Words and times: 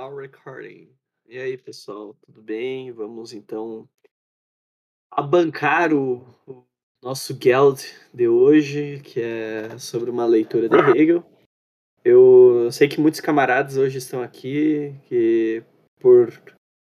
Now 0.00 0.16
recording. 0.16 0.88
E 1.28 1.38
aí, 1.38 1.58
pessoal, 1.58 2.16
tudo 2.24 2.40
bem? 2.40 2.90
Vamos 2.90 3.34
então 3.34 3.86
abancar 5.10 5.92
o, 5.92 6.24
o 6.46 6.64
nosso 7.02 7.38
Geld 7.38 7.84
de 8.14 8.26
hoje, 8.26 9.02
que 9.04 9.20
é 9.20 9.76
sobre 9.78 10.10
uma 10.10 10.24
leitura 10.24 10.70
de 10.70 10.98
Hegel. 10.98 11.22
Eu 12.02 12.70
sei 12.72 12.88
que 12.88 12.98
muitos 12.98 13.20
camaradas 13.20 13.76
hoje 13.76 13.98
estão 13.98 14.22
aqui, 14.22 14.94
que 15.04 15.62
por, 16.00 16.32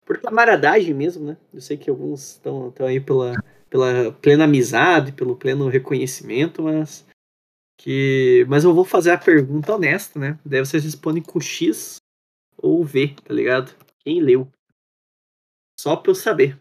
por 0.06 0.22
camaradagem 0.22 0.94
mesmo, 0.94 1.26
né? 1.26 1.38
Eu 1.54 1.60
sei 1.60 1.76
que 1.76 1.90
alguns 1.90 2.36
estão, 2.36 2.74
aí 2.80 3.02
pela, 3.02 3.34
pela 3.70 4.14
plena 4.14 4.46
amizade, 4.46 5.12
pelo 5.12 5.36
pleno 5.36 5.68
reconhecimento, 5.68 6.64
mas 6.64 7.06
que 7.78 8.46
mas 8.48 8.64
eu 8.64 8.74
vou 8.74 8.86
fazer 8.86 9.12
a 9.12 9.18
pergunta 9.18 9.76
honesta, 9.76 10.18
né? 10.18 10.40
Daí 10.46 10.62
vocês 10.62 10.86
respondem 10.86 11.22
com 11.22 11.42
X 11.42 12.02
ou 12.64 12.84
V, 12.86 13.14
tá 13.24 13.34
ligado? 13.34 13.76
Quem 14.00 14.22
leu? 14.22 14.50
Só 15.78 15.98
pra 15.98 16.12
eu 16.12 16.16
saber. 16.16 16.58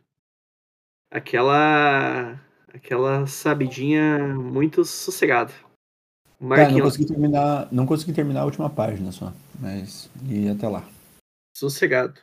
Aquela 1.09 2.41
aquela 2.75 3.27
sabidinha 3.27 4.19
muito 4.34 4.84
sossegada. 4.84 5.52
Cara, 6.48 6.70
não 6.70 6.80
consegui 6.80 7.06
terminar, 7.06 7.69
não 7.73 7.87
consegui 7.87 8.12
terminar 8.12 8.41
a 8.41 8.45
última 8.47 8.69
página 8.69 9.12
só, 9.12 9.33
mas 9.61 10.11
e 10.28 10.48
até 10.48 10.66
lá. 10.66 10.84
Sossegado. 11.56 12.20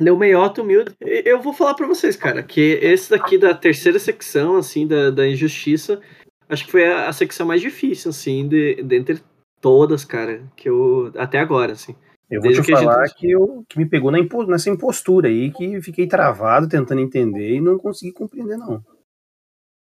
Leu 0.00 0.16
meiota 0.16 0.62
humilde. 0.62 0.96
Eu 1.00 1.42
vou 1.42 1.52
falar 1.52 1.74
para 1.74 1.86
vocês, 1.86 2.16
cara, 2.16 2.42
que 2.42 2.60
esse 2.60 3.10
daqui 3.10 3.36
da 3.36 3.52
terceira 3.52 3.98
secção, 3.98 4.56
assim, 4.56 4.86
da, 4.86 5.10
da 5.10 5.28
injustiça, 5.28 6.00
acho 6.48 6.64
que 6.64 6.70
foi 6.70 6.86
a, 6.86 7.08
a 7.08 7.12
secção 7.12 7.46
mais 7.46 7.60
difícil, 7.60 8.10
assim, 8.10 8.48
de, 8.48 8.80
dentre 8.84 9.20
todas, 9.60 10.04
cara, 10.04 10.42
que 10.56 10.68
eu. 10.68 11.12
Até 11.16 11.38
agora, 11.38 11.72
assim. 11.72 11.94
Eu 12.30 12.42
vou 12.42 12.52
te 12.52 12.60
que 12.60 12.72
falar 12.72 13.06
gente... 13.06 13.16
que, 13.16 13.30
eu, 13.30 13.64
que 13.68 13.78
me 13.78 13.86
pegou 13.86 14.10
na 14.10 14.18
impo, 14.18 14.44
nessa 14.44 14.68
impostura 14.68 15.28
aí, 15.28 15.50
que 15.50 15.80
fiquei 15.80 16.06
travado 16.06 16.68
tentando 16.68 17.00
entender 17.00 17.54
e 17.54 17.60
não 17.60 17.78
consegui 17.78 18.12
compreender, 18.12 18.58
não. 18.58 18.84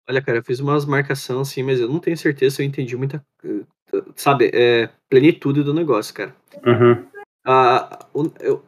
Olha, 0.06 0.20
cara, 0.20 0.38
eu 0.38 0.44
fiz 0.44 0.60
umas 0.60 0.84
marcações 0.84 1.48
assim, 1.48 1.62
mas 1.62 1.80
eu 1.80 1.88
não 1.88 1.98
tenho 1.98 2.16
certeza 2.18 2.56
se 2.56 2.62
eu 2.62 2.66
entendi 2.66 2.94
muita. 2.96 3.24
Sabe, 4.14 4.50
é, 4.52 4.90
plenitude 5.08 5.62
do 5.62 5.72
negócio, 5.72 6.12
cara. 6.12 6.34
Uhum. 6.66 7.06
A, 7.46 8.06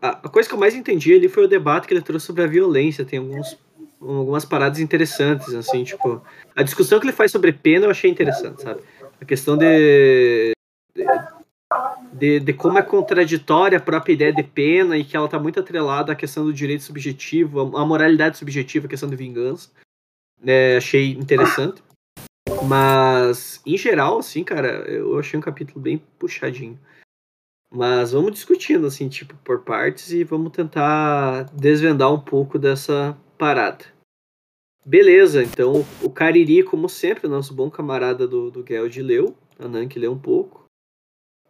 a, 0.01 0.09
a 0.09 0.29
coisa 0.29 0.48
que 0.48 0.55
eu 0.55 0.59
mais 0.59 0.75
entendi 0.75 1.15
ali 1.15 1.29
foi 1.29 1.45
o 1.45 1.48
debate 1.48 1.87
que 1.87 1.93
ele 1.93 2.03
trouxe 2.03 2.27
sobre 2.27 2.45
a 2.45 2.47
violência. 2.47 3.05
Tem 3.05 3.19
alguns, 3.19 3.59
algumas 4.01 4.47
paradas 4.47 4.79
interessantes, 4.79 5.53
assim, 5.53 5.85
tipo. 5.85 6.23
A 6.55 6.63
discussão 6.63 6.98
que 6.98 7.05
ele 7.05 7.13
faz 7.13 7.31
sobre 7.31 7.53
pena 7.53 7.85
eu 7.85 7.91
achei 7.91 8.11
interessante, 8.11 8.63
sabe? 8.63 8.81
A 9.20 9.25
questão 9.25 9.59
de 9.59 10.56
de, 12.12 12.41
de 12.41 12.52
como 12.52 12.78
é 12.78 12.83
contraditória 12.83 13.78
a 13.78 13.80
própria 13.80 14.12
ideia 14.12 14.33
de 14.33 14.42
pena 14.42 14.97
e 14.97 15.05
que 15.05 15.16
ela 15.16 15.27
está 15.27 15.39
muito 15.39 15.61
atrelada 15.61 16.12
à 16.12 16.16
questão 16.16 16.44
do 16.44 16.52
direito 16.52 16.83
subjetivo, 16.83 17.77
à 17.77 17.84
moralidade 17.84 18.39
subjetiva, 18.39 18.86
a 18.86 18.91
questão 18.91 19.08
de 19.08 19.17
vingança. 19.17 19.70
É, 20.44 20.77
achei 20.77 21.12
interessante. 21.12 21.83
Mas, 22.69 23.61
em 23.67 23.77
geral, 23.77 24.19
assim, 24.19 24.42
cara, 24.42 24.69
eu 24.89 25.19
achei 25.19 25.39
um 25.39 25.42
capítulo 25.42 25.80
bem 25.80 25.98
puxadinho. 26.19 26.78
Mas 27.70 28.12
vamos 28.12 28.33
discutindo, 28.33 28.86
assim, 28.86 29.08
tipo, 29.08 29.34
por 29.44 29.62
partes 29.62 30.12
e 30.12 30.24
vamos 30.24 30.52
tentar 30.52 31.44
desvendar 31.52 32.12
um 32.12 32.20
pouco 32.20 32.58
dessa 32.58 33.17
parada. 33.36 33.84
Beleza, 34.84 35.42
então 35.42 35.84
o 36.00 36.08
Cariri, 36.08 36.62
como 36.62 36.89
sempre, 36.89 37.28
nosso 37.28 37.52
bom 37.52 37.69
camarada 37.69 38.27
do, 38.27 38.52
do 38.52 38.64
Geld 38.64 39.02
leu, 39.02 39.36
a 39.58 39.67
Nank 39.67 39.98
leu 39.98 40.12
um 40.12 40.19
pouco. 40.19 40.66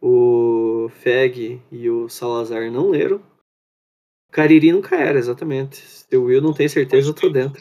O 0.00 0.88
Feg 0.88 1.60
e 1.70 1.90
o 1.90 2.08
Salazar 2.08 2.70
não 2.70 2.90
leram. 2.90 3.22
Cariri 4.30 4.72
nunca 4.72 4.96
era, 4.96 5.18
exatamente. 5.18 5.76
Se 5.76 6.16
o 6.16 6.24
Will 6.24 6.42
não 6.42 6.52
tem 6.52 6.68
certeza, 6.68 7.08
eu 7.08 7.14
tô 7.14 7.28
dentro. 7.28 7.60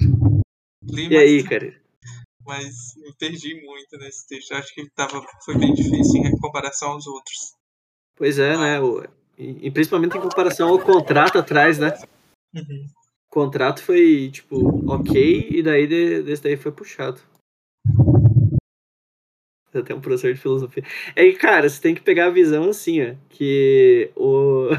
Li 0.84 1.08
e 1.08 1.18
aí, 1.18 1.44
cara? 1.44 1.74
Mas 2.46 2.96
me 2.98 3.14
perdi 3.18 3.56
muito 3.66 3.98
nesse 3.98 4.28
texto. 4.28 4.52
Acho 4.54 4.74
que 4.74 4.90
tava, 4.92 5.26
foi 5.44 5.58
bem 5.58 5.74
difícil 5.74 6.22
em 6.22 6.38
comparação 6.38 6.92
aos 6.92 7.08
outros. 7.08 7.56
Pois 8.16 8.38
é, 8.38 8.58
né? 8.58 8.80
E, 9.38 9.68
e, 9.68 9.72
principalmente 9.72 10.18
em 10.18 10.22
comparação 10.22 10.70
ao 10.70 10.80
contrato 10.80 11.38
atrás, 11.38 11.80
né? 11.80 11.98
Uhum. 12.54 12.86
O 13.28 13.34
contrato 13.34 13.82
foi, 13.82 14.30
tipo, 14.32 14.90
ok, 14.90 15.50
e 15.50 15.62
daí 15.64 15.88
desse 15.88 16.44
daí 16.44 16.56
foi 16.56 16.72
puxado 16.72 17.20
até 19.80 19.94
um 19.94 20.02
professor 20.02 20.34
de 20.34 20.40
filosofia. 20.40 20.84
É 21.16 21.24
que, 21.26 21.34
cara, 21.34 21.70
você 21.70 21.82
tem 21.82 21.96
que 21.96 22.02
pegar 22.02 22.28
a 22.28 22.32
visão 22.32 22.70
assim, 22.70 23.02
ó, 23.02 23.16
que 23.30 24.10
o, 24.16 24.70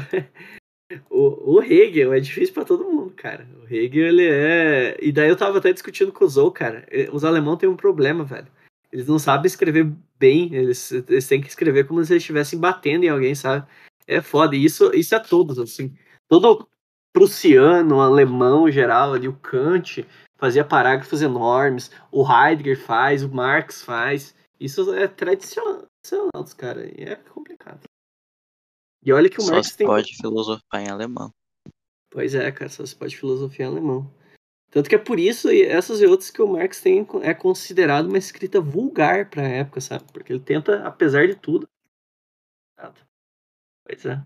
o, 1.09 1.55
o 1.55 1.63
Hegel 1.63 2.13
é 2.13 2.19
difícil 2.19 2.53
para 2.53 2.65
todo 2.65 2.85
mundo, 2.85 3.13
cara. 3.15 3.47
O 3.61 3.73
Hegel, 3.73 4.07
ele 4.07 4.27
é... 4.27 4.97
E 5.01 5.11
daí 5.11 5.29
eu 5.29 5.37
tava 5.37 5.57
até 5.57 5.71
discutindo 5.71 6.11
com 6.11 6.25
o 6.25 6.29
Zou, 6.29 6.51
cara. 6.51 6.87
Os 7.11 7.23
alemães 7.23 7.59
têm 7.59 7.69
um 7.69 7.75
problema, 7.75 8.23
velho. 8.23 8.47
Eles 8.91 9.07
não 9.07 9.19
sabem 9.19 9.47
escrever 9.47 9.91
bem, 10.17 10.53
eles, 10.53 10.91
eles 10.91 11.27
têm 11.27 11.41
que 11.41 11.49
escrever 11.49 11.85
como 11.85 12.03
se 12.03 12.13
eles 12.13 12.23
estivessem 12.23 12.57
batendo 12.57 13.03
em 13.03 13.09
alguém, 13.09 13.35
sabe? 13.35 13.67
É 14.07 14.21
foda, 14.21 14.55
e 14.55 14.63
isso, 14.63 14.91
isso 14.95 15.13
é 15.13 15.19
todos, 15.19 15.59
assim. 15.59 15.93
Todo 16.29 16.67
prussiano, 17.13 17.99
alemão 17.99 18.71
geral, 18.71 19.13
ali, 19.13 19.27
o 19.27 19.33
Kant 19.33 20.05
fazia 20.37 20.63
parágrafos 20.63 21.21
enormes, 21.21 21.91
o 22.11 22.23
Heidegger 22.23 22.79
faz, 22.79 23.23
o 23.23 23.29
Marx 23.29 23.81
faz. 23.83 24.35
Isso 24.59 24.93
é 24.93 25.07
tradicional 25.07 25.87
dos 26.35 26.53
caras. 26.53 26.91
E 26.97 27.03
é 27.03 27.15
complicado. 27.15 27.83
E 29.03 29.13
olha 29.13 29.29
que 29.29 29.39
o 29.39 29.41
só 29.41 29.53
Marx 29.53 29.75
tem. 29.75 29.87
pode 29.87 30.15
filosofar 30.15 30.81
em 30.81 30.89
alemão. 30.89 31.31
Pois 32.09 32.33
é, 32.33 32.51
cara, 32.51 32.69
só 32.69 32.85
se 32.85 32.95
pode 32.95 33.15
filosofia 33.15 33.65
em 33.65 33.69
alemão. 33.69 34.11
Tanto 34.69 34.89
que 34.89 34.95
é 34.95 34.99
por 34.99 35.19
isso, 35.19 35.51
e 35.51 35.61
essas 35.61 36.01
e 36.01 36.05
outras, 36.05 36.29
que 36.29 36.41
o 36.41 36.47
Marx 36.47 36.81
tem, 36.81 37.07
é 37.21 37.33
considerado 37.33 38.07
uma 38.07 38.17
escrita 38.17 38.59
vulgar 38.59 39.29
pra 39.29 39.43
época, 39.47 39.79
sabe? 39.79 40.03
Porque 40.11 40.33
ele 40.33 40.41
tenta, 40.41 40.85
apesar 40.85 41.27
de 41.27 41.35
tudo. 41.35 41.69
Pois 43.85 44.05
é. 44.05 44.21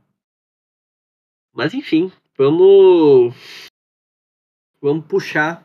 Mas 1.54 1.74
enfim, 1.74 2.12
vamos. 2.36 3.36
Vamos 4.82 5.06
puxar 5.06 5.64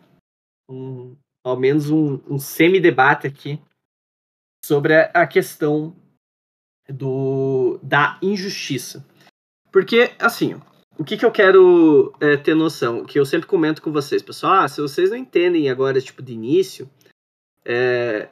um, 0.68 1.16
ao 1.42 1.58
menos 1.58 1.88
um, 1.88 2.20
um 2.28 2.38
semi-debate 2.38 3.26
aqui 3.26 3.58
sobre 4.66 4.94
a 4.94 5.26
questão 5.26 5.94
do, 6.88 7.78
da 7.82 8.18
injustiça. 8.20 9.06
Porque, 9.70 10.10
assim, 10.18 10.60
o 10.98 11.04
que, 11.04 11.16
que 11.16 11.24
eu 11.24 11.30
quero 11.30 12.12
é, 12.20 12.36
ter 12.36 12.54
noção? 12.54 13.04
Que 13.04 13.18
eu 13.18 13.24
sempre 13.24 13.46
comento 13.46 13.80
com 13.80 13.92
vocês, 13.92 14.22
pessoal. 14.22 14.64
Ah, 14.64 14.68
se 14.68 14.80
vocês 14.80 15.10
não 15.10 15.16
entendem 15.16 15.70
agora, 15.70 16.00
tipo, 16.00 16.22
de 16.22 16.32
início, 16.32 16.90
é, 17.64 18.28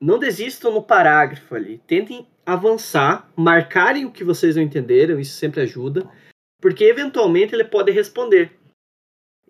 não 0.00 0.18
desistam 0.18 0.72
no 0.72 0.82
parágrafo 0.82 1.54
ali. 1.54 1.78
Tentem 1.86 2.26
avançar, 2.44 3.30
marcarem 3.36 4.04
o 4.04 4.10
que 4.10 4.24
vocês 4.24 4.56
não 4.56 4.62
entenderam, 4.62 5.20
isso 5.20 5.36
sempre 5.36 5.60
ajuda, 5.60 6.08
porque 6.60 6.84
eventualmente 6.84 7.54
ele 7.54 7.64
pode 7.64 7.92
responder. 7.92 8.57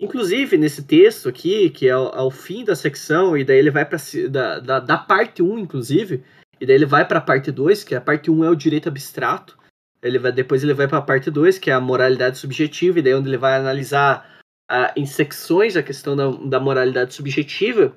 Inclusive, 0.00 0.56
nesse 0.56 0.84
texto 0.84 1.28
aqui, 1.28 1.70
que 1.70 1.88
é 1.88 1.90
ao, 1.90 2.30
fim 2.30 2.64
da 2.64 2.76
secção, 2.76 3.36
e 3.36 3.44
daí 3.44 3.58
ele 3.58 3.70
vai 3.70 3.84
para 3.84 3.98
da, 4.30 4.60
da, 4.60 4.80
da, 4.80 4.96
parte 4.96 5.42
1, 5.42 5.58
inclusive, 5.58 6.22
e 6.60 6.66
daí 6.66 6.76
ele 6.76 6.86
vai 6.86 7.06
para 7.06 7.18
a 7.18 7.22
parte 7.22 7.50
2, 7.50 7.82
que 7.82 7.94
a 7.96 8.00
parte 8.00 8.30
1 8.30 8.44
é 8.44 8.50
o 8.50 8.54
direito 8.54 8.88
abstrato. 8.88 9.58
Ele 10.00 10.18
vai, 10.18 10.30
depois 10.30 10.62
ele 10.62 10.72
vai 10.72 10.86
para 10.86 10.98
a 10.98 11.02
parte 11.02 11.30
2, 11.30 11.58
que 11.58 11.70
é 11.70 11.74
a 11.74 11.80
moralidade 11.80 12.38
subjetiva, 12.38 13.00
e 13.00 13.02
daí 13.02 13.14
onde 13.14 13.28
ele 13.28 13.36
vai 13.36 13.56
analisar 13.56 14.38
a, 14.70 14.92
em 14.96 15.04
secções 15.04 15.76
a 15.76 15.82
questão 15.82 16.14
da, 16.14 16.30
da 16.30 16.60
moralidade 16.60 17.12
subjetiva. 17.14 17.92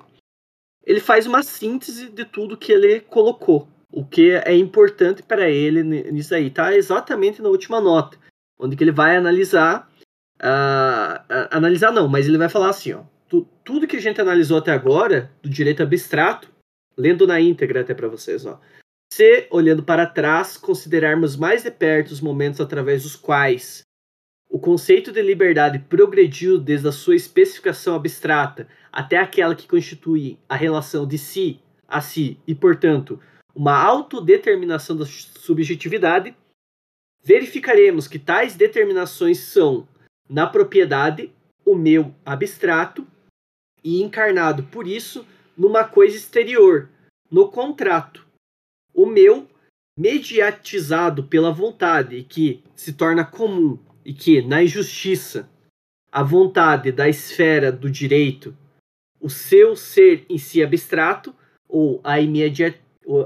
Ele 0.84 0.98
faz 0.98 1.24
uma 1.26 1.44
síntese 1.44 2.08
de 2.08 2.24
tudo 2.24 2.56
que 2.56 2.72
ele 2.72 2.98
colocou, 2.98 3.68
o 3.92 4.04
que 4.04 4.32
é 4.32 4.56
importante 4.56 5.22
para 5.22 5.48
ele 5.48 5.84
nisso 5.84 6.34
aí. 6.34 6.50
Tá 6.50 6.74
exatamente 6.74 7.40
na 7.40 7.48
última 7.48 7.80
nota, 7.80 8.18
onde 8.58 8.74
que 8.74 8.82
ele 8.82 8.90
vai 8.90 9.16
analisar 9.16 9.88
uh, 10.42 11.48
analisar 11.50 11.92
não, 11.92 12.08
mas 12.08 12.26
ele 12.26 12.38
vai 12.38 12.48
falar 12.48 12.70
assim, 12.70 12.92
ó, 12.92 13.02
tu, 13.28 13.46
tudo 13.64 13.86
que 13.86 13.96
a 13.96 14.00
gente 14.00 14.20
analisou 14.20 14.58
até 14.58 14.72
agora 14.72 15.30
do 15.42 15.48
direito 15.48 15.82
abstrato, 15.82 16.50
lendo 16.96 17.26
na 17.26 17.40
íntegra 17.40 17.80
até 17.80 17.94
para 17.94 18.08
vocês, 18.08 18.44
ó. 18.44 18.60
Se, 19.12 19.46
olhando 19.50 19.82
para 19.82 20.06
trás, 20.06 20.56
considerarmos 20.56 21.36
mais 21.36 21.62
de 21.62 21.70
perto 21.70 22.10
os 22.12 22.20
momentos 22.20 22.60
através 22.60 23.02
dos 23.02 23.14
quais 23.14 23.82
o 24.50 24.58
conceito 24.58 25.12
de 25.12 25.22
liberdade 25.22 25.78
progrediu 25.78 26.58
desde 26.58 26.88
a 26.88 26.92
sua 26.92 27.16
especificação 27.16 27.94
abstrata 27.94 28.68
até 28.90 29.16
aquela 29.16 29.54
que 29.54 29.66
constitui 29.66 30.38
a 30.48 30.56
relação 30.56 31.06
de 31.06 31.16
si 31.16 31.60
a 31.88 32.00
si 32.00 32.38
e, 32.46 32.54
portanto, 32.54 33.20
uma 33.54 33.78
autodeterminação 33.78 34.96
da 34.96 35.04
subjetividade, 35.04 36.34
verificaremos 37.22 38.08
que 38.08 38.18
tais 38.18 38.56
determinações 38.56 39.38
são 39.38 39.86
na 40.28 40.46
propriedade, 40.46 41.32
o 41.64 41.74
meu 41.74 42.14
abstrato, 42.24 43.06
e 43.84 44.02
encarnado 44.02 44.62
por 44.64 44.86
isso 44.86 45.26
numa 45.56 45.84
coisa 45.84 46.16
exterior, 46.16 46.88
no 47.30 47.48
contrato, 47.50 48.26
o 48.94 49.06
meu 49.06 49.48
mediatizado 49.98 51.24
pela 51.24 51.52
vontade 51.52 52.16
e 52.16 52.24
que 52.24 52.62
se 52.74 52.92
torna 52.92 53.24
comum 53.24 53.78
e 54.04 54.12
que 54.12 54.40
na 54.42 54.62
injustiça 54.62 55.48
a 56.10 56.22
vontade 56.22 56.92
da 56.92 57.08
esfera 57.08 57.70
do 57.72 57.90
direito, 57.90 58.56
o 59.20 59.30
seu 59.30 59.76
ser 59.76 60.26
em 60.28 60.36
si 60.36 60.62
abstrato 60.62 61.34
ou 61.68 62.00
a, 62.04 62.20
imediat, 62.20 62.78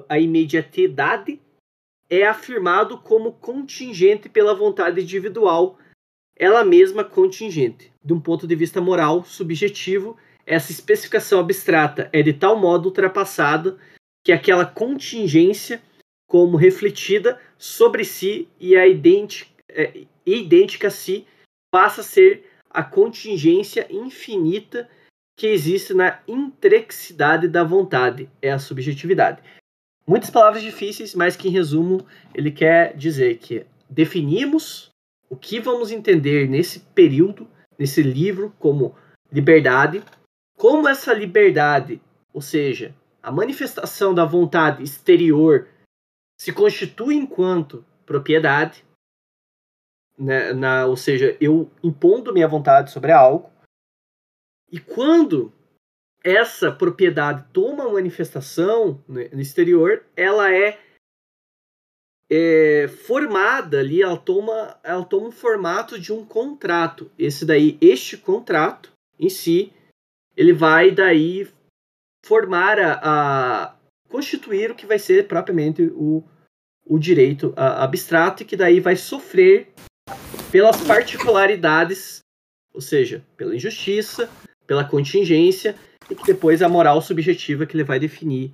a 0.09 0.19
imediatidade 0.19 1.41
é 2.09 2.25
afirmado 2.25 2.99
como 2.99 3.33
contingente 3.33 4.29
pela 4.29 4.55
vontade 4.55 5.01
individual, 5.01 5.79
ela 6.37 6.65
mesma 6.65 7.03
contingente. 7.03 7.91
De 8.05 8.13
um 8.13 8.21
ponto 8.21 8.47
de 8.47 8.55
vista 8.55 8.81
moral, 8.81 9.25
subjetivo, 9.25 10.17
essa 10.45 10.71
especificação 10.71 11.41
abstrata 11.41 12.09
é 12.13 12.23
de 12.23 12.33
tal 12.33 12.57
modo 12.57 12.87
ultrapassada 12.87 13.77
que 14.25 14.33
aquela 14.33 14.67
contingência, 14.67 15.81
como 16.29 16.57
refletida 16.57 17.41
sobre 17.59 18.05
si 18.05 18.49
e 18.61 18.77
a 18.77 18.87
idêntica, 18.87 19.51
é, 19.69 20.05
idêntica 20.25 20.89
a 20.89 20.91
si, 20.91 21.27
passa 21.71 22.01
a 22.01 22.05
ser 22.05 22.45
a 22.71 22.85
contingência 22.85 23.87
infinita 23.91 24.89
que 25.37 25.47
existe 25.47 25.93
na 25.95 26.21
intrexidade 26.27 27.49
da 27.49 27.63
vontade, 27.63 28.29
é 28.41 28.51
a 28.51 28.59
subjetividade. 28.59 29.43
Muitas 30.07 30.31
palavras 30.31 30.63
difíceis, 30.63 31.15
mas 31.15 31.37
que 31.37 31.49
em 31.49 31.51
resumo 31.51 32.07
ele 32.35 32.51
quer 32.51 32.97
dizer 32.97 33.39
que 33.39 33.67
definimos 33.91 34.91
o 35.29 35.37
que 35.37 35.61
vamos 35.61 35.91
entender 35.91 36.49
nesse 36.49 36.81
período, 36.81 37.49
nesse 37.79 38.03
livro, 38.03 38.55
como 38.59 38.97
liberdade, 39.31 40.03
como 40.57 40.89
essa 40.89 41.13
liberdade, 41.13 42.01
ou 42.33 42.41
seja, 42.41 42.95
a 43.23 43.31
manifestação 43.31 44.15
da 44.15 44.25
vontade 44.25 44.83
exterior, 44.83 45.69
se 46.41 46.53
constitui 46.53 47.17
enquanto 47.17 47.85
propriedade, 48.05 48.85
né, 50.19 50.53
na, 50.53 50.87
ou 50.87 50.97
seja, 50.97 51.37
eu 51.41 51.71
impondo 51.83 52.33
minha 52.33 52.49
vontade 52.49 52.91
sobre 52.91 53.13
algo, 53.13 53.51
e 54.71 54.79
quando 54.79 55.53
essa 56.25 56.73
propriedade 56.73 57.45
toma 57.53 57.89
manifestação 57.93 59.03
no 59.07 59.41
exterior, 59.41 60.05
ela 60.17 60.53
é, 60.53 60.81
é, 62.31 62.89
formada 62.89 63.81
ali, 63.81 64.03
ela 64.03 64.17
toma, 64.17 64.79
ela 64.83 65.05
toma 65.05 65.29
um 65.29 65.33
formato 65.33 65.99
de 65.99 66.13
um 66.13 66.25
contrato. 66.25 67.11
Esse 67.19 67.45
daí, 67.45 67.79
este 67.81 68.17
contrato 68.17 68.93
em 69.19 69.29
si, 69.29 69.73
ele 70.37 70.53
vai 70.53 70.91
daí 70.91 71.49
formar 72.25 72.79
a, 72.79 73.01
a 73.03 73.77
constituir 74.09 74.71
o 74.71 74.75
que 74.75 74.87
vai 74.87 74.99
ser 74.99 75.27
propriamente 75.29 75.83
o, 75.83 76.25
o 76.85 76.99
direito 76.99 77.53
abstrato 77.57 78.43
e 78.43 78.47
que 78.47 78.57
daí 78.57 78.81
vai 78.81 78.97
sofrer 78.97 79.73
pelas 80.51 80.81
particularidades, 80.83 82.21
ou 82.73 82.81
seja, 82.81 83.25
pela 83.37 83.55
injustiça, 83.55 84.29
pela 84.67 84.85
contingência 84.85 85.77
e 86.11 86.15
que 86.15 86.25
depois 86.25 86.63
a 86.63 86.69
moral 86.69 87.01
subjetiva 87.01 87.67
que 87.67 87.77
ele 87.77 87.85
vai 87.85 87.99
definir. 87.99 88.53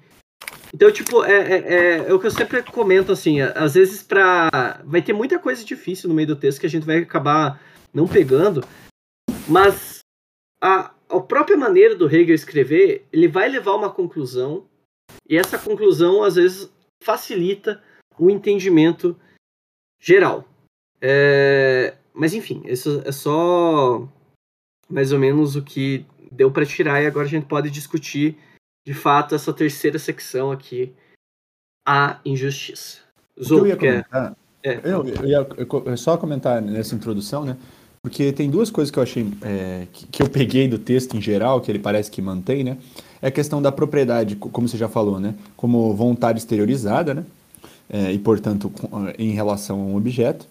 Então, 0.72 0.90
tipo, 0.90 1.22
é, 1.22 1.32
é, 1.32 1.58
é, 1.58 1.96
é 2.08 2.14
o 2.14 2.18
que 2.18 2.26
eu 2.26 2.30
sempre 2.30 2.62
comento, 2.62 3.12
assim, 3.12 3.40
às 3.40 3.74
vezes 3.74 4.02
pra... 4.02 4.80
vai 4.84 5.02
ter 5.02 5.12
muita 5.12 5.38
coisa 5.38 5.62
difícil 5.64 6.08
no 6.08 6.14
meio 6.14 6.28
do 6.28 6.36
texto 6.36 6.60
que 6.60 6.66
a 6.66 6.70
gente 6.70 6.86
vai 6.86 6.98
acabar 6.98 7.60
não 7.92 8.08
pegando, 8.08 8.64
mas 9.46 9.98
a, 10.62 10.94
a 11.10 11.20
própria 11.20 11.58
maneira 11.58 11.94
do 11.94 12.06
Hegel 12.06 12.34
escrever, 12.34 13.06
ele 13.12 13.28
vai 13.28 13.50
levar 13.50 13.74
uma 13.74 13.90
conclusão, 13.90 14.66
e 15.28 15.36
essa 15.36 15.58
conclusão, 15.58 16.22
às 16.22 16.36
vezes, 16.36 16.72
facilita 17.02 17.82
o 18.18 18.30
entendimento 18.30 19.14
geral. 20.00 20.48
É, 21.00 21.96
mas, 22.14 22.32
enfim, 22.32 22.62
isso 22.64 23.02
é 23.04 23.12
só 23.12 24.08
mais 24.88 25.12
ou 25.12 25.18
menos 25.18 25.54
o 25.56 25.62
que 25.62 26.06
deu 26.30 26.50
para 26.50 26.66
tirar 26.66 27.02
e 27.02 27.06
agora 27.06 27.26
a 27.26 27.30
gente 27.30 27.46
pode 27.46 27.70
discutir 27.70 28.38
de 28.84 28.94
fato 28.94 29.34
essa 29.34 29.52
terceira 29.52 29.98
secção 29.98 30.50
aqui, 30.50 30.92
a 31.86 32.20
injustiça. 32.24 32.98
Zou, 33.42 33.60
eu 33.60 33.66
ia 33.68 33.76
comentar, 33.76 34.36
é, 34.62 34.80
eu, 34.84 35.06
eu 35.06 35.24
ia 35.26 35.46
eu 35.86 35.96
só 35.96 36.16
comentar 36.16 36.60
nessa 36.60 36.94
introdução, 36.94 37.44
né? 37.44 37.56
Porque 38.02 38.32
tem 38.32 38.50
duas 38.50 38.68
coisas 38.68 38.90
que 38.90 38.98
eu 38.98 39.02
achei 39.02 39.32
é, 39.42 39.86
que, 39.92 40.06
que, 40.08 40.22
eu 40.22 40.28
peguei 40.28 40.66
do 40.66 40.78
texto 40.78 41.16
em 41.16 41.20
geral, 41.20 41.60
que 41.60 41.70
ele 41.70 41.78
parece 41.78 42.10
que 42.10 42.20
mantém, 42.20 42.64
né? 42.64 42.76
É 43.20 43.28
a 43.28 43.30
questão 43.30 43.62
da 43.62 43.70
propriedade, 43.70 44.34
como 44.34 44.68
você 44.68 44.76
já 44.76 44.88
falou, 44.88 45.20
né? 45.20 45.34
Como 45.56 45.94
vontade 45.94 46.40
exteriorizada, 46.40 47.14
né? 47.14 47.24
É, 47.88 48.10
e, 48.12 48.18
portanto, 48.18 48.72
em 49.18 49.30
relação 49.30 49.80
a 49.80 49.84
um 49.84 49.96
objeto. 49.96 50.48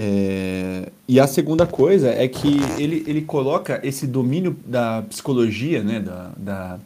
É, 0.00 0.90
e 1.08 1.18
a 1.18 1.26
segunda 1.26 1.66
coisa 1.66 2.10
é 2.10 2.28
que 2.28 2.58
ele, 2.78 3.02
ele 3.06 3.22
coloca 3.22 3.80
esse 3.82 4.06
domínio 4.06 4.56
da 4.64 5.02
psicologia, 5.02 5.82
né, 5.82 6.00
da, 6.00 6.32
da, 6.36 6.80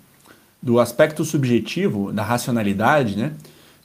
do 0.62 0.78
aspecto 0.78 1.24
subjetivo, 1.24 2.12
da 2.12 2.22
racionalidade, 2.22 3.16
né, 3.16 3.32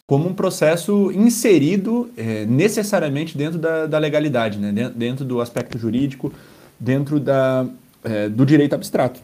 como 0.08 0.28
um 0.28 0.34
processo 0.34 1.12
inserido 1.12 2.10
é, 2.16 2.46
necessariamente 2.46 3.38
dentro 3.38 3.58
da, 3.58 3.88
da 3.88 3.98
legalidade, 3.98 4.58
né, 4.60 4.92
dentro, 4.96 5.26
do 5.26 5.42
aspecto 5.42 5.78
jurídico, 5.80 6.32
dentro 6.80 7.20
da, 7.20 7.66
é, 8.04 8.30
do 8.30 8.46
direito 8.46 8.76
abstrato. 8.76 9.20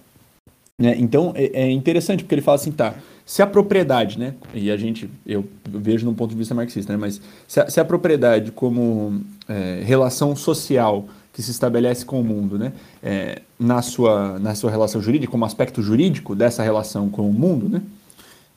Né? 0.80 0.95
Então 0.98 1.33
é, 1.36 1.63
é 1.65 1.71
interessante 1.71 2.24
porque 2.24 2.33
ele 2.33 2.42
fala 2.42 2.56
assim, 2.56 2.71
tá, 2.71 2.95
se 3.25 3.42
a 3.42 3.48
propriedade, 3.48 4.18
né, 4.18 4.33
e 4.53 4.71
a 4.71 4.77
gente, 4.77 5.09
eu 5.25 5.45
vejo 5.69 6.06
num 6.06 6.15
ponto 6.15 6.31
de 6.31 6.38
vista 6.38 6.56
marxista, 6.56 6.92
né, 6.94 6.98
mas 6.98 7.21
se 7.48 7.59
a, 7.59 7.69
se 7.69 7.80
a 7.80 7.86
propriedade 7.86 8.51
como 8.51 9.21
é, 9.48 9.81
relação 9.83 10.36
social 10.36 11.07
que 11.33 11.41
se 11.41 11.51
estabelece 11.51 12.05
com 12.05 12.19
o 12.19 12.23
mundo, 12.23 12.57
né, 12.57 12.73
é, 13.01 13.41
na, 13.59 13.81
sua, 13.81 14.37
na 14.39 14.53
sua 14.53 14.69
relação 14.69 15.01
jurídica, 15.01 15.31
como 15.31 15.45
aspecto 15.45 15.81
jurídico 15.81 16.35
dessa 16.35 16.61
relação 16.61 17.09
com 17.09 17.29
o 17.29 17.33
mundo, 17.33 17.69
né, 17.69 17.81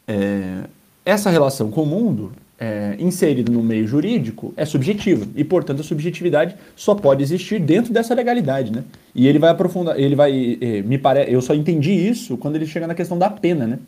é, 0.08 0.64
essa 1.04 1.30
relação 1.30 1.70
com 1.70 1.82
o 1.82 1.86
mundo, 1.86 2.32
é, 2.58 2.96
inserida 2.98 3.50
no 3.50 3.62
meio 3.62 3.86
jurídico, 3.86 4.52
é 4.56 4.64
subjetiva, 4.64 5.26
e 5.36 5.44
portanto 5.44 5.80
a 5.80 5.84
subjetividade 5.84 6.56
só 6.74 6.94
pode 6.94 7.22
existir 7.22 7.60
dentro 7.60 7.92
dessa 7.92 8.14
legalidade, 8.14 8.72
né, 8.72 8.84
e 9.14 9.28
ele 9.28 9.38
vai 9.38 9.50
aprofundar, 9.50 9.98
ele 9.98 10.16
vai, 10.16 10.58
é, 10.60 10.82
me 10.82 10.98
parece, 10.98 11.32
eu 11.32 11.40
só 11.40 11.54
entendi 11.54 11.92
isso 11.92 12.36
quando 12.36 12.56
ele 12.56 12.66
chega 12.66 12.86
na 12.86 12.94
questão 12.94 13.16
da 13.16 13.30
pena, 13.30 13.66
né, 13.66 13.78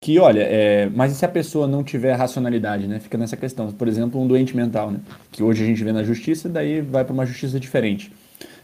que, 0.00 0.18
olha, 0.18 0.40
é, 0.40 0.88
mas 0.94 1.12
e 1.12 1.14
se 1.14 1.26
a 1.26 1.28
pessoa 1.28 1.68
não 1.68 1.84
tiver 1.84 2.14
racionalidade, 2.14 2.86
né? 2.86 2.98
Fica 2.98 3.18
nessa 3.18 3.36
questão. 3.36 3.70
Por 3.70 3.86
exemplo, 3.86 4.18
um 4.18 4.26
doente 4.26 4.56
mental, 4.56 4.90
né? 4.90 5.00
Que 5.30 5.42
hoje 5.42 5.62
a 5.62 5.66
gente 5.66 5.84
vê 5.84 5.92
na 5.92 6.02
justiça, 6.02 6.48
daí 6.48 6.80
vai 6.80 7.04
para 7.04 7.12
uma 7.12 7.26
justiça 7.26 7.60
diferente. 7.60 8.10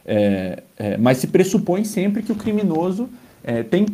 É, 0.07 0.63
é, 0.79 0.97
mas 0.97 1.19
se 1.19 1.27
pressupõe 1.27 1.85
sempre 1.85 2.23
que 2.23 2.33
o 2.33 2.35
criminoso 2.35 3.11
é, 3.45 3.63
tem, 3.63 3.85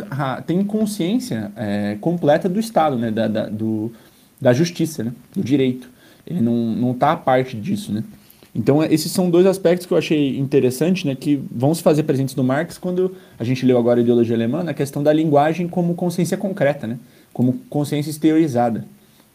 tem 0.46 0.62
consciência 0.62 1.50
é, 1.56 1.96
completa 2.00 2.48
do 2.48 2.60
Estado, 2.60 2.96
né? 2.96 3.10
Da, 3.10 3.26
da, 3.26 3.46
do, 3.46 3.90
da 4.40 4.52
justiça, 4.52 5.02
né? 5.02 5.12
Do 5.34 5.42
direito. 5.42 5.90
Ele 6.24 6.40
não, 6.40 6.54
não 6.54 6.94
tá 6.94 7.10
a 7.10 7.16
parte 7.16 7.56
disso, 7.56 7.92
né? 7.92 8.04
Então, 8.54 8.84
esses 8.84 9.10
são 9.10 9.28
dois 9.28 9.46
aspectos 9.46 9.84
que 9.84 9.92
eu 9.92 9.98
achei 9.98 10.38
interessante, 10.38 11.06
né, 11.06 11.14
que 11.14 11.42
vão 11.50 11.74
se 11.74 11.82
fazer 11.82 12.02
presentes 12.02 12.36
no 12.36 12.44
Marx 12.44 12.76
quando 12.76 13.16
a 13.38 13.44
gente 13.44 13.64
leu 13.64 13.78
agora 13.78 13.98
a 13.98 14.02
ideologia 14.02 14.36
alemã, 14.36 14.62
na 14.62 14.74
questão 14.74 15.02
da 15.02 15.10
linguagem 15.10 15.66
como 15.66 15.94
consciência 15.94 16.36
concreta, 16.36 16.86
né? 16.86 16.98
Como 17.32 17.54
consciência 17.68 18.10
exteriorizada. 18.10 18.86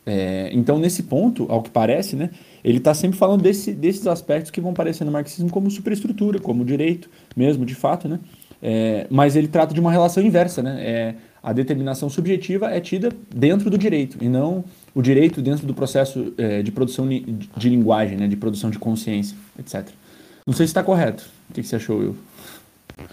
É, 0.06 0.50
então, 0.54 0.80
nesse 0.80 1.04
ponto, 1.04 1.46
ao 1.50 1.62
que 1.62 1.70
parece, 1.70 2.16
né, 2.16 2.30
ele 2.64 2.78
está 2.78 2.94
sempre 2.94 3.18
falando 3.18 3.42
desse, 3.42 3.74
desses 3.74 4.08
aspectos 4.08 4.52
que 4.52 4.62
vão 4.62 4.72
aparecer 4.72 5.04
no 5.04 5.12
marxismo 5.12 5.50
como 5.50 5.70
superestrutura, 5.70 6.40
como 6.40 6.64
direito 6.64 7.10
mesmo, 7.36 7.66
de 7.66 7.76
fato, 7.76 8.08
né? 8.08 8.20
É, 8.62 9.06
mas 9.10 9.36
ele 9.36 9.48
trata 9.48 9.74
de 9.74 9.80
uma 9.80 9.92
relação 9.92 10.24
inversa, 10.24 10.64
né? 10.64 10.78
É, 10.80 11.16
a 11.44 11.54
determinação 11.54 12.10
subjetiva 12.10 12.72
é 12.72 12.80
tida 12.80 13.10
dentro 13.34 13.70
do 13.70 13.78
direito 13.78 14.18
e 14.22 14.28
não 14.28 14.66
o 14.94 15.02
direito 15.02 15.42
dentro 15.42 15.68
do 15.68 15.74
processo 15.74 16.34
é, 16.38 16.62
de 16.62 16.72
produção 16.72 17.08
de 17.08 17.70
linguagem, 17.70 18.18
né, 18.18 18.28
de 18.28 18.36
produção 18.36 18.70
de 18.70 18.80
consciência, 18.80 19.38
etc. 19.58 19.88
Não 20.46 20.54
sei 20.54 20.66
se 20.66 20.72
está 20.72 20.84
correto. 20.84 21.30
O 21.50 21.54
que, 21.54 21.62
que 21.62 21.68
você 21.68 21.76
achou, 21.76 22.00
Will? 22.00 22.18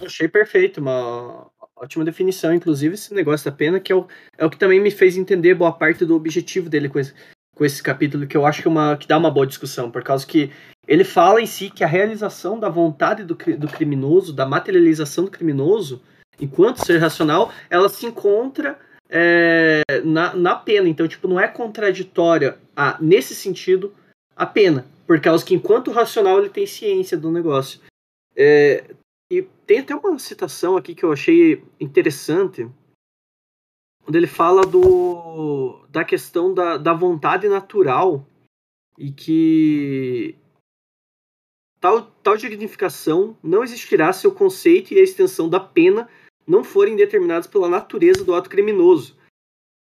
Achei 0.05 0.27
perfeito, 0.27 0.81
uma 0.81 1.47
ótima 1.77 2.05
definição, 2.05 2.55
inclusive, 2.55 2.95
esse 2.95 3.13
negócio 3.15 3.51
da 3.51 3.57
pena, 3.57 3.81
que 3.81 3.93
é 3.93 3.97
o, 3.97 4.07
é 4.39 4.45
o 4.45 4.51
que 4.51 4.59
também 4.59 4.81
me 4.81 4.91
fez 4.91 5.17
entender 5.17 5.55
boa 5.55 5.73
parte 5.73 6.05
do 6.05 6.15
objetivo 6.15 6.69
dele 6.69 6.89
com 6.89 6.99
esse, 6.99 7.13
com 7.55 7.65
esse 7.65 7.83
capítulo, 7.83 8.27
que 8.27 8.37
eu 8.37 8.47
acho 8.47 8.63
que, 8.63 8.69
é 8.69 8.71
uma, 8.71 8.97
que 8.97 9.07
dá 9.07 9.19
uma 9.19 9.31
boa 9.31 9.47
discussão, 9.47 9.91
por 9.91 10.03
causa 10.03 10.27
que 10.27 10.51
ele 10.87 11.05
fala 11.05 11.41
em 11.41 11.47
si 11.47 11.71
que 11.71 11.83
a 11.83 11.89
realização 11.89 12.59
da 12.59 12.69
vontade 12.69 13.25
do, 13.25 13.35
do 13.35 13.69
criminoso, 13.69 14.33
da 14.33 14.47
materialização 14.47 15.25
do 15.25 15.31
criminoso, 15.31 16.03
enquanto 16.41 16.85
ser 16.85 16.99
racional, 16.99 17.53
ela 17.71 17.89
se 17.89 18.07
encontra 18.07 18.79
é, 19.09 19.83
na, 20.05 20.35
na 20.35 20.55
pena. 20.57 20.89
Então, 20.89 21.09
tipo, 21.09 21.27
não 21.27 21.41
é 21.41 21.49
contraditória, 21.49 22.59
a, 22.77 22.99
nesse 23.01 23.35
sentido, 23.35 23.95
a 24.37 24.45
pena. 24.45 24.85
Por 25.07 25.21
causa 25.21 25.45
que 25.45 25.55
enquanto 25.55 25.91
racional 25.91 26.39
ele 26.39 26.49
tem 26.49 26.67
ciência 26.67 27.17
do 27.17 27.31
negócio. 27.31 27.81
É, 28.37 28.85
e 29.31 29.43
tem 29.67 29.81
até 29.81 29.95
uma 29.95 30.19
citação 30.19 30.77
aqui 30.77 30.95
que 30.95 31.05
eu 31.05 31.13
achei 31.13 31.65
interessante, 31.81 32.69
onde 34.07 34.19
ele 34.19 34.27
fala 34.27 34.67
do, 34.67 35.85
da 35.89 36.05
questão 36.05 36.53
da, 36.53 36.77
da 36.77 36.93
vontade 36.93 37.49
natural 37.49 38.27
e 38.99 39.11
que 39.11 40.37
tal, 41.81 42.03
tal 42.23 42.37
dignificação 42.37 43.37
não 43.43 43.65
existirá 43.65 44.13
se 44.13 44.27
o 44.27 44.35
conceito 44.35 44.93
e 44.93 44.99
a 44.99 45.03
extensão 45.03 45.49
da 45.49 45.59
pena 45.59 46.09
não 46.47 46.63
forem 46.63 46.95
determinados 46.95 47.49
pela 47.49 47.69
natureza 47.69 48.23
do 48.25 48.35
ato 48.35 48.51
criminoso. 48.51 49.17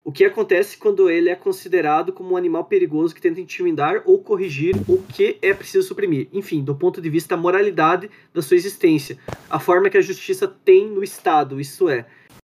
O 0.07 0.11
que 0.13 0.23
acontece 0.23 0.77
quando 0.77 1.09
ele 1.09 1.29
é 1.29 1.35
considerado 1.35 2.13
como 2.13 2.31
um 2.31 2.37
animal 2.37 2.63
perigoso 2.63 3.13
que 3.13 3.19
tenta 3.19 3.41
intimidar 3.41 4.03
ou 4.05 4.23
corrigir 4.23 4.73
o 4.87 5.03
que 5.03 5.37
é 5.41 5.53
preciso 5.53 5.85
suprimir. 5.85 6.29
Enfim, 6.31 6.63
do 6.63 6.73
ponto 6.73 7.01
de 7.01 7.09
vista 7.09 7.35
da 7.35 7.41
moralidade 7.41 8.09
da 8.33 8.41
sua 8.41 8.55
existência, 8.55 9.17
a 9.49 9.59
forma 9.59 9.89
que 9.89 9.97
a 9.97 10.01
justiça 10.01 10.47
tem 10.47 10.89
no 10.89 11.03
Estado, 11.03 11.59
isso 11.59 11.89
é, 11.89 12.05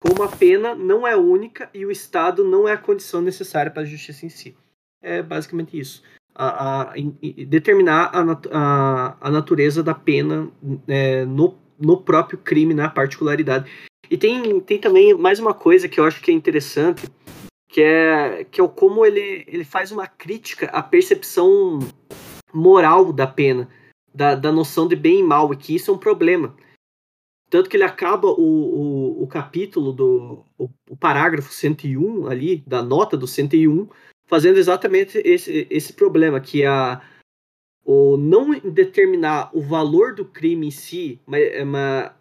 como 0.04 0.24
a 0.24 0.28
pena 0.30 0.74
não 0.74 1.06
é 1.06 1.16
única 1.16 1.70
e 1.76 1.86
o 1.86 1.92
Estado 1.92 2.44
não 2.44 2.68
é 2.68 2.72
a 2.72 2.78
condição 2.78 3.22
necessária 3.22 3.70
para 3.70 3.84
a 3.84 3.86
justiça 3.86 4.26
em 4.26 4.30
si. 4.30 4.58
É 5.00 5.22
basicamente 5.22 5.78
isso 5.78 6.02
a, 6.34 6.90
a, 6.90 6.94
determinar 7.48 8.10
a, 8.16 8.40
a, 8.52 9.18
a, 9.22 9.30
natureza 9.30 9.84
da 9.84 9.94
pena 9.94 10.50
é, 10.88 11.24
no, 11.24 11.56
no 11.80 11.98
próprio 12.02 12.40
crime, 12.40 12.74
na 12.74 12.90
particularidade. 12.90 13.70
E 14.10 14.18
tem, 14.18 14.60
tem 14.62 14.80
também 14.80 15.14
mais 15.14 15.40
uma 15.40 15.54
coisa 15.54 15.88
que 15.88 16.00
eu 16.00 16.06
acho 16.06 16.20
que 16.20 16.32
é 16.32 16.34
interessante, 16.34 17.08
que 17.74 17.82
é, 17.82 18.44
que 18.44 18.62
é 18.62 18.64
o 18.64 18.70
como 18.70 19.04
ele, 19.04 19.44
ele 19.48 19.66
faz 19.66 19.92
uma 19.92 20.06
crítica 20.06 20.68
à 20.68 20.84
percepção 20.84 21.80
moral 22.54 23.12
da 23.12 23.26
pena, 23.26 23.68
da, 24.14 24.36
da 24.36 24.52
noção 24.52 24.88
de 24.88 24.96
bem 24.96 25.22
e 25.22 25.24
mal, 25.24 25.52
e 25.52 25.58
que 25.58 25.74
isso 25.74 25.90
é 25.90 25.94
um 25.96 25.98
problema. 25.98 26.56
Tanto 27.50 27.68
que 27.68 27.76
ele 27.76 27.84
acaba 27.84 28.28
o, 28.28 28.42
o, 28.42 29.24
o 29.24 29.28
capítulo 29.28 29.92
do 29.92 30.46
o, 30.56 30.70
o 30.88 30.96
parágrafo 30.96 31.52
101 31.52 32.28
ali, 32.28 32.64
da 32.68 32.84
nota 32.84 33.18
do 33.18 33.26
101, 33.26 33.90
fazendo 34.28 34.60
exatamente 34.60 35.18
esse, 35.26 35.66
esse 35.68 35.94
problema, 35.94 36.40
que 36.40 36.62
é 36.62 36.68
a, 36.68 37.02
o 37.84 38.18
não 38.18 38.52
determinar 38.52 39.50
o 39.52 39.62
valor 39.64 40.14
do 40.14 40.26
crime 40.26 40.68
em 40.68 40.72
si, 40.72 41.20
mas, 41.26 41.42
é 41.42 41.66
mas 41.66 42.12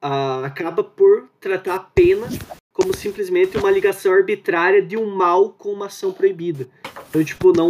a, 0.00 0.46
acaba 0.46 0.82
por 0.82 1.28
tratar 1.38 1.74
a 1.74 1.80
pena 1.80 2.28
como 2.80 2.96
simplesmente 2.96 3.58
uma 3.58 3.70
ligação 3.70 4.12
arbitrária 4.12 4.80
de 4.80 4.96
um 4.96 5.14
mal 5.14 5.50
com 5.50 5.70
uma 5.70 5.86
ação 5.86 6.12
proibida. 6.12 6.66
Então, 7.08 7.22
tipo, 7.22 7.52
não, 7.52 7.68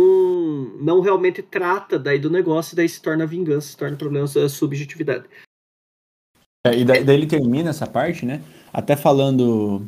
não 0.81 1.00
realmente 1.00 1.43
trata 1.43 1.99
daí 1.99 2.19
do 2.19 2.31
negócio, 2.31 2.76
daí 2.76 2.88
se 2.88 3.02
torna 3.02 3.26
vingança, 3.26 3.69
se 3.69 3.76
torna 3.76 3.97
problema 3.97 4.29
da 4.29 4.49
subjetividade. 4.49 5.25
É, 6.67 6.79
e 6.79 6.85
daí, 6.85 7.02
daí, 7.02 7.17
ele 7.17 7.26
termina 7.26 7.71
essa 7.71 7.87
parte, 7.87 8.25
né? 8.25 8.43
Até 8.73 8.95
falando. 8.95 9.83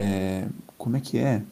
É, 0.00 0.46
como 0.78 0.96
é 0.96 1.00
que 1.00 1.18
é? 1.18 1.42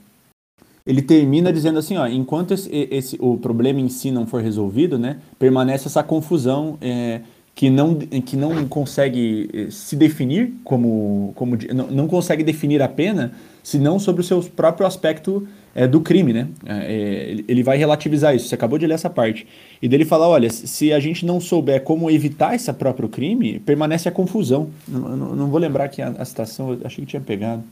ele 0.85 1.01
termina 1.01 1.53
dizendo 1.53 1.79
assim, 1.79 1.97
ó, 1.97 2.07
enquanto 2.07 2.55
esse, 2.55 2.69
esse, 2.91 3.17
o 3.21 3.39
problema 3.39 3.81
em 3.81 3.89
si 3.89 4.11
não 4.11 4.27
for 4.27 4.43
resolvido, 4.43 4.99
né, 4.99 5.21
permanece 5.39 5.87
essa 5.87 6.03
confusão 6.03 6.77
é, 6.81 7.23
que, 7.55 7.69
não, 7.71 7.95
que 7.97 8.37
não 8.37 8.67
consegue 8.67 9.49
eh, 9.53 9.67
se 9.71 9.95
definir 9.95 10.53
como, 10.65 11.33
como 11.35 11.57
não, 11.75 11.87
não 11.89 12.09
consegue 12.09 12.43
definir 12.43 12.81
a 12.83 12.89
pena, 12.89 13.33
senão 13.63 13.99
sobre 13.99 14.23
o 14.23 14.25
seu 14.25 14.43
próprio 14.43 14.87
aspecto 14.87 15.47
é, 15.75 15.87
do 15.87 16.01
crime, 16.01 16.33
né? 16.33 16.49
É, 16.67 17.37
ele 17.49 17.63
vai 17.63 17.77
relativizar 17.77 18.35
isso. 18.35 18.49
Você 18.49 18.55
acabou 18.55 18.79
de 18.79 18.87
ler 18.87 18.95
essa 18.95 19.09
parte 19.09 19.47
e 19.81 19.89
dele 19.89 20.05
falar, 20.05 20.29
olha, 20.29 20.51
se 20.51 20.93
a 20.93 21.01
gente 21.01 21.25
não 21.25 21.41
souber 21.41 21.83
como 21.83 22.11
evitar 22.11 22.55
esse 22.55 22.73
próprio 22.73 23.09
crime, 23.09 23.59
permanece 23.61 24.09
a 24.09 24.13
confusão. 24.13 24.71
Não, 24.87 25.17
não, 25.17 25.37
não 25.37 25.47
vou 25.49 25.59
lembrar 25.59 25.85
aqui 25.85 26.03
a, 26.03 26.09
a 26.09 26.25
citação, 26.25 26.79
achei 26.85 27.05
que 27.05 27.11
tinha 27.11 27.23
pegado. 27.23 27.63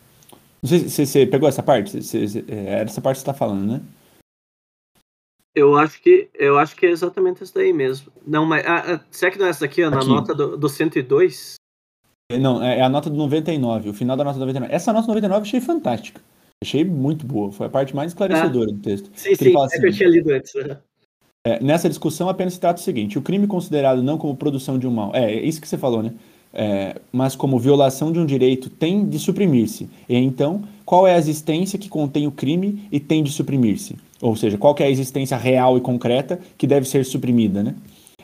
Não 0.62 0.68
sei 0.68 0.88
se 0.88 1.06
você 1.06 1.26
pegou 1.26 1.48
essa 1.48 1.62
parte. 1.62 1.98
é 2.48 2.82
essa 2.82 3.00
parte 3.00 3.16
que 3.16 3.20
você 3.20 3.30
está 3.30 3.34
falando, 3.34 3.66
né? 3.66 3.80
Eu 5.54 5.76
acho 5.76 6.00
que 6.00 6.28
eu 6.34 6.58
acho 6.58 6.76
que 6.76 6.86
é 6.86 6.90
exatamente 6.90 7.42
isso 7.42 7.54
daí 7.54 7.72
mesmo. 7.72 8.12
Não, 8.26 8.46
mas 8.46 8.64
ah, 8.66 8.94
ah, 8.94 9.00
será 9.10 9.30
que 9.30 9.38
não 9.38 9.46
é 9.46 9.50
essa 9.50 9.64
aqui, 9.64 9.82
ó, 9.82 9.90
na 9.90 10.04
nota 10.04 10.34
do, 10.34 10.56
do 10.56 10.68
102? 10.68 11.54
É, 12.30 12.38
não, 12.38 12.62
é, 12.62 12.78
é 12.78 12.82
a 12.82 12.88
nota 12.88 13.10
do 13.10 13.16
99, 13.16 13.90
o 13.90 13.94
final 13.94 14.16
da 14.16 14.22
nota 14.22 14.38
do 14.38 14.40
99. 14.40 14.72
Essa 14.72 14.92
nota 14.92 15.06
do 15.06 15.14
99 15.14 15.40
eu 15.40 15.42
achei 15.42 15.60
fantástica. 15.60 16.20
Achei 16.62 16.84
muito 16.84 17.26
boa. 17.26 17.50
Foi 17.50 17.66
a 17.66 17.70
parte 17.70 17.96
mais 17.96 18.12
esclarecedora 18.12 18.70
ah, 18.70 18.72
do 18.72 18.80
texto. 18.80 19.10
Sim, 19.14 19.34
sim, 19.34 19.56
é 19.56 19.60
assim, 19.60 19.80
que 19.80 19.86
eu 19.86 19.92
tinha 19.92 20.08
lido 20.08 20.30
antes. 20.30 20.54
Né? 20.54 20.78
É, 21.46 21.62
nessa 21.62 21.88
discussão 21.88 22.28
apenas 22.28 22.54
se 22.54 22.60
trata 22.60 22.80
o 22.80 22.84
seguinte: 22.84 23.18
o 23.18 23.22
crime 23.22 23.46
considerado 23.46 24.02
não 24.02 24.18
como 24.18 24.36
produção 24.36 24.78
de 24.78 24.86
um 24.86 24.90
mal. 24.90 25.10
É, 25.14 25.32
é 25.32 25.42
isso 25.42 25.60
que 25.60 25.66
você 25.66 25.78
falou, 25.78 26.02
né? 26.02 26.12
é, 26.52 27.00
mas 27.12 27.36
como 27.36 27.58
violação 27.58 28.12
de 28.12 28.18
um 28.18 28.26
direito 28.26 28.68
tem 28.68 29.08
de 29.08 29.18
suprimir-se. 29.18 29.88
E 30.08 30.16
então, 30.16 30.62
qual 30.84 31.06
é 31.06 31.14
a 31.14 31.18
existência 31.18 31.78
que 31.78 31.88
contém 31.88 32.26
o 32.26 32.32
crime 32.32 32.86
e 32.90 32.98
tem 32.98 33.22
de 33.22 33.30
suprimir-se? 33.30 33.96
Ou 34.20 34.36
seja, 34.36 34.58
qual 34.58 34.74
é 34.78 34.84
a 34.84 34.90
existência 34.90 35.36
real 35.36 35.76
e 35.76 35.80
concreta 35.80 36.38
que 36.58 36.66
deve 36.66 36.86
ser 36.86 37.04
suprimida, 37.04 37.62
né? 37.62 37.74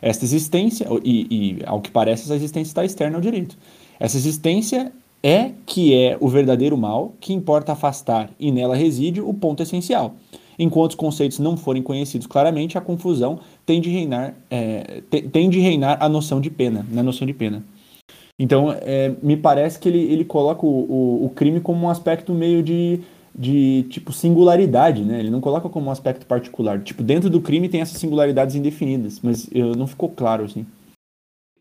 Esta 0.01 0.25
existência, 0.25 0.87
e, 1.03 1.27
e 1.31 1.59
ao 1.65 1.81
que 1.81 1.91
parece, 1.91 2.25
essa 2.25 2.37
existência 2.37 2.71
está 2.71 2.85
externa 2.85 3.17
ao 3.17 3.21
direito. 3.21 3.57
Essa 3.99 4.17
existência 4.17 4.93
é 5.23 5.53
que 5.65 5.95
é 5.95 6.17
o 6.21 6.29
verdadeiro 6.29 6.77
mal 6.77 7.15
que 7.19 7.33
importa 7.33 7.73
afastar, 7.73 8.31
e 8.39 8.53
nela 8.53 8.77
reside 8.77 9.21
o 9.21 9.33
ponto 9.33 9.63
essencial. 9.63 10.15
Enquanto 10.59 10.91
os 10.91 10.97
conceitos 10.97 11.39
não 11.39 11.57
forem 11.57 11.83
conhecidos 11.83 12.27
claramente, 12.27 12.79
a 12.79 12.81
confusão 12.81 13.41
tem 13.65 13.81
de 13.81 13.91
reinar, 13.91 14.35
é, 14.51 15.03
tem 15.33 15.51
de 15.51 15.61
reinar 15.61 15.99
a 16.01 16.09
noção 16.09 16.41
de 16.41 16.51
pena, 16.51 16.87
na 16.91 17.03
noção 17.03 17.27
de 17.27 17.33
pena. 17.33 17.65
Então, 18.39 18.71
é, 18.71 19.15
me 19.23 19.37
parece 19.37 19.79
que 19.79 19.89
ele, 19.89 19.99
ele 19.99 20.25
coloca 20.25 20.65
o, 20.65 20.69
o, 20.69 21.25
o, 21.25 21.31
crime 21.31 21.59
como 21.59 21.87
um 21.87 21.91
aspecto 21.91 22.35
meio 22.35 22.63
de, 22.63 23.01
de, 23.37 23.83
tipo, 23.91 24.13
singularidade, 24.13 25.05
né? 25.05 25.21
Ele 25.21 25.31
não 25.31 25.41
coloca 25.41 25.69
como 25.69 25.89
um 25.89 25.91
aspecto 25.91 26.25
particular. 26.25 26.81
Tipo, 26.83 27.03
dentro 27.03 27.29
do 27.29 27.41
crime 27.41 27.69
tem 27.69 27.83
essas 27.83 27.99
singularidades 27.99 28.55
indefinidas, 28.55 29.21
mas 29.23 29.49
eu, 29.53 29.73
não 29.73 29.87
ficou 29.87 30.09
claro, 30.09 30.45
assim. 30.45 30.67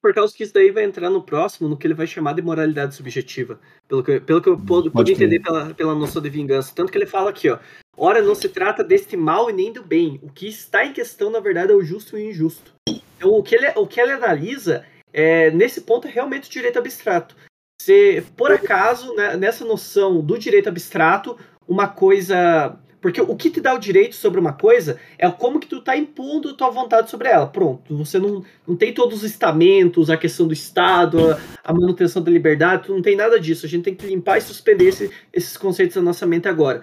Por 0.01 0.13
causa 0.13 0.33
que 0.33 0.43
isso 0.43 0.53
daí 0.53 0.71
vai 0.71 0.83
entrar 0.83 1.09
no 1.09 1.21
próximo, 1.21 1.67
no 1.67 1.75
que 1.75 1.85
ele 1.85 1.93
vai 1.93 2.07
chamar 2.07 2.33
de 2.33 2.41
moralidade 2.41 2.95
subjetiva. 2.95 3.59
Pelo 3.87 4.03
que, 4.03 4.19
pelo 4.19 4.41
que 4.41 4.47
eu 4.47 4.57
pude, 4.57 4.89
pude 4.89 5.11
entender 5.11 5.39
pela, 5.39 5.73
pela 5.73 5.95
noção 5.95 6.21
de 6.21 6.29
vingança. 6.29 6.71
Tanto 6.73 6.91
que 6.91 6.97
ele 6.97 7.07
fala 7.07 7.31
aqui, 7.31 7.49
ó. 7.49 7.57
Ora, 7.97 8.21
não 8.21 8.35
se 8.35 8.47
trata 8.47 8.83
deste 8.83 9.17
mal 9.17 9.49
e 9.49 9.53
nem 9.53 9.73
do 9.73 9.83
bem. 9.83 10.19
O 10.21 10.29
que 10.29 10.47
está 10.47 10.85
em 10.85 10.93
questão, 10.93 11.29
na 11.29 11.39
verdade, 11.39 11.71
é 11.71 11.75
o 11.75 11.83
justo 11.83 12.17
e 12.17 12.23
o 12.23 12.29
injusto. 12.29 12.73
Então, 13.17 13.31
o 13.31 13.41
que 13.41 13.55
ele, 13.55 13.67
o 13.75 13.87
que 13.87 13.99
ele 13.99 14.11
analisa 14.11 14.85
é, 15.11 15.49
nesse 15.51 15.81
ponto 15.81 16.07
é 16.07 16.11
realmente 16.11 16.49
o 16.49 16.51
direito 16.51 16.77
abstrato. 16.77 17.35
Se, 17.81 18.23
por 18.37 18.51
acaso, 18.51 19.13
né, 19.15 19.35
nessa 19.35 19.65
noção 19.65 20.21
do 20.21 20.37
direito 20.37 20.69
abstrato, 20.69 21.37
uma 21.67 21.87
coisa. 21.87 22.77
Porque 23.01 23.21
o 23.21 23.35
que 23.35 23.51
te 23.51 23.61
dá 23.61 23.73
o 23.75 23.79
direito 23.79 24.15
sobre 24.15 24.39
uma 24.39 24.53
coisa 24.53 24.99
é 25.19 25.29
como 25.29 25.59
que 25.59 25.67
tu 25.67 25.79
tá 25.79 25.95
impondo 25.95 26.55
tua 26.57 26.71
vontade 26.71 27.09
sobre 27.11 27.27
ela. 27.27 27.45
Pronto, 27.45 27.95
você 27.95 28.17
não, 28.17 28.43
não 28.67 28.75
tem 28.75 28.91
todos 28.91 29.19
os 29.19 29.23
estamentos, 29.23 30.09
a 30.09 30.17
questão 30.17 30.47
do 30.47 30.53
Estado, 30.53 31.31
a, 31.31 31.39
a 31.63 31.71
manutenção 31.71 32.23
da 32.23 32.31
liberdade, 32.31 32.87
tu 32.87 32.93
não 32.93 33.03
tem 33.03 33.15
nada 33.15 33.39
disso. 33.39 33.67
A 33.67 33.69
gente 33.69 33.83
tem 33.83 33.95
que 33.95 34.07
limpar 34.07 34.39
e 34.39 34.41
suspender 34.41 34.85
esse, 34.85 35.11
esses 35.31 35.55
conceitos 35.55 35.95
da 35.95 36.01
nossa 36.01 36.25
mente 36.25 36.47
agora. 36.47 36.81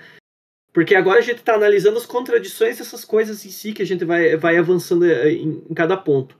Porque 0.72 0.94
agora 0.94 1.18
a 1.18 1.22
gente 1.22 1.38
está 1.38 1.54
analisando 1.54 1.98
as 1.98 2.06
contradições 2.06 2.78
dessas 2.78 3.04
coisas 3.04 3.44
em 3.44 3.50
si 3.50 3.72
que 3.72 3.82
a 3.82 3.86
gente 3.86 4.04
vai, 4.04 4.36
vai 4.36 4.56
avançando 4.56 5.04
eh, 5.04 5.32
em, 5.32 5.62
em 5.68 5.74
cada 5.74 5.96
ponto. 5.96 6.36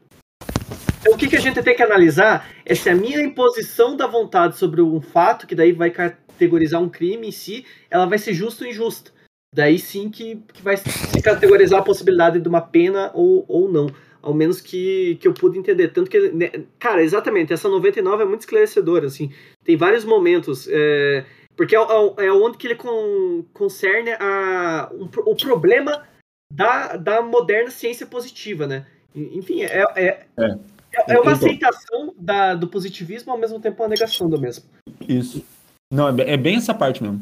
Então, 1.01 1.15
o 1.15 1.17
que, 1.19 1.27
que 1.27 1.37
a 1.37 1.41
gente 1.41 1.61
tem 1.61 1.75
que 1.75 1.83
analisar 1.83 2.49
é 2.65 2.75
se 2.75 2.89
a 2.89 2.95
minha 2.95 3.21
imposição 3.21 3.97
da 3.97 4.07
vontade 4.07 4.57
sobre 4.57 4.81
um 4.81 5.01
fato, 5.01 5.47
que 5.49 5.55
daí 5.55 5.73
vai 5.73 5.91
categorizar 6.33 6.83
um 6.83 6.89
crime 6.89 7.29
em 7.29 7.33
si, 7.33 7.65
ela 7.91 8.07
vai 8.07 8.19
ser 8.19 8.35
justa 8.35 8.65
ou 8.65 8.71
injusta. 8.71 9.11
Daí 9.55 9.79
sim 9.79 10.09
que, 10.09 10.37
que 10.53 10.63
vai 10.63 10.77
se 10.77 11.23
categorizar 11.23 11.81
a 11.81 11.85
possibilidade 11.85 12.41
de 12.41 12.49
uma 12.49 12.61
pena 12.61 13.11
ou, 13.15 13.45
ou 13.47 13.71
não. 13.71 13.87
Ao 14.23 14.33
menos 14.33 14.61
que, 14.61 15.17
que 15.17 15.27
eu 15.27 15.35
pude 15.35 15.59
entender. 15.59 15.89
Tanto 15.89 16.09
que, 16.09 16.31
né, 16.31 16.51
cara, 16.79 17.03
exatamente, 17.03 17.53
essa 17.53 17.69
99 17.69 18.23
é 18.23 18.27
muito 18.27 18.41
esclarecedora, 18.41 19.07
assim. 19.07 19.33
Tem 19.65 19.77
vários 19.77 20.05
momentos. 20.05 20.69
É, 20.71 21.25
porque 21.57 21.77
é, 21.77 21.81
é, 21.81 22.27
é 22.27 22.33
onde 22.33 22.57
que 22.57 22.69
ele 22.69 22.77
con, 22.77 23.45
concerne 23.53 24.13
a, 24.13 24.91
um, 24.95 25.09
o 25.27 25.37
problema 25.37 26.07
da, 26.51 26.97
da 26.97 27.21
moderna 27.21 27.71
ciência 27.71 28.07
positiva, 28.07 28.67
né? 28.67 28.87
Enfim, 29.15 29.63
é, 29.63 29.85
é, 29.97 30.27
é. 30.37 30.59
É, 30.95 31.15
é 31.15 31.21
uma 31.21 31.33
aceitação 31.33 32.15
da, 32.19 32.55
do 32.55 32.69
positivismo 32.69 33.33
ao 33.33 33.39
mesmo 33.39 33.59
tempo 33.61 33.83
uma 33.83 33.89
negação 33.89 34.29
do 34.29 34.41
mesmo. 34.41 34.65
Isso. 35.09 35.45
Não, 35.93 36.09
é, 36.09 36.33
é 36.33 36.37
bem 36.39 36.57
essa 36.57 36.73
parte 36.73 37.03
mesmo. 37.03 37.21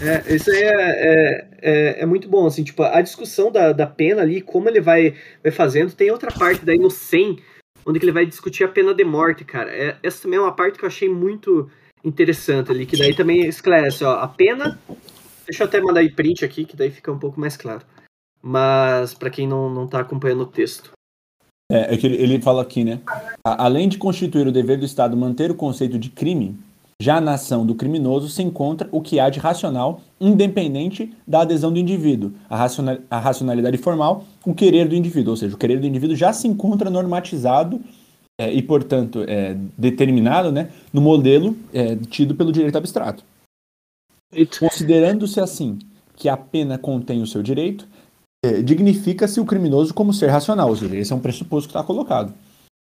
É, 0.00 0.34
isso 0.34 0.50
aí 0.50 0.62
é, 0.62 0.68
é, 0.70 1.48
é, 1.60 2.02
é, 2.02 2.06
muito 2.06 2.28
bom, 2.28 2.46
assim, 2.46 2.62
tipo, 2.62 2.82
a 2.82 3.02
discussão 3.02 3.50
da, 3.50 3.72
da 3.72 3.86
pena 3.86 4.22
ali, 4.22 4.40
como 4.40 4.68
ele 4.68 4.80
vai, 4.80 5.14
vai 5.42 5.52
fazendo, 5.52 5.92
tem 5.92 6.10
outra 6.10 6.30
parte 6.30 6.64
daí 6.64 6.78
no 6.78 6.90
100, 6.90 7.38
onde 7.84 7.98
ele 7.98 8.12
vai 8.12 8.24
discutir 8.24 8.64
a 8.64 8.68
pena 8.68 8.94
de 8.94 9.04
morte, 9.04 9.44
cara. 9.44 9.70
É, 9.70 9.96
essa 10.02 10.22
também 10.22 10.38
é 10.38 10.42
uma 10.42 10.54
parte 10.54 10.78
que 10.78 10.84
eu 10.84 10.88
achei 10.88 11.08
muito 11.08 11.68
interessante 12.02 12.70
ali, 12.70 12.86
que 12.86 12.96
daí 12.96 13.14
também 13.14 13.44
esclarece, 13.46 14.04
ó, 14.04 14.20
a 14.20 14.28
pena, 14.28 14.78
deixa 15.46 15.64
eu 15.64 15.66
até 15.66 15.80
mandar 15.80 16.00
aí 16.00 16.10
print 16.10 16.44
aqui, 16.44 16.64
que 16.64 16.76
daí 16.76 16.90
fica 16.90 17.12
um 17.12 17.18
pouco 17.18 17.38
mais 17.38 17.56
claro. 17.56 17.82
Mas, 18.40 19.12
para 19.12 19.28
quem 19.28 19.46
não, 19.46 19.68
não 19.68 19.86
tá 19.86 20.00
acompanhando 20.00 20.42
o 20.42 20.46
texto. 20.46 20.92
É, 21.70 21.94
é 21.94 21.96
que 21.98 22.06
ele, 22.06 22.16
ele 22.16 22.40
fala 22.40 22.62
aqui, 22.62 22.84
né? 22.84 23.00
Além 23.44 23.86
de 23.86 23.98
constituir 23.98 24.46
o 24.46 24.52
dever 24.52 24.78
do 24.78 24.86
Estado 24.86 25.14
manter 25.14 25.50
o 25.50 25.54
conceito 25.54 25.98
de 25.98 26.08
crime, 26.08 26.58
Já 27.00 27.18
na 27.18 27.32
ação 27.32 27.64
do 27.64 27.74
criminoso 27.74 28.28
se 28.28 28.42
encontra 28.42 28.86
o 28.92 29.00
que 29.00 29.18
há 29.18 29.30
de 29.30 29.40
racional, 29.40 30.02
independente 30.20 31.10
da 31.26 31.40
adesão 31.40 31.72
do 31.72 31.78
indivíduo, 31.78 32.32
a, 32.48 32.54
racional, 32.54 32.98
a 33.10 33.18
racionalidade 33.18 33.78
formal, 33.78 34.26
o 34.44 34.54
querer 34.54 34.86
do 34.86 34.94
indivíduo, 34.94 35.30
ou 35.30 35.36
seja, 35.36 35.54
o 35.54 35.58
querer 35.58 35.80
do 35.80 35.86
indivíduo 35.86 36.14
já 36.14 36.30
se 36.30 36.46
encontra 36.46 36.90
normatizado 36.90 37.80
é, 38.38 38.52
e, 38.52 38.60
portanto, 38.60 39.24
é, 39.26 39.56
determinado 39.78 40.52
né, 40.52 40.70
no 40.92 41.00
modelo 41.00 41.56
é, 41.72 41.96
tido 41.96 42.34
pelo 42.34 42.52
direito 42.52 42.76
abstrato. 42.76 43.24
Considerando-se 44.58 45.40
assim 45.40 45.78
que 46.14 46.28
a 46.28 46.36
pena 46.36 46.76
contém 46.76 47.22
o 47.22 47.26
seu 47.26 47.42
direito, 47.42 47.88
é, 48.44 48.60
dignifica-se 48.60 49.40
o 49.40 49.46
criminoso 49.46 49.94
como 49.94 50.12
ser 50.12 50.26
racional, 50.26 50.68
ou 50.68 50.76
seja, 50.76 50.96
esse 50.96 51.12
é 51.14 51.16
um 51.16 51.20
pressuposto 51.20 51.66
que 51.66 51.74
está 51.74 51.82
colocado. 51.82 52.34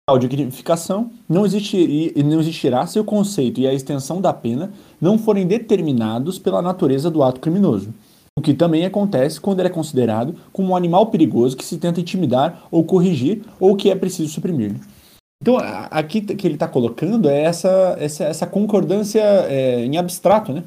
A 0.06 0.18
dignificação 0.18 1.10
não, 1.26 1.46
existiria, 1.46 2.12
não 2.22 2.38
existirá 2.38 2.86
se 2.86 3.00
o 3.00 3.04
conceito 3.04 3.58
e 3.58 3.66
a 3.66 3.72
extensão 3.72 4.20
da 4.20 4.34
pena 4.34 4.70
não 5.00 5.16
forem 5.16 5.46
determinados 5.46 6.38
pela 6.38 6.60
natureza 6.60 7.10
do 7.10 7.22
ato 7.22 7.40
criminoso, 7.40 7.88
o 8.38 8.42
que 8.42 8.52
também 8.52 8.84
acontece 8.84 9.40
quando 9.40 9.60
ele 9.60 9.68
é 9.68 9.72
considerado 9.72 10.34
como 10.52 10.72
um 10.72 10.76
animal 10.76 11.06
perigoso 11.06 11.56
que 11.56 11.64
se 11.64 11.78
tenta 11.78 12.02
intimidar 12.02 12.66
ou 12.70 12.84
corrigir 12.84 13.44
ou 13.58 13.74
que 13.76 13.90
é 13.90 13.94
preciso 13.94 14.28
suprimir. 14.28 14.74
Então, 15.40 15.56
aqui 15.90 16.20
que 16.20 16.46
ele 16.46 16.54
está 16.54 16.68
colocando 16.68 17.26
é 17.26 17.42
essa, 17.42 17.96
essa, 17.98 18.24
essa 18.24 18.46
concordância 18.46 19.22
é, 19.22 19.86
em 19.86 19.96
abstrato, 19.96 20.52
né? 20.52 20.64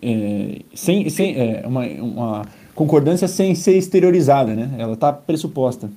É, 0.00 0.62
sem, 0.74 1.10
sem, 1.10 1.36
é, 1.36 1.66
uma, 1.66 1.84
uma 1.84 2.42
concordância 2.74 3.28
sem 3.28 3.54
ser 3.54 3.76
exteriorizada, 3.76 4.54
né? 4.54 4.74
Ela 4.78 4.94
está 4.94 5.12
pressuposta. 5.12 5.90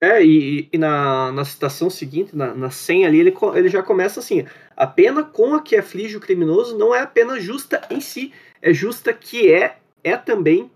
É, 0.00 0.22
e, 0.22 0.68
e, 0.70 0.76
na, 0.76 1.32
na 1.32 1.44
citação 1.44 1.88
seguinte, 1.88 2.36
na, 2.36 2.54
na 2.54 2.70
100 2.70 3.06
ali, 3.06 3.20
ele, 3.20 3.34
ele 3.54 3.68
já 3.68 3.82
começa 3.82 4.20
assim: 4.20 4.46
a 4.76 4.86
pena 4.86 5.22
com 5.22 5.54
a 5.54 5.62
que 5.62 5.74
aflige 5.74 6.16
o 6.16 6.20
criminoso 6.20 6.76
não 6.76 6.94
é 6.94 7.00
a 7.00 7.06
pena 7.06 7.40
justa 7.40 7.80
em 7.90 8.00
si, 8.00 8.32
é 8.60 8.74
justa 8.74 9.12
que 9.14 9.50
é, 9.50 9.78
é 10.04 10.16
também 10.16 10.70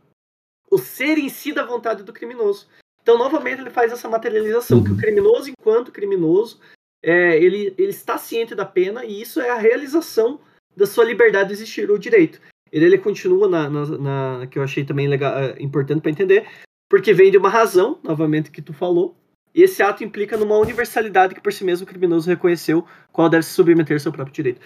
o 0.71 0.79
ser 0.79 1.19
em 1.19 1.29
si 1.29 1.53
da 1.53 1.65
vontade 1.65 2.03
do 2.03 2.13
criminoso. 2.13 2.67
Então, 3.03 3.19
novamente, 3.19 3.61
ele 3.61 3.71
faz 3.71 3.93
essa 3.93 4.09
materialização, 4.09 4.83
que 4.83 4.91
o 4.91 4.93
uhum. 4.93 4.99
criminoso, 4.99 5.51
enquanto 5.51 5.93
criminoso, 5.93 6.61
é, 7.03 7.37
ele, 7.37 7.75
ele 7.77 7.91
está 7.91 8.17
ciente 8.19 8.55
da 8.55 8.65
pena 8.65 9.05
e 9.05 9.21
isso 9.21 9.41
é 9.41 9.51
a 9.51 9.59
realização 9.59 10.41
da 10.77 10.87
sua 10.87 11.05
liberdade 11.05 11.49
de 11.49 11.55
existir, 11.55 11.91
o 11.91 11.99
direito. 11.99 12.41
Ele, 12.71 12.85
ele 12.85 12.99
continua 12.99 13.49
na, 13.49 13.69
na, 13.69 14.39
na 14.39 14.47
que 14.47 14.59
eu 14.59 14.63
achei 14.63 14.85
também 14.85 15.09
legal, 15.09 15.37
é, 15.39 15.57
importante 15.61 16.03
para 16.03 16.11
entender, 16.11 16.47
porque 16.91 17.15
vem 17.15 17.31
de 17.31 17.39
uma 17.39 17.49
razão, 17.49 17.99
novamente, 18.03 18.51
que 18.51 18.61
tu 18.61 18.75
falou, 18.75 19.17
e 19.55 19.63
esse 19.63 19.83
ato 19.83 20.05
implica 20.05 20.37
numa 20.37 20.59
universalidade 20.59 21.35
que 21.35 21.41
por 21.41 21.53
si 21.53 21.65
mesmo 21.65 21.85
o 21.85 21.89
criminoso 21.89 22.29
reconheceu, 22.29 22.85
qual 23.13 23.29
deve 23.29 23.45
se 23.45 23.53
submeter 23.53 23.95
ao 23.95 24.01
seu 24.01 24.13
próprio 24.13 24.35
direito. 24.35 24.61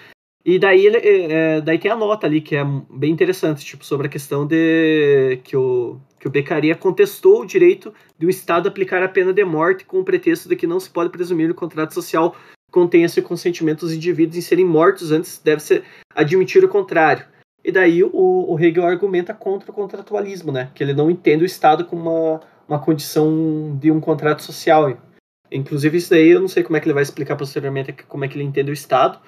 E 0.44 0.58
daí, 0.58 0.86
ele, 0.86 0.96
é, 0.96 1.32
é, 1.32 1.60
daí 1.60 1.78
tem 1.78 1.90
a 1.90 1.96
nota 1.96 2.26
ali, 2.26 2.40
que 2.40 2.56
é 2.56 2.64
bem 2.90 3.12
interessante, 3.12 3.64
tipo, 3.64 3.84
sobre 3.84 4.06
a 4.06 4.10
questão 4.10 4.46
de 4.46 5.38
que 5.44 5.56
o, 5.56 6.00
que 6.18 6.26
o 6.26 6.30
Beccaria 6.30 6.74
contestou 6.74 7.42
o 7.42 7.46
direito 7.46 7.94
do 8.18 8.28
Estado 8.28 8.68
aplicar 8.68 9.02
a 9.02 9.08
pena 9.08 9.32
de 9.32 9.44
morte 9.44 9.84
com 9.84 10.00
o 10.00 10.04
pretexto 10.04 10.48
de 10.48 10.56
que 10.56 10.66
não 10.66 10.80
se 10.80 10.90
pode 10.90 11.10
presumir 11.10 11.50
o 11.50 11.54
contrato 11.54 11.94
social 11.94 12.34
contenha-se 12.74 13.20
o 13.20 13.22
consentimento 13.22 13.80
dos 13.80 13.92
indivíduos 13.94 14.36
em 14.36 14.40
serem 14.40 14.64
mortos 14.64 15.12
antes 15.12 15.38
deve-se 15.38 15.84
admitir 16.12 16.64
o 16.64 16.68
contrário. 16.68 17.24
E 17.64 17.72
daí 17.72 18.04
o, 18.04 18.10
o 18.12 18.60
Hegel 18.60 18.84
argumenta 18.84 19.32
contra 19.32 19.70
o 19.70 19.74
contratualismo, 19.74 20.52
né? 20.52 20.70
Que 20.74 20.82
ele 20.82 20.92
não 20.92 21.10
entende 21.10 21.44
o 21.44 21.46
Estado 21.46 21.84
como 21.84 22.02
uma, 22.02 22.40
uma 22.68 22.78
condição 22.78 23.76
de 23.80 23.90
um 23.90 24.00
contrato 24.00 24.42
social. 24.42 24.96
Inclusive 25.50 25.96
isso 25.96 26.10
daí 26.10 26.28
eu 26.28 26.40
não 26.40 26.48
sei 26.48 26.62
como 26.62 26.76
é 26.76 26.80
que 26.80 26.86
ele 26.86 26.94
vai 26.94 27.02
explicar 27.02 27.36
posteriormente 27.36 27.92
como 28.06 28.24
é 28.24 28.28
que 28.28 28.36
ele 28.36 28.44
entende 28.44 28.70
o 28.70 28.74
Estado, 28.74 29.18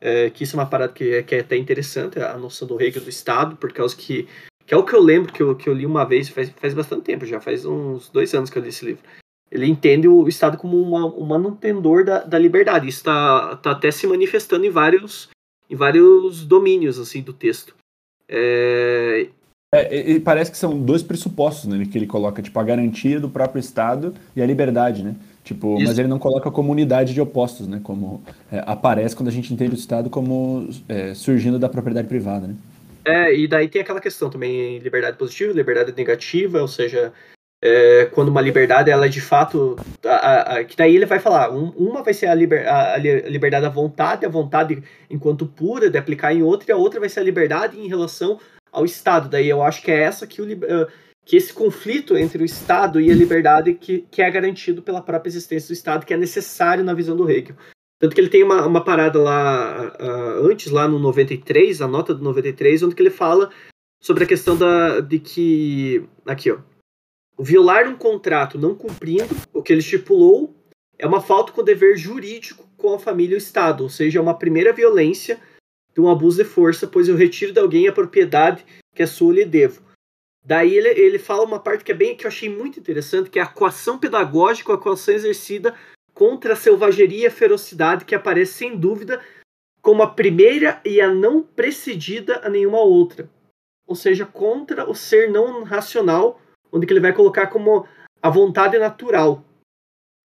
é, 0.00 0.28
que 0.30 0.42
isso 0.42 0.56
é 0.56 0.58
uma 0.58 0.66
parada 0.66 0.92
que, 0.92 1.22
que 1.22 1.36
é 1.36 1.40
até 1.40 1.56
interessante, 1.56 2.18
a 2.18 2.36
noção 2.36 2.66
do 2.66 2.80
Hegel 2.82 3.02
do 3.02 3.10
Estado, 3.10 3.56
por 3.56 3.72
causa 3.72 3.96
que 3.96 4.26
que 4.66 4.72
é 4.72 4.76
o 4.76 4.84
que 4.84 4.94
eu 4.94 5.00
lembro 5.00 5.32
que 5.32 5.42
eu, 5.42 5.54
que 5.54 5.68
eu 5.68 5.74
li 5.74 5.84
uma 5.84 6.04
vez, 6.04 6.28
faz, 6.28 6.50
faz 6.50 6.74
bastante 6.74 7.02
tempo, 7.02 7.26
já 7.26 7.40
faz 7.40 7.64
uns 7.64 8.08
dois 8.08 8.32
anos 8.34 8.48
que 8.48 8.58
eu 8.58 8.62
li 8.62 8.68
esse 8.68 8.84
livro. 8.84 9.02
Ele 9.50 9.66
entende 9.66 10.08
o 10.08 10.26
Estado 10.26 10.56
como 10.56 10.80
uma, 10.80 11.04
um 11.06 11.26
manutendor 11.26 12.04
da, 12.04 12.20
da 12.20 12.38
liberdade. 12.38 12.88
Isso 12.88 12.98
está 12.98 13.56
tá 13.56 13.72
até 13.72 13.90
se 13.90 14.06
manifestando 14.06 14.64
em 14.64 14.70
vários, 14.70 15.28
em 15.68 15.76
vários 15.76 16.44
domínios 16.44 16.98
assim 16.98 17.22
do 17.22 17.32
texto. 17.32 17.76
É... 18.28 19.26
É, 19.74 20.10
e 20.12 20.20
parece 20.20 20.52
que 20.52 20.56
são 20.56 20.78
dois 20.78 21.02
pressupostos 21.02 21.68
né, 21.68 21.84
que 21.84 21.98
ele 21.98 22.06
coloca, 22.06 22.40
tipo, 22.40 22.56
a 22.60 22.62
garantia 22.62 23.18
do 23.18 23.28
próprio 23.28 23.58
Estado 23.58 24.14
e 24.36 24.40
a 24.40 24.46
liberdade, 24.46 25.02
né? 25.02 25.16
Tipo, 25.42 25.78
mas 25.78 25.98
ele 25.98 26.08
não 26.08 26.18
coloca 26.18 26.48
a 26.48 26.52
comunidade 26.52 27.12
de 27.12 27.20
opostos, 27.20 27.66
né? 27.66 27.80
Como 27.82 28.22
é, 28.50 28.62
aparece 28.66 29.14
quando 29.14 29.28
a 29.28 29.32
gente 29.32 29.52
entende 29.52 29.74
o 29.74 29.76
Estado 29.76 30.08
como 30.08 30.70
é, 30.88 31.12
surgindo 31.12 31.58
da 31.58 31.68
propriedade 31.68 32.08
privada, 32.08 32.46
né? 32.46 32.54
É, 33.04 33.36
e 33.36 33.46
daí 33.46 33.68
tem 33.68 33.82
aquela 33.82 34.00
questão 34.00 34.30
também, 34.30 34.78
liberdade 34.78 35.18
positiva, 35.18 35.52
liberdade 35.52 35.92
negativa, 35.94 36.62
ou 36.62 36.68
seja, 36.68 37.12
é, 37.64 38.04
quando 38.12 38.28
uma 38.28 38.42
liberdade 38.42 38.90
ela 38.90 39.06
é 39.06 39.08
de 39.08 39.22
fato 39.22 39.74
a, 40.04 40.56
a, 40.56 40.64
que 40.64 40.76
daí 40.76 40.94
ele 40.94 41.06
vai 41.06 41.18
falar 41.18 41.50
um, 41.50 41.70
uma 41.70 42.02
vai 42.02 42.12
ser 42.12 42.26
a, 42.26 42.34
liber, 42.34 42.68
a, 42.68 42.98
liberdade 42.98 43.62
da 43.62 43.70
vontade 43.70 44.26
a 44.26 44.28
vontade 44.28 44.82
enquanto 45.08 45.46
pura 45.46 45.88
de 45.88 45.96
aplicar 45.96 46.34
em 46.34 46.42
outra 46.42 46.70
e 46.70 46.72
a 46.72 46.76
outra 46.76 47.00
vai 47.00 47.08
ser 47.08 47.20
a 47.20 47.24
liberdade 47.24 47.80
em 47.80 47.88
relação 47.88 48.38
ao 48.70 48.84
Estado. 48.84 49.30
Daí 49.30 49.48
eu 49.48 49.62
acho 49.62 49.80
que 49.80 49.90
é 49.90 50.02
essa 50.02 50.26
que 50.26 50.42
o 50.42 50.44
uh, 50.44 50.86
que 51.24 51.36
esse 51.36 51.54
conflito 51.54 52.18
entre 52.18 52.42
o 52.42 52.44
Estado 52.44 53.00
e 53.00 53.10
a 53.10 53.14
liberdade 53.14 53.72
que, 53.72 54.04
que 54.10 54.20
é 54.20 54.30
garantido 54.30 54.82
pela 54.82 55.00
própria 55.00 55.30
existência 55.30 55.68
do 55.68 55.72
Estado 55.72 56.04
que 56.04 56.12
é 56.12 56.18
necessário 56.18 56.84
na 56.84 56.92
visão 56.92 57.16
do 57.16 57.30
Hegel. 57.30 57.56
Tanto 57.98 58.14
que 58.14 58.20
ele 58.20 58.28
tem 58.28 58.42
uma, 58.42 58.66
uma 58.66 58.84
parada 58.84 59.18
lá 59.18 59.96
uh, 59.98 60.46
antes 60.50 60.70
lá 60.70 60.86
no 60.86 60.98
93 60.98 61.80
a 61.80 61.88
nota 61.88 62.12
do 62.12 62.22
93 62.22 62.82
onde 62.82 62.94
que 62.94 63.00
ele 63.00 63.08
fala 63.08 63.48
sobre 64.02 64.24
a 64.24 64.26
questão 64.26 64.54
da 64.54 65.00
de 65.00 65.18
que 65.18 66.04
aqui 66.26 66.50
ó 66.50 66.58
Violar 67.38 67.88
um 67.88 67.96
contrato 67.96 68.58
não 68.58 68.74
cumprindo 68.74 69.34
o 69.52 69.62
que 69.62 69.72
ele 69.72 69.80
estipulou 69.80 70.54
é 70.96 71.06
uma 71.06 71.20
falta 71.20 71.52
com 71.52 71.64
dever 71.64 71.96
jurídico 71.96 72.68
com 72.76 72.94
a 72.94 72.98
família 72.98 73.34
e 73.34 73.36
o 73.36 73.38
Estado, 73.38 73.82
ou 73.82 73.88
seja, 73.88 74.18
é 74.18 74.22
uma 74.22 74.38
primeira 74.38 74.72
violência 74.72 75.40
de 75.92 76.00
um 76.00 76.08
abuso 76.08 76.42
de 76.42 76.48
força, 76.48 76.86
pois 76.86 77.08
eu 77.08 77.16
retiro 77.16 77.52
de 77.52 77.58
alguém 77.58 77.88
a 77.88 77.92
propriedade 77.92 78.64
que 78.94 79.02
é 79.02 79.06
sua 79.06 79.32
lhe 79.32 79.44
devo. 79.44 79.82
Daí 80.44 80.76
ele, 80.76 80.88
ele 80.88 81.18
fala 81.18 81.44
uma 81.44 81.58
parte 81.58 81.82
que 81.82 81.90
é 81.90 81.94
bem 81.94 82.16
que 82.16 82.24
eu 82.24 82.28
achei 82.28 82.48
muito 82.48 82.78
interessante, 82.78 83.30
que 83.30 83.38
é 83.38 83.42
a 83.42 83.46
coação 83.46 83.98
pedagógica, 83.98 84.74
a 84.74 84.78
coação 84.78 85.14
exercida 85.14 85.74
contra 86.12 86.52
a 86.52 86.56
selvageria 86.56 87.24
e 87.24 87.26
a 87.26 87.30
ferocidade 87.30 88.04
que 88.04 88.14
aparece 88.14 88.52
sem 88.52 88.76
dúvida 88.76 89.20
como 89.80 90.02
a 90.02 90.10
primeira 90.10 90.80
e 90.84 91.00
a 91.00 91.12
não 91.12 91.42
precedida 91.42 92.40
a 92.44 92.48
nenhuma 92.48 92.80
outra. 92.80 93.28
Ou 93.86 93.96
seja, 93.96 94.24
contra 94.24 94.88
o 94.88 94.94
ser 94.94 95.30
não 95.30 95.62
racional 95.64 96.40
onde 96.74 96.86
que 96.86 96.92
ele 96.92 97.00
vai 97.00 97.12
colocar 97.12 97.46
como 97.46 97.86
a 98.20 98.28
vontade 98.28 98.76
natural. 98.78 99.44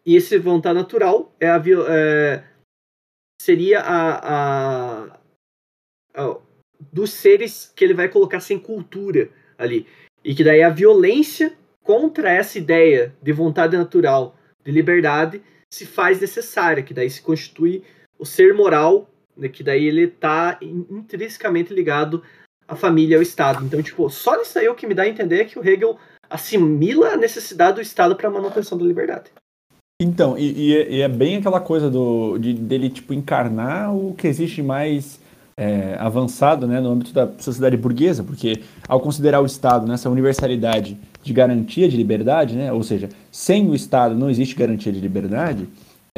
E 0.03 0.15
esse 0.15 0.37
vontade 0.39 0.79
natural 0.79 1.31
é 1.39 1.47
a, 1.47 1.61
é, 1.89 2.43
seria 3.39 3.81
a, 3.81 5.05
a, 5.05 5.19
a, 6.15 6.37
dos 6.91 7.11
seres 7.11 7.71
que 7.75 7.83
ele 7.83 7.93
vai 7.93 8.09
colocar 8.09 8.39
sem 8.39 8.57
cultura 8.57 9.29
ali. 9.59 9.85
E 10.23 10.33
que 10.33 10.43
daí 10.43 10.63
a 10.63 10.69
violência 10.69 11.55
contra 11.83 12.31
essa 12.31 12.57
ideia 12.57 13.15
de 13.21 13.31
vontade 13.31 13.77
natural, 13.77 14.35
de 14.63 14.71
liberdade, 14.71 15.43
se 15.71 15.85
faz 15.85 16.19
necessária, 16.19 16.81
que 16.81 16.93
daí 16.93 17.09
se 17.09 17.21
constitui 17.21 17.83
o 18.17 18.25
ser 18.25 18.55
moral, 18.55 19.07
né, 19.37 19.47
que 19.49 19.63
daí 19.63 19.85
ele 19.85 20.05
está 20.05 20.57
intrinsecamente 20.61 21.73
ligado 21.73 22.23
à 22.67 22.75
família 22.75 23.17
ao 23.17 23.23
Estado. 23.23 23.63
Então, 23.63 23.81
tipo, 23.83 24.09
só 24.09 24.37
nisso 24.37 24.57
aí 24.57 24.67
o 24.67 24.75
que 24.75 24.87
me 24.87 24.95
dá 24.95 25.03
a 25.03 25.07
entender 25.07 25.41
é 25.41 25.45
que 25.45 25.59
o 25.59 25.67
Hegel 25.67 25.97
assimila 26.29 27.09
a 27.09 27.17
necessidade 27.17 27.75
do 27.75 27.81
Estado 27.81 28.15
para 28.15 28.27
a 28.27 28.31
manutenção 28.31 28.77
da 28.77 28.85
liberdade. 28.85 29.31
Então, 30.01 30.37
e, 30.37 30.73
é, 30.73 30.91
e, 30.91 31.01
é, 31.01 31.07
bem 31.09 31.37
aquela 31.37 31.59
coisa 31.59 31.89
do, 31.89 32.37
de, 32.37 32.53
dele 32.53 32.89
tipo, 32.89 33.13
encarnar 33.13 33.93
o 33.93 34.13
que 34.13 34.27
existe 34.27 34.61
mais 34.61 35.19
é, 35.57 35.97
avançado 35.99 36.65
né, 36.65 36.79
no 36.79 36.91
âmbito 36.91 37.11
da 37.11 37.29
sociedade 37.37 37.75
burguesa, 37.75 38.23
porque 38.23 38.61
ao 38.87 39.01
considerar 39.01 39.41
o 39.41 39.45
Estado 39.45 39.85
nessa 39.85 40.09
universalidade 40.09 40.97
de 41.21 41.33
garantia 41.33 41.89
de 41.89 41.97
liberdade, 41.97 42.55
né, 42.55 42.71
ou 42.71 42.81
seja, 42.81 43.09
sem 43.29 43.69
o 43.69 43.75
Estado 43.75 44.15
não 44.15 44.29
existe 44.29 44.55
garantia 44.55 44.93
de 44.93 45.01
liberdade, 45.01 45.67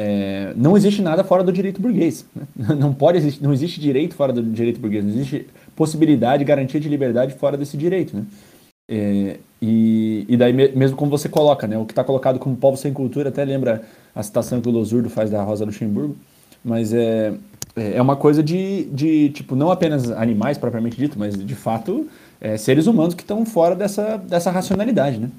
é, 0.00 0.52
não 0.56 0.76
existe 0.76 1.02
nada 1.02 1.24
fora 1.24 1.42
do 1.42 1.52
direito 1.52 1.82
burguês. 1.82 2.24
Né? 2.36 2.46
Não 2.78 2.94
pode 2.94 3.18
existir, 3.18 3.42
não 3.42 3.52
existe 3.52 3.80
direito 3.80 4.14
fora 4.14 4.32
do 4.32 4.42
direito 4.42 4.80
burguês, 4.80 5.04
não 5.04 5.12
existe 5.12 5.46
possibilidade, 5.76 6.44
garantia 6.44 6.80
de 6.80 6.88
liberdade 6.88 7.34
fora 7.34 7.56
desse 7.56 7.76
direito. 7.76 8.16
Né? 8.16 8.24
É, 8.94 9.38
e, 9.62 10.26
e 10.28 10.36
daí, 10.36 10.52
mesmo 10.52 10.98
como 10.98 11.10
você 11.10 11.26
coloca, 11.26 11.66
né? 11.66 11.78
O 11.78 11.86
que 11.86 11.92
está 11.92 12.04
colocado 12.04 12.38
como 12.38 12.54
povo 12.54 12.76
sem 12.76 12.92
cultura, 12.92 13.30
até 13.30 13.42
lembra 13.42 13.82
a 14.14 14.22
citação 14.22 14.60
que 14.60 14.68
o 14.68 14.72
Losurdo 14.72 15.08
faz 15.08 15.30
da 15.30 15.42
Rosa 15.42 15.64
Luxemburgo, 15.64 16.14
mas 16.62 16.92
é, 16.92 17.32
é, 17.74 17.96
é 17.96 18.02
uma 18.02 18.16
coisa 18.16 18.42
de, 18.42 18.84
de, 18.92 19.30
tipo, 19.30 19.56
não 19.56 19.70
apenas 19.70 20.10
animais 20.10 20.58
propriamente 20.58 20.98
dito, 20.98 21.18
mas 21.18 21.34
de 21.34 21.54
fato 21.54 22.06
é, 22.38 22.58
seres 22.58 22.86
humanos 22.86 23.14
que 23.14 23.22
estão 23.22 23.46
fora 23.46 23.74
dessa, 23.74 24.18
dessa 24.18 24.50
racionalidade, 24.50 25.18
né? 25.18 25.30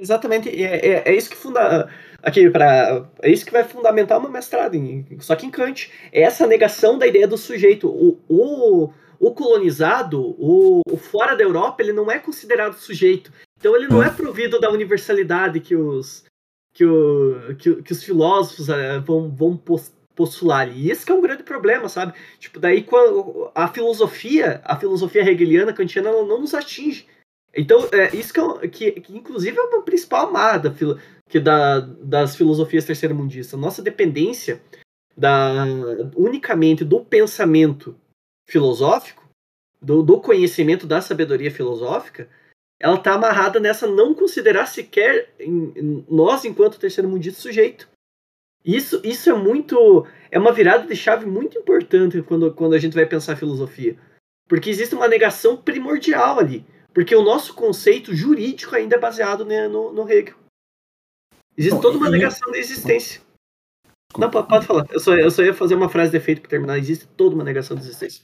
exatamente, 0.00 0.48
é, 0.48 0.76
é, 0.76 1.02
é, 1.06 1.14
isso 1.14 1.30
que 1.30 1.36
funda 1.36 1.88
aqui 2.22 2.50
para 2.50 3.04
é 3.22 3.30
isso 3.30 3.46
que 3.46 3.52
vai 3.52 3.64
fundamentar 3.64 4.18
uma 4.18 4.28
mestrado, 4.28 4.74
em, 4.74 5.06
só 5.20 5.34
que 5.36 5.46
em 5.46 5.50
Kant. 5.50 5.90
É 6.12 6.22
essa 6.22 6.46
negação 6.46 6.98
da 6.98 7.06
ideia 7.06 7.26
do 7.26 7.38
sujeito. 7.38 7.88
O, 7.88 8.18
o, 8.28 8.90
o 9.20 9.32
colonizado, 9.32 10.34
o, 10.38 10.80
o, 10.90 10.96
fora 10.96 11.36
da 11.36 11.44
Europa, 11.44 11.82
ele 11.82 11.92
não 11.92 12.10
é 12.10 12.18
considerado 12.18 12.72
sujeito. 12.72 13.30
Então 13.58 13.76
ele 13.76 13.86
não 13.86 14.02
é 14.02 14.08
provido 14.08 14.58
da 14.58 14.70
universalidade 14.70 15.60
que 15.60 15.76
os 15.76 16.24
que, 16.72 16.84
o, 16.84 17.54
que, 17.56 17.82
que 17.82 17.92
os 17.92 18.02
filósofos 18.02 18.68
uh, 18.70 19.02
vão, 19.04 19.30
vão 19.30 19.62
postular. 20.14 20.74
E 20.74 20.90
esse 20.90 21.10
é 21.10 21.14
um 21.14 21.20
grande 21.20 21.42
problema, 21.42 21.88
sabe? 21.88 22.14
Tipo, 22.38 22.58
daí 22.58 22.86
a 23.54 23.68
filosofia, 23.68 24.62
a 24.64 24.76
filosofia 24.76 25.28
hegeliana, 25.28 25.72
kantiana, 25.72 26.08
ela 26.08 26.24
não 26.24 26.40
nos 26.40 26.54
atinge. 26.54 27.06
Então, 27.54 27.88
é, 27.92 28.14
isso 28.16 28.32
que, 28.32 28.40
é, 28.40 28.68
que, 28.68 28.92
que, 29.00 29.16
inclusive 29.16 29.58
é 29.58 29.62
uma 29.62 29.82
principal 29.82 30.28
amada 30.28 30.74
que 31.28 31.40
da, 31.40 31.80
das 31.80 32.36
filosofias 32.36 32.84
terceiro-mundistas. 32.84 33.58
Nossa 33.58 33.82
dependência 33.82 34.62
da, 35.16 35.66
unicamente 36.16 36.84
do 36.84 37.00
pensamento 37.04 37.96
filosófico, 38.50 39.28
do, 39.80 40.02
do 40.02 40.20
conhecimento 40.20 40.86
da 40.86 41.00
sabedoria 41.00 41.50
filosófica, 41.50 42.28
ela 42.78 42.96
está 42.96 43.14
amarrada 43.14 43.60
nessa 43.60 43.86
não 43.86 44.14
considerar 44.14 44.66
sequer 44.66 45.32
em, 45.38 45.72
em, 45.76 46.06
nós, 46.08 46.44
enquanto 46.44 46.78
terceiro-mundista, 46.78 47.40
sujeito. 47.40 47.88
Isso, 48.64 49.00
isso 49.04 49.30
é 49.30 49.34
muito. 49.34 50.06
É 50.30 50.38
uma 50.38 50.52
virada 50.52 50.86
de 50.86 50.94
chave 50.94 51.24
muito 51.24 51.58
importante 51.58 52.20
quando, 52.22 52.52
quando 52.52 52.74
a 52.74 52.78
gente 52.78 52.94
vai 52.94 53.06
pensar 53.06 53.36
filosofia. 53.36 53.98
Porque 54.46 54.68
existe 54.68 54.94
uma 54.94 55.08
negação 55.08 55.56
primordial 55.56 56.38
ali. 56.38 56.64
Porque 56.92 57.14
o 57.14 57.22
nosso 57.22 57.54
conceito 57.54 58.14
jurídico 58.14 58.74
ainda 58.74 58.96
é 58.96 58.98
baseado 58.98 59.44
né, 59.44 59.68
no, 59.68 59.92
no 59.92 60.10
Hegel. 60.10 60.34
Existe 61.56 61.76
Bom, 61.76 61.80
toda 61.80 61.98
uma 61.98 62.10
negação 62.10 62.50
da 62.50 62.58
existência. 62.58 63.20
Não, 64.18 64.28
pode 64.28 64.66
falar. 64.66 64.86
Eu 64.90 64.98
só, 64.98 65.14
eu 65.14 65.30
só 65.30 65.42
ia 65.42 65.54
fazer 65.54 65.76
uma 65.76 65.88
frase 65.88 66.10
de 66.10 66.16
efeito 66.16 66.40
para 66.40 66.50
terminar. 66.50 66.76
Existe 66.78 67.06
toda 67.16 67.34
uma 67.34 67.44
negação 67.44 67.76
da 67.76 67.82
existência. 67.82 68.22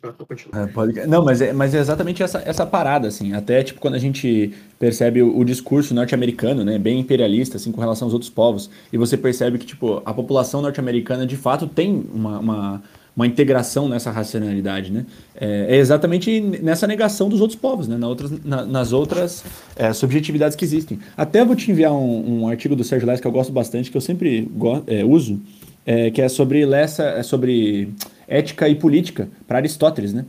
É, 0.53 0.67
pode... 0.67 1.07
Não, 1.07 1.25
mas 1.25 1.41
é, 1.41 1.53
mas 1.53 1.75
é 1.75 1.79
exatamente 1.79 2.23
essa, 2.23 2.43
essa 2.45 2.67
parada, 2.67 3.07
assim. 3.07 3.35
Até, 3.35 3.63
tipo, 3.63 3.81
quando 3.81 3.95
a 3.95 3.99
gente 3.99 4.53
percebe 4.81 5.23
o, 5.23 5.39
o 5.39 5.45
discurso 5.45 5.95
norte-americano, 5.95 6.65
né, 6.65 6.77
bem 6.77 6.99
imperialista, 6.99 7.57
assim, 7.57 7.71
com 7.71 7.81
relação 7.81 8.07
aos 8.07 8.13
outros 8.13 8.31
povos, 8.31 8.69
e 8.93 8.99
você 8.99 9.17
percebe 9.17 9.59
que, 9.59 9.67
tipo, 9.67 10.03
a 10.05 10.13
população 10.13 10.61
norte-americana, 10.61 11.25
de 11.25 11.37
fato, 11.37 11.69
tem 11.69 12.05
uma, 12.13 12.39
uma 12.41 12.83
uma 13.17 13.27
integração 13.27 13.89
nessa 13.89 14.11
racionalidade, 14.11 14.93
né? 14.93 15.07
É, 15.35 15.75
é, 15.75 15.77
exatamente 15.79 16.39
nessa 16.39 16.87
negação 16.87 17.31
dos 17.31 17.41
outros 17.41 17.59
povos, 17.59 17.89
né? 17.89 17.97
Na 17.97 18.07
outras, 18.07 18.45
na, 18.45 18.67
nas 18.67 18.93
outras 18.93 19.43
é, 19.75 19.91
subjetividades 19.95 20.55
que 20.55 20.63
existem. 20.63 20.99
Até 21.17 21.43
vou 21.43 21.57
te 21.57 21.71
enviar 21.71 21.93
um, 21.95 22.43
um 22.43 22.49
artigo 22.49 22.77
do 22.77 22.85
Sérgio 22.85 23.09
Lessa 23.09 23.23
que 23.23 23.27
eu 23.27 23.33
gosto 23.33 23.51
bastante, 23.51 23.91
que 23.91 23.97
eu 23.97 24.03
sempre 24.03 24.43
go 24.43 24.83
é, 24.87 25.03
uso, 25.03 25.41
é, 25.87 26.11
que 26.11 26.21
é 26.21 26.29
sobre 26.29 26.67
Lessa, 26.67 27.05
é 27.05 27.23
sobre 27.23 27.91
ética 28.29 28.69
e 28.69 28.75
política 28.75 29.29
para 29.47 29.59
Aristóteles, 29.59 30.13
né? 30.13 30.25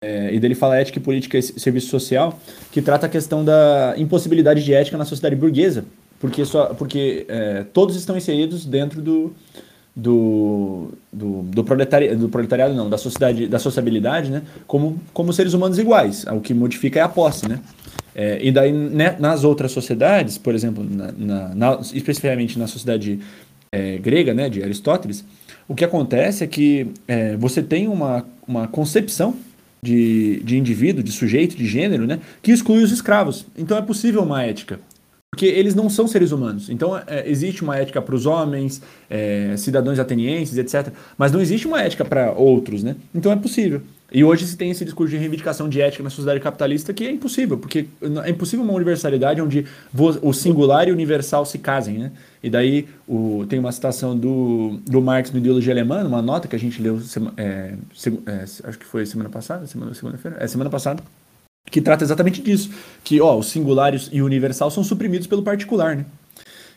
É, 0.00 0.34
e 0.34 0.40
dele 0.40 0.56
fala 0.56 0.76
ética 0.76 0.98
e 0.98 1.02
política 1.02 1.38
e 1.38 1.42
serviço 1.42 1.88
social, 1.88 2.40
que 2.72 2.82
trata 2.82 3.06
a 3.06 3.08
questão 3.08 3.44
da 3.44 3.94
impossibilidade 3.96 4.64
de 4.64 4.74
ética 4.74 4.98
na 4.98 5.04
sociedade 5.04 5.36
burguesa, 5.36 5.84
porque, 6.18 6.44
só, 6.44 6.66
porque 6.74 7.24
todos 7.72 7.94
estão 7.94 8.16
inseridos 8.16 8.66
dentro 8.66 9.00
do, 9.00 9.32
do, 9.94 10.92
do, 11.12 11.42
do, 11.42 11.64
do 12.16 12.28
proletariado, 12.28 12.74
não, 12.74 12.88
da 12.88 12.96
sociedade, 12.98 13.46
da 13.46 13.58
sociabilidade, 13.58 14.30
né, 14.30 14.42
como, 14.66 14.98
como 15.12 15.32
seres 15.32 15.52
humanos 15.52 15.78
iguais. 15.78 16.24
O 16.32 16.40
que 16.40 16.54
modifica 16.54 16.98
é 16.98 17.02
a 17.02 17.08
posse, 17.08 17.48
né? 17.48 17.60
É, 18.14 18.38
e 18.42 18.52
daí, 18.52 18.72
né, 18.72 19.16
nas 19.18 19.42
outras 19.42 19.72
sociedades, 19.72 20.36
por 20.36 20.54
exemplo, 20.54 20.84
na, 20.84 21.12
na, 21.12 21.54
na, 21.54 21.80
especificamente 21.94 22.58
na 22.58 22.66
sociedade 22.66 23.20
é, 23.72 23.96
grega, 23.98 24.34
né, 24.34 24.48
de 24.48 24.62
Aristóteles, 24.62 25.24
o 25.66 25.74
que 25.74 25.84
acontece 25.84 26.44
é 26.44 26.46
que 26.46 26.88
é, 27.08 27.36
você 27.36 27.62
tem 27.62 27.88
uma, 27.88 28.26
uma 28.46 28.68
concepção 28.68 29.34
de, 29.82 30.40
de 30.44 30.58
indivíduo, 30.58 31.02
de 31.02 31.10
sujeito, 31.10 31.56
de 31.56 31.66
gênero, 31.66 32.06
né, 32.06 32.20
que 32.42 32.52
exclui 32.52 32.82
os 32.82 32.92
escravos. 32.92 33.46
Então 33.56 33.76
é 33.76 33.82
possível 33.82 34.22
uma 34.22 34.42
ética 34.44 34.78
porque 35.32 35.46
eles 35.46 35.74
não 35.74 35.88
são 35.88 36.06
seres 36.06 36.30
humanos. 36.30 36.68
Então, 36.68 36.94
é, 37.06 37.26
existe 37.26 37.62
uma 37.62 37.74
ética 37.74 38.02
para 38.02 38.14
os 38.14 38.26
homens, 38.26 38.82
é, 39.08 39.56
cidadãos 39.56 39.98
atenienses, 39.98 40.58
etc. 40.58 40.92
Mas 41.16 41.32
não 41.32 41.40
existe 41.40 41.66
uma 41.66 41.80
ética 41.80 42.04
para 42.04 42.32
outros, 42.32 42.82
né? 42.82 42.96
Então, 43.14 43.32
é 43.32 43.36
possível. 43.36 43.80
E 44.14 44.22
hoje 44.22 44.46
se 44.46 44.56
tem 44.56 44.70
esse 44.70 44.84
discurso 44.84 45.10
de 45.10 45.16
reivindicação 45.16 45.68
de 45.68 45.80
ética 45.80 46.02
na 46.02 46.10
sociedade 46.10 46.38
capitalista 46.38 46.92
que 46.92 47.06
é 47.06 47.10
impossível, 47.10 47.56
porque 47.56 47.86
é 48.24 48.30
impossível 48.30 48.62
uma 48.62 48.74
universalidade 48.74 49.40
onde 49.40 49.66
o 50.20 50.32
singular 50.34 50.86
e 50.86 50.90
o 50.90 50.94
universal 50.94 51.46
se 51.46 51.58
casem, 51.58 51.98
né? 51.98 52.12
E 52.42 52.50
daí 52.50 52.86
o, 53.08 53.46
tem 53.48 53.58
uma 53.58 53.72
citação 53.72 54.16
do, 54.16 54.80
do 54.84 55.00
Marx 55.00 55.30
no 55.30 55.38
Ideologia 55.38 55.72
Alemã, 55.72 56.04
uma 56.04 56.20
nota 56.20 56.46
que 56.46 56.54
a 56.54 56.58
gente 56.58 56.82
leu, 56.82 57.00
é, 57.38 57.74
é, 58.26 58.42
acho 58.42 58.78
que 58.78 58.84
foi 58.84 59.06
semana 59.06 59.30
passada, 59.30 59.66
semana, 59.66 59.94
segunda-feira, 59.94 60.36
é 60.38 60.46
semana 60.46 60.68
passada, 60.68 61.02
que 61.70 61.80
trata 61.80 62.04
exatamente 62.04 62.42
disso, 62.42 62.70
que 63.02 63.18
ó, 63.18 63.38
os 63.38 63.46
singulares 63.46 64.10
e 64.12 64.20
o 64.20 64.26
universal 64.26 64.70
são 64.70 64.84
suprimidos 64.84 65.26
pelo 65.26 65.42
particular, 65.42 65.96
né? 65.96 66.04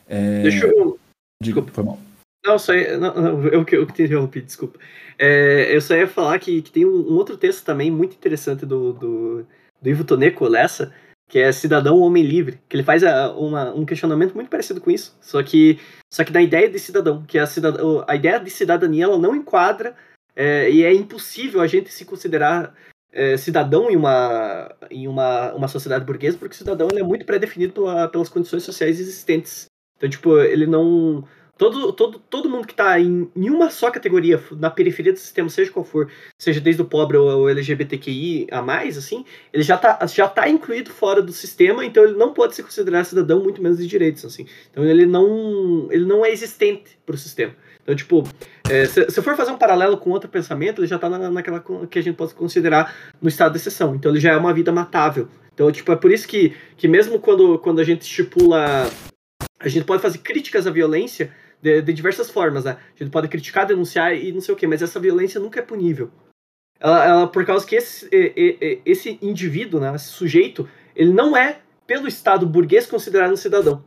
É... 0.07 0.43
Deixa 0.43 0.67
eu... 0.67 0.97
Diga, 1.43 1.61
foi 1.73 1.83
mal. 1.83 1.99
Não, 2.45 2.59
só 2.59 2.73
ia... 2.73 2.97
não, 2.97 3.13
não, 3.15 3.43
eu, 3.47 3.65
eu, 3.69 3.85
te 3.87 4.03
interrompi, 4.03 4.41
desculpa. 4.41 4.79
É, 5.17 5.75
eu 5.75 5.81
só 5.81 5.95
ia 5.95 6.07
falar 6.07 6.37
que, 6.39 6.61
que 6.61 6.71
tem 6.71 6.85
um, 6.85 7.11
um, 7.11 7.13
outro 7.13 7.37
texto 7.37 7.65
também 7.65 7.89
muito 7.89 8.15
interessante 8.15 8.65
do, 8.65 8.93
do, 8.93 9.47
do 9.81 9.89
Ivo 9.89 10.03
Toneco 10.03 10.47
Lessa, 10.47 10.93
que 11.27 11.39
é 11.39 11.51
Cidadão 11.51 11.99
Homem 11.99 12.23
Livre, 12.23 12.59
que 12.69 12.75
ele 12.75 12.83
faz 12.83 13.03
a, 13.03 13.31
uma, 13.33 13.73
um 13.73 13.85
questionamento 13.85 14.35
muito 14.35 14.49
parecido 14.49 14.79
com 14.79 14.91
isso, 14.91 15.17
só 15.21 15.41
que, 15.41 15.79
só 16.13 16.23
que 16.23 16.31
na 16.31 16.41
ideia 16.41 16.69
de 16.69 16.77
cidadão, 16.77 17.23
que 17.23 17.39
a, 17.39 17.47
cidad, 17.47 17.75
a 18.07 18.15
ideia 18.15 18.39
de 18.39 18.49
cidadania 18.51 19.05
ela 19.05 19.17
não 19.17 19.35
enquadra 19.35 19.95
é, 20.35 20.69
e 20.69 20.83
é 20.83 20.93
impossível 20.93 21.61
a 21.61 21.67
gente 21.67 21.91
se 21.91 22.05
considerar 22.05 22.75
é, 23.11 23.37
cidadão 23.37 23.89
em, 23.89 23.95
uma, 23.95 24.75
em 24.91 25.07
uma, 25.07 25.53
uma 25.53 25.67
sociedade 25.69 26.05
burguesa, 26.05 26.37
porque 26.37 26.55
cidadão 26.55 26.89
é 26.93 27.01
muito 27.01 27.25
pré-definido 27.25 27.73
pela, 27.73 28.09
pelas 28.09 28.27
condições 28.27 28.63
sociais 28.63 28.99
existentes. 28.99 29.67
Então, 29.97 30.09
tipo, 30.09 30.37
ele 30.39 30.67
não. 30.67 31.23
Todo, 31.57 31.93
todo, 31.93 32.19
todo 32.19 32.49
mundo 32.49 32.67
que 32.67 32.73
está 32.73 32.99
em, 32.99 33.31
em 33.33 33.49
uma 33.49 33.69
só 33.69 33.89
categoria, 33.89 34.43
na 34.51 34.69
periferia 34.69 35.13
do 35.13 35.19
sistema, 35.19 35.47
seja 35.47 35.71
qual 35.71 35.85
for, 35.85 36.11
seja 36.37 36.59
desde 36.59 36.81
o 36.81 36.85
pobre 36.85 37.15
ou 37.15 37.49
LGBTQI 37.49 38.47
a 38.51 38.61
mais, 38.61 38.97
assim, 38.97 39.23
ele 39.53 39.63
já 39.63 39.75
está 39.75 40.05
já 40.05 40.27
tá 40.27 40.49
incluído 40.49 40.89
fora 40.89 41.21
do 41.21 41.31
sistema, 41.31 41.85
então 41.85 42.03
ele 42.03 42.17
não 42.17 42.33
pode 42.33 42.55
se 42.55 42.61
considerar 42.61 43.05
cidadão, 43.05 43.41
muito 43.41 43.61
menos 43.61 43.77
de 43.77 43.87
direitos, 43.87 44.25
assim. 44.25 44.45
Então 44.69 44.83
ele 44.83 45.05
não, 45.05 45.87
ele 45.91 46.05
não 46.05 46.25
é 46.25 46.31
existente 46.31 46.99
para 47.05 47.15
o 47.15 47.17
sistema. 47.17 47.55
Então, 47.81 47.95
tipo, 47.95 48.27
é, 48.69 48.85
se, 48.85 49.09
se 49.09 49.21
for 49.21 49.37
fazer 49.37 49.51
um 49.51 49.57
paralelo 49.57 49.95
com 49.97 50.09
outro 50.09 50.27
pensamento, 50.27 50.81
ele 50.81 50.87
já 50.87 50.95
está 50.95 51.07
na, 51.07 51.29
naquela 51.29 51.63
que 51.89 51.99
a 51.99 52.01
gente 52.01 52.15
pode 52.15 52.33
considerar 52.33 52.93
no 53.21 53.29
estado 53.29 53.53
de 53.53 53.59
exceção. 53.59 53.95
Então, 53.95 54.11
ele 54.11 54.19
já 54.19 54.33
é 54.33 54.37
uma 54.37 54.53
vida 54.53 54.71
matável. 54.71 55.29
Então, 55.53 55.71
tipo, 55.71 55.89
é 55.91 55.95
por 55.95 56.11
isso 56.11 56.27
que, 56.27 56.53
que 56.75 56.87
mesmo 56.87 57.19
quando, 57.19 57.59
quando 57.59 57.79
a 57.79 57.83
gente 57.83 58.01
estipula. 58.01 58.89
A 59.57 59.69
gente 59.69 59.85
pode 59.85 60.01
fazer 60.01 60.17
críticas 60.17 60.67
à 60.67 60.71
violência 60.71 61.31
de, 61.61 61.81
de 61.81 61.93
diversas 61.93 62.29
formas, 62.29 62.65
né? 62.65 62.77
A 62.95 63.03
gente 63.03 63.11
pode 63.11 63.27
criticar, 63.27 63.65
denunciar 63.65 64.15
e 64.15 64.31
não 64.31 64.41
sei 64.41 64.53
o 64.53 64.57
quê, 64.57 64.67
mas 64.67 64.81
essa 64.81 64.99
violência 64.99 65.39
nunca 65.39 65.59
é 65.59 65.63
punível. 65.63 66.11
Ela, 66.79 67.05
ela 67.05 67.27
por 67.27 67.45
causa 67.45 67.65
que 67.65 67.75
esse, 67.75 68.09
esse 68.85 69.17
indivíduo, 69.21 69.79
né, 69.79 69.93
esse 69.95 70.07
sujeito, 70.07 70.67
ele 70.95 71.13
não 71.13 71.35
é, 71.35 71.59
pelo 71.87 72.07
Estado 72.07 72.45
burguês, 72.45 72.85
considerado 72.85 73.31
um 73.31 73.37
cidadão. 73.37 73.83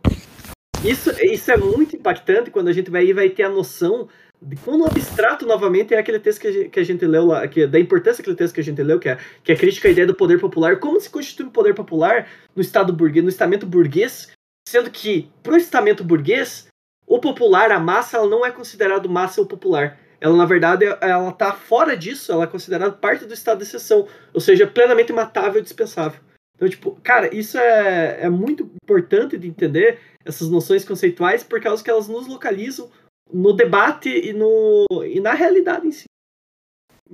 Isso, 0.85 1.11
isso 1.23 1.51
é 1.51 1.57
muito 1.57 1.97
impactante 1.97 2.51
quando 2.51 2.69
a 2.69 2.73
gente 2.73 2.91
vai, 2.91 3.13
vai 3.13 3.29
ter 3.29 3.43
a 3.43 3.49
noção 3.49 4.09
de 4.41 4.57
quando 4.57 4.87
abstrato 4.87 5.45
novamente 5.45 5.93
é 5.93 5.99
aquele 5.99 6.21
texto 6.21 6.41
que 6.41 6.47
a 6.47 6.53
gente, 6.53 6.69
que 6.69 6.81
a 6.81 6.85
gente 6.85 7.05
leu 7.05 7.27
lá, 7.27 7.47
que, 7.49 7.67
da 7.67 7.81
importância 7.81 8.23
daquele 8.23 8.37
texto 8.37 8.55
que 8.55 8.61
a 8.61 8.65
gente 8.65 8.83
leu, 8.83 9.01
que 9.01 9.09
é, 9.09 9.19
que 9.43 9.51
é 9.51 9.55
a 9.55 9.59
crítica 9.59 9.89
à 9.89 9.91
ideia 9.91 10.07
do 10.07 10.15
poder 10.15 10.39
popular, 10.39 10.79
como 10.79 11.01
se 11.01 11.11
constitui 11.11 11.47
o 11.47 11.51
poder 11.51 11.75
popular 11.75 12.29
no 12.55 12.63
Estado 12.63 12.93
burguês, 12.93 13.25
no 13.25 13.31
estamento 13.31 13.67
burguês, 13.67 14.31
sendo 14.69 14.91
que 14.91 15.29
para 15.43 15.55
o 15.55 15.57
estamento 15.57 16.05
burguês, 16.05 16.68
o 17.09 17.19
popular, 17.19 17.73
a 17.73 17.81
massa, 17.81 18.19
ela 18.19 18.29
não 18.29 18.45
é 18.45 18.51
considerado 18.51 19.09
massa 19.09 19.41
ou 19.41 19.47
popular. 19.47 19.99
Ela, 20.21 20.37
na 20.37 20.45
verdade, 20.45 20.85
ela 21.01 21.31
está 21.31 21.53
fora 21.53 21.97
disso, 21.97 22.31
ela 22.31 22.45
é 22.45 22.47
considerada 22.49 22.93
parte 22.93 23.25
do 23.25 23.33
estado 23.33 23.59
de 23.59 23.65
exceção, 23.65 24.07
ou 24.35 24.41
seja, 24.41 24.67
plenamente 24.67 25.13
matável 25.13 25.61
e 25.61 25.63
dispensável. 25.63 26.21
Então, 26.57 26.69
tipo, 26.69 26.99
cara, 27.03 27.35
isso 27.35 27.57
é, 27.57 28.23
é 28.23 28.29
muito 28.29 28.69
importante 28.83 29.39
de 29.39 29.47
entender 29.47 30.01
essas 30.25 30.51
noções 30.51 30.85
conceituais 30.85 31.45
por 31.45 31.61
causa 31.61 31.83
que 31.83 31.89
elas 31.89 32.09
nos 32.09 32.27
localizam 32.27 32.91
no 33.33 33.53
debate 33.53 34.09
e, 34.09 34.33
no, 34.33 34.85
e 35.05 35.21
na 35.21 35.33
realidade 35.35 35.87
em 35.87 35.93
si. 35.93 36.08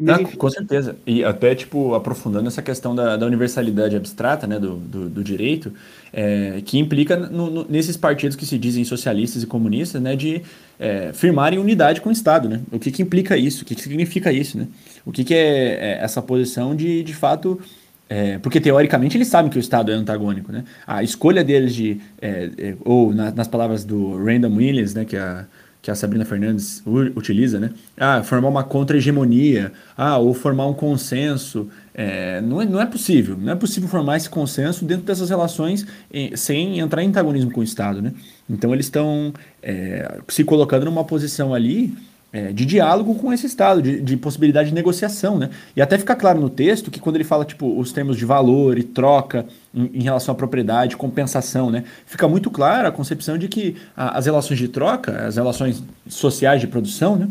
Ah, 0.08 0.18
com 0.36 0.50
certeza. 0.50 0.96
E 1.06 1.22
até, 1.22 1.54
tipo, 1.54 1.94
aprofundando 1.94 2.48
essa 2.48 2.60
questão 2.60 2.96
da, 2.96 3.16
da 3.16 3.24
universalidade 3.26 3.94
abstrata, 3.94 4.44
né, 4.44 4.58
do, 4.58 4.74
do, 4.76 5.08
do 5.08 5.22
direito, 5.22 5.72
é, 6.12 6.60
que 6.64 6.78
implica 6.78 7.16
no, 7.16 7.48
no, 7.48 7.66
nesses 7.68 7.96
partidos 7.96 8.36
que 8.36 8.44
se 8.44 8.58
dizem 8.58 8.84
socialistas 8.84 9.44
e 9.44 9.46
comunistas, 9.46 10.02
né, 10.02 10.16
de 10.16 10.42
é, 10.80 11.12
firmarem 11.12 11.60
unidade 11.60 12.00
com 12.00 12.08
o 12.08 12.12
Estado, 12.12 12.48
né? 12.48 12.60
O 12.72 12.78
que, 12.78 12.90
que 12.90 13.02
implica 13.02 13.36
isso? 13.36 13.62
O 13.62 13.64
que, 13.64 13.76
que 13.76 13.82
significa 13.82 14.32
isso, 14.32 14.58
né? 14.58 14.66
O 15.06 15.12
que, 15.12 15.22
que 15.22 15.32
é, 15.32 15.92
é 15.92 15.98
essa 16.02 16.20
posição 16.20 16.74
de, 16.74 17.04
de 17.04 17.14
fato, 17.14 17.60
é, 18.08 18.38
porque 18.38 18.60
teoricamente 18.60 19.16
eles 19.16 19.28
sabem 19.28 19.48
que 19.48 19.58
o 19.58 19.60
Estado 19.60 19.92
é 19.92 19.94
antagônico, 19.94 20.50
né? 20.50 20.64
A 20.84 21.04
escolha 21.04 21.44
deles 21.44 21.72
de, 21.72 22.00
é, 22.20 22.50
é, 22.58 22.76
ou 22.84 23.14
na, 23.14 23.30
nas 23.30 23.46
palavras 23.46 23.84
do 23.84 24.16
Random 24.16 24.56
Williams, 24.56 24.92
né, 24.92 25.04
que 25.04 25.16
a, 25.16 25.46
que 25.84 25.90
a 25.90 25.94
Sabrina 25.94 26.24
Fernandes 26.24 26.82
utiliza, 27.14 27.60
né? 27.60 27.70
Ah, 27.94 28.22
formar 28.22 28.48
uma 28.48 28.64
contra-hegemonia, 28.64 29.70
ah, 29.94 30.16
ou 30.16 30.32
formar 30.32 30.66
um 30.66 30.72
consenso. 30.72 31.68
É, 31.94 32.40
não, 32.40 32.62
é, 32.62 32.64
não 32.64 32.80
é 32.80 32.86
possível, 32.86 33.36
não 33.36 33.52
é 33.52 33.54
possível 33.54 33.86
formar 33.86 34.16
esse 34.16 34.30
consenso 34.30 34.82
dentro 34.86 35.04
dessas 35.04 35.28
relações 35.28 35.86
em, 36.10 36.34
sem 36.36 36.78
entrar 36.78 37.02
em 37.02 37.08
antagonismo 37.08 37.50
com 37.50 37.60
o 37.60 37.62
Estado, 37.62 38.00
né? 38.00 38.14
Então 38.48 38.72
eles 38.72 38.86
estão 38.86 39.30
é, 39.62 40.20
se 40.26 40.42
colocando 40.42 40.86
numa 40.86 41.04
posição 41.04 41.52
ali 41.52 41.94
é, 42.34 42.52
de 42.52 42.66
diálogo 42.66 43.14
com 43.14 43.32
esse 43.32 43.46
Estado, 43.46 43.80
de, 43.80 44.00
de, 44.00 44.16
possibilidade 44.16 44.70
de 44.70 44.74
negociação, 44.74 45.38
né? 45.38 45.50
E 45.76 45.80
até 45.80 45.96
fica 45.96 46.16
claro 46.16 46.40
no 46.40 46.50
texto 46.50 46.90
que 46.90 46.98
quando 46.98 47.14
ele 47.14 47.22
fala, 47.22 47.44
tipo, 47.44 47.78
os 47.78 47.92
termos 47.92 48.16
de 48.16 48.24
valor 48.24 48.76
e 48.76 48.82
troca 48.82 49.46
em, 49.72 50.00
em 50.00 50.02
relação 50.02 50.32
à 50.32 50.34
propriedade, 50.36 50.96
compensação, 50.96 51.70
né? 51.70 51.84
Fica 52.04 52.26
muito 52.26 52.50
clara 52.50 52.88
a 52.88 52.90
concepção 52.90 53.38
de 53.38 53.46
que 53.46 53.76
a, 53.96 54.18
as 54.18 54.26
relações 54.26 54.58
de 54.58 54.66
troca, 54.66 55.24
as 55.24 55.36
relações 55.36 55.80
sociais 56.08 56.60
de 56.60 56.66
produção, 56.66 57.14
né? 57.14 57.28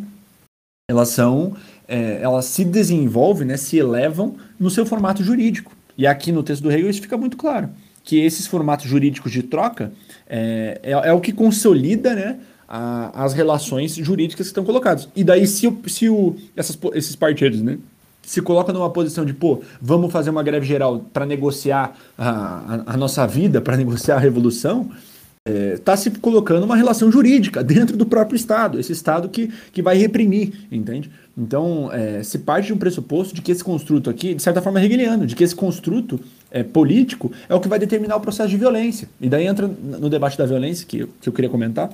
Elas 0.89 1.10
são, 1.10 1.54
é, 1.86 2.20
elas 2.22 2.46
se 2.46 2.63
desenvolvem, 2.63 3.46
né? 3.46 3.58
Se 3.58 3.78
elevam 3.78 4.38
no 4.58 4.70
seu 4.70 4.86
formato 4.86 5.22
jurídico. 5.22 5.74
E 5.98 6.08
aqui 6.08 6.32
no 6.32 6.44
texto 6.44 6.63
do 6.63 6.72
Hegel 6.72 6.89
isso 6.89 7.02
fica 7.02 7.18
muito 7.18 7.36
claro, 7.36 7.70
que 8.06 8.22
esses 8.22 8.48
formatos 8.48 8.86
jurídicos 8.86 9.34
de 9.34 9.44
troca 9.44 9.92
é, 10.26 10.80
é, 10.82 10.92
é 10.92 11.12
o 11.12 11.20
que 11.20 11.34
consolida, 11.34 12.16
né? 12.16 12.39
A, 12.74 13.24
as 13.24 13.34
relações 13.34 13.94
jurídicas 13.94 14.48
que 14.48 14.50
estão 14.50 14.66
colocadas. 14.66 15.08
E 15.16 15.24
daí, 15.24 15.46
se, 15.46 15.68
o, 15.68 15.78
se 15.86 16.10
o, 16.10 16.36
essas, 16.56 16.76
esses 16.96 17.16
partidos 17.16 17.62
né, 17.62 17.78
se 18.24 18.42
colocam 18.42 18.74
numa 18.74 18.90
posição 18.90 19.24
de, 19.24 19.32
pô, 19.32 19.62
vamos 19.80 20.12
fazer 20.12 20.32
uma 20.32 20.42
greve 20.42 20.66
geral 20.66 21.06
para 21.14 21.24
negociar 21.24 21.96
a, 22.18 22.30
a, 22.30 22.94
a, 22.94 22.98
nossa 22.98 23.28
vida, 23.28 23.62
para 23.62 23.78
negociar 23.78 24.16
a 24.16 24.20
revolução, 24.20 24.90
está 25.46 25.92
é, 25.92 25.96
se 25.96 26.10
colocando 26.10 26.64
uma 26.64 26.76
relação 26.76 27.12
jurídica 27.12 27.64
dentro 27.64 27.96
do 27.96 28.08
próprio 28.08 28.36
Estado, 28.36 28.80
esse 28.80 28.92
Estado 28.92 29.30
que, 29.30 29.52
que 29.72 29.84
vai 29.84 29.96
reprimir, 29.96 30.66
entende? 30.72 31.12
Então, 31.38 31.92
é, 31.94 32.24
se 32.24 32.40
parte 32.40 32.68
de 32.68 32.74
um 32.74 32.78
pressuposto 32.78 33.36
de 33.36 33.42
que 33.44 33.52
esse 33.52 33.64
construto 33.64 34.10
aqui, 34.10 34.34
de 34.34 34.42
certa 34.42 34.64
forma, 34.64 34.80
é 34.80 34.86
hegeliano, 34.86 35.28
de 35.28 35.36
que 35.36 35.44
esse 35.44 35.54
construto 35.54 36.20
é, 36.50 36.64
político 36.64 37.32
é 37.48 37.54
o 37.54 37.60
que 37.60 37.68
vai 37.68 37.78
determinar 37.78 38.16
o 38.16 38.20
processo 38.20 38.50
de 38.50 38.58
violência. 38.58 39.08
E 39.22 39.30
daí 39.30 39.46
entra 39.46 39.68
no 39.68 40.10
debate 40.10 40.36
da 40.40 40.46
violência, 40.48 40.88
que, 40.88 41.08
que 41.22 41.30
eu 41.30 41.34
queria 41.34 41.52
comentar, 41.52 41.92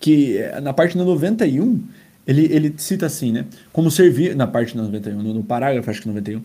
que 0.00 0.38
eh, 0.38 0.60
na 0.60 0.72
parte 0.72 0.96
91, 0.96 1.80
ele, 2.26 2.48
ele 2.50 2.74
cita 2.76 3.06
assim, 3.06 3.32
né? 3.32 3.44
Como 3.72 3.90
ser 3.90 4.10
vivo, 4.10 4.36
na 4.36 4.46
parte 4.46 4.76
91, 4.76 5.22
no, 5.22 5.34
no 5.34 5.42
parágrafo, 5.42 5.90
acho 5.90 6.02
que 6.02 6.08
91, 6.08 6.42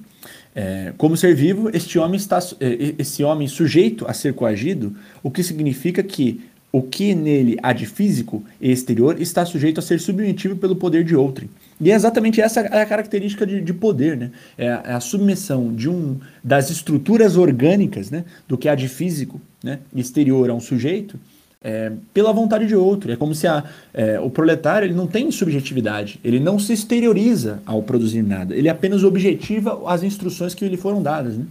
é, 0.56 0.94
como 0.98 1.16
ser 1.16 1.36
vivo, 1.36 1.70
este 1.74 1.98
homem 2.00 2.18
está, 2.18 2.40
eh, 2.60 2.96
esse 2.98 3.24
homem 3.24 3.48
sujeito 3.48 4.06
a 4.08 4.14
ser 4.14 4.34
coagido, 4.34 4.96
o 5.24 5.32
que 5.32 5.44
significa 5.44 6.04
que 6.04 6.42
o 6.72 6.84
que 6.84 7.16
nele 7.16 7.58
há 7.64 7.74
de 7.74 7.86
físico 7.86 8.44
e 8.62 8.72
exterior 8.72 9.20
está 9.20 9.44
sujeito 9.46 9.80
a 9.80 9.82
ser 9.82 10.00
submetido 10.00 10.56
pelo 10.56 10.76
poder 10.76 11.04
de 11.04 11.16
outrem. 11.16 11.50
E 11.82 11.92
é 11.92 11.96
exatamente 11.96 12.42
essa 12.42 12.62
a 12.62 12.86
característica 12.86 13.46
de, 13.46 13.62
de 13.62 13.74
poder, 13.74 14.18
né? 14.18 14.32
É 14.58 14.70
a, 14.70 14.84
é 14.86 14.94
a, 14.94 15.00
submissão 15.00 15.74
de 15.74 15.90
um 15.90 16.20
das 16.44 16.70
estruturas 16.70 17.38
orgânicas, 17.38 18.12
né? 18.12 18.24
Do 18.48 18.58
que 18.58 18.70
há 18.70 18.76
de 18.76 18.88
físico, 18.88 19.42
né? 19.64 19.80
Exterior 19.96 20.50
a 20.50 20.54
um 20.54 20.60
sujeito, 20.60 21.20
é, 21.62 21.92
pela 22.14 22.32
vontade 22.32 22.66
de 22.66 22.76
outro. 22.76 23.12
É 23.12 23.16
como 23.16 23.36
se 23.36 23.48
a, 23.48 23.64
é, 23.94 24.20
o 24.20 24.30
proletário 24.30 24.86
ele 24.86 24.94
não 24.94 25.08
tem 25.08 25.32
subjetividade, 25.32 26.20
ele 26.24 26.40
não 26.40 26.58
se 26.58 26.74
exterioriza 26.74 27.62
ao 27.66 27.84
produzir 27.84 28.22
nada, 28.22 28.56
ele 28.56 28.70
apenas 28.70 29.04
objetiva 29.04 29.82
as 29.92 30.04
instruções 30.04 30.54
que 30.54 30.68
lhe 30.68 30.78
foram 30.78 31.02
dadas. 31.02 31.38
Né? 31.38 31.46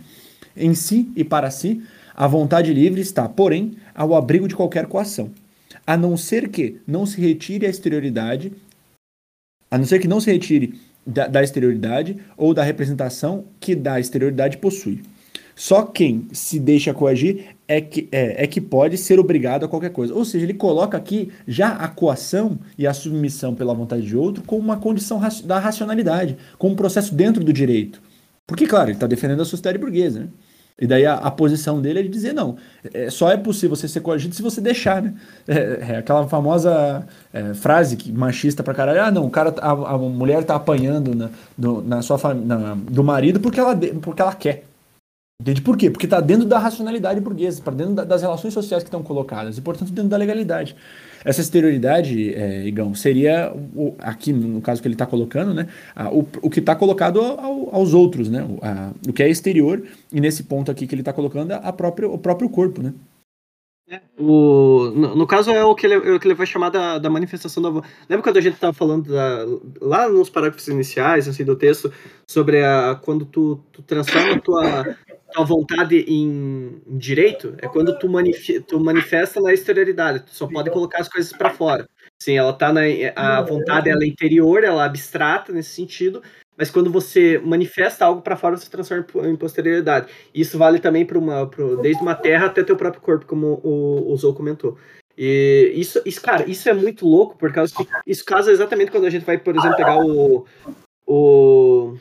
Em 0.57 0.75
si 0.75 1.11
e 1.15 1.23
para 1.23 1.51
si, 1.51 1.83
a 2.15 2.27
vontade 2.27 2.73
livre 2.73 3.01
está, 3.01 3.29
porém, 3.29 3.77
ao 3.95 4.15
abrigo 4.15 4.49
de 4.49 4.57
qualquer 4.57 4.87
coação, 4.87 5.31
a 5.87 5.97
não 5.97 6.17
ser 6.17 6.49
que 6.49 6.81
não 6.87 7.07
se 7.07 7.21
retire 7.21 7.67
a 7.67 7.71
exterioridade, 7.71 8.53
a 9.71 9.79
não 9.79 9.85
ser 9.85 9.99
que 9.99 10.09
não 10.09 10.21
se 10.21 10.31
retire 10.33 10.81
da, 11.07 11.27
da 11.27 11.43
exterioridade 11.43 12.17
ou 12.37 12.53
da 12.53 12.63
representação 12.63 13.45
que 13.61 13.75
da 13.75 14.01
exterioridade 14.01 14.59
possui. 14.59 15.03
Só 15.59 15.83
quem 15.83 16.29
se 16.31 16.61
deixa 16.61 16.95
coagir 16.95 17.47
é 17.67 17.81
que, 17.81 18.09
é, 18.13 18.45
é, 18.45 18.47
que 18.47 18.61
pode 18.61 18.97
ser 18.97 19.19
obrigado 19.19 19.65
a 19.65 19.69
qualquer 19.69 19.91
coisa. 19.91 20.15
Ou 20.15 20.25
seja, 20.25 20.45
ele 20.45 20.55
coloca 20.55 20.97
aqui 20.97 21.33
já 21.49 21.71
a 21.71 21.89
coação 21.89 22.61
e 22.79 22.87
a 22.87 22.95
submissão 22.95 23.57
pela 23.57 23.75
vontade 23.75 24.07
de 24.07 24.17
outro 24.17 24.45
como 24.45 24.63
uma 24.63 24.77
condição 24.77 25.21
da 25.45 25.59
racionalidade, 25.59 26.37
como 26.57 26.75
um 26.75 26.77
processo 26.77 27.13
dentro 27.13 27.43
do 27.43 27.53
direito. 27.53 28.01
Porque, 28.47 28.69
claro, 28.69 28.91
ele 28.91 28.99
está 28.99 29.09
defendendo 29.09 29.43
a 29.43 29.45
sociedade 29.45 29.79
burguesa, 29.79 30.21
né? 30.21 30.29
E 30.81 30.87
daí 30.87 31.05
a, 31.05 31.15
a, 31.15 31.29
posição 31.29 31.83
dele 31.83 31.99
é 31.99 32.03
de 32.05 32.09
dizer, 32.09 32.33
não, 32.33 32.57
é, 32.95 33.11
só 33.11 33.29
é 33.29 33.37
possível 33.37 33.75
você 33.75 33.89
ser 33.89 33.99
coagido 33.99 34.37
se 34.37 34.41
você 34.41 34.61
deixar, 34.61 35.03
né? 35.03 35.13
É, 35.49 35.95
é 35.95 35.97
aquela 35.97 36.29
famosa 36.29 37.05
é, 37.33 37.53
frase 37.53 37.97
que, 37.97 38.13
machista 38.13 38.63
pra 38.63 38.73
caralho, 38.73 39.03
ah, 39.03 39.11
não, 39.11 39.27
o 39.27 39.31
cara, 39.31 39.53
a, 39.61 39.71
a 39.73 39.99
mulher 39.99 40.45
tá 40.45 40.55
apanhando 40.55 41.17
na, 41.17 41.31
do, 41.59 41.83
na 41.83 42.01
sua 42.01 42.33
na, 42.33 42.77
do 42.77 43.03
marido 43.03 43.41
porque 43.41 43.59
ela, 43.59 43.77
porque 44.01 44.23
ela 44.23 44.33
quer. 44.37 44.69
Entende 45.41 45.63
por 45.63 45.77
quê? 45.77 45.89
Porque 45.89 46.07
está 46.07 46.21
dentro 46.21 46.49
da 46.49 46.59
racionalidade 46.59 47.21
burguesa, 47.21 47.63
para 47.63 47.73
dentro 47.73 47.95
da, 47.95 48.03
das 48.03 48.23
relações 48.23 48.53
sociais 48.53 48.83
que 48.83 48.89
estão 48.89 49.05
colocadas 49.05 49.57
e, 49.57 49.61
portanto, 49.61 49.93
dentro 49.93 50.11
da 50.11 50.17
legalidade. 50.17 50.75
Essa 51.25 51.41
exterioridade, 51.41 52.35
é, 52.35 52.67
Igão, 52.67 52.93
seria, 52.93 53.53
o, 53.55 53.95
aqui 54.01 54.33
no 54.33 54.61
caso 54.61 54.83
que 54.83 54.89
ele 54.89 54.97
está 54.97 55.07
colocando, 55.07 55.55
né, 55.55 55.69
a, 55.95 56.11
o, 56.11 56.27
o 56.43 56.51
que 56.51 56.59
está 56.59 56.75
colocado 56.75 57.21
ao, 57.21 57.73
aos 57.73 57.95
outros, 57.95 58.29
né, 58.29 58.45
a, 58.61 58.91
o 59.09 59.13
que 59.13 59.23
é 59.23 59.29
exterior, 59.29 59.81
e 60.13 60.21
nesse 60.21 60.43
ponto 60.43 60.73
aqui 60.73 60.89
que 60.89 60.95
ele 60.97 61.03
está 61.03 61.13
colocando, 61.13 61.53
a 61.53 61.73
própria, 61.73 62.09
o 62.09 62.19
próprio 62.19 62.49
corpo. 62.49 62.83
Né? 62.83 62.93
É, 63.91 64.01
o, 64.19 64.91
no, 64.95 65.15
no, 65.15 65.27
caso 65.27 65.51
é 65.51 65.65
o 65.65 65.75
que 65.75 65.87
ele, 65.87 65.95
é 65.95 66.15
o 66.15 66.21
que 66.21 66.27
ele 66.27 66.35
vai 66.35 66.47
chamar 66.47 66.69
da, 66.69 66.99
da 66.99 67.09
manifestação 67.09 67.63
da 67.63 67.71
Lembra 68.07 68.23
quando 68.23 68.37
a 68.37 68.41
gente 68.41 68.55
estava 68.55 68.75
falando 68.75 69.11
da, 69.11 69.47
lá 69.81 70.09
nos 70.09 70.29
parágrafos 70.29 70.69
iniciais 70.69 71.27
assim, 71.27 71.43
do 71.43 71.57
texto 71.57 71.91
sobre 72.27 72.63
a, 72.63 72.99
quando 73.01 73.25
tu, 73.25 73.59
tu 73.73 73.81
transforma 73.81 74.35
a 74.35 74.41
tua, 74.41 74.97
tua 75.33 75.45
vontade 75.45 75.97
em, 76.09 76.83
em 76.87 76.99
direito 76.99 77.55
é 77.59 77.69
quando 77.69 77.99
tu, 77.99 78.09
manif, 78.09 78.61
tu 78.61 78.81
manifesta 78.81 79.41
na 79.41 79.53
exterioridade, 79.53 80.21
tu 80.21 80.31
só 80.31 80.47
pode 80.47 80.71
colocar 80.71 80.99
as 80.99 81.09
coisas 81.09 81.33
para 81.33 81.51
fora. 81.51 81.89
Sim, 82.21 82.37
ela 82.37 82.53
tá 82.53 82.73
na 82.73 82.81
a 83.15 83.43
vontade 83.43 83.89
ela 83.89 84.03
é 84.03 84.07
interior, 84.07 84.65
ela 84.65 84.83
é 84.83 84.87
abstrata 84.87 85.53
nesse 85.53 85.71
sentido, 85.71 86.23
mas 86.57 86.71
quando 86.71 86.91
você 86.91 87.39
manifesta 87.39 88.05
algo 88.05 88.21
para 88.21 88.37
fora, 88.37 88.57
você 88.57 88.69
transforma 88.69 89.07
em 89.29 89.37
posterioridade. 89.37 90.09
Isso 90.35 90.59
vale 90.59 90.81
também 90.81 91.07
para 91.07 91.19
uma 91.19 91.47
pro, 91.47 91.81
desde 91.81 92.03
uma 92.03 92.17
terra 92.17 92.47
até 92.47 92.65
teu 92.65 92.77
próprio 92.77 93.01
corpo, 93.01 93.27
como 93.27 93.61
o, 93.63 94.13
o 94.13 94.17
Zou 94.17 94.35
comentou. 94.35 94.77
E 95.17 95.73
isso, 95.75 96.01
isso, 96.05 96.21
cara, 96.21 96.49
isso 96.49 96.69
é 96.69 96.73
muito 96.73 97.07
louco, 97.07 97.37
por 97.37 97.53
causa 97.53 97.75
que 97.75 97.87
isso 98.07 98.25
casa 98.25 98.51
exatamente 98.51 98.91
quando 98.91 99.07
a 99.07 99.11
gente 99.11 99.25
vai, 99.25 99.39
por 99.39 99.57
exemplo, 99.57 99.77
pegar 99.77 99.99
o, 99.99 100.47
o 101.07 101.97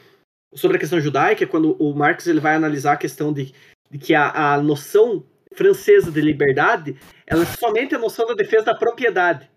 sobre 0.53 0.77
a 0.77 0.79
questão 0.79 0.99
judaica, 0.99 1.45
quando 1.45 1.75
o 1.81 1.93
Marx 1.93 2.27
ele 2.27 2.39
vai 2.39 2.55
analisar 2.55 2.93
a 2.93 2.97
questão 2.97 3.33
de, 3.33 3.53
de 3.89 3.97
que 3.97 4.13
a, 4.13 4.53
a 4.53 4.61
noção 4.61 5.25
francesa 5.53 6.11
de 6.11 6.21
liberdade 6.21 6.97
ela 7.25 7.43
é 7.43 7.45
somente 7.45 7.95
a 7.95 7.99
noção 7.99 8.27
da 8.27 8.33
defesa 8.33 8.65
da 8.65 8.75
propriedade. 8.75 9.49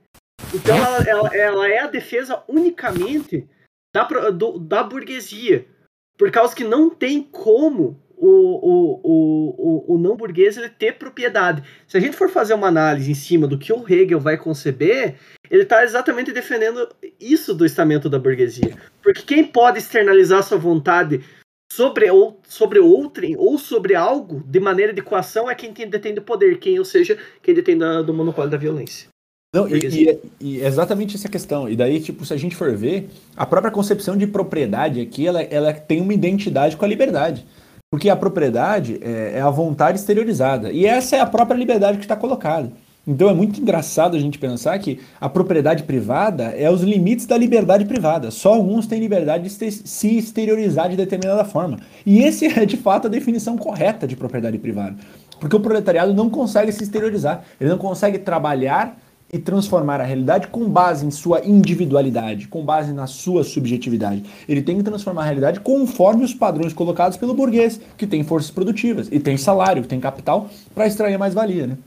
Então 0.55 0.76
ela, 0.76 1.03
ela, 1.05 1.37
ela 1.37 1.68
é 1.68 1.81
a 1.81 1.87
defesa 1.87 2.42
unicamente 2.48 3.48
da, 3.94 4.05
do, 4.31 4.59
da 4.59 4.83
burguesia. 4.83 5.66
Por 6.16 6.31
causa 6.31 6.55
que 6.55 6.64
não 6.64 6.90
tem 6.90 7.22
como 7.22 8.03
o, 8.20 9.00
o, 9.00 9.00
o, 9.02 9.94
o, 9.94 9.98
não 9.98 10.14
burguês 10.14 10.56
ele 10.56 10.68
ter 10.68 10.98
propriedade. 10.98 11.62
Se 11.88 11.96
a 11.96 12.00
gente 12.00 12.16
for 12.16 12.28
fazer 12.28 12.52
uma 12.52 12.68
análise 12.68 13.11
em 13.11 13.14
cima 13.14 13.46
do 13.46 13.59
que 13.59 13.72
o 13.72 13.85
Hegel 13.88 14.20
vai 14.20 14.37
conceber, 14.37 15.14
ele 15.50 15.62
está 15.62 15.83
exatamente 15.83 16.30
defendendo 16.30 16.87
isso 17.18 17.54
do 17.54 17.64
estamento 17.64 18.11
da 18.11 18.18
burguesia. 18.18 18.76
Porque 19.02 19.22
quem 19.22 19.44
pode 19.44 19.78
externalizar 19.78 20.42
sua 20.42 20.59
vontade 20.59 21.24
sobre, 21.72 22.11
ou, 22.11 22.38
sobre 22.46 22.78
outrem 22.78 23.37
ou 23.38 23.59
sobre 23.59 23.94
algo 23.94 24.42
de 24.46 24.61
maneira 24.61 24.92
de 24.92 25.00
coação 25.00 25.48
é 25.48 25.54
quem 25.54 25.72
tem, 25.72 25.88
detém 25.88 26.12
o 26.12 26.22
poder, 26.22 26.59
quem, 26.59 26.78
ou 26.78 26.85
seja, 26.85 27.16
quem 27.42 27.54
detém 27.54 27.78
da, 27.78 28.02
do 28.02 28.12
monopólio 28.12 28.50
da 28.50 28.59
violência. 28.59 29.09
Não, 29.52 29.66
e, 29.66 29.80
e, 29.80 30.20
e, 30.40 30.61
exatamente 30.61 31.16
essa 31.16 31.28
questão. 31.28 31.68
E 31.68 31.74
daí, 31.74 32.00
tipo, 32.00 32.24
se 32.24 32.33
a 32.33 32.37
gente 32.37 32.54
for 32.54 32.76
ver, 32.76 33.09
a 33.37 33.44
própria 33.44 33.72
concepção 33.72 34.16
de 34.16 34.26
propriedade 34.26 35.00
aqui, 35.00 35.26
ela, 35.26 35.42
ela 35.42 35.72
tem 35.72 36.00
uma 36.00 36.14
identidade 36.14 36.76
com 36.76 36.85
a 36.85 36.88
liberdade. 36.88 37.44
Porque 37.90 38.09
a 38.09 38.14
propriedade 38.14 39.00
é, 39.03 39.33
é 39.38 39.40
a 39.40 39.50
vontade 39.50 39.98
exteriorizada. 39.98 40.70
E 40.70 40.87
essa 40.87 41.16
é 41.16 41.20
a 41.20 41.26
própria 41.26 41.57
liberdade 41.57 41.98
que 41.98 42.05
está 42.05 42.14
colocada. 42.14 42.70
Então 43.05 43.29
é 43.29 43.35
muito 43.35 43.61
engraçado 43.61 44.16
a 44.16 44.20
gente 44.20 44.38
pensar 44.38 44.79
que 44.79 45.00
a 45.20 45.29
propriedade 45.29 45.83
privada 45.83 46.44
é 46.57 46.70
os 46.70 46.83
limites 46.83 47.26
da 47.26 47.37
liberdade 47.37 47.85
privada. 47.87 48.31
Só 48.31 48.55
alguns 48.55 48.87
têm 48.87 49.00
liberdade 49.00 49.42
de 49.42 49.72
se 49.72 50.16
exteriorizar 50.16 50.88
de 50.88 50.96
determinada 50.96 51.44
forma. 51.44 51.81
E 52.07 52.20
esse 52.20 52.46
é 52.46 52.64
de 52.64 52.76
fato 52.76 53.09
a 53.09 53.11
definição 53.11 53.59
correta 53.59 54.07
de 54.07 54.14
propriedade 54.14 54.57
privada. 54.59 54.94
Porque 55.40 55.57
o 55.57 55.61
proletariado 55.61 56.14
não 56.14 56.31
consegue 56.31 56.70
se 56.70 56.85
exteriorizar. 56.85 57.42
Ele 57.61 57.70
não 57.70 57.79
consegue 57.79 58.18
trabalhar 58.18 58.96
e 59.33 59.38
transformar 59.38 60.01
a 60.01 60.05
realidade 60.05 60.49
com 60.49 60.69
base 60.69 61.07
em 61.07 61.11
sua 61.11 61.45
individualidade, 61.45 62.49
com 62.49 62.64
base 62.64 62.93
na 62.93 63.07
sua 63.07 63.45
subjetividade. 63.45 64.25
Ele 64.49 64.62
tem 64.62 64.77
que 64.77 64.83
transformar 64.83 65.23
a 65.23 65.27
realidade 65.27 65.61
conforme 65.61 66.25
os 66.25 66.35
padrões 66.35 66.73
colocados 66.73 67.16
pelo 67.16 67.35
burguês, 67.35 67.81
que 67.97 68.07
tem 68.07 68.25
forças 68.25 68.51
produtivas 68.51 69.09
e 69.11 69.21
tem 69.21 69.37
salário, 69.37 69.87
tem 69.87 70.01
capital 70.01 70.51
para 70.75 70.87
extrair 70.87 71.19
mais 71.19 71.35
valia, 71.35 71.66
né? 71.66 71.79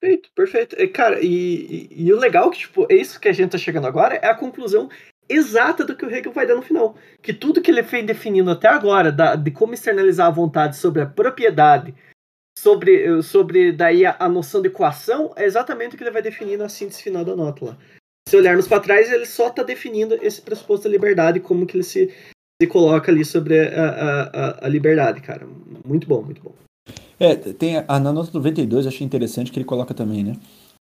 Perfeito, 0.00 0.30
perfeito. 0.34 0.92
Cara, 0.92 1.20
e, 1.20 1.88
e, 1.90 2.04
e, 2.06 2.12
o 2.12 2.18
legal 2.18 2.48
é 2.48 2.50
que, 2.50 2.58
tipo, 2.58 2.86
é 2.88 2.94
isso 2.94 3.18
que 3.18 3.28
a 3.28 3.32
gente 3.32 3.50
tá 3.50 3.58
chegando 3.58 3.86
agora 3.86 4.14
é 4.14 4.28
a 4.28 4.34
conclusão 4.34 4.88
exata 5.28 5.84
do 5.84 5.96
que 5.96 6.04
o 6.04 6.10
Hegel 6.10 6.32
vai 6.32 6.46
dar 6.46 6.54
no 6.54 6.62
final. 6.62 6.96
Que 7.20 7.32
tudo 7.32 7.60
que 7.60 7.70
ele 7.70 7.82
vem 7.82 8.04
definindo 8.04 8.50
até 8.50 8.68
agora, 8.68 9.10
da, 9.10 9.34
de 9.34 9.50
como 9.50 9.74
externalizar 9.74 10.28
a 10.28 10.30
vontade 10.30 10.76
sobre 10.76 11.02
a 11.02 11.06
propriedade, 11.06 11.94
sobre, 12.58 13.22
sobre 13.22 13.72
daí 13.72 14.04
a, 14.04 14.16
a, 14.18 14.28
noção 14.28 14.60
de 14.60 14.68
equação, 14.68 15.32
é 15.36 15.44
exatamente 15.44 15.94
o 15.94 15.98
que 15.98 16.04
ele 16.04 16.10
vai 16.10 16.22
definir 16.22 16.58
na 16.58 16.68
síntese 16.68 17.02
final 17.02 17.24
da 17.24 17.36
nota 17.36 17.64
lá. 17.64 17.78
Se 18.28 18.36
olharmos 18.36 18.66
para 18.66 18.80
trás, 18.80 19.12
ele 19.12 19.26
só 19.26 19.48
está 19.48 19.62
definindo 19.62 20.18
esse 20.20 20.42
pressuposto 20.42 20.84
da 20.84 20.92
liberdade, 20.92 21.38
como 21.38 21.66
que 21.66 21.76
ele 21.76 21.84
se, 21.84 22.12
se 22.60 22.68
coloca 22.68 23.12
ali 23.12 23.24
sobre 23.24 23.60
a, 23.68 23.84
a, 23.84 24.66
a, 24.66 24.68
liberdade, 24.68 25.20
cara. 25.20 25.46
Muito 25.84 26.08
bom, 26.08 26.22
muito 26.22 26.42
bom. 26.42 26.52
É, 27.20 27.36
tem 27.36 27.76
a, 27.76 28.00
na 28.00 28.12
nota 28.12 28.30
92, 28.32 28.84
eu 28.84 28.88
achei 28.88 29.06
interessante 29.06 29.52
que 29.52 29.58
ele 29.58 29.64
coloca 29.64 29.94
também, 29.94 30.24
né? 30.24 30.36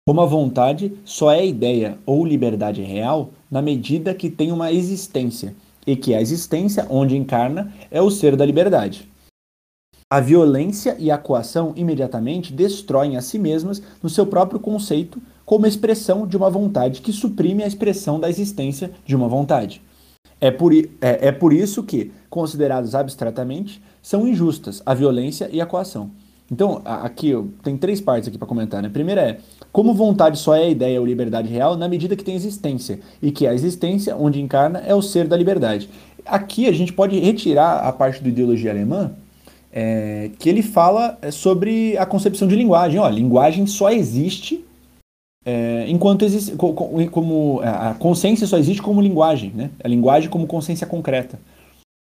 Como 0.09 0.21
a 0.21 0.27
vontade 0.27 0.97
só 1.05 1.33
é 1.33 1.45
ideia 1.45 1.99
ou 2.07 2.25
liberdade 2.25 2.81
real 2.81 3.33
na 3.51 3.61
medida 3.61 4.15
que 4.15 4.31
tem 4.31 4.53
uma 4.53 4.73
existência, 4.73 5.55
e 5.87 5.95
que 5.95 6.15
a 6.15 6.21
existência 6.21 6.87
onde 6.91 7.17
encarna 7.17 7.73
é 7.91 8.03
o 8.03 8.11
ser 8.11 8.35
da 8.35 8.45
liberdade. 8.45 9.09
A 10.09 10.21
violência 10.21 10.95
e 11.01 11.11
a 11.11 11.19
coação 11.19 11.73
imediatamente 11.75 12.53
destroem 12.53 13.17
a 13.17 13.21
si 13.21 13.41
mesmas 13.41 13.83
no 14.01 14.09
seu 14.09 14.25
próprio 14.25 14.61
conceito 14.61 15.21
como 15.45 15.67
expressão 15.67 16.29
de 16.29 16.37
uma 16.37 16.49
vontade 16.49 17.01
que 17.01 17.13
suprime 17.13 17.65
a 17.65 17.67
expressão 17.67 18.21
da 18.21 18.31
existência 18.31 18.93
de 19.05 19.17
uma 19.17 19.27
vontade. 19.27 19.83
É 20.41 20.49
por, 20.49 20.73
é, 20.73 20.87
é 21.01 21.33
por 21.33 21.53
isso 21.53 21.83
que, 21.83 22.13
considerados 22.31 22.95
abstratamente, 22.95 23.83
são 24.01 24.29
injustas 24.29 24.81
a 24.87 24.95
violência 24.95 25.51
e 25.53 25.61
a 25.61 25.67
coação. 25.67 26.13
Então, 26.53 26.83
aqui 26.85 27.33
tem 27.65 27.77
três 27.77 28.01
partes 28.01 28.29
aqui 28.29 28.39
para 28.39 28.47
comentar. 28.47 28.81
Né? 28.81 28.87
A 28.87 28.93
primeira 28.93 29.21
é 29.23 29.39
como 29.73 29.93
vontade 29.93 30.39
só 30.39 30.55
é 30.55 30.71
ideia 30.71 31.01
ou 31.01 31.07
liberdade 31.07 31.49
real 31.49 31.77
na 31.77 31.89
medida 31.89 32.15
que 32.15 32.23
tem 32.23 32.37
existência, 32.37 33.01
e 33.21 33.33
que 33.33 33.45
a 33.45 33.53
existência, 33.53 34.17
onde 34.17 34.41
encarna, 34.41 34.79
é 34.87 34.95
o 34.95 35.03
ser 35.03 35.27
da 35.27 35.37
liberdade. 35.37 35.91
Aqui 36.25 36.69
a 36.69 36.73
gente 36.73 36.93
pode 36.93 37.19
retirar 37.19 37.79
a 37.79 37.91
parte 37.91 38.23
do 38.23 38.29
ideologia 38.29 38.71
alemã, 38.71 39.13
é, 39.77 40.31
que 40.39 40.49
ele 40.49 40.63
fala 40.63 41.19
é, 41.21 41.31
sobre 41.31 41.99
a 41.99 42.07
concepção 42.07 42.49
de 42.49 42.57
linguagem. 42.57 42.99
Ó, 42.99 43.07
linguagem 43.11 43.67
só 43.67 43.91
existe 43.91 44.65
é, 45.45 45.85
enquanto 45.89 46.25
existe 46.25 46.57
como, 46.57 47.63
é, 47.63 47.69
a 47.69 47.95
consciência 47.95 48.47
só 48.47 48.57
existe 48.57 48.81
como 48.81 49.03
linguagem, 49.03 49.51
né? 49.51 49.71
A 49.85 49.87
linguagem 49.87 50.31
como 50.31 50.47
consciência 50.47 50.87
concreta. 50.87 51.39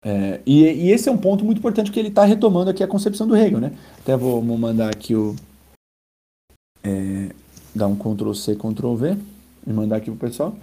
É, 0.06 0.42
e, 0.46 0.64
e, 0.64 0.92
esse 0.92 1.08
é 1.08 1.12
um 1.12 1.18
ponto 1.18 1.46
muito 1.46 1.60
importante 1.60 1.90
que 1.90 1.98
ele 1.98 2.10
está 2.10 2.26
retomando 2.26 2.70
aqui 2.70 2.84
a 2.84 2.88
concepção 2.88 3.26
do 3.26 3.38
Hegel, 3.38 3.62
né? 3.62 3.72
Até 4.00 4.18
vou, 4.18 4.42
vou 4.42 4.58
mandar 4.58 4.90
aqui 4.90 5.16
o 5.16 5.34
é, 6.84 7.30
dar 7.74 7.88
um 7.88 7.96
Ctrl 7.96 8.34
C, 8.34 8.56
Ctrl 8.56 8.94
V 8.96 9.18
e 9.66 9.72
mandar 9.72 9.96
aqui 9.96 10.12
pro 10.12 10.28
pessoal. 10.28 10.54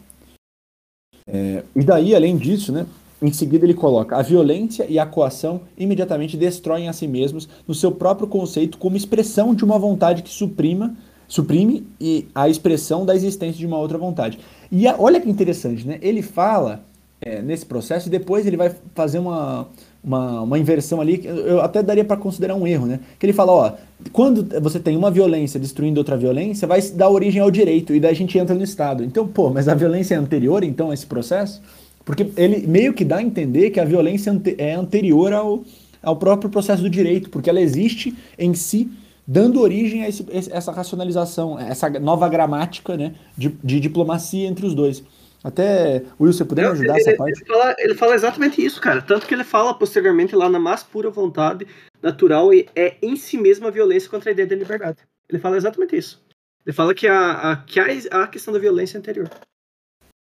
E 1.76 1.84
daí, 1.84 2.14
além 2.14 2.36
disso, 2.36 2.72
né? 2.72 2.84
Em 3.22 3.32
seguida, 3.32 3.66
ele 3.66 3.74
coloca: 3.74 4.16
a 4.16 4.22
violência 4.22 4.86
e 4.88 4.98
a 4.98 5.06
coação 5.06 5.62
imediatamente 5.76 6.36
destroem 6.36 6.88
a 6.88 6.92
si 6.92 7.06
mesmos 7.06 7.48
no 7.66 7.74
seu 7.74 7.92
próprio 7.92 8.26
conceito 8.26 8.78
como 8.78 8.96
expressão 8.96 9.54
de 9.54 9.64
uma 9.64 9.78
vontade 9.78 10.22
que 10.22 10.30
suprima, 10.30 10.94
suprime 11.28 11.86
e 12.00 12.26
a 12.34 12.48
expressão 12.48 13.04
da 13.04 13.14
existência 13.14 13.58
de 13.58 13.66
uma 13.66 13.78
outra 13.78 13.98
vontade. 13.98 14.38
E 14.72 14.86
a, 14.88 14.96
olha 14.98 15.20
que 15.20 15.28
interessante, 15.28 15.86
né? 15.86 15.98
Ele 16.00 16.22
fala 16.22 16.82
é, 17.20 17.42
nesse 17.42 17.66
processo 17.66 18.08
e 18.08 18.10
depois 18.10 18.46
ele 18.46 18.56
vai 18.56 18.74
fazer 18.94 19.18
uma, 19.18 19.68
uma, 20.02 20.40
uma 20.40 20.58
inversão 20.58 21.00
ali, 21.00 21.20
eu 21.24 21.60
até 21.60 21.82
daria 21.82 22.04
para 22.04 22.16
considerar 22.16 22.54
um 22.54 22.66
erro, 22.66 22.86
né? 22.86 23.00
Que 23.18 23.26
ele 23.26 23.32
fala: 23.34 23.52
ó, 23.52 23.72
quando 24.12 24.46
você 24.60 24.80
tem 24.80 24.96
uma 24.96 25.10
violência 25.10 25.60
destruindo 25.60 26.00
outra 26.00 26.16
violência, 26.16 26.66
vai 26.66 26.80
dar 26.80 27.10
origem 27.10 27.42
ao 27.42 27.50
direito, 27.50 27.94
e 27.94 28.00
daí 28.00 28.12
a 28.12 28.16
gente 28.16 28.38
entra 28.38 28.54
no 28.54 28.64
Estado. 28.64 29.04
Então, 29.04 29.28
pô, 29.28 29.50
mas 29.50 29.68
a 29.68 29.74
violência 29.74 30.14
é 30.14 30.18
anterior, 30.18 30.64
então, 30.64 30.90
a 30.90 30.94
esse 30.94 31.06
processo? 31.06 31.60
Porque 32.04 32.30
ele 32.36 32.66
meio 32.66 32.92
que 32.94 33.04
dá 33.04 33.16
a 33.16 33.22
entender 33.22 33.70
que 33.70 33.80
a 33.80 33.84
violência 33.84 34.30
é 34.58 34.74
anterior 34.74 35.32
ao, 35.32 35.64
ao 36.02 36.16
próprio 36.16 36.50
processo 36.50 36.82
do 36.82 36.90
direito, 36.90 37.30
porque 37.30 37.50
ela 37.50 37.60
existe 37.60 38.16
em 38.38 38.54
si, 38.54 38.90
dando 39.26 39.60
origem 39.60 40.04
a 40.04 40.08
esse, 40.08 40.26
essa 40.30 40.72
racionalização, 40.72 41.58
essa 41.58 41.88
nova 41.90 42.28
gramática 42.28 42.96
né, 42.96 43.14
de, 43.36 43.48
de 43.62 43.78
diplomacia 43.80 44.48
entre 44.48 44.66
os 44.66 44.74
dois. 44.74 45.04
Até, 45.42 46.02
Will, 46.20 46.32
você 46.32 46.44
puder 46.44 46.66
me 46.66 46.72
ajudar 46.72 46.98
ele, 46.98 47.08
essa 47.08 47.16
parte? 47.16 47.40
Ele 47.40 47.46
fala, 47.46 47.76
ele 47.78 47.94
fala, 47.94 48.14
exatamente 48.14 48.64
isso, 48.64 48.80
cara. 48.80 49.00
Tanto 49.00 49.26
que 49.26 49.32
ele 49.32 49.44
fala 49.44 49.72
posteriormente 49.72 50.36
lá 50.36 50.50
na 50.50 50.58
mais 50.58 50.82
pura 50.82 51.10
vontade 51.10 51.66
natural 52.02 52.52
e 52.52 52.68
é 52.76 52.96
em 53.02 53.16
si 53.16 53.38
mesma 53.38 53.68
a 53.68 53.70
violência 53.70 54.10
contra 54.10 54.30
a 54.30 54.32
ideia 54.32 54.46
da 54.46 54.56
liberdade. 54.56 54.98
Ele 55.28 55.38
fala 55.38 55.56
exatamente 55.56 55.96
isso. 55.96 56.22
Ele 56.66 56.74
fala 56.74 56.94
que 56.94 57.06
a, 57.06 57.52
a, 57.52 57.56
que 57.56 57.80
a, 57.80 57.86
a 58.22 58.26
questão 58.26 58.52
da 58.52 58.60
violência 58.60 58.98
é 58.98 59.00
anterior. 59.00 59.30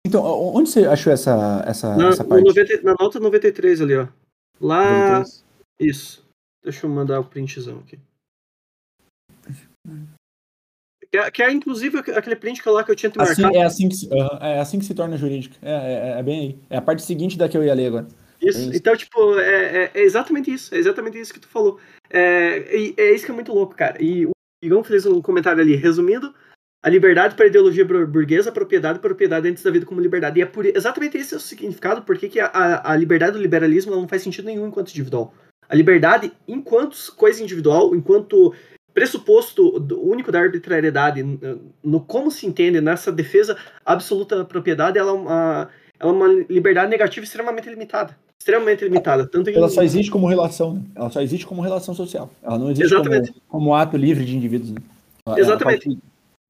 Então, 0.07 0.23
onde 0.23 0.71
você 0.71 0.87
achou 0.87 1.13
essa, 1.13 1.65
essa, 1.67 1.97
na, 1.97 2.09
essa 2.09 2.25
parte? 2.25 2.45
90, 2.45 2.83
na 2.83 2.95
nota 2.99 3.19
93 3.19 3.81
ali, 3.81 3.97
ó. 3.97 4.07
Lá. 4.61 5.19
93? 5.21 5.45
Isso. 5.81 6.25
Deixa 6.63 6.87
eu 6.87 6.91
mandar 6.91 7.21
o 7.21 7.25
printzão 7.25 7.79
aqui. 7.79 7.99
Que 11.11 11.19
é, 11.19 11.31
que 11.31 11.43
é, 11.43 11.53
inclusive 11.53 11.99
aquele 11.99 12.35
print 12.35 12.63
que, 12.63 12.69
lá 12.69 12.83
que 12.83 12.91
eu 12.91 12.97
tinha 12.97 13.11
te 13.11 13.21
assim, 13.21 13.43
marcado. 13.43 13.63
É 13.63 13.67
assim, 13.67 13.89
que, 13.89 14.07
uh, 14.07 14.37
é 14.41 14.61
assim 14.61 14.79
que 14.79 14.85
se 14.85 14.95
torna 14.95 15.17
jurídico. 15.17 15.55
É, 15.63 15.73
é, 15.73 16.19
é, 16.19 16.23
bem 16.23 16.41
aí. 16.41 16.59
É 16.69 16.77
a 16.77 16.83
parte 16.83 17.03
seguinte 17.03 17.39
da 17.39 17.49
que 17.49 17.57
eu 17.57 17.63
ia 17.63 17.75
ler 17.75 17.87
agora. 17.87 18.09
Isso, 18.41 18.59
é 18.59 18.63
isso. 18.63 18.77
então, 18.77 18.97
tipo, 18.97 19.39
é, 19.39 19.91
é, 19.95 20.03
exatamente 20.03 20.53
isso. 20.53 20.75
É 20.75 20.79
exatamente 20.79 21.19
isso 21.19 21.33
que 21.33 21.41
tu 21.41 21.49
falou. 21.49 21.79
É, 22.11 22.93
é, 22.97 23.15
isso 23.15 23.25
que 23.25 23.31
é 23.31 23.35
muito 23.35 23.53
louco, 23.53 23.75
cara. 23.75 24.03
E 24.03 24.27
o 24.27 24.31
Igão 24.63 24.83
fez 24.83 25.07
um 25.07 25.23
comentário 25.23 25.61
ali, 25.63 25.77
resumindo, 25.77 26.35
a 26.85 26.91
liberdade 26.91 27.35
para 27.35 27.47
a 27.47 27.49
ideologia 27.49 27.83
burguesa, 27.83 28.51
a 28.51 28.53
propriedade, 28.53 28.99
a 28.99 29.01
propriedade 29.01 29.49
antes 29.49 29.63
da 29.63 29.71
vida 29.71 29.87
como 29.87 30.03
liberdade. 30.03 30.39
E 30.39 30.43
é 30.43 30.47
por 30.47 30.67
exatamente 30.67 31.17
esse 31.17 31.33
é 31.33 31.37
o 31.39 31.41
significado, 31.41 32.03
porque 32.03 32.29
que 32.29 32.39
a, 32.39 32.83
a 32.85 32.95
liberdade 32.95 33.33
do 33.33 33.39
liberalismo 33.41 33.91
não 33.91 34.07
faz 34.07 34.21
sentido 34.21 34.45
nenhum 34.45 34.67
enquanto 34.67 34.91
individual. 34.91 35.33
A 35.67 35.75
liberdade, 35.75 36.31
enquanto 36.47 36.95
coisa 37.17 37.43
individual, 37.43 37.95
enquanto 37.95 38.53
pressuposto 38.93 39.83
único 39.99 40.31
da 40.31 40.41
arbitrariedade, 40.41 41.23
no 41.83 42.01
como 42.01 42.31
se 42.31 42.47
entende 42.47 42.83
nessa 42.83 43.11
defesa 43.11 43.57
absoluta 43.83 44.37
da 44.37 44.45
propriedade, 44.45 44.99
ela 44.99 45.11
é 45.11 45.15
uma, 45.15 45.71
ela 45.99 46.13
é 46.13 46.15
uma 46.15 46.29
liberdade 46.51 46.91
negativa 46.91 47.25
extremamente 47.25 47.67
limitada. 47.67 48.15
Extremamente 48.39 48.85
limitada. 48.85 49.27
Tanto 49.27 49.49
ela 49.49 49.69
em... 49.69 49.71
só 49.71 49.83
existe 49.83 50.11
como 50.11 50.29
relação, 50.29 50.75
né? 50.75 50.83
Ela 50.95 51.09
só 51.09 51.23
existe 51.23 51.47
como 51.47 51.63
relação 51.63 51.95
social. 51.95 52.31
Ela 52.43 52.59
não 52.59 52.71
existe 52.71 52.95
como, 52.95 53.35
como, 53.49 53.75
ato 53.75 53.97
livre 53.97 54.23
de 54.27 54.37
indivíduos. 54.37 54.71
Né? 54.71 54.83
Exatamente. 55.39 55.99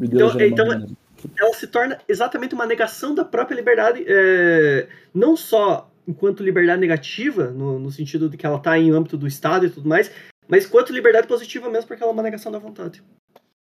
Então, 0.00 0.40
então 0.40 0.96
ela 1.38 1.54
se 1.54 1.66
torna 1.66 1.98
exatamente 2.08 2.54
uma 2.54 2.66
negação 2.66 3.14
da 3.14 3.24
própria 3.24 3.54
liberdade, 3.54 4.04
é, 4.06 4.88
não 5.14 5.36
só 5.36 5.90
enquanto 6.06 6.42
liberdade 6.42 6.80
negativa, 6.80 7.50
no, 7.50 7.78
no 7.78 7.90
sentido 7.90 8.28
de 8.28 8.36
que 8.36 8.44
ela 8.44 8.58
está 8.58 8.78
em 8.78 8.90
âmbito 8.90 9.16
do 9.16 9.26
Estado 9.26 9.66
e 9.66 9.70
tudo 9.70 9.88
mais, 9.88 10.10
mas 10.46 10.66
quanto 10.66 10.92
liberdade 10.92 11.26
positiva 11.26 11.70
mesmo, 11.70 11.88
porque 11.88 12.02
ela 12.02 12.12
é 12.12 12.14
uma 12.14 12.22
negação 12.22 12.52
da 12.52 12.58
vontade. 12.58 13.02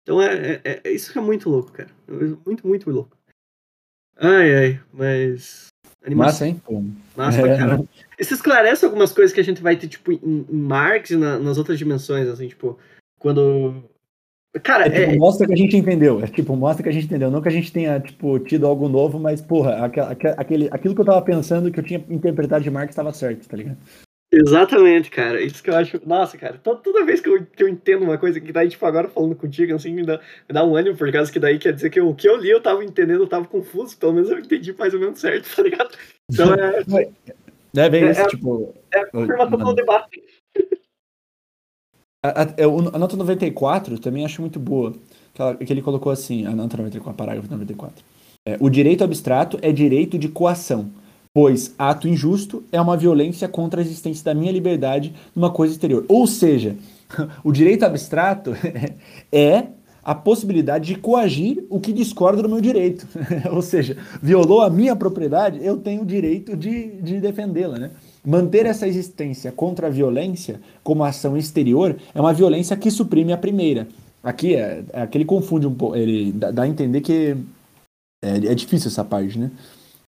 Então 0.03 0.21
é, 0.21 0.61
é, 0.63 0.81
é 0.83 0.91
isso 0.91 1.11
que 1.11 1.17
é 1.17 1.21
muito 1.21 1.49
louco, 1.49 1.71
cara. 1.71 1.89
Muito, 2.45 2.67
muito 2.67 2.89
louco. 2.89 3.17
Ai, 4.17 4.53
ai, 4.53 4.81
mas. 4.91 5.67
Animação. 6.05 6.47
Massa, 6.47 6.47
hein? 6.47 6.97
Massa 7.15 7.41
é. 7.41 7.57
caramba. 7.57 7.85
Isso 8.17 8.33
esclarece 8.33 8.85
algumas 8.85 9.11
coisas 9.11 9.33
que 9.33 9.39
a 9.39 9.43
gente 9.43 9.61
vai 9.61 9.75
ter, 9.75 9.87
tipo, 9.87 10.11
em, 10.11 10.45
em 10.49 10.57
Marx 10.57 11.11
e 11.11 11.17
na, 11.17 11.39
nas 11.39 11.57
outras 11.57 11.77
dimensões, 11.77 12.27
assim, 12.27 12.47
tipo, 12.47 12.77
quando 13.19 13.83
Cara, 14.63 14.87
é, 14.87 14.89
tipo, 14.89 15.11
é... 15.11 15.17
mostra 15.17 15.45
que 15.45 15.53
a 15.53 15.57
gente 15.57 15.77
entendeu. 15.77 16.23
É 16.23 16.27
tipo, 16.27 16.55
mostra 16.55 16.83
que 16.83 16.89
a 16.89 16.91
gente 16.91 17.05
entendeu. 17.05 17.29
Não 17.29 17.41
que 17.41 17.47
a 17.47 17.51
gente 17.51 17.71
tenha, 17.71 17.99
tipo, 17.99 18.39
tido 18.39 18.65
algo 18.65 18.89
novo, 18.89 19.19
mas, 19.19 19.41
porra, 19.41 19.85
aquele, 20.37 20.67
aquilo 20.71 20.95
que 20.95 21.01
eu 21.01 21.05
tava 21.05 21.21
pensando 21.21 21.71
que 21.71 21.79
eu 21.79 21.83
tinha 21.83 22.03
interpretado 22.09 22.63
de 22.63 22.71
Marx 22.71 22.91
estava 22.91 23.13
certo, 23.13 23.47
tá 23.47 23.55
ligado? 23.55 23.77
Exatamente, 24.31 25.09
cara. 25.09 25.41
Isso 25.41 25.61
que 25.61 25.69
eu 25.69 25.75
acho. 25.75 26.01
Nossa, 26.05 26.37
cara, 26.37 26.57
toda 26.57 27.05
vez 27.05 27.19
que 27.19 27.29
eu, 27.29 27.45
que 27.45 27.63
eu 27.63 27.67
entendo 27.67 28.03
uma 28.03 28.17
coisa 28.17 28.39
que 28.39 28.51
daí, 28.51 28.69
tipo, 28.69 28.85
agora 28.85 29.09
falando 29.09 29.35
contigo, 29.35 29.73
assim, 29.73 29.93
me 29.93 30.03
dá, 30.03 30.19
me 30.47 30.53
dá 30.53 30.63
um 30.63 30.75
ânimo, 30.75 30.97
por 30.97 31.11
causa 31.11 31.31
que 31.31 31.39
daí 31.39 31.57
quer 31.57 31.73
dizer 31.73 31.89
que 31.89 31.99
o 32.01 32.13
que 32.13 32.29
eu 32.29 32.37
li 32.37 32.49
eu 32.49 32.61
tava 32.61 32.83
entendendo, 32.83 33.23
eu 33.23 33.27
tava 33.27 33.45
confuso, 33.45 33.97
pelo 33.97 34.13
menos 34.13 34.29
eu 34.29 34.39
entendi 34.39 34.73
mais 34.77 34.93
ou 34.93 34.99
menos 34.99 35.19
certo, 35.19 35.55
tá 35.55 35.63
ligado? 35.63 35.95
Então 36.31 36.53
é. 36.53 37.09
É 37.75 37.89
bem 37.89 38.03
é, 38.03 38.11
isso, 38.11 38.21
é, 38.21 38.27
tipo. 38.27 38.75
É 38.93 38.99
a 38.99 39.05
confirmação 39.07 39.57
do 39.57 39.73
debate. 39.73 40.21
A, 42.21 42.41
a, 42.41 42.43
é, 42.57 42.63
a, 42.63 42.99
nota 42.99 43.15
94 43.15 43.97
também 43.99 44.25
acho 44.25 44.41
muito 44.41 44.59
boa. 44.59 44.93
Que, 45.33 45.41
ela, 45.41 45.55
que 45.55 45.71
ele 45.71 45.81
colocou 45.81 46.11
assim, 46.11 46.45
a 46.45 46.51
nota 46.51 46.77
94, 46.77 47.13
parágrafo 47.13 47.49
94. 47.49 48.03
É, 48.45 48.57
o 48.59 48.69
direito 48.69 49.03
abstrato 49.03 49.57
é 49.61 49.71
direito 49.71 50.17
de 50.17 50.27
coação, 50.27 50.89
pois 51.33 51.73
ato 51.77 52.07
injusto 52.07 52.63
é 52.71 52.81
uma 52.81 52.97
violência 52.97 53.47
contra 53.47 53.79
a 53.79 53.83
existência 53.83 54.25
da 54.25 54.33
minha 54.33 54.51
liberdade 54.51 55.13
numa 55.35 55.51
coisa 55.51 55.73
exterior. 55.73 56.05
Ou 56.07 56.27
seja, 56.27 56.75
o 57.43 57.51
direito 57.51 57.83
abstrato 57.83 58.53
é 59.31 59.67
a 60.03 60.15
possibilidade 60.15 60.87
de 60.87 60.95
coagir 60.95 61.63
o 61.69 61.79
que 61.79 61.93
discorda 61.93 62.41
do 62.41 62.49
meu 62.49 62.59
direito. 62.59 63.07
Ou 63.51 63.61
seja, 63.61 63.95
violou 64.21 64.61
a 64.61 64.69
minha 64.69 64.95
propriedade, 64.95 65.63
eu 65.63 65.77
tenho 65.77 66.01
o 66.01 66.05
direito 66.05 66.57
de, 66.57 67.01
de 67.01 67.19
defendê-la. 67.19 67.77
Né? 67.77 67.91
Manter 68.25 68.65
essa 68.65 68.87
existência 68.87 69.51
contra 69.51 69.87
a 69.87 69.89
violência 69.89 70.59
como 70.83 71.03
ação 71.03 71.37
exterior 71.37 71.95
é 72.13 72.19
uma 72.19 72.33
violência 72.33 72.75
que 72.75 72.91
suprime 72.91 73.31
a 73.31 73.37
primeira. 73.37 73.87
Aqui 74.23 74.55
é, 74.55 74.83
é 74.91 75.07
que 75.07 75.17
ele 75.17 75.25
confunde 75.25 75.65
um 75.65 75.73
pouco, 75.73 75.95
ele 75.95 76.31
dá, 76.33 76.51
dá, 76.51 76.63
a 76.63 76.67
entender 76.67 77.01
que 77.01 77.37
é, 78.21 78.37
é 78.37 78.55
difícil 78.55 78.89
essa 78.89 79.03
parte, 79.03 79.39
né? 79.39 79.49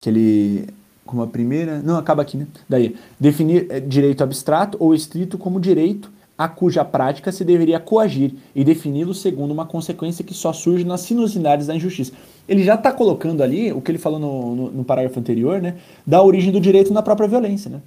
Que 0.01 0.09
ele 0.09 0.67
como 1.05 1.23
a 1.23 1.27
primeira, 1.27 1.81
não 1.81 1.97
acaba 1.97 2.21
aqui, 2.21 2.37
né? 2.37 2.45
Daí 2.67 2.95
definir 3.19 3.65
é, 3.69 3.79
direito 3.79 4.23
abstrato 4.23 4.77
ou 4.79 4.93
estrito 4.93 5.39
como 5.39 5.59
direito 5.59 6.11
a 6.37 6.47
cuja 6.47 6.85
prática 6.85 7.31
se 7.31 7.43
deveria 7.43 7.79
coagir 7.79 8.33
e 8.55 8.63
defini-lo 8.63 9.13
segundo 9.13 9.51
uma 9.51 9.65
consequência 9.65 10.23
que 10.23 10.33
só 10.33 10.53
surge 10.53 10.85
nas 10.85 11.01
sinuosidades 11.01 11.67
da 11.67 11.75
injustiça. 11.75 12.13
Ele 12.47 12.63
já 12.63 12.75
está 12.75 12.91
colocando 12.93 13.41
ali 13.43 13.73
o 13.73 13.81
que 13.81 13.91
ele 13.91 13.97
falou 13.97 14.19
no, 14.19 14.55
no, 14.55 14.71
no, 14.71 14.83
parágrafo 14.85 15.19
anterior, 15.19 15.61
né? 15.61 15.75
Da 16.05 16.21
origem 16.21 16.51
do 16.51 16.61
direito 16.61 16.93
na 16.93 17.01
própria 17.01 17.27
violência, 17.27 17.69
né? 17.69 17.81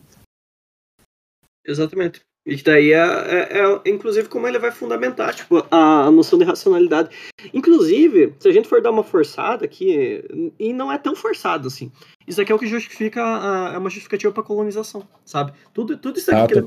Exatamente. 1.66 2.20
E 2.44 2.56
daí 2.56 2.92
é, 2.92 2.98
é, 2.98 3.58
é, 3.60 3.90
inclusive, 3.90 4.28
como 4.28 4.48
ele 4.48 4.58
vai 4.58 4.72
fundamentar 4.72 5.32
tipo, 5.32 5.64
a, 5.70 6.06
a, 6.06 6.10
noção 6.10 6.36
de 6.38 6.44
racionalidade. 6.44 7.10
Inclusive, 7.54 8.34
se 8.40 8.48
a 8.48 8.52
gente 8.52 8.68
for 8.68 8.82
dar 8.82 8.90
uma 8.90 9.04
forçada 9.04 9.64
aqui, 9.64 10.24
e 10.58 10.72
não 10.72 10.90
é 10.90 10.98
tão 10.98 11.14
forçado 11.14 11.68
assim, 11.68 11.92
isso 12.26 12.40
aqui 12.40 12.50
é 12.50 12.54
o 12.54 12.58
que 12.58 12.66
justifica, 12.66 13.22
a, 13.22 13.74
é 13.74 13.78
uma 13.78 13.90
justificativa 13.90 14.32
para 14.32 14.42
colonização, 14.42 15.06
sabe? 15.24 15.52
Tudo, 15.72 15.96
tudo 15.96 16.18
isso 16.18 16.32
aqui 16.32 16.40
ah, 16.40 16.46
que 16.48 16.54
ele 16.54 16.66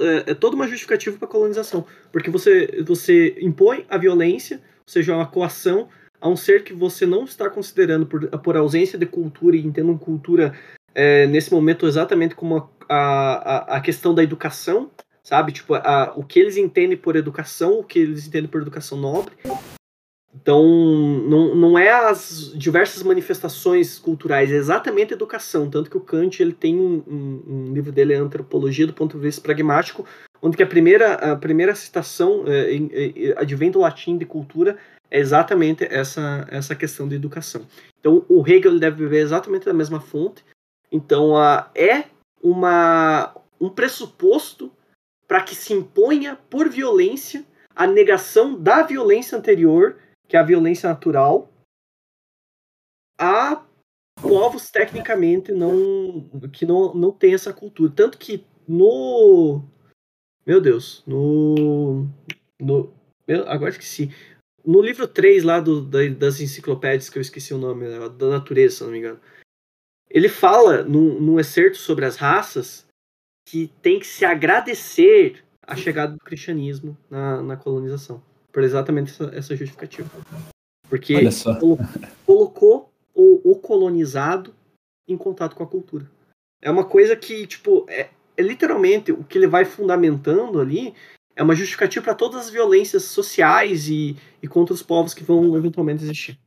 é, 0.00 0.30
é 0.30 0.34
toda 0.34 0.56
uma 0.56 0.66
justificativa 0.66 1.18
para 1.18 1.28
colonização, 1.28 1.84
porque 2.10 2.30
você, 2.30 2.82
você 2.82 3.36
impõe 3.42 3.84
a 3.90 3.98
violência, 3.98 4.56
ou 4.56 4.90
seja, 4.92 5.14
uma 5.14 5.26
coação 5.26 5.88
a 6.18 6.28
um 6.28 6.36
ser 6.36 6.64
que 6.64 6.72
você 6.72 7.04
não 7.04 7.24
está 7.24 7.50
considerando 7.50 8.06
por, 8.06 8.26
por 8.38 8.56
ausência 8.56 8.98
de 8.98 9.04
cultura 9.04 9.56
e 9.56 9.66
entendendo 9.66 9.98
cultura 9.98 10.54
é, 10.94 11.26
nesse 11.26 11.52
momento 11.52 11.86
exatamente 11.86 12.34
como 12.34 12.70
a, 12.92 13.76
a, 13.76 13.80
questão 13.80 14.14
da 14.14 14.22
educação, 14.22 14.90
sabe? 15.22 15.52
Tipo, 15.52 15.74
a, 15.74 16.12
o 16.16 16.24
que 16.24 16.38
eles 16.38 16.56
entendem 16.56 16.96
por 16.96 17.16
educação, 17.16 17.78
o 17.78 17.84
que 17.84 17.98
eles 17.98 18.26
entendem 18.26 18.50
por 18.50 18.60
educação 18.60 18.98
nobre, 18.98 19.34
então, 20.34 20.64
não, 21.28 21.54
não 21.54 21.78
é 21.78 21.90
as 21.90 22.52
diversas 22.54 23.02
manifestações 23.02 23.98
culturais, 23.98 24.50
é 24.50 24.56
exatamente 24.56 25.12
a 25.12 25.16
educação. 25.16 25.68
Tanto 25.68 25.90
que 25.90 25.96
o 25.96 26.00
Kant 26.00 26.42
ele 26.42 26.54
tem 26.54 26.78
um, 26.78 27.02
um, 27.06 27.42
um 27.46 27.72
livro 27.74 27.92
dele, 27.92 28.14
Antropologia 28.14 28.86
do 28.86 28.94
Ponto 28.94 29.16
de 29.16 29.22
Vista 29.22 29.42
Pragmático, 29.42 30.06
onde 30.40 30.56
que 30.56 30.62
a 30.62 30.66
primeira, 30.66 31.14
a 31.14 31.36
primeira 31.36 31.74
citação 31.74 32.44
é, 32.46 32.74
é, 32.74 33.34
advém 33.36 33.70
do 33.70 33.80
latim 33.80 34.16
de 34.16 34.24
cultura 34.24 34.78
é 35.10 35.18
exatamente 35.20 35.86
essa, 35.90 36.46
essa 36.50 36.74
questão 36.74 37.06
de 37.06 37.14
educação. 37.14 37.66
Então, 38.00 38.24
o 38.26 38.42
Hegel 38.46 38.78
deve 38.78 39.04
beber 39.04 39.20
exatamente 39.20 39.66
da 39.66 39.74
mesma 39.74 40.00
fonte. 40.00 40.42
Então, 40.90 41.36
a, 41.36 41.70
é 41.74 42.04
uma, 42.42 43.34
um 43.60 43.70
pressuposto 43.70 44.72
para 45.26 45.42
que 45.42 45.54
se 45.54 45.72
imponha 45.72 46.36
por 46.50 46.68
violência 46.68 47.44
a 47.74 47.86
negação 47.86 48.60
da 48.60 48.82
violência 48.82 49.38
anterior 49.38 49.96
que 50.32 50.36
é 50.36 50.40
a 50.40 50.44
violência 50.44 50.88
natural, 50.88 51.52
há 53.18 53.62
povos 54.18 54.70
tecnicamente 54.70 55.52
não 55.52 56.26
que 56.50 56.64
não, 56.64 56.94
não 56.94 57.12
tem 57.12 57.34
essa 57.34 57.52
cultura. 57.52 57.92
Tanto 57.94 58.16
que 58.16 58.42
no. 58.66 59.62
Meu 60.46 60.58
Deus, 60.58 61.02
no. 61.06 62.08
no 62.58 62.94
eu, 63.28 63.46
agora 63.46 63.72
esqueci. 63.72 64.10
No 64.64 64.80
livro 64.80 65.06
3 65.06 65.44
lá 65.44 65.60
do, 65.60 65.82
da, 65.82 65.98
das 66.08 66.40
enciclopédias, 66.40 67.10
que 67.10 67.18
eu 67.18 67.22
esqueci 67.22 67.52
o 67.52 67.58
nome, 67.58 67.86
né, 67.86 68.08
da 68.08 68.30
natureza, 68.30 68.76
se 68.76 68.84
não 68.84 68.90
me 68.90 69.00
engano. 69.00 69.20
Ele 70.12 70.28
fala 70.28 70.82
num, 70.82 71.18
num 71.20 71.40
excerto 71.40 71.78
sobre 71.78 72.04
as 72.04 72.16
raças 72.16 72.86
que 73.48 73.70
tem 73.80 73.98
que 73.98 74.06
se 74.06 74.24
agradecer 74.24 75.42
a 75.66 75.74
chegada 75.74 76.12
do 76.12 76.18
cristianismo 76.18 76.96
na, 77.10 77.42
na 77.42 77.56
colonização 77.56 78.22
por 78.52 78.62
exatamente 78.62 79.10
essa, 79.10 79.34
essa 79.34 79.56
justificativa. 79.56 80.08
Porque 80.88 81.14
colocou 82.26 82.92
o, 83.14 83.52
o, 83.52 83.56
colonizado 83.56 84.54
em 85.08 85.16
contato 85.16 85.56
com 85.56 85.62
a 85.62 85.66
cultura. 85.66 86.08
É 86.60 86.70
uma 86.70 86.84
coisa 86.84 87.16
que, 87.16 87.46
tipo, 87.46 87.86
é, 87.88 88.10
é 88.36 88.42
literalmente 88.42 89.10
o 89.10 89.24
que 89.24 89.38
ele 89.38 89.46
vai 89.46 89.64
fundamentando 89.64 90.60
ali 90.60 90.94
é 91.34 91.42
uma 91.42 91.54
justificativa 91.54 92.04
para 92.04 92.14
todas 92.14 92.42
as 92.42 92.50
violências 92.50 93.04
sociais 93.04 93.88
e, 93.88 94.16
e 94.42 94.46
contra 94.46 94.74
os 94.74 94.82
povos 94.82 95.14
que 95.14 95.24
vão 95.24 95.56
eventualmente 95.56 96.04
existir. 96.04 96.38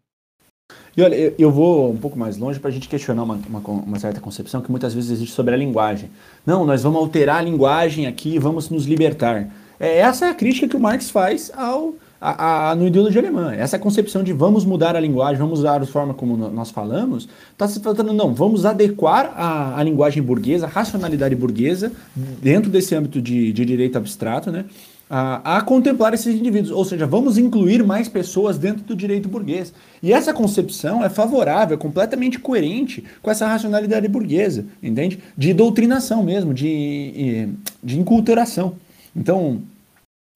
E 0.98 1.02
olha, 1.02 1.34
eu 1.38 1.52
vou 1.52 1.92
um 1.92 1.98
pouco 1.98 2.18
mais 2.18 2.38
longe 2.38 2.58
para 2.58 2.70
a 2.70 2.74
gente 2.74 2.88
questionar 2.88 3.24
uma, 3.24 3.38
uma, 3.50 3.60
uma, 3.60 4.00
certa 4.00 4.22
concepção 4.22 4.62
que 4.62 4.72
muitas 4.72 4.94
vezes 4.94 5.12
existe 5.12 5.36
sobre 5.36 5.54
a 5.54 5.58
linguagem. 5.58 6.10
Não, 6.46 6.66
nós 6.66 6.84
vamos 6.84 7.00
alterar 7.00 7.40
a 7.40 7.42
linguagem 7.42 8.08
aqui 8.08 8.40
vamos 8.40 8.70
nos 8.70 8.86
libertar. 8.86 9.50
É, 9.78 9.98
essa 9.98 10.28
é 10.28 10.30
a 10.30 10.34
crítica 10.34 10.70
que 10.70 10.76
o 10.78 10.80
Marx 10.80 11.10
faz 11.10 11.52
ao, 11.54 11.96
a, 12.20 12.72
a, 12.72 12.76
no 12.76 12.88
ideologia 12.88 13.20
alemã. 13.20 13.54
Essa 13.54 13.78
concepção 13.78 14.24
de 14.24 14.32
vamos 14.32 14.64
mudar 14.64 14.96
a 14.96 15.00
linguagem, 15.02 15.38
vamos 15.38 15.60
usar 15.60 15.82
a 15.82 15.86
forma 15.86 16.14
como 16.14 16.38
nós 16.38 16.72
falamos, 16.72 17.28
está 17.52 17.68
se 17.68 17.82
tratando, 17.82 18.14
não, 18.14 18.34
vamos 18.34 18.66
adequar 18.66 19.34
a, 19.36 19.78
a 19.78 19.84
linguagem 19.84 20.24
burguesa, 20.24 20.66
a 20.66 20.70
racionalidade 20.70 21.36
burguesa, 21.36 21.92
dentro 22.42 22.72
desse 22.72 22.96
âmbito 22.96 23.22
de, 23.22 23.52
de 23.52 23.66
direito 23.66 23.98
abstrato, 23.98 24.50
né? 24.50 24.64
A, 25.08 25.58
a, 25.58 25.62
contemplar 25.62 26.16
esses 26.16 26.34
indivíduos, 26.34 26.72
ou 26.72 26.84
seja, 26.84 27.06
vamos 27.06 27.38
incluir 27.38 27.84
mais 27.84 28.10
pessoas 28.10 28.58
dentro 28.58 28.84
do 28.84 28.96
direito 28.96 29.30
burguês. 29.30 29.72
E 30.02 30.12
essa 30.12 30.34
concepção 30.34 31.04
é 31.04 31.10
favorável, 31.10 31.76
é 31.76 31.80
completamente 31.80 32.40
coerente 32.40 33.04
com 33.22 33.30
essa 33.30 33.48
racionalidade 33.48 34.08
burguesa, 34.08 34.66
entende? 34.82 35.20
De 35.38 35.54
doutrinação 35.54 36.24
mesmo, 36.24 36.54
de, 36.54 37.50
de 37.84 38.00
inculturação. 38.00 38.78
Então, 39.16 39.62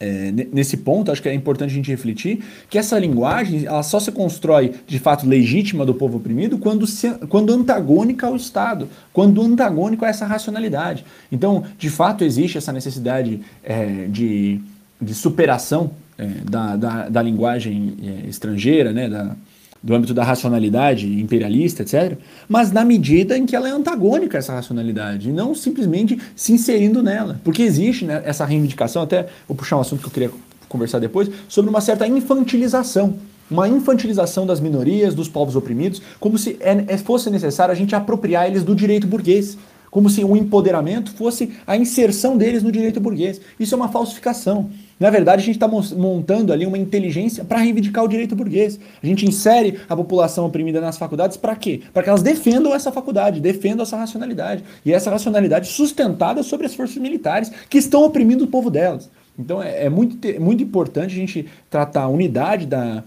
é, 0.01 0.31
nesse 0.31 0.77
ponto, 0.77 1.11
acho 1.11 1.21
que 1.21 1.27
é 1.27 1.33
importante 1.33 1.71
a 1.71 1.73
gente 1.73 1.91
refletir 1.91 2.41
que 2.69 2.77
essa 2.77 2.97
linguagem 2.97 3.65
ela 3.65 3.83
só 3.83 3.99
se 3.99 4.09
constrói 4.13 4.75
de 4.87 4.97
fato 4.97 5.27
legítima 5.27 5.85
do 5.85 5.93
povo 5.93 6.17
oprimido 6.17 6.57
quando, 6.57 6.87
se, 6.87 7.09
quando 7.27 7.51
antagônica 7.51 8.25
ao 8.25 8.33
Estado, 8.33 8.87
quando 9.11 9.41
antagônico 9.41 10.05
a 10.05 10.07
essa 10.07 10.25
racionalidade. 10.25 11.03
Então, 11.29 11.65
de 11.77 11.89
fato, 11.89 12.23
existe 12.23 12.57
essa 12.57 12.71
necessidade 12.71 13.41
é, 13.61 14.05
de, 14.07 14.61
de 15.01 15.13
superação 15.13 15.91
é, 16.17 16.27
da, 16.49 16.77
da, 16.77 17.09
da, 17.09 17.21
linguagem 17.21 17.97
é, 18.01 18.29
estrangeira, 18.29 18.93
né, 18.93 19.09
da, 19.09 19.35
do 19.81 19.95
âmbito 19.95 20.13
da 20.13 20.23
racionalidade 20.23 21.07
imperialista, 21.19 21.83
etc., 21.83 22.17
mas 22.47 22.71
na 22.71 22.83
medida 22.83 23.37
em 23.37 23.45
que 23.45 23.55
ela 23.55 23.67
é 23.67 23.71
antagônica 23.71 24.37
a 24.37 24.39
essa 24.39 24.53
racionalidade, 24.53 25.29
e 25.29 25.31
não 25.31 25.55
simplesmente 25.55 26.19
se 26.35 26.51
inserindo 26.51 27.01
nela. 27.01 27.39
Porque 27.43 27.61
existe 27.61 28.05
né, 28.05 28.21
essa 28.25 28.45
reivindicação, 28.45 29.03
até 29.03 29.27
vou 29.47 29.55
puxar 29.55 29.77
um 29.77 29.81
assunto 29.81 30.01
que 30.01 30.07
eu 30.07 30.11
queria 30.11 30.31
conversar 30.67 30.99
depois, 30.99 31.29
sobre 31.47 31.69
uma 31.69 31.81
certa 31.81 32.07
infantilização. 32.07 33.15
Uma 33.49 33.67
infantilização 33.67 34.45
das 34.45 34.59
minorias, 34.59 35.15
dos 35.15 35.27
povos 35.27 35.55
oprimidos, 35.55 36.01
como 36.19 36.37
se 36.37 36.57
é, 36.59 36.97
fosse 36.97 37.31
necessário 37.31 37.71
a 37.71 37.75
gente 37.75 37.95
apropriar 37.95 38.45
eles 38.45 38.63
do 38.63 38.75
direito 38.75 39.07
burguês 39.07 39.57
como 39.89 40.09
se 40.09 40.23
o 40.23 40.35
empoderamento 40.35 41.11
fosse 41.11 41.51
a 41.65 41.75
inserção 41.77 42.37
deles 42.37 42.63
no 42.63 42.71
direito 42.71 42.99
burguês. 42.99 43.41
Isso 43.59 43.73
é 43.73 43.77
uma 43.77 43.89
falsificação. 43.89 44.69
Na 44.99 45.09
verdade, 45.09 45.41
a 45.41 45.45
gente 45.45 45.55
está 45.55 45.67
montando 45.67 46.51
ali 46.51 46.65
uma 46.65 46.77
inteligência 46.77 47.45
para 47.45 47.59
reivindicar 47.59 48.03
o 48.03 48.07
direito 48.07 48.35
burguês. 48.35 48.79
A 49.01 49.05
gente 49.05 49.25
insere 49.25 49.79
a 49.87 49.95
população 49.95 50.45
oprimida 50.45 50.81
nas 50.81 50.97
faculdades 50.97 51.37
para 51.37 51.55
quê? 51.55 51.81
Para 51.93 52.03
que 52.03 52.09
elas 52.09 52.21
defendam 52.21 52.75
essa 52.75 52.91
faculdade, 52.91 53.39
defendam 53.39 53.83
essa 53.83 53.95
racionalidade. 53.95 54.63
E 54.85 54.91
essa 54.91 55.09
racionalidade 55.09 55.67
sustentada 55.67 56.43
sobre 56.43 56.65
as 56.65 56.75
forças 56.75 56.97
militares 56.97 57.49
que 57.69 57.77
estão 57.77 58.03
oprimindo 58.03 58.43
o 58.43 58.47
povo 58.47 58.69
delas. 58.69 59.09
Então 59.37 59.63
é, 59.63 59.85
é 59.85 59.89
muito, 59.89 60.17
muito 60.41 60.61
importante 60.61 61.13
a 61.13 61.17
gente 61.17 61.47
tratar 61.69 62.03
a 62.03 62.09
unidade 62.09 62.65
da, 62.65 63.03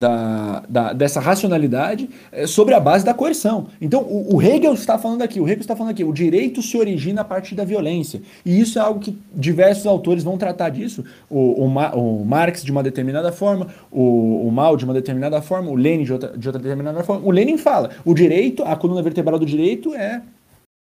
da, 0.00 0.62
da, 0.68 0.92
dessa 0.92 1.18
racionalidade 1.18 2.08
é, 2.30 2.46
sobre 2.46 2.72
a 2.72 2.78
base 2.78 3.04
da 3.04 3.12
coerção. 3.12 3.66
Então, 3.80 4.02
o, 4.02 4.36
o, 4.36 4.42
Hegel 4.42 4.72
está 4.74 4.96
falando 4.96 5.22
aqui, 5.22 5.40
o 5.40 5.44
Hegel 5.44 5.60
está 5.60 5.74
falando 5.74 5.90
aqui, 5.90 6.04
o 6.04 6.12
direito 6.12 6.62
se 6.62 6.76
origina 6.76 7.22
a 7.22 7.24
partir 7.24 7.56
da 7.56 7.64
violência. 7.64 8.22
E 8.46 8.60
isso 8.60 8.78
é 8.78 8.82
algo 8.82 9.00
que 9.00 9.18
diversos 9.34 9.86
autores 9.86 10.22
vão 10.22 10.38
tratar 10.38 10.68
disso. 10.68 11.04
O, 11.28 11.64
o, 11.64 11.66
o 11.66 12.24
Marx 12.24 12.62
de 12.62 12.70
uma 12.70 12.82
determinada 12.82 13.32
forma, 13.32 13.66
o, 13.90 14.48
Mao 14.52 14.76
de 14.76 14.84
uma 14.84 14.94
determinada 14.94 15.42
forma, 15.42 15.70
o 15.70 15.74
Lenin 15.74 16.04
de 16.04 16.12
outra, 16.12 16.36
de 16.36 16.48
outra 16.48 16.62
determinada 16.62 17.02
forma. 17.02 17.26
O 17.26 17.30
Lenin 17.32 17.58
fala, 17.58 17.90
o 18.04 18.14
direito, 18.14 18.62
a 18.62 18.76
coluna 18.76 19.02
vertebral 19.02 19.38
do 19.38 19.46
direito 19.46 19.94
é, 19.94 20.22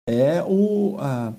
é 0.08 0.42
o... 0.46 0.96
A, 1.00 1.32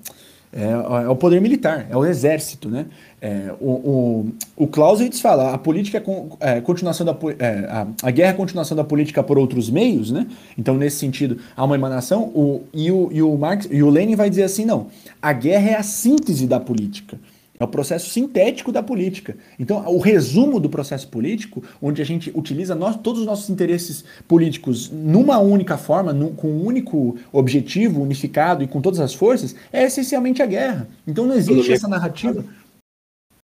é, 0.52 0.64
é, 0.64 1.08
o 1.08 1.16
poder 1.16 1.40
militar, 1.40 1.86
é 1.88 1.96
o 1.96 2.04
exército, 2.04 2.68
né? 2.68 2.84
É, 3.22 3.54
o, 3.58 3.70
o, 3.70 4.32
o 4.54 4.66
Clausewitz 4.66 5.18
fala, 5.18 5.54
a 5.54 5.58
política 5.58 5.96
é, 5.96 6.00
con, 6.00 6.28
continuação 6.62 7.06
da 7.06 7.16
é, 7.38 7.66
a, 7.70 7.86
a, 8.02 8.10
guerra 8.10 8.32
é 8.32 8.34
continuação 8.34 8.76
da 8.76 8.84
política 8.84 9.22
por 9.22 9.38
outros 9.38 9.70
meios, 9.70 10.10
né? 10.10 10.26
Então 10.58 10.76
nesse 10.76 10.98
sentido 10.98 11.38
há 11.56 11.64
uma 11.64 11.74
emanação. 11.74 12.24
O, 12.34 12.64
e 12.74 12.92
o 12.92 13.08
e 13.10 13.22
o 13.22 13.34
Marx 13.38 13.66
e 13.70 13.82
o 13.82 13.88
Lenin 13.88 14.14
vai 14.14 14.28
dizer 14.28 14.42
assim, 14.42 14.66
não, 14.66 14.88
a 15.22 15.32
guerra 15.32 15.70
é 15.70 15.74
a 15.76 15.82
síntese 15.82 16.46
da 16.46 16.60
política. 16.60 17.18
É 17.60 17.64
o 17.64 17.68
processo 17.68 18.10
sintético 18.10 18.72
da 18.72 18.82
política. 18.82 19.36
Então, 19.58 19.86
o 19.86 19.98
resumo 19.98 20.58
do 20.58 20.68
processo 20.68 21.06
político, 21.08 21.62
onde 21.80 22.02
a 22.02 22.04
gente 22.04 22.32
utiliza 22.34 22.74
nós, 22.74 22.96
todos 22.96 23.20
os 23.20 23.26
nossos 23.26 23.50
interesses 23.50 24.04
políticos 24.26 24.90
numa 24.90 25.38
única 25.38 25.76
forma, 25.76 26.12
num, 26.12 26.34
com 26.34 26.48
um 26.48 26.64
único 26.64 27.16
objetivo 27.32 28.02
unificado 28.02 28.64
e 28.64 28.68
com 28.68 28.80
todas 28.80 29.00
as 29.00 29.14
forças, 29.14 29.54
é 29.72 29.84
essencialmente 29.84 30.42
a 30.42 30.46
guerra. 30.46 30.88
Então, 31.06 31.26
não 31.26 31.34
existe 31.34 31.52
economia 31.52 31.74
essa 31.74 31.88
narrativa. 31.88 32.44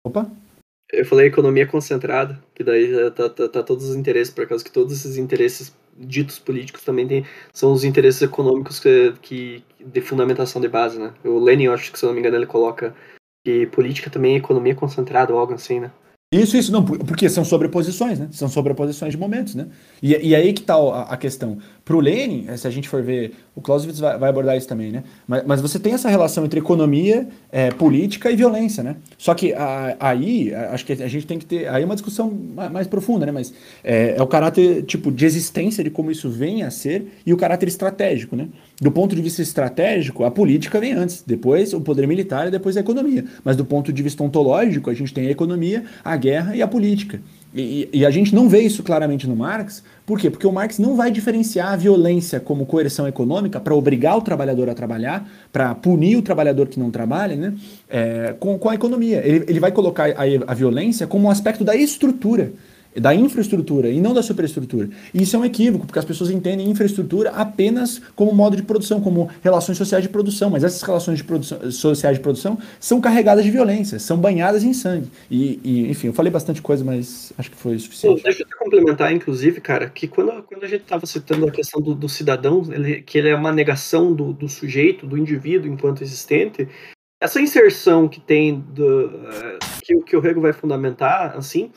Opa! 0.06 0.32
Eu 0.93 1.06
falei 1.06 1.28
economia 1.28 1.66
concentrada, 1.66 2.39
que 2.53 2.64
daí 2.64 3.12
tá, 3.12 3.28
tá, 3.28 3.49
tá 3.49 3.64
todos 3.64 3.89
os 3.89 3.95
interesses, 3.95 4.34
por 4.34 4.47
causa 4.47 4.64
que 4.64 4.72
todos 4.72 4.93
esses 4.93 5.18
interesses 5.18 5.74
ditos 5.97 6.38
políticos 6.38 6.84
também 6.84 7.08
tem, 7.08 7.26
são 7.53 7.72
os 7.72 7.84
interesses 7.84 8.22
econômicos 8.22 8.80
que, 8.80 9.14
que 9.22 9.64
de 9.80 10.01
fundamentação 10.01 10.62
de 10.62 10.68
base, 10.68 10.99
né? 10.99 11.14
O 11.24 11.39
Lenin, 11.39 11.66
eu 11.66 11.74
acho 11.74 11.91
que 11.91 11.97
se 11.97 12.06
eu 12.06 12.08
não 12.08 12.14
me 12.14 12.20
engano, 12.20 12.36
ele 12.36 12.45
coloca 12.45 12.93
que 13.46 13.68
política 13.68 14.10
também 14.10 14.34
é 14.34 14.38
economia 14.38 14.74
concentrada 14.74 15.32
algo 15.32 15.54
assim, 15.54 15.80
né? 15.80 15.91
Isso, 16.34 16.58
isso, 16.58 16.72
não, 16.72 16.84
porque 16.84 17.30
são 17.30 17.46
sobreposições, 17.46 18.20
né? 18.20 18.28
São 18.32 18.50
sobreposições 18.50 19.12
de 19.12 19.18
momentos, 19.18 19.54
né? 19.54 19.68
E, 20.02 20.30
e 20.30 20.36
aí 20.36 20.52
que 20.52 20.62
está 20.62 20.74
a, 20.74 21.04
a, 21.04 21.18
questão. 21.18 21.60
Para 21.86 21.95
o 21.95 21.99
Lenin, 21.99 22.47
se 22.57 22.67
a 22.67 22.71
gente 22.71 22.89
for 22.89 23.03
ver, 23.03 23.36
o 23.55 23.61
Clausewitz 23.61 23.99
vai, 23.99 24.17
vai 24.17 24.29
abordar 24.31 24.57
isso 24.57 24.67
também, 24.67 24.91
né? 24.91 25.03
Mas, 25.27 25.43
mas, 25.45 25.61
você 25.61 25.77
tem 25.77 25.93
essa 25.93 26.09
relação 26.09 26.43
entre 26.43 26.59
economia, 26.59 27.27
é, 27.51 27.69
política 27.69 28.31
e 28.31 28.36
violência, 28.36 28.81
né? 28.81 28.95
Só 29.19 29.36
que 29.36 29.53
a, 29.53 29.95
aí, 29.99 30.51
acho 30.51 30.83
que 30.83 30.93
a 30.93 31.07
gente 31.07 31.27
tem 31.27 31.38
que 31.38 31.45
ter, 31.45 31.67
aí 31.67 31.83
é 31.83 31.86
uma 31.86 31.93
discussão 31.93 32.31
mais, 32.55 32.71
mais 32.71 32.88
profunda, 32.88 33.27
né? 33.27 33.31
Mas 33.31 33.53
é, 33.83 34.15
é, 34.17 34.21
o 34.23 34.25
caráter, 34.25 34.81
tipo, 34.86 35.11
de 35.11 35.27
existência 35.27 35.83
de 35.83 35.91
como 35.91 36.09
isso 36.09 36.27
vem 36.27 36.63
a 36.63 36.71
ser 36.71 37.05
e 37.23 37.31
o 37.31 37.38
caráter 37.38 37.67
estratégico, 37.67 38.36
né? 38.36 38.47
Do 38.81 38.91
ponto 38.91 39.15
de 39.15 39.21
vista 39.21 39.43
estratégico, 39.43 40.23
a 40.23 40.31
política 40.31 40.79
vem 40.79 40.93
antes, 40.93 41.23
depois 41.25 41.71
o 41.71 41.79
poder 41.79 42.07
militar 42.07 42.47
e 42.47 42.51
depois 42.51 42.75
a 42.77 42.79
economia. 42.79 43.25
Mas 43.43 43.55
do 43.55 43.63
ponto 43.63 43.93
de 43.93 44.01
vista 44.01 44.23
ontológico, 44.23 44.89
a 44.89 44.93
gente 44.95 45.13
tem 45.13 45.27
a 45.27 45.31
economia, 45.31 45.83
a 46.03 46.17
guerra 46.17 46.55
e 46.55 46.63
a 46.63 46.67
política. 46.67 47.21
E, 47.58 47.88
e, 47.93 48.06
a 48.06 48.12
gente 48.12 48.36
não 48.36 48.49
vê 48.49 48.60
isso 48.60 48.84
claramente 48.84 49.26
no 49.26 49.36
Marx. 49.36 49.82
Por 50.06 50.20
quê? 50.20 50.30
Porque 50.30 50.45
o 50.45 50.51
Marx 50.51 50.78
não 50.78 50.97
vai 50.97 51.10
diferenciar 51.10 51.72
a 51.72 51.76
violência 51.78 52.38
como 52.38 52.66
coerção 52.66 53.08
econômica 53.08 53.62
para 53.62 53.74
obrigar 53.74 54.18
o 54.18 54.22
trabalhador 54.22 54.70
a 54.70 54.76
trabalhar, 54.76 55.26
para 55.53 55.74
punir 55.74 56.18
o 56.18 56.22
trabalhador 56.22 56.68
que 56.68 56.78
não 56.78 56.91
trabalha, 56.91 57.38
né? 57.38 57.53
É, 57.89 58.36
com, 58.38 58.60
com 58.60 58.70
a 58.70 58.76
economia. 58.76 59.22
Ele, 59.26 59.45
ele 59.47 59.60
vai 59.62 59.72
colocar 59.72 60.10
a, 60.10 60.51
a 60.51 60.53
violência 60.53 61.08
como 61.08 61.28
um 61.28 61.32
aspecto 61.32 61.64
da 61.64 61.74
estrutura 61.78 62.51
da 63.00 63.14
infraestrutura 63.14 63.89
e 63.89 64.00
não 64.00 64.14
da 64.14 64.24
superestrutura. 64.24 64.89
E 65.14 65.24
isso 65.24 65.36
é 65.36 65.39
um 65.39 65.46
equívoco, 65.46 65.86
porque 65.86 66.00
as 66.00 66.06
pessoas 66.06 66.30
entendem 66.30 66.70
infraestrutura 66.70 67.32
apenas 67.32 68.02
como 68.16 68.34
modo 68.34 68.56
de 68.56 68.64
produção, 68.64 69.02
como 69.02 69.30
relações 69.43 69.78
sociais 69.78 70.04
de 70.04 70.10
produção, 70.10 70.50
mas 70.50 70.64
essas 70.64 70.82
relações 70.82 71.18
de 71.18 71.24
produção, 71.24 71.72
sociais 71.72 72.18
de 72.18 72.24
produção 72.24 72.58
são 72.80 73.02
carregadas 73.02 73.43
de 73.43 73.52
violência, 73.52 74.00
são 74.00 74.18
banhadas 74.18 74.64
em 74.64 74.74
sangue. 74.74 75.10
E, 75.30 75.60
e 75.64 75.89
enfim, 75.89 76.08
eu 76.08 76.14
falei 76.14 76.32
bastante 76.32 76.62
coisa, 76.62 76.84
mas 76.84 77.34
acho 77.38 77.52
que 77.52 77.58
foi 77.58 77.78
suficiente. 77.78 78.24
deixa 78.24 78.43
eu 78.43 78.48
complementar, 78.58 79.12
inclusive, 79.14 79.60
cara, 79.62 79.89
que 79.89 80.08
quando, 80.08 80.43
quando 80.43 80.64
a 80.64 80.68
gente 80.68 80.84
estava 80.84 81.06
citando 81.06 81.48
a 81.48 81.52
questão 81.52 81.82
do, 81.82 81.93
do 81.93 82.08
cidadão, 82.08 82.64
ele, 82.72 83.02
que 83.02 83.18
ele 83.18 83.30
é 83.30 83.36
uma 83.36 83.52
negação 83.52 84.14
do, 84.14 84.34
do 84.34 84.48
sujeito, 84.48 85.06
do 85.06 85.18
indivíduo 85.18 85.72
enquanto 85.72 86.02
existente, 86.02 86.68
essa 87.22 87.41
inserção 87.41 88.08
que 88.08 88.20
tem 88.20 88.60
do, 88.60 89.08
uh, 89.08 89.60
que, 89.84 89.96
que 90.02 90.16
o 90.16 90.20
Rego 90.20 90.41
vai 90.41 90.54
fundamentar, 90.54 91.36
assim, 91.36 91.72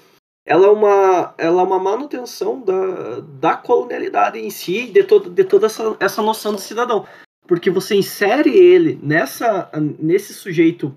ela 0.49 0.67
é 0.67 0.71
uma, 0.71 1.35
ela 1.37 1.61
é 1.61 1.65
uma 1.65 1.79
manutenção 1.79 2.63
da, 2.63 3.21
da 3.21 3.55
colonialidade 3.55 4.39
em 4.39 4.49
si, 4.49 4.87
de, 4.87 5.05
todo, 5.05 5.29
de 5.29 5.45
toda 5.45 5.67
essa, 5.67 5.95
essa 6.01 6.23
noção 6.23 6.55
de 6.55 6.63
cidadão. 6.63 7.07
Porque 7.47 7.69
você 7.69 7.95
insere 7.95 8.49
ele 8.49 8.99
nessa, 9.03 9.71
nesse 9.99 10.33
sujeito 10.33 10.97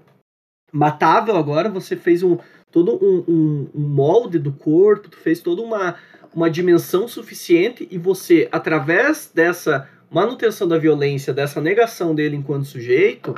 matável 0.72 1.36
agora, 1.36 1.68
você 1.68 1.97
fez 1.97 2.24
um 2.24 2.38
todo 2.72 2.97
um, 3.04 3.26
um, 3.28 3.70
um 3.76 3.88
molde 3.89 4.39
do 4.39 4.54
corpo, 4.54 5.10
tu 5.10 5.18
fez 5.18 5.41
toda 5.41 5.62
uma, 5.62 5.95
uma 6.34 6.49
dimensão 6.49 7.06
suficiente 7.06 7.86
e 7.91 7.97
você, 7.97 8.47
através 8.54 9.30
dessa 9.36 9.89
manutenção 10.10 10.66
da 10.66 10.78
violência, 10.78 11.34
dessa 11.34 11.60
negação 11.60 12.16
dele 12.16 12.38
enquanto 12.38 12.64
sujeito, 12.64 13.36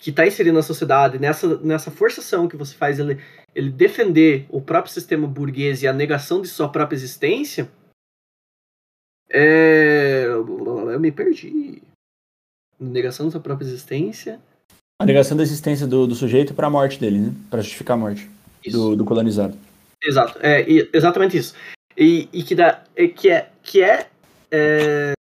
que 0.00 0.10
está 0.10 0.26
inserido 0.26 0.54
na 0.54 0.62
sociedade, 0.62 1.18
nessa, 1.18 1.58
nessa 1.58 1.90
forçação 1.90 2.48
que 2.48 2.56
você 2.56 2.74
faz 2.74 2.98
ele, 2.98 3.20
ele 3.54 3.70
defender 3.70 4.46
o 4.48 4.60
próprio 4.60 4.92
sistema 4.92 5.28
burguês 5.28 5.82
e 5.82 5.88
a 5.88 5.92
negação 5.92 6.40
de 6.40 6.48
sua 6.48 6.70
própria 6.70 6.96
existência, 6.96 7.70
é... 9.30 10.24
eu 10.26 10.98
me 10.98 11.12
perdi. 11.12 11.82
Negação 12.78 13.26
da 13.26 13.32
sua 13.32 13.40
própria 13.40 13.66
existência. 13.66 14.40
A 14.98 15.04
negação 15.04 15.36
da 15.36 15.42
existência 15.42 15.86
do, 15.86 16.06
do 16.06 16.14
sujeito 16.14 16.54
para 16.54 16.66
a 16.66 16.70
morte 16.70 16.98
dele, 16.98 17.18
né? 17.18 17.34
Para 17.50 17.60
justificar 17.60 17.94
a 17.94 18.00
morte 18.00 18.28
do, 18.70 18.96
do, 18.96 19.04
colonizado. 19.04 19.56
Exato, 20.02 20.38
é 20.42 20.64
exatamente 20.94 21.36
isso. 21.36 21.54
E, 21.96 22.26
e 22.32 22.42
que, 22.42 22.54
dá, 22.54 22.82
é, 22.96 23.06
que 23.06 23.28
é, 23.28 23.50
que 23.62 23.82
é, 23.82 24.08
é 24.50 25.12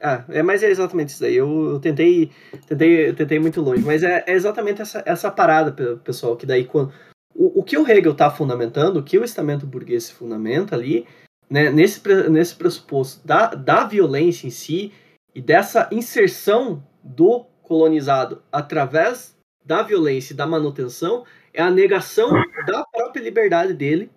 ah, 0.00 0.24
é, 0.28 0.42
mas 0.42 0.62
é 0.62 0.70
exatamente 0.70 1.10
isso 1.10 1.20
daí. 1.20 1.36
Eu, 1.36 1.72
eu 1.72 1.80
tentei, 1.80 2.30
tentei, 2.66 3.12
tentei 3.12 3.38
muito 3.38 3.60
longe, 3.60 3.82
mas 3.82 4.02
é, 4.02 4.24
é, 4.26 4.32
exatamente 4.32 4.80
essa, 4.80 5.02
essa 5.04 5.30
parada, 5.30 5.72
pessoal, 5.98 6.36
que 6.36 6.46
daí 6.46 6.64
quando 6.64 6.92
o, 7.34 7.60
o 7.60 7.62
que 7.64 7.76
o 7.76 7.88
Hegel 7.88 8.12
está 8.12 8.30
fundamentando, 8.30 8.98
o 8.98 9.02
que 9.02 9.18
o 9.18 9.24
estamento 9.24 9.66
burguês 9.66 10.04
se 10.04 10.14
fundamenta 10.14 10.74
ali, 10.74 11.06
né, 11.50 11.70
nesse, 11.70 12.00
nesse 12.28 12.54
pressuposto 12.54 13.26
da, 13.26 13.54
da 13.54 13.84
violência 13.84 14.46
em 14.46 14.50
si 14.50 14.92
e 15.34 15.40
dessa 15.40 15.88
inserção 15.90 16.82
do 17.02 17.44
colonizado 17.62 18.42
através 18.52 19.36
da 19.64 19.82
violência 19.82 20.32
e 20.32 20.36
da 20.36 20.46
manutenção, 20.46 21.24
é 21.52 21.62
a 21.62 21.70
negação 21.70 22.30
da 22.66 22.84
própria 22.84 23.22
liberdade 23.22 23.74
dele, 23.74 24.10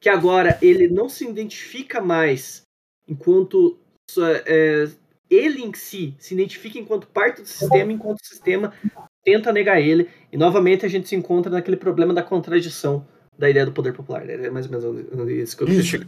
que 0.00 0.08
agora 0.08 0.58
ele 0.62 0.88
não 0.88 1.08
se 1.08 1.28
identifica 1.28 2.00
mais 2.00 2.62
enquanto 3.06 3.78
é, 4.46 4.88
ele 5.30 5.62
em 5.62 5.72
si 5.74 6.14
se 6.18 6.34
identifica 6.34 6.78
enquanto 6.78 7.06
parte 7.06 7.42
do 7.42 7.48
sistema, 7.48 7.92
enquanto 7.92 8.20
o 8.20 8.26
sistema 8.26 8.72
tenta 9.24 9.52
negar 9.52 9.80
ele. 9.80 10.08
E 10.32 10.36
novamente 10.36 10.86
a 10.86 10.88
gente 10.88 11.08
se 11.08 11.16
encontra 11.16 11.50
naquele 11.50 11.76
problema 11.76 12.14
da 12.14 12.22
contradição 12.22 13.06
da 13.38 13.48
ideia 13.48 13.66
do 13.66 13.72
poder 13.72 13.92
popular. 13.92 14.28
É 14.28 14.50
mais 14.50 14.66
ou 14.66 14.94
menos 14.94 15.30
isso 15.30 15.56
que 15.56 15.64
eu 15.64 15.68
isso. 15.68 16.00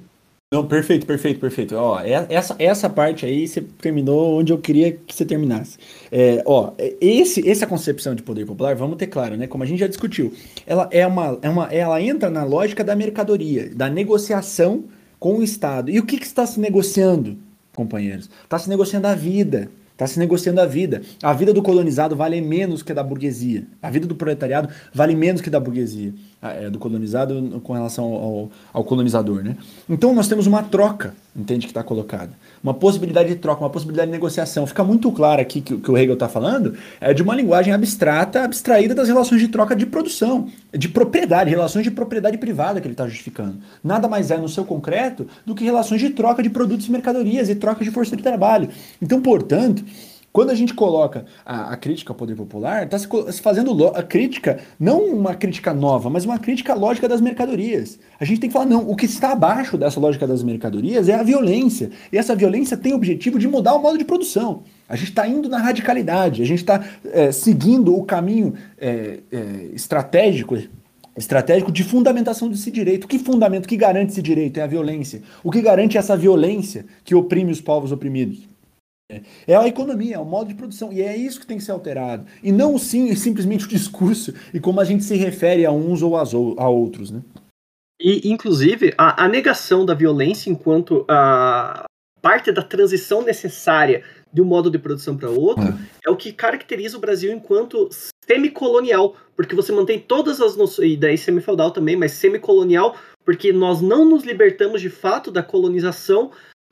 Não, 0.52 0.66
perfeito, 0.66 1.06
perfeito, 1.06 1.38
perfeito. 1.38 1.76
Ó, 1.76 2.00
é, 2.00 2.26
essa, 2.28 2.56
essa 2.58 2.90
parte 2.90 3.24
aí 3.24 3.46
você 3.46 3.60
terminou 3.60 4.40
onde 4.40 4.52
eu 4.52 4.58
queria 4.58 4.90
que 4.90 5.14
você 5.14 5.24
terminasse. 5.24 5.78
É, 6.10 6.42
ó, 6.44 6.72
esse, 7.00 7.48
essa 7.48 7.68
concepção 7.68 8.16
de 8.16 8.22
poder 8.24 8.44
popular, 8.44 8.74
vamos 8.74 8.96
ter 8.96 9.06
claro, 9.06 9.36
né? 9.36 9.46
Como 9.46 9.62
a 9.62 9.66
gente 9.66 9.78
já 9.78 9.86
discutiu, 9.86 10.34
ela 10.66 10.88
é 10.90 11.06
uma, 11.06 11.38
é 11.40 11.48
uma, 11.48 11.66
ela 11.66 12.02
entra 12.02 12.28
na 12.28 12.42
lógica 12.42 12.82
da 12.82 12.96
mercadoria, 12.96 13.70
da 13.72 13.88
negociação 13.88 14.86
com 15.20 15.36
o 15.36 15.44
Estado. 15.44 15.88
E 15.88 16.00
o 16.00 16.04
que, 16.04 16.18
que 16.18 16.26
está 16.26 16.44
se 16.44 16.58
negociando? 16.58 17.38
Companheiros. 17.74 18.28
Está 18.44 18.58
se 18.58 18.68
negociando 18.68 19.06
a 19.06 19.14
vida. 19.14 19.70
Está 19.92 20.06
se 20.06 20.18
negociando 20.18 20.62
a 20.62 20.66
vida. 20.66 21.02
A 21.22 21.34
vida 21.34 21.52
do 21.52 21.62
colonizado 21.62 22.16
vale 22.16 22.40
menos 22.40 22.82
que 22.82 22.90
a 22.90 22.94
da 22.94 23.02
burguesia. 23.02 23.64
A 23.82 23.90
vida 23.90 24.06
do 24.06 24.14
proletariado 24.14 24.70
vale 24.94 25.14
menos 25.14 25.42
que 25.42 25.50
a 25.50 25.52
da 25.52 25.60
burguesia. 25.60 26.14
É, 26.40 26.70
do 26.70 26.78
colonizado 26.78 27.60
com 27.62 27.74
relação 27.74 28.04
ao, 28.06 28.50
ao, 28.72 28.82
colonizador. 28.82 29.42
Né? 29.44 29.58
Então 29.86 30.14
nós 30.14 30.26
temos 30.26 30.46
uma 30.46 30.62
troca, 30.62 31.14
entende, 31.34 31.66
que 31.66 31.70
está 31.70 31.82
colocada. 31.82 32.30
Uma 32.62 32.74
possibilidade 32.74 33.28
de 33.28 33.36
troca, 33.36 33.62
uma 33.62 33.70
possibilidade 33.70 34.08
de 34.08 34.12
negociação. 34.12 34.66
Fica 34.66 34.82
muito 34.82 35.10
claro 35.12 35.40
aqui 35.40 35.60
que, 35.60 35.76
que 35.76 35.90
o 35.90 35.96
Hegel 35.96 36.14
está 36.14 36.28
falando 36.28 36.76
é 37.00 37.14
de 37.14 37.22
uma 37.22 37.34
linguagem 37.34 37.72
abstrata, 37.72 38.44
abstraída 38.44 38.94
das 38.94 39.08
relações 39.08 39.40
de 39.40 39.48
troca 39.48 39.76
de 39.76 39.86
produção, 39.86 40.48
de 40.72 40.88
propriedade, 40.88 41.50
relações 41.50 41.84
de 41.84 41.90
propriedade 41.90 42.38
privada 42.38 42.80
que 42.80 42.86
ele 42.86 42.94
está 42.94 43.06
justificando. 43.06 43.56
Nada 43.82 44.08
mais 44.08 44.30
é 44.30 44.36
no 44.36 44.48
seu 44.48 44.64
concreto 44.64 45.26
do 45.46 45.54
que 45.54 45.64
relações 45.64 46.00
de 46.00 46.10
troca 46.10 46.42
de 46.42 46.50
produtos 46.50 46.86
e 46.86 46.90
mercadorias 46.90 47.48
e 47.48 47.54
troca 47.54 47.84
de 47.84 47.90
força 47.90 48.16
de 48.16 48.22
trabalho. 48.22 48.68
Então, 49.00 49.20
portanto, 49.20 49.84
quando 50.32 50.50
a 50.50 50.54
gente 50.54 50.72
coloca 50.74 51.24
a, 51.44 51.72
a 51.72 51.76
crítica 51.76 52.12
ao 52.12 52.16
poder 52.16 52.36
popular, 52.36 52.84
está 52.84 52.98
se, 52.98 53.08
se, 53.32 53.42
fazendo 53.42 53.88
a 53.88 54.02
crítica, 54.02 54.60
não 54.78 55.04
uma 55.04 55.34
crítica 55.34 55.74
nova, 55.74 56.08
mas 56.08 56.24
uma 56.24 56.38
crítica 56.38 56.72
lógica 56.72 57.08
das 57.08 57.20
mercadorias. 57.20 57.98
A 58.18 58.24
gente 58.24 58.40
tem 58.40 58.48
que 58.48 58.52
falar, 58.52 58.66
não, 58.66 58.88
o 58.88 58.94
que 58.94 59.06
está 59.06 59.32
abaixo 59.32 59.76
dessa 59.76 59.98
lógica 59.98 60.26
das 60.26 60.42
mercadorias 60.42 61.08
é 61.08 61.14
a 61.14 61.22
violência. 61.22 61.90
E 62.12 62.18
essa 62.18 62.36
violência 62.36 62.76
tem 62.76 62.92
o 62.92 62.96
objetivo 62.96 63.38
de 63.38 63.48
mudar 63.48 63.74
o 63.74 63.82
modo 63.82 63.98
de 63.98 64.04
produção. 64.04 64.62
A 64.88 64.94
gente 64.94 65.08
está 65.08 65.26
indo 65.26 65.48
na 65.48 65.58
radicalidade, 65.58 66.42
a 66.42 66.46
gente 66.46 66.60
está 66.60 66.84
é, 67.12 67.32
seguindo 67.32 67.96
o 67.96 68.04
caminho 68.04 68.54
é, 68.78 69.20
é, 69.32 69.40
estratégico 69.74 70.56
estratégico 71.16 71.70
de 71.70 71.84
fundamentação 71.84 72.48
desse 72.48 72.70
direito. 72.70 73.06
Que 73.06 73.18
fundamento 73.18 73.68
que 73.68 73.76
garante 73.76 74.12
esse 74.12 74.22
direito? 74.22 74.58
É 74.58 74.62
a 74.62 74.66
violência. 74.66 75.22
O 75.42 75.50
que 75.50 75.60
garante 75.60 75.98
essa 75.98 76.16
violência 76.16 76.86
que 77.04 77.14
oprime 77.14 77.50
os 77.52 77.60
povos 77.60 77.92
oprimidos? 77.92 78.49
É 79.46 79.56
a 79.56 79.66
economia, 79.66 80.16
é 80.16 80.18
o 80.18 80.24
modo 80.24 80.48
de 80.48 80.54
produção. 80.54 80.92
E 80.92 81.02
é 81.02 81.16
isso 81.16 81.40
que 81.40 81.46
tem 81.46 81.58
que 81.58 81.64
ser 81.64 81.72
alterado. 81.72 82.26
E 82.42 82.52
não 82.52 82.78
sim, 82.78 83.14
simplesmente 83.14 83.66
o 83.66 83.68
discurso 83.68 84.32
e 84.52 84.60
como 84.60 84.80
a 84.80 84.84
gente 84.84 85.04
se 85.04 85.16
refere 85.16 85.66
a 85.66 85.72
uns 85.72 86.02
ou 86.02 86.16
a 86.16 86.68
outros. 86.68 87.10
Né? 87.10 87.22
E, 88.00 88.30
inclusive, 88.30 88.94
a, 88.96 89.24
a 89.24 89.28
negação 89.28 89.84
da 89.84 89.94
violência 89.94 90.50
enquanto 90.50 91.04
a 91.08 91.84
parte 92.22 92.52
da 92.52 92.62
transição 92.62 93.22
necessária 93.22 94.02
de 94.32 94.40
um 94.40 94.44
modo 94.44 94.70
de 94.70 94.78
produção 94.78 95.16
para 95.16 95.28
outro, 95.28 95.64
é. 95.64 95.76
é 96.06 96.10
o 96.10 96.16
que 96.16 96.32
caracteriza 96.32 96.96
o 96.96 97.00
Brasil 97.00 97.32
enquanto 97.32 97.88
semicolonial, 98.24 99.16
porque 99.34 99.54
você 99.54 99.72
mantém 99.72 99.98
todas 99.98 100.40
as 100.40 100.56
noções, 100.56 100.92
e 100.92 100.96
daí 100.96 101.18
semifeudal 101.18 101.72
também, 101.72 101.96
mas 101.96 102.12
semicolonial, 102.12 102.96
porque 103.24 103.52
nós 103.52 103.80
não 103.80 104.04
nos 104.04 104.22
libertamos 104.24 104.80
de 104.80 104.88
fato 104.88 105.30
da 105.30 105.42
colonização, 105.42 106.30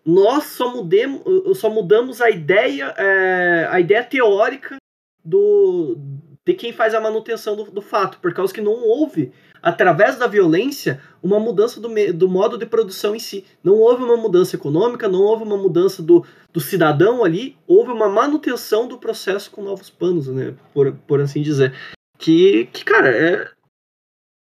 nós 0.09 0.45
só, 0.45 0.75
mudemos, 0.75 1.21
só 1.59 1.69
mudamos 1.69 2.23
a 2.23 2.31
ideia, 2.31 2.95
é, 2.97 3.69
a 3.71 3.79
ideia 3.79 4.03
teórica 4.03 4.79
do, 5.23 5.99
de 6.47 6.55
quem 6.55 6.73
faz 6.73 6.95
a 6.95 7.01
manutenção 7.01 7.55
do, 7.55 7.65
do, 7.65 7.83
fato, 7.83 8.19
por 8.19 8.33
causa 8.33 8.55
que 8.55 8.63
não 8.63 8.73
houve, 8.73 9.31
através 9.61 10.17
da 10.17 10.27
violência, 10.27 10.99
uma 11.23 11.39
mudança 11.39 11.79
do, 11.79 11.91
do 12.15 12.27
modo 12.27 12.57
de 12.57 12.65
produção 12.65 13.15
em 13.15 13.19
si. 13.19 13.45
Não 13.63 13.75
houve 13.75 14.03
uma 14.03 14.17
mudança 14.17 14.57
econômica, 14.57 15.07
não 15.11 15.21
houve 15.21 15.43
uma 15.43 15.59
mudança 15.59 16.03
do, 16.03 16.25
do 16.55 16.59
cidadão 16.59 17.23
ali, 17.23 17.59
houve 17.67 17.93
uma 17.93 18.09
manutenção 18.09 18.89
do 18.89 18.97
processo 18.97 19.51
com 19.51 19.61
novos 19.61 19.91
panos, 19.91 20.27
né? 20.29 20.55
Por, 20.73 20.91
por 21.07 21.21
assim 21.21 21.43
dizer. 21.43 21.75
Que, 22.17 22.65
que, 22.73 22.83
cara, 22.83 23.11
é 23.11 23.51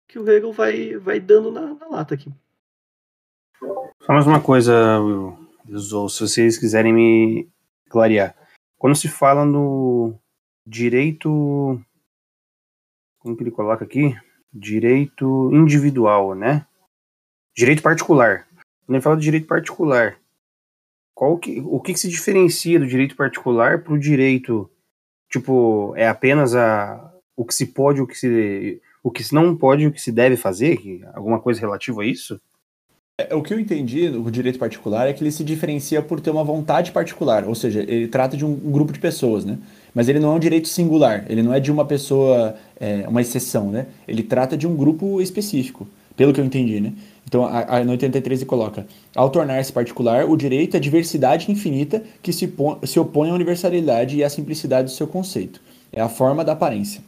que 0.08 0.20
o 0.20 0.30
Hegel 0.30 0.52
vai, 0.52 0.96
vai 0.98 1.20
dando 1.20 1.52
na, 1.52 1.74
na 1.74 1.88
lata 1.88 2.14
aqui. 2.14 2.32
Só 4.10 4.14
mais 4.14 4.26
uma 4.26 4.42
coisa, 4.42 4.74
se 5.68 6.20
vocês 6.20 6.58
quiserem 6.58 6.92
me 6.92 7.48
clarear. 7.92 8.36
Quando 8.76 8.96
se 8.96 9.08
fala 9.08 9.46
no 9.46 10.16
direito. 10.66 11.80
Como 13.20 13.38
que 13.38 13.44
ele 13.44 13.52
coloca 13.52 13.86
aqui? 13.86 14.18
Direito 14.52 15.52
individual, 15.54 16.34
né? 16.34 16.66
Direito 17.56 17.84
particular. 17.84 18.48
Quando 18.84 18.96
ele 18.96 19.02
fala 19.04 19.16
de 19.16 19.22
direito 19.22 19.46
particular, 19.46 20.18
qual 21.14 21.38
que, 21.38 21.60
o 21.60 21.80
que, 21.80 21.94
que 21.94 22.00
se 22.00 22.10
diferencia 22.10 22.80
do 22.80 22.88
direito 22.88 23.16
particular 23.16 23.84
para 23.84 23.94
o 23.94 24.00
direito? 24.00 24.68
Tipo, 25.30 25.94
é 25.96 26.08
apenas 26.08 26.56
a, 26.56 27.14
o 27.36 27.46
que 27.46 27.54
se 27.54 27.68
pode, 27.68 28.02
o 28.02 28.08
que 28.08 28.16
se, 28.18 28.82
o 29.04 29.12
que 29.12 29.24
se 29.24 29.36
não 29.36 29.56
pode, 29.56 29.86
o 29.86 29.92
que 29.92 30.02
se 30.02 30.12
deve 30.12 30.36
fazer? 30.36 30.80
Alguma 31.14 31.40
coisa 31.40 31.62
relativa 31.62 32.02
a 32.02 32.06
isso? 32.08 32.42
É, 33.20 33.36
o 33.36 33.42
que 33.42 33.54
eu 33.54 33.60
entendi 33.60 34.08
no 34.08 34.32
direito 34.32 34.58
particular 34.58 35.10
é 35.10 35.12
que 35.12 35.22
ele 35.22 35.32
se 35.32 35.44
diferencia 35.44 36.02
por 36.02 36.22
ter 36.22 36.30
uma 36.30 36.44
vontade 36.44 36.94
particular, 36.94 37.46
ou 37.46 37.54
seja, 37.54 37.82
ele 37.82 38.08
trata 38.08 38.38
de 38.38 38.46
um 38.46 38.56
grupo 38.56 38.94
de 38.94 39.00
pessoas, 39.00 39.44
né? 39.44 39.58
Mas 39.94 40.08
ele 40.08 40.20
não 40.20 40.32
é 40.32 40.36
um 40.36 40.40
direito 40.40 40.70
singular, 40.70 41.26
ele 41.28 41.44
não 41.44 41.54
é 41.54 41.60
de 41.60 41.70
uma 41.70 41.84
pessoa, 41.84 42.56
é, 42.80 43.06
uma 43.10 43.20
exceção, 43.20 43.72
né? 43.72 43.88
Ele 44.08 44.24
trata 44.24 44.56
de 44.56 44.66
um 44.66 44.74
grupo 44.74 45.20
específico, 45.20 45.86
pelo 46.16 46.32
que 46.32 46.40
eu 46.40 46.46
entendi, 46.46 46.80
né? 46.80 46.94
Então, 47.28 47.46
a, 47.46 47.80
a, 47.80 47.84
no 47.84 47.92
83 47.92 48.40
ele 48.40 48.50
coloca: 48.50 48.88
ao 49.14 49.30
tornar-se 49.30 49.74
particular, 49.74 50.24
o 50.24 50.38
direito 50.38 50.78
é 50.78 50.80
diversidade 50.80 51.52
infinita 51.52 52.02
que 52.24 52.32
se, 52.32 52.50
se 52.84 53.00
opõe 53.02 53.32
à 53.32 53.34
universalidade 53.34 54.16
e 54.16 54.24
à 54.24 54.30
simplicidade 54.30 54.86
do 54.86 54.96
seu 54.96 55.08
conceito. 55.08 55.62
É 55.92 56.00
a 56.00 56.08
forma 56.08 56.46
da 56.46 56.54
aparência. 56.54 57.02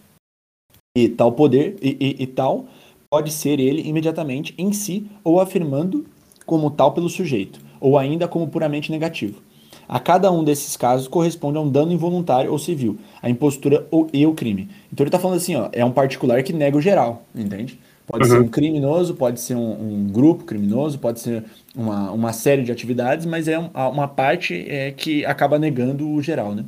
E 0.93 1.07
tal 1.07 1.32
poder, 1.32 1.78
e, 1.82 1.95
e, 2.01 2.24
e 2.24 2.28
tal 2.28 2.68
pode 3.12 3.30
ser 3.30 3.59
ele 3.59 3.82
imediatamente 3.86 4.53
em 4.57 4.72
si 4.72 5.05
ou 5.22 5.41
afirmando 5.41 6.05
como 6.45 6.72
tal 6.72 6.93
pelo 6.93 7.09
sujeito, 7.09 7.59
ou 7.78 7.97
ainda 7.97 8.26
como 8.26 8.47
puramente 8.47 8.89
negativo. 8.89 9.41
A 9.86 9.99
cada 9.99 10.32
um 10.32 10.45
desses 10.45 10.78
casos 10.78 11.09
corresponde 11.09 11.57
a 11.57 11.62
um 11.62 11.70
dano 11.70 11.91
involuntário 11.91 12.49
ou 12.49 12.57
civil, 12.57 12.97
a 13.22 13.30
impostura 13.30 13.86
ou 13.91 14.07
e 14.14 14.26
o 14.26 14.34
crime. 14.34 14.70
Então 14.93 15.03
ele 15.03 15.09
está 15.09 15.20
falando 15.20 15.36
assim, 15.36 15.55
ó, 15.57 15.68
é 15.74 15.84
um 15.84 15.91
particular 15.91 16.41
que 16.41 16.53
nega 16.53 16.78
o 16.78 16.82
geral, 16.82 17.24
entende? 17.36 17.78
Pode 18.07 18.24
uhum. 18.24 18.30
ser 18.30 18.39
um 18.39 18.47
criminoso, 18.47 19.14
pode 19.16 19.41
ser 19.41 19.55
um, 19.55 19.72
um, 19.72 20.07
grupo 20.07 20.45
criminoso, 20.45 20.97
pode 20.97 21.20
ser 21.20 21.43
uma, 21.76 22.12
uma 22.12 22.32
série 22.32 22.64
de 22.64 22.72
atividades, 22.72 23.26
mas 23.26 23.49
é 23.49 23.59
uma 23.59 24.07
parte 24.07 24.66
é, 24.70 24.91
que 24.91 25.26
acaba 25.26 25.59
negando 25.59 26.09
o 26.09 26.22
geral, 26.22 26.55
né? 26.55 26.64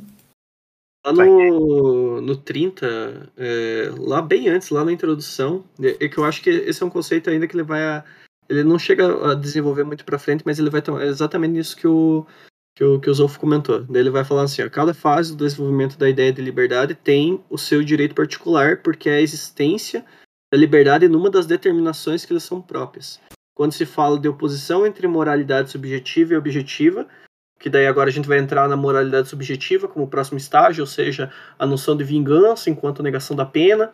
Lá 1.04 1.12
no, 1.12 2.20
no 2.22 2.36
30, 2.36 3.32
é, 3.36 3.90
lá 3.98 4.22
bem 4.22 4.48
antes, 4.48 4.70
lá 4.70 4.84
na 4.84 4.92
introdução, 4.92 5.62
é, 5.80 6.04
é, 6.04 6.08
que 6.08 6.16
eu 6.16 6.24
acho 6.24 6.42
que 6.42 6.48
esse 6.48 6.82
é 6.82 6.86
um 6.86 6.90
conceito 6.90 7.28
ainda 7.28 7.46
que 7.46 7.54
ele 7.54 7.62
vai 7.62 7.82
a, 7.82 8.04
ele 8.48 8.64
não 8.64 8.78
chega 8.78 9.30
a 9.30 9.34
desenvolver 9.34 9.84
muito 9.84 10.04
para 10.04 10.18
frente, 10.18 10.42
mas 10.46 10.58
ele 10.58 10.70
vai 10.70 10.80
tomar 10.80 11.02
é 11.02 11.08
exatamente 11.08 11.58
isso 11.58 11.76
que 11.76 11.86
o 11.86 12.26
que 12.74 12.82
o, 12.82 12.98
que 12.98 13.08
o 13.08 13.14
Zolfo 13.14 13.38
comentou. 13.38 13.86
Ele 13.94 14.10
vai 14.10 14.24
falar 14.24 14.42
assim, 14.42 14.62
ó, 14.62 14.68
cada 14.68 14.92
fase 14.92 15.30
do 15.36 15.44
desenvolvimento 15.44 15.96
da 15.96 16.08
ideia 16.08 16.32
de 16.32 16.42
liberdade 16.42 16.94
tem 16.94 17.40
o 17.48 17.56
seu 17.56 17.84
direito 17.84 18.14
particular, 18.14 18.82
porque 18.82 19.08
é 19.08 19.16
a 19.16 19.20
existência 19.20 20.04
da 20.52 20.58
liberdade 20.58 21.08
numa 21.08 21.30
das 21.30 21.46
determinações 21.46 22.24
que 22.24 22.32
eles 22.32 22.42
são 22.42 22.60
próprias. 22.60 23.20
Quando 23.54 23.72
se 23.72 23.86
fala 23.86 24.18
de 24.18 24.28
oposição 24.28 24.84
entre 24.84 25.06
moralidade 25.06 25.70
subjetiva 25.70 26.34
e 26.34 26.36
objetiva, 26.36 27.06
que 27.64 27.70
daí 27.70 27.86
agora 27.86 28.10
a 28.10 28.12
gente 28.12 28.28
vai 28.28 28.36
entrar 28.36 28.68
na 28.68 28.76
moralidade 28.76 29.26
subjetiva 29.26 29.88
como 29.88 30.06
próximo 30.06 30.36
estágio, 30.36 30.82
ou 30.82 30.86
seja, 30.86 31.32
a 31.58 31.64
noção 31.64 31.96
de 31.96 32.04
vingança 32.04 32.68
enquanto 32.68 33.02
negação 33.02 33.34
da 33.34 33.46
pena. 33.46 33.90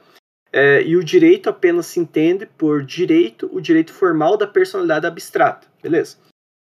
É, 0.52 0.82
e 0.82 0.96
o 0.96 1.04
direito 1.04 1.48
apenas 1.48 1.86
se 1.86 2.00
entende 2.00 2.46
por 2.46 2.82
direito, 2.82 3.48
o 3.52 3.60
direito 3.60 3.92
formal 3.92 4.36
da 4.36 4.44
personalidade 4.44 5.06
abstrata, 5.06 5.68
beleza? 5.80 6.16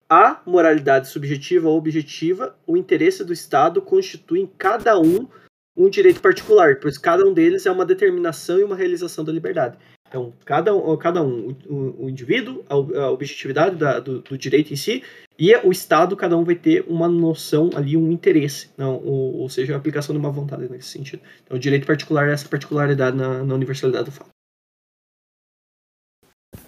A 0.07 0.39
moralidade 0.45 1.07
subjetiva 1.07 1.67
ou 1.67 1.79
objetiva, 1.79 2.55
o 2.67 2.77
interesse 2.77 3.23
do 3.23 3.33
Estado 3.33 3.81
constitui 3.81 4.41
em 4.41 4.45
cada 4.45 4.99
um 4.99 5.27
um 5.75 5.89
direito 5.89 6.21
particular, 6.21 6.79
pois 6.79 6.99
cada 6.99 7.27
um 7.27 7.33
deles 7.33 7.65
é 7.65 7.71
uma 7.71 7.87
determinação 7.87 8.59
e 8.59 8.63
uma 8.63 8.75
realização 8.75 9.25
da 9.25 9.31
liberdade. 9.31 9.79
Então, 10.13 10.31
cada 10.45 10.75
um, 10.75 10.95
cada 10.95 11.23
um 11.23 11.55
o, 11.67 12.05
o 12.05 12.09
indivíduo, 12.09 12.63
a, 12.69 12.75
a 12.75 13.09
objetividade 13.09 13.75
da, 13.75 13.99
do, 13.99 14.21
do, 14.21 14.37
direito 14.37 14.71
em 14.71 14.75
si, 14.75 15.01
e 15.39 15.55
o 15.57 15.71
Estado, 15.71 16.15
cada 16.15 16.37
um 16.37 16.43
vai 16.43 16.53
ter 16.53 16.85
uma 16.87 17.07
noção 17.07 17.71
ali, 17.75 17.97
um 17.97 18.11
interesse, 18.11 18.69
não, 18.77 19.03
ou, 19.03 19.39
ou 19.39 19.49
seja, 19.49 19.73
a 19.73 19.77
aplicação 19.77 20.13
de 20.13 20.19
uma 20.19 20.29
vontade 20.29 20.69
nesse 20.69 20.89
sentido. 20.89 21.23
Então, 21.43 21.57
o 21.57 21.59
direito 21.59 21.87
particular 21.87 22.29
é 22.29 22.33
essa 22.33 22.47
particularidade 22.47 23.17
na, 23.17 23.43
na 23.43 23.55
universalidade 23.55 24.05
do 24.05 24.11
fato. 24.11 24.29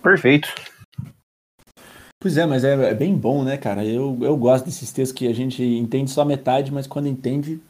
Perfeito. 0.02 0.48
Pois 2.20 2.38
é, 2.38 2.48
mas 2.48 2.64
é, 2.64 2.74
é, 2.90 2.94
bem 2.96 3.16
bom, 3.16 3.44
né, 3.44 3.58
cara? 3.58 3.86
Eu, 3.86 4.18
eu 4.24 4.36
gosto 4.36 4.66
desses 4.66 4.92
textos 4.92 5.16
que 5.16 5.28
a 5.28 5.36
gente 5.36 5.62
entende 5.62 6.10
só 6.10 6.26
metade, 6.26 6.74
mas 6.74 6.88
quando 6.88 7.08
entende, 7.08 7.62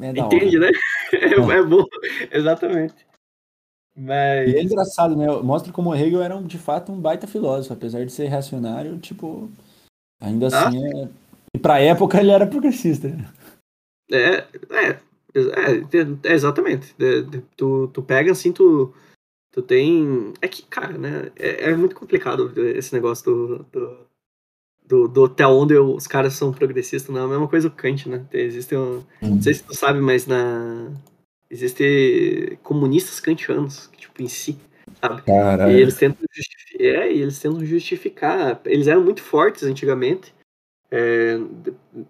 é 0.00 0.12
da 0.12 0.26
Entende, 0.26 0.56
hora. 0.56 0.70
né? 0.70 0.78
É, 1.12 1.58
é 1.58 1.62
bom, 1.62 1.84
exatamente. 2.32 2.94
Mas... 3.96 4.50
E 4.50 4.56
é 4.56 4.62
engraçado, 4.62 5.16
né? 5.16 5.26
Mostra 5.42 5.72
como 5.72 5.94
Hegel 5.94 6.22
era, 6.22 6.40
de 6.42 6.58
fato, 6.58 6.92
um 6.92 7.00
baita 7.00 7.26
filósofo. 7.26 7.72
Apesar 7.72 8.04
de 8.04 8.12
ser 8.12 8.28
reacionário, 8.28 8.98
tipo... 8.98 9.50
Ainda 10.20 10.48
ah. 10.48 10.68
assim, 10.68 10.86
é... 10.86 11.08
e 11.54 11.58
pra 11.58 11.80
época 11.80 12.20
ele 12.20 12.30
era 12.30 12.46
progressista. 12.46 13.08
Né? 13.08 13.28
É, 14.10 14.44
é, 14.70 14.88
é, 14.90 15.00
é 16.24 16.32
exatamente. 16.32 16.94
tu, 17.56 17.88
tu 17.88 18.02
pega 18.02 18.32
assim, 18.32 18.52
tu, 18.52 18.94
tu 19.52 19.62
tem. 19.62 20.32
É 20.40 20.48
que, 20.48 20.62
cara, 20.62 20.96
né? 20.96 21.30
É, 21.36 21.70
é 21.70 21.76
muito 21.76 21.96
complicado 21.96 22.52
esse 22.56 22.94
negócio 22.94 23.24
do, 23.24 23.58
do, 23.64 23.98
do, 24.86 25.08
do 25.08 25.24
até 25.24 25.46
onde 25.46 25.74
eu, 25.74 25.94
os 25.94 26.06
caras 26.06 26.34
são 26.34 26.52
progressistas, 26.52 27.12
não 27.14 27.22
é 27.22 27.24
a 27.24 27.28
mesma 27.28 27.48
coisa 27.48 27.68
o 27.68 27.70
Kant, 27.70 28.08
né? 28.08 28.24
Existem. 28.32 28.78
Um, 28.78 29.02
Não 29.20 29.42
sei 29.42 29.54
se 29.54 29.64
tu 29.64 29.74
sabe, 29.74 30.00
mas 30.00 30.26
na 30.26 30.92
Existem 31.50 32.58
comunistas 32.62 33.20
kantianos, 33.20 33.88
tipo, 33.96 34.22
em 34.22 34.28
si, 34.28 34.58
sabe? 35.00 35.22
Caralho. 35.22 35.72
E 35.72 35.80
eles 35.80 35.96
tentam, 35.96 36.26
justificar, 36.32 36.86
é, 36.86 37.12
e 37.12 37.22
eles 37.22 37.38
tentam 37.38 37.64
justificar. 37.64 38.60
Eles 38.64 38.86
eram 38.88 39.02
muito 39.02 39.22
fortes 39.22 39.62
antigamente. 39.62 40.34
É, 40.90 41.38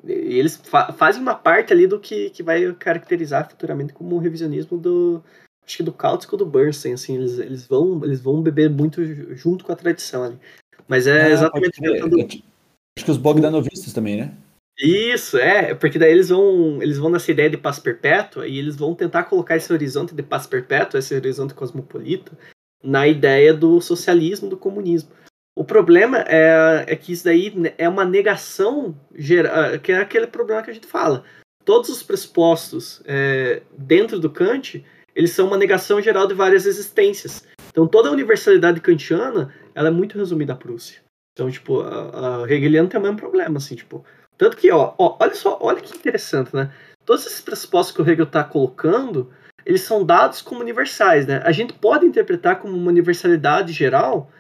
e 0.05 0.39
eles 0.39 0.57
fa 0.57 0.93
fazem 0.93 1.23
uma 1.23 1.35
parte 1.35 1.73
ali 1.73 1.87
do 1.87 1.99
que, 1.99 2.31
que 2.31 2.43
vai 2.43 2.73
caracterizar 2.75 3.49
futuramente 3.49 3.95
como 3.95 4.15
o 4.15 4.19
revisionismo 4.19 4.77
do 4.77 5.23
acho 5.67 5.79
que 5.79 5.83
do 5.83 5.93
Kautsky 5.93 6.35
ou 6.35 6.39
do 6.39 6.47
Bernstein, 6.47 6.93
assim, 6.93 7.17
eles, 7.17 7.39
eles 7.39 7.67
vão 7.67 8.05
eles 8.05 8.21
vão 8.21 8.43
beber 8.43 8.71
muito 8.71 9.03
junto 9.35 9.65
com 9.65 9.73
a 9.73 9.77
tradição 9.77 10.23
ali. 10.23 10.39
Mas 10.87 11.07
é, 11.07 11.29
é 11.29 11.33
exatamente 11.33 11.81
tentando... 11.81 12.21
Acho 12.21 13.05
que 13.05 13.11
os 13.11 13.19
Bogdanovistas 13.19 13.93
também, 13.93 14.17
né? 14.17 14.35
Isso, 14.79 15.39
é, 15.39 15.75
porque 15.75 15.99
daí 15.99 16.13
eles 16.13 16.29
vão, 16.29 16.83
eles 16.83 16.99
vão 16.99 17.09
nessa 17.09 17.31
ideia 17.31 17.49
de 17.49 17.57
paz 17.57 17.79
perpétua 17.79 18.47
e 18.47 18.59
eles 18.59 18.77
vão 18.77 18.95
tentar 18.95 19.25
colocar 19.25 19.57
esse 19.57 19.73
horizonte 19.73 20.15
de 20.15 20.23
paz 20.23 20.47
perpétua, 20.47 20.99
esse 20.99 21.15
horizonte 21.15 21.55
cosmopolita, 21.55 22.37
na 22.85 23.09
ideia 23.09 23.55
do 23.55 23.81
socialismo, 23.81 24.51
do 24.51 24.57
comunismo. 24.57 25.11
O 25.57 25.65
problema 25.65 26.19
é, 26.29 26.85
é 26.87 26.97
que 26.97 27.13
isso 27.13 27.25
daí 27.25 27.51
é 27.79 27.89
uma 27.89 28.05
negação, 28.05 28.95
geral, 29.15 29.79
que 29.79 29.93
é 29.93 29.99
aquele 29.99 30.27
problema 30.27 30.63
que 30.63 30.71
a 30.71 30.75
gente 30.75 30.87
fala. 30.87 31.25
Todos 31.65 31.89
os 31.89 32.03
pressupostos 32.03 33.03
é, 33.07 33.63
dentro 33.79 34.21
do 34.21 34.31
Kant, 34.31 34.85
eles 35.15 35.31
são 35.33 35.47
uma 35.47 35.57
negação 35.57 36.03
geral 36.03 36.27
de 36.27 36.35
várias 36.35 36.67
existências. 36.67 37.47
Então 37.71 37.89
toda 37.89 38.11
a 38.11 38.13
universalidade 38.13 38.81
kantiana, 38.83 39.55
ela 39.75 39.89
é 39.89 39.91
muito 39.91 40.19
resumida 40.19 40.53
à 40.53 40.57
Prússia. 40.57 41.01
Então, 41.33 41.51
tipo, 41.51 41.81
a, 41.81 42.45
a 42.45 42.53
Hegeliano 42.53 42.89
tem 42.89 43.01
o 43.01 43.03
mesmo 43.03 43.19
problema, 43.19 43.59
assim, 43.59 43.75
tipo, 43.75 44.05
tanto 44.39 44.57
que, 44.57 44.71
ó, 44.71 44.95
ó, 44.99 45.17
olha 45.21 45.35
só, 45.35 45.59
olha 45.61 45.81
que 45.81 45.97
interessante, 45.97 46.55
né? 46.55 46.73
Todos 47.05 47.27
esses 47.27 47.41
pressupostos 47.41 47.95
que 47.95 48.03
o 48.03 48.09
Hegel 48.09 48.25
está 48.25 48.43
colocando, 48.43 49.33
eles 49.65 49.83
são 49.83 50.05
dados 50.05 50.43
como 50.43 50.61
universais, 50.61 51.27
né? 51.27 51.41
A 51.45 51.53
gente 51.53 51.73
pode 51.73 52.07
interpretar 52.07 52.61
como 52.61 52.77
uma 52.77 52.91
universalidade 52.91 53.73
geral? 53.73 54.31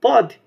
Pode. 0.00 0.40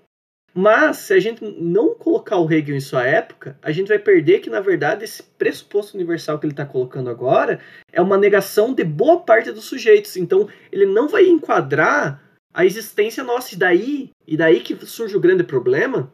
Mas, 0.54 0.98
se 0.98 1.14
a 1.14 1.20
gente 1.20 1.42
não 1.60 1.94
colocar 1.94 2.36
o 2.36 2.50
Hegel 2.50 2.76
em 2.76 2.80
sua 2.80 3.06
época, 3.06 3.58
a 3.62 3.72
gente 3.72 3.88
vai 3.88 3.98
perder 3.98 4.40
que, 4.40 4.50
na 4.50 4.60
verdade, 4.60 5.04
esse 5.04 5.22
pressuposto 5.22 5.96
universal 5.96 6.38
que 6.38 6.44
ele 6.44 6.52
está 6.52 6.66
colocando 6.66 7.08
agora 7.08 7.58
é 7.90 8.02
uma 8.02 8.18
negação 8.18 8.74
de 8.74 8.84
boa 8.84 9.20
parte 9.20 9.50
dos 9.50 9.64
sujeitos. 9.64 10.16
Então, 10.16 10.48
ele 10.70 10.84
não 10.84 11.08
vai 11.08 11.26
enquadrar 11.26 12.22
a 12.52 12.66
existência 12.66 13.24
nossa. 13.24 13.54
E 13.54 13.58
daí, 13.58 14.10
e 14.26 14.36
daí 14.36 14.60
que 14.60 14.76
surge 14.84 15.16
o 15.16 15.20
grande 15.20 15.42
problema, 15.42 16.12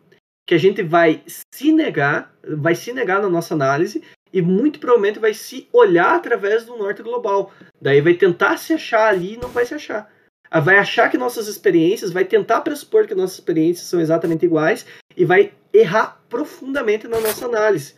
que 0.49 0.55
a 0.55 0.59
gente 0.59 0.83
vai 0.83 1.23
se 1.27 1.71
negar, 1.71 2.35
vai 2.43 2.75
se 2.75 2.91
negar 2.91 3.21
na 3.21 3.29
nossa 3.29 3.53
análise 3.53 4.03
e 4.33 4.41
muito 4.41 4.81
provavelmente 4.81 5.19
vai 5.19 5.35
se 5.35 5.69
olhar 5.71 6.15
através 6.15 6.65
do 6.65 6.75
norte 6.75 7.03
global. 7.03 7.53
Daí 7.79 8.01
vai 8.01 8.15
tentar 8.15 8.57
se 8.57 8.73
achar 8.73 9.09
ali 9.09 9.35
e 9.35 9.37
não 9.37 9.51
vai 9.51 9.67
se 9.67 9.75
achar. 9.75 10.11
Ah, 10.51 10.59
vai 10.59 10.79
achar 10.79 11.11
que 11.11 11.19
nossas 11.19 11.49
experiências, 11.49 12.11
vai 12.11 12.25
tentar 12.25 12.63
pressupor 12.63 13.07
que 13.07 13.15
nossas 13.15 13.39
experiências 13.39 13.89
são 13.89 14.01
exatamente 14.01 14.47
iguais 14.47 14.87
e 15.15 15.23
vai 15.23 15.53
errar 15.71 16.19
profundamente 16.31 17.07
na 17.07 17.21
nossa 17.21 17.45
análise. 17.45 17.95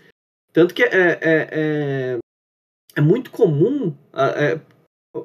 Tanto 0.52 0.74
que 0.74 0.82
é, 0.82 0.88
é, 0.92 1.18
é, 1.22 2.18
é 2.96 3.00
muito 3.00 3.30
comum, 3.30 3.94
é, 4.12 4.58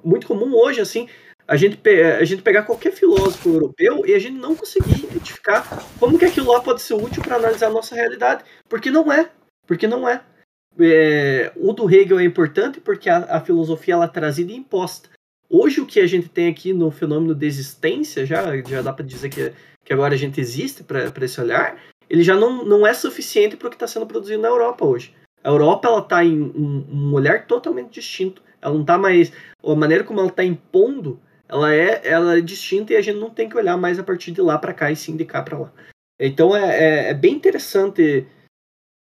muito 0.03 0.27
comum 0.27 0.53
hoje, 0.53 0.79
assim, 0.79 1.09
a 1.47 1.55
gente, 1.55 1.77
a 1.89 2.23
gente 2.25 2.41
pegar 2.41 2.63
qualquer 2.63 2.91
filósofo 2.91 3.49
europeu 3.49 4.03
e 4.05 4.13
a 4.13 4.19
gente 4.19 4.37
não 4.37 4.55
conseguir 4.55 5.05
identificar 5.05 5.83
como 5.99 6.17
que 6.17 6.25
aquilo 6.25 6.51
lá 6.51 6.59
pode 6.59 6.81
ser 6.81 6.95
útil 6.95 7.21
para 7.21 7.35
analisar 7.35 7.67
a 7.67 7.71
nossa 7.73 7.93
realidade. 7.93 8.43
Porque 8.67 8.89
não 8.89 9.11
é. 9.11 9.29
Porque 9.67 9.87
não 9.87 10.09
é. 10.09 10.21
é 10.79 11.51
o 11.55 11.71
do 11.71 11.89
Hegel 11.89 12.19
é 12.19 12.23
importante 12.23 12.79
porque 12.81 13.09
a, 13.09 13.17
a 13.29 13.41
filosofia 13.41 13.93
ela 13.93 14.05
é 14.05 14.09
trazida 14.09 14.51
e 14.51 14.55
imposta. 14.55 15.09
Hoje 15.47 15.79
o 15.79 15.85
que 15.85 15.99
a 15.99 16.07
gente 16.07 16.27
tem 16.27 16.47
aqui 16.47 16.73
no 16.73 16.89
fenômeno 16.89 17.35
de 17.35 17.45
existência, 17.45 18.25
já, 18.25 18.57
já 18.63 18.81
dá 18.81 18.91
para 18.91 19.05
dizer 19.05 19.29
que, 19.29 19.53
que 19.83 19.93
agora 19.93 20.15
a 20.15 20.17
gente 20.17 20.41
existe 20.41 20.83
para 20.83 21.11
esse 21.21 21.39
olhar, 21.39 21.79
ele 22.09 22.23
já 22.23 22.35
não, 22.35 22.65
não 22.65 22.87
é 22.87 22.93
suficiente 22.93 23.55
para 23.55 23.67
o 23.67 23.69
que 23.69 23.75
está 23.75 23.87
sendo 23.87 24.07
produzido 24.07 24.41
na 24.41 24.47
Europa 24.47 24.83
hoje. 24.83 25.13
A 25.43 25.49
Europa 25.49 25.87
ela 25.87 25.99
está 25.99 26.25
em 26.25 26.41
um, 26.41 26.85
um, 26.91 27.13
olhar 27.13 27.45
totalmente 27.45 27.93
distinto. 27.93 28.41
Ela 28.59 28.73
não 28.73 28.81
está 28.81 28.97
mais. 28.97 29.31
A 29.63 29.75
maneira 29.75 30.03
como 30.03 30.19
ela 30.19 30.29
está 30.29 30.43
impondo 30.43 31.19
ela 31.47 31.73
é, 31.73 32.01
ela 32.07 32.37
é 32.37 32.41
distinta 32.41 32.93
e 32.93 32.95
a 32.95 33.01
gente 33.01 33.19
não 33.19 33.29
tem 33.29 33.47
que 33.47 33.57
olhar 33.57 33.77
mais 33.77 33.99
a 33.99 34.03
partir 34.03 34.31
de 34.31 34.41
lá 34.41 34.57
para 34.57 34.73
cá 34.73 34.91
e 34.91 34.95
sim 34.95 35.15
de 35.15 35.25
cá 35.25 35.41
para 35.41 35.57
lá. 35.57 35.73
Então 36.19 36.55
é, 36.55 36.63
é, 36.63 37.09
é, 37.09 37.13
bem 37.13 37.33
interessante 37.33 38.25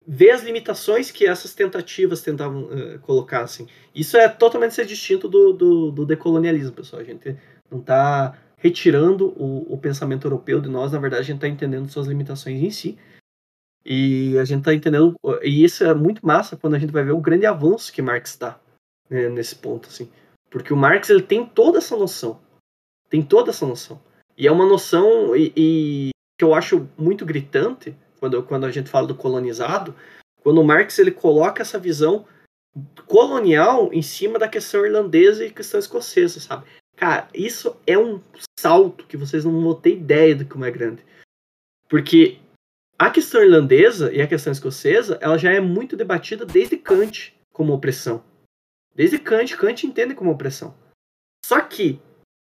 ver 0.05 0.31
as 0.31 0.43
limitações 0.43 1.11
que 1.11 1.25
essas 1.25 1.53
tentativas 1.53 2.21
tentavam 2.21 2.63
uh, 2.63 2.99
colocar. 2.99 3.41
Assim. 3.41 3.67
Isso 3.93 4.17
é 4.17 4.29
totalmente 4.29 4.73
ser 4.73 4.85
distinto 4.85 5.27
do, 5.27 5.51
do, 5.51 5.91
do 5.91 6.05
decolonialismo, 6.05 6.73
pessoal. 6.73 7.01
A 7.01 7.05
gente 7.05 7.35
não 7.69 7.79
está 7.79 8.37
retirando 8.57 9.29
o, 9.37 9.73
o, 9.73 9.77
pensamento 9.77 10.25
europeu 10.25 10.59
de 10.59 10.67
nós, 10.67 10.91
na 10.91 10.99
verdade 10.99 11.21
a 11.21 11.25
gente 11.25 11.35
está 11.35 11.47
entendendo 11.47 11.89
suas 11.89 12.07
limitações 12.07 12.61
em 12.61 12.71
si. 12.71 12.97
E 13.85 14.37
a 14.37 14.43
gente 14.43 14.59
está 14.59 14.73
entendendo, 14.73 15.15
e 15.41 15.63
isso 15.63 15.83
é 15.85 15.93
muito 15.93 16.25
massa 16.25 16.57
quando 16.57 16.73
a 16.73 16.79
gente 16.79 16.91
vai 16.91 17.03
ver 17.03 17.11
o 17.11 17.21
grande 17.21 17.45
avanço 17.45 17.93
que 17.93 18.01
Marx 18.01 18.35
dá 18.35 18.59
né, 19.09 19.29
nesse 19.29 19.55
ponto. 19.55 19.87
Assim. 19.87 20.09
Porque 20.49 20.73
o 20.73 20.77
Marx 20.77 21.09
ele 21.09 21.21
tem 21.21 21.45
toda 21.45 21.77
essa 21.77 21.95
noção. 21.95 22.41
Tem 23.09 23.21
toda 23.21 23.51
essa 23.51 23.65
noção. 23.65 24.01
E 24.37 24.47
é 24.47 24.51
uma 24.51 24.65
noção 24.65 25.35
e, 25.35 25.51
e, 25.55 26.09
que 26.37 26.43
eu 26.43 26.53
acho 26.53 26.87
muito 26.97 27.25
gritante 27.25 27.95
quando, 28.19 28.41
quando 28.43 28.65
a 28.65 28.71
gente 28.71 28.89
fala 28.89 29.07
do 29.07 29.15
colonizado, 29.15 29.95
quando 30.41 30.61
o 30.61 30.63
Marx 30.63 30.97
ele 30.99 31.11
coloca 31.11 31.61
essa 31.61 31.79
visão 31.79 32.25
colonial 33.07 33.91
em 33.91 34.01
cima 34.01 34.37
da 34.37 34.47
questão 34.47 34.85
irlandesa 34.85 35.43
e 35.43 35.51
questão 35.51 35.79
escocesa, 35.79 36.39
sabe? 36.39 36.65
Cara, 36.95 37.27
isso 37.33 37.75
é 37.85 37.97
um 37.97 38.21
salto 38.59 39.05
que 39.05 39.17
vocês 39.17 39.45
não 39.45 39.61
vão 39.61 39.75
ter 39.75 39.93
ideia 39.93 40.35
do 40.35 40.45
como 40.45 40.65
é 40.65 40.71
grande. 40.71 41.05
Porque 41.89 42.39
a 42.97 43.09
questão 43.09 43.43
irlandesa 43.43 44.11
e 44.11 44.21
a 44.21 44.27
questão 44.27 44.51
escocesa, 44.51 45.17
ela 45.21 45.37
já 45.37 45.51
é 45.51 45.59
muito 45.59 45.95
debatida 45.95 46.45
desde 46.45 46.77
Kant 46.77 47.35
como 47.53 47.73
opressão. 47.73 48.23
Desde 48.97 49.19
Kant, 49.19 49.55
Kant 49.55 49.85
entende 49.85 50.15
como 50.15 50.31
opressão. 50.31 50.75
Só 51.45 51.61
que, 51.61 52.01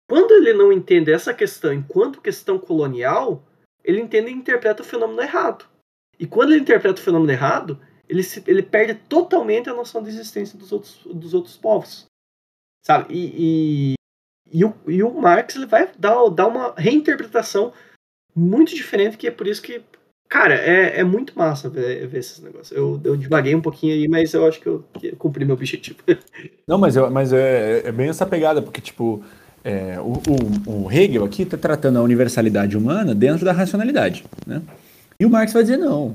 quando 0.09 0.31
ele 0.31 0.53
não 0.53 0.71
entende 0.71 1.11
essa 1.11 1.33
questão 1.33 1.73
enquanto 1.73 2.21
questão 2.21 2.57
colonial, 2.57 3.43
ele 3.83 3.99
entende 3.99 4.29
e 4.31 4.33
interpreta 4.33 4.81
o 4.81 4.85
fenômeno 4.85 5.21
errado. 5.21 5.65
E 6.17 6.25
quando 6.25 6.53
ele 6.53 6.61
interpreta 6.61 7.01
o 7.01 7.03
fenômeno 7.03 7.29
errado, 7.29 7.77
ele, 8.07 8.23
se, 8.23 8.41
ele 8.47 8.63
perde 8.63 8.95
totalmente 8.95 9.69
a 9.69 9.73
noção 9.73 10.01
de 10.01 10.07
existência 10.07 10.57
dos 10.57 10.71
outros, 10.71 11.01
dos 11.03 11.33
outros 11.33 11.57
povos. 11.57 12.05
Sabe? 12.81 13.13
E, 13.13 13.33
e, 13.37 13.93
e, 14.49 14.63
o, 14.63 14.73
e 14.87 15.03
o 15.03 15.11
Marx 15.13 15.57
ele 15.57 15.65
vai 15.65 15.91
dar, 15.97 16.29
dar 16.29 16.47
uma 16.47 16.73
reinterpretação 16.77 17.73
muito 18.33 18.73
diferente, 18.73 19.17
que 19.17 19.27
é 19.27 19.31
por 19.31 19.45
isso 19.45 19.61
que 19.61 19.83
Cara, 20.35 20.55
é, 20.55 20.99
é 20.99 21.03
muito 21.05 21.31
massa 21.33 21.69
ver, 21.69 22.05
ver 22.07 22.19
esses 22.19 22.41
negócios. 22.43 22.77
Eu, 22.77 22.99
eu 23.05 23.15
devaguei 23.15 23.55
um 23.55 23.61
pouquinho 23.61 23.93
aí, 23.93 24.05
mas 24.05 24.33
eu 24.33 24.45
acho 24.45 24.59
que 24.59 24.67
eu, 24.67 24.83
que 24.99 25.07
eu 25.07 25.15
cumpri 25.15 25.45
meu 25.45 25.55
objetivo. 25.55 25.95
Não, 26.67 26.77
mas, 26.77 26.97
eu, 26.97 27.09
mas 27.09 27.31
é, 27.31 27.83
é 27.85 27.91
bem 27.93 28.09
essa 28.09 28.25
pegada, 28.25 28.61
porque, 28.61 28.81
tipo, 28.81 29.23
é, 29.63 29.97
o, 29.97 30.21
o, 30.67 30.83
o, 30.87 30.91
Hegel 30.91 31.23
aqui 31.23 31.43
está 31.43 31.55
tratando 31.55 31.99
a 31.99 32.01
universalidade 32.01 32.75
humana 32.75 33.15
dentro 33.15 33.45
da 33.45 33.53
racionalidade, 33.53 34.25
né? 34.45 34.61
E 35.17 35.25
o 35.25 35.29
Marx 35.29 35.53
vai 35.53 35.63
dizer, 35.63 35.77
não, 35.77 36.13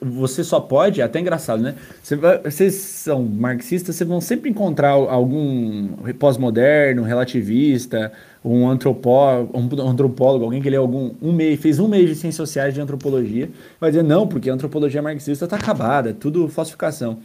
você 0.00 0.42
só 0.42 0.58
pode, 0.58 1.02
é 1.02 1.04
até 1.04 1.20
engraçado, 1.20 1.62
né? 1.62 1.74
Você 2.02 2.16
vai, 2.16 2.38
vocês 2.38 2.72
são 2.72 3.22
marxistas, 3.22 3.96
vocês 3.96 4.08
vão 4.08 4.22
sempre 4.22 4.48
encontrar 4.48 4.92
algum 4.92 5.88
pós-moderno, 6.18 7.02
relativista, 7.02 8.10
um 8.44 8.68
antropólogo, 8.68 9.58
um 9.58 9.88
antropólogo, 9.88 10.44
alguém 10.44 10.62
que 10.62 10.70
lê 10.70 10.76
algum 10.76 11.12
um 11.20 11.32
mês, 11.32 11.60
fez 11.60 11.78
um 11.78 11.88
mês 11.88 12.08
de 12.08 12.14
ciências 12.14 12.36
sociais 12.36 12.74
de 12.74 12.80
antropologia, 12.80 13.50
vai 13.80 13.90
dizer 13.90 14.02
não, 14.02 14.26
porque 14.26 14.48
a 14.48 14.54
antropologia 14.54 15.02
marxista 15.02 15.44
está 15.44 15.56
acabada, 15.56 16.10
é 16.10 16.12
tudo 16.12 16.48
falsificação. 16.48 17.18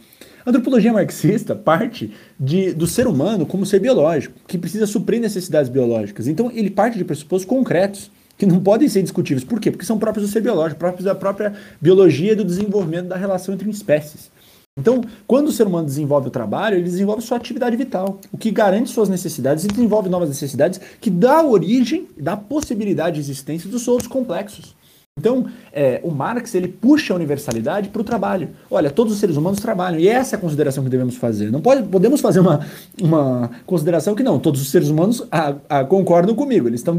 A 0.44 0.50
antropologia 0.50 0.92
marxista 0.92 1.54
parte 1.54 2.12
de, 2.38 2.72
do 2.72 2.86
ser 2.86 3.06
humano 3.06 3.46
como 3.46 3.64
ser 3.64 3.80
biológico, 3.80 4.34
que 4.46 4.58
precisa 4.58 4.86
suprir 4.86 5.20
necessidades 5.20 5.70
biológicas. 5.70 6.28
Então 6.28 6.50
ele 6.52 6.70
parte 6.70 6.98
de 6.98 7.04
pressupostos 7.04 7.48
concretos 7.48 8.10
que 8.36 8.44
não 8.44 8.60
podem 8.60 8.88
ser 8.88 9.02
discutíveis. 9.02 9.44
Por 9.44 9.60
quê? 9.60 9.70
Porque 9.70 9.86
são 9.86 9.98
próprios 9.98 10.28
do 10.28 10.32
ser 10.32 10.40
biológico, 10.40 10.78
próprios 10.78 11.04
da 11.04 11.14
própria 11.14 11.54
biologia 11.80 12.32
e 12.32 12.34
do 12.34 12.44
desenvolvimento 12.44 13.06
da 13.08 13.16
relação 13.16 13.54
entre 13.54 13.70
espécies. 13.70 14.30
Então, 14.76 15.04
quando 15.24 15.46
o 15.46 15.52
ser 15.52 15.68
humano 15.68 15.86
desenvolve 15.86 16.26
o 16.26 16.30
trabalho, 16.32 16.74
ele 16.74 16.82
desenvolve 16.82 17.22
sua 17.22 17.36
atividade 17.36 17.76
vital, 17.76 18.18
o 18.32 18.36
que 18.36 18.50
garante 18.50 18.90
suas 18.90 19.08
necessidades 19.08 19.64
e 19.64 19.68
desenvolve 19.68 20.08
novas 20.08 20.28
necessidades, 20.28 20.80
que 21.00 21.10
dá 21.10 21.44
origem, 21.44 22.08
dá 22.18 22.36
possibilidade 22.36 23.14
de 23.14 23.20
existência 23.20 23.70
dos 23.70 23.86
outros 23.86 24.08
complexos. 24.08 24.74
Então, 25.16 25.46
é, 25.72 26.00
o 26.02 26.10
Marx 26.10 26.56
ele 26.56 26.66
puxa 26.66 27.12
a 27.12 27.16
universalidade 27.16 27.88
para 27.88 28.00
o 28.00 28.04
trabalho. 28.04 28.48
Olha, 28.68 28.90
todos 28.90 29.12
os 29.12 29.20
seres 29.20 29.36
humanos 29.36 29.60
trabalham, 29.60 30.00
e 30.00 30.08
essa 30.08 30.34
é 30.34 30.36
a 30.36 30.40
consideração 30.40 30.82
que 30.82 30.90
devemos 30.90 31.14
fazer. 31.14 31.52
Não 31.52 31.60
pode, 31.60 31.84
podemos 31.84 32.20
fazer 32.20 32.40
uma, 32.40 32.66
uma 33.00 33.52
consideração 33.64 34.16
que 34.16 34.24
não, 34.24 34.40
todos 34.40 34.60
os 34.60 34.72
seres 34.72 34.88
humanos 34.88 35.24
a, 35.30 35.54
a, 35.68 35.84
concordam 35.84 36.34
comigo. 36.34 36.66
Eles, 36.66 36.80
estão, 36.80 36.98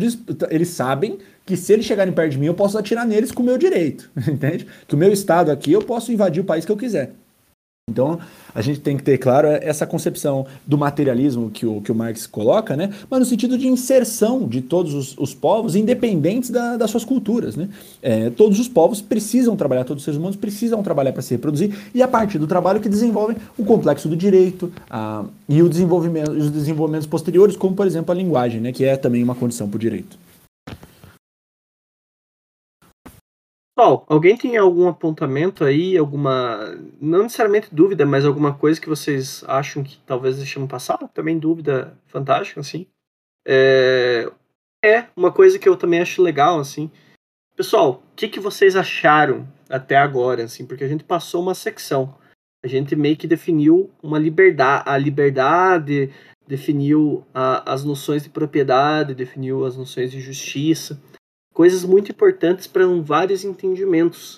eles 0.49 0.69
sabem 0.69 1.17
que 1.45 1.57
se 1.57 1.73
eles 1.73 1.85
chegarem 1.85 2.13
perto 2.13 2.31
de 2.31 2.37
mim, 2.37 2.45
eu 2.45 2.53
posso 2.53 2.77
atirar 2.77 3.05
neles 3.05 3.33
com 3.33 3.43
o 3.43 3.45
meu 3.45 3.57
direito, 3.57 4.09
entende? 4.31 4.65
Que 4.87 4.95
o 4.95 4.97
meu 4.97 5.11
estado 5.11 5.51
aqui, 5.51 5.73
eu 5.73 5.81
posso 5.81 6.09
invadir 6.09 6.39
o 6.39 6.45
país 6.45 6.63
que 6.63 6.71
eu 6.71 6.77
quiser. 6.77 7.11
Então, 7.87 8.17
a 8.55 8.63
gente 8.63 8.79
tem 8.79 8.97
que 8.97 9.03
ter, 9.03 9.19
claro, 9.19 9.47
essa 9.47 9.85
concepção 9.85 10.47
do 10.65 10.75
materialismo 10.75 11.51
que 11.51 11.67
o, 11.67 11.79
que 11.81 11.91
o 11.91 11.95
Marx 11.95 12.25
coloca, 12.25 12.75
né? 12.75 12.89
mas 13.07 13.19
no 13.19 13.25
sentido 13.27 13.59
de 13.59 13.67
inserção 13.67 14.47
de 14.47 14.59
todos 14.59 14.95
os, 14.95 15.15
os 15.19 15.35
povos, 15.35 15.75
independentes 15.75 16.49
da, 16.49 16.77
das 16.77 16.89
suas 16.89 17.05
culturas. 17.05 17.55
Né? 17.55 17.69
É, 18.01 18.31
todos 18.31 18.59
os 18.59 18.67
povos 18.67 19.01
precisam 19.01 19.55
trabalhar, 19.55 19.83
todos 19.83 20.01
os 20.01 20.05
seres 20.05 20.17
humanos 20.17 20.35
precisam 20.35 20.81
trabalhar 20.81 21.13
para 21.13 21.21
se 21.21 21.35
reproduzir, 21.35 21.77
e 21.93 22.01
a 22.01 22.07
partir 22.07 22.39
do 22.39 22.47
trabalho 22.47 22.81
que 22.81 22.89
desenvolvem 22.89 23.37
o 23.55 23.63
complexo 23.63 24.09
do 24.09 24.17
direito 24.17 24.73
a, 24.89 25.23
e 25.47 25.61
o 25.61 25.69
desenvolvimento, 25.69 26.31
os 26.31 26.49
desenvolvimentos 26.49 27.05
posteriores, 27.05 27.55
como, 27.55 27.75
por 27.75 27.85
exemplo, 27.85 28.11
a 28.11 28.15
linguagem, 28.15 28.59
né? 28.59 28.71
que 28.71 28.83
é 28.83 28.97
também 28.97 29.23
uma 29.23 29.35
condição 29.35 29.69
para 29.69 29.77
o 29.77 29.79
direito. 29.79 30.17
Pessoal, 33.75 34.05
alguém 34.07 34.37
tem 34.37 34.55
algum 34.55 34.87
apontamento 34.87 35.65
aí, 35.65 35.97
alguma, 35.97 36.77
não 37.01 37.23
necessariamente 37.23 37.75
dúvida, 37.75 38.05
mas 38.05 38.25
alguma 38.25 38.57
coisa 38.57 38.79
que 38.79 38.87
vocês 38.87 39.43
acham 39.47 39.83
que 39.83 39.97
talvez 40.05 40.37
deixemos 40.37 40.69
passar? 40.69 40.97
Também 41.09 41.37
dúvida 41.37 41.99
fantástica, 42.07 42.61
assim. 42.61 42.87
É, 43.45 44.31
é 44.81 45.07
uma 45.13 45.29
coisa 45.29 45.59
que 45.59 45.67
eu 45.67 45.75
também 45.75 45.99
acho 45.99 46.21
legal, 46.21 46.57
assim. 46.57 46.89
Pessoal, 47.53 48.01
o 48.13 48.15
que, 48.15 48.29
que 48.29 48.39
vocês 48.39 48.77
acharam 48.77 49.45
até 49.69 49.97
agora, 49.97 50.45
assim? 50.45 50.65
Porque 50.65 50.85
a 50.85 50.87
gente 50.87 51.03
passou 51.03 51.41
uma 51.41 51.53
secção. 51.53 52.17
A 52.63 52.69
gente 52.69 52.95
meio 52.95 53.17
que 53.17 53.27
definiu 53.27 53.91
uma 54.01 54.17
liberdade, 54.17 54.83
a 54.87 54.97
liberdade, 54.97 56.13
definiu 56.47 57.25
a, 57.33 57.73
as 57.73 57.83
noções 57.83 58.23
de 58.23 58.29
propriedade, 58.29 59.13
definiu 59.13 59.65
as 59.65 59.75
noções 59.75 60.11
de 60.11 60.21
justiça 60.21 60.97
coisas 61.55 61.85
muito 61.85 62.11
importantes 62.11 62.67
para 62.67 62.85
vários 63.01 63.45
entendimentos. 63.45 64.35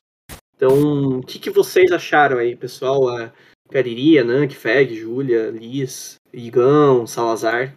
Então, 0.55 1.17
o 1.17 1.25
que, 1.25 1.39
que 1.39 1.49
vocês 1.49 1.91
acharam 1.91 2.37
aí, 2.37 2.55
pessoal? 2.55 3.09
A 3.09 3.33
Cariri, 3.71 4.23
Nank, 4.23 4.53
Feg, 4.53 4.95
Júlia, 4.95 5.49
Liz, 5.49 6.17
Igão, 6.31 7.07
Salazar. 7.07 7.75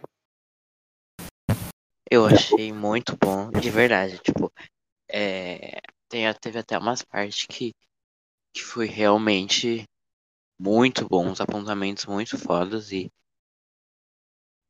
Eu 2.09 2.25
achei 2.27 2.71
muito 2.71 3.17
bom, 3.17 3.49
de 3.49 3.69
verdade. 3.71 4.19
Tipo, 4.19 4.53
é, 5.09 5.79
tem, 6.07 6.31
teve 6.39 6.59
até 6.59 6.77
umas 6.77 7.01
partes 7.01 7.47
que, 7.47 7.73
que 8.53 8.61
foi 8.61 8.85
realmente 8.85 9.85
muito 10.59 11.07
bom, 11.07 11.27
uns 11.27 11.41
apontamentos 11.41 12.05
muito 12.05 12.37
fodas 12.37 12.91
e 12.91 13.11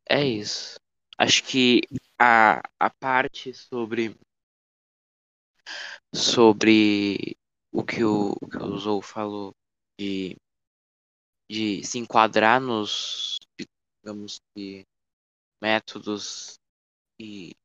é 0.09 0.23
isso. 0.23 0.79
Acho 1.17 1.43
que 1.43 1.81
a, 2.17 2.61
a 2.79 2.89
parte 2.89 3.53
sobre 3.53 4.15
sobre 6.13 7.37
o 7.71 7.83
que 7.83 8.03
o, 8.03 8.33
o 8.41 8.47
que 8.47 8.57
o 8.57 8.77
Zou 8.77 9.01
falou 9.01 9.53
de, 9.99 10.37
de 11.49 11.83
se 11.83 11.99
enquadrar 11.99 12.59
nos 12.61 13.37
digamos 14.03 14.39
que 14.55 14.85
métodos 15.61 16.59
e 17.19 17.55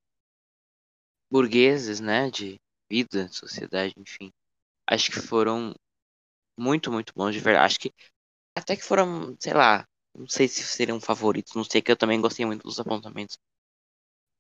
burgueses, 1.30 2.00
né, 2.00 2.30
de 2.30 2.60
vida, 2.90 3.28
sociedade, 3.28 3.94
enfim. 3.96 4.32
Acho 4.88 5.10
que 5.10 5.20
foram 5.20 5.74
muito, 6.58 6.92
muito 6.92 7.12
bons 7.14 7.32
de 7.34 7.40
verdade. 7.40 7.66
Acho 7.66 7.80
que 7.80 7.92
até 8.56 8.76
que 8.76 8.84
foram, 8.84 9.36
sei 9.40 9.54
lá, 9.54 9.86
não 10.14 10.28
sei 10.28 10.48
se 10.48 10.62
seriam 10.64 11.00
favoritos, 11.00 11.54
não 11.54 11.64
sei 11.64 11.82
que 11.82 11.92
eu 11.92 11.96
também 11.96 12.20
gostei 12.20 12.46
muito 12.46 12.62
dos 12.64 12.80
apontamentos 12.80 13.38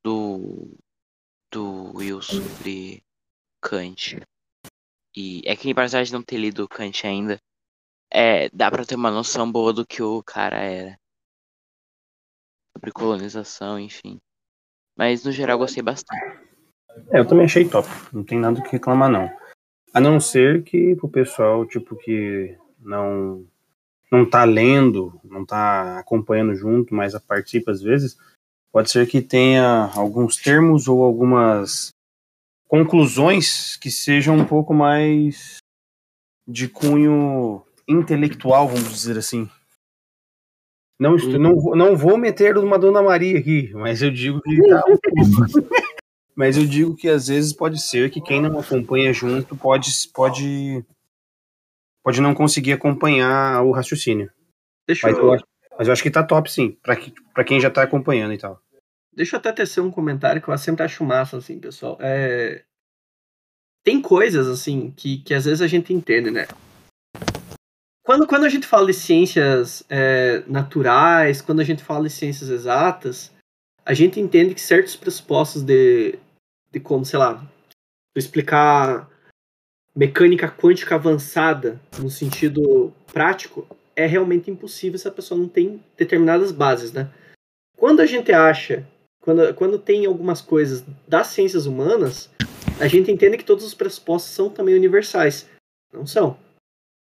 do 0.04 0.76
do 1.52 1.92
Will 1.96 2.22
sobre 2.22 3.04
Kant. 3.66 4.22
E 5.16 5.42
é 5.44 5.56
que 5.56 5.72
apesar 5.72 6.04
de 6.04 6.12
não 6.12 6.22
ter 6.22 6.36
lido 6.36 6.68
Kant 6.68 7.04
ainda, 7.04 7.40
é, 8.12 8.48
dá 8.50 8.70
pra 8.70 8.84
ter 8.84 8.94
uma 8.94 9.10
noção 9.10 9.50
boa 9.50 9.72
do 9.72 9.84
que 9.84 10.00
o 10.00 10.22
cara 10.22 10.58
era. 10.58 10.96
Sobre 12.76 12.92
colonização, 12.92 13.80
enfim. 13.80 14.18
Mas 14.96 15.24
no 15.24 15.32
geral 15.32 15.58
gostei 15.58 15.82
bastante. 15.82 16.22
É, 17.10 17.18
eu 17.18 17.26
também 17.26 17.46
achei 17.46 17.68
top. 17.68 17.88
Não 18.12 18.22
tem 18.22 18.38
nada 18.38 18.62
que 18.62 18.70
reclamar, 18.70 19.10
não. 19.10 19.28
A 19.92 20.00
não 20.00 20.20
ser 20.20 20.62
que 20.62 20.94
pro 20.94 21.08
pessoal, 21.08 21.66
tipo, 21.66 21.96
que 21.96 22.56
não 22.78 23.44
não 24.12 24.28
tá 24.28 24.44
lendo, 24.44 25.20
não 25.24 25.44
tá 25.44 25.98
acompanhando 25.98 26.54
junto, 26.54 26.94
mas 26.94 27.18
participa 27.18 27.72
às 27.72 27.82
vezes, 27.82 28.16
pode 28.70 28.88
ser 28.88 29.08
que 29.08 29.20
tenha 29.20 29.90
alguns 29.94 30.36
termos 30.36 30.86
ou 30.86 31.02
algumas 31.02 31.95
conclusões 32.68 33.76
que 33.76 33.90
sejam 33.90 34.36
um 34.36 34.44
pouco 34.44 34.74
mais 34.74 35.58
de 36.46 36.68
cunho 36.68 37.62
intelectual, 37.88 38.68
vamos 38.68 38.92
dizer 38.92 39.18
assim. 39.18 39.48
Não, 40.98 41.16
estou, 41.16 41.38
não, 41.38 41.54
não 41.76 41.96
vou 41.96 42.16
meter 42.16 42.56
uma 42.56 42.78
Dona 42.78 43.02
Maria 43.02 43.38
aqui, 43.38 43.70
mas 43.74 44.00
eu 44.00 44.10
digo 44.10 44.40
que 44.40 44.56
tá 44.68 44.82
Mas 46.34 46.58
eu 46.58 46.66
digo 46.66 46.94
que 46.94 47.08
às 47.08 47.28
vezes 47.28 47.52
pode 47.52 47.80
ser 47.80 48.10
que 48.10 48.20
quem 48.20 48.42
não 48.42 48.58
acompanha 48.58 49.10
junto 49.10 49.56
pode 49.56 49.90
pode 50.12 50.84
pode 52.04 52.20
não 52.20 52.34
conseguir 52.34 52.72
acompanhar 52.72 53.62
o 53.62 53.72
raciocínio. 53.72 54.30
Deixa 54.86 55.08
mas, 55.08 55.16
eu... 55.16 55.34
eu 55.34 55.40
mas 55.78 55.88
eu 55.88 55.92
acho 55.92 56.02
que 56.02 56.10
tá 56.10 56.22
top 56.22 56.50
sim, 56.50 56.76
para 56.82 57.44
quem 57.44 57.60
já 57.60 57.70
tá 57.70 57.82
acompanhando 57.82 58.34
e 58.34 58.38
tal. 58.38 58.60
Deixa 59.16 59.36
eu 59.36 59.40
até 59.40 59.50
tecer 59.50 59.80
um 59.80 59.90
comentário 59.90 60.42
que 60.42 60.48
eu 60.48 60.58
sempre 60.58 60.84
acho 60.84 61.02
massa, 61.02 61.38
assim, 61.38 61.58
pessoal. 61.58 61.96
É... 62.00 62.62
Tem 63.82 64.02
coisas, 64.02 64.46
assim, 64.46 64.92
que, 64.94 65.18
que 65.18 65.32
às 65.32 65.46
vezes 65.46 65.62
a 65.62 65.66
gente 65.66 65.92
entende, 65.94 66.30
né? 66.30 66.46
Quando, 68.04 68.26
quando 68.26 68.44
a 68.44 68.48
gente 68.48 68.66
fala 68.66 68.86
de 68.86 68.94
ciências 68.94 69.82
é, 69.88 70.44
naturais, 70.46 71.40
quando 71.40 71.60
a 71.60 71.64
gente 71.64 71.82
fala 71.82 72.04
de 72.04 72.10
ciências 72.10 72.50
exatas, 72.50 73.32
a 73.84 73.94
gente 73.94 74.20
entende 74.20 74.54
que 74.54 74.60
certos 74.60 74.94
pressupostos 74.94 75.62
de, 75.62 76.18
de 76.70 76.78
como, 76.78 77.04
sei 77.04 77.18
lá, 77.18 77.44
explicar 78.14 79.08
mecânica 79.94 80.48
quântica 80.48 80.96
avançada 80.96 81.80
no 81.98 82.10
sentido 82.10 82.92
prático, 83.12 83.66
é 83.96 84.04
realmente 84.04 84.50
impossível 84.50 84.98
se 84.98 85.08
a 85.08 85.12
pessoa 85.12 85.40
não 85.40 85.48
tem 85.48 85.82
determinadas 85.96 86.52
bases, 86.52 86.92
né? 86.92 87.10
Quando 87.76 88.00
a 88.00 88.06
gente 88.06 88.30
acha 88.30 88.86
quando, 89.26 89.54
quando 89.54 89.76
tem 89.76 90.06
algumas 90.06 90.40
coisas 90.40 90.84
das 91.08 91.26
ciências 91.26 91.66
humanas, 91.66 92.30
a 92.78 92.86
gente 92.86 93.10
entende 93.10 93.36
que 93.36 93.44
todos 93.44 93.64
os 93.64 93.74
pressupostos 93.74 94.30
são 94.30 94.48
também 94.48 94.76
universais. 94.76 95.50
Não 95.92 96.06
são. 96.06 96.38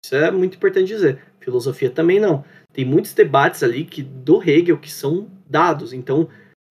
Isso 0.04 0.18
é 0.18 0.30
muito 0.30 0.58
importante 0.58 0.86
dizer. 0.86 1.24
Filosofia 1.40 1.90
também 1.90 2.20
não. 2.20 2.44
Tem 2.74 2.84
muitos 2.84 3.14
debates 3.14 3.64
ali 3.64 3.86
que 3.86 4.04
do 4.04 4.44
Hegel 4.44 4.78
que 4.78 4.92
são 4.92 5.32
dados. 5.50 5.94
Então, 5.94 6.28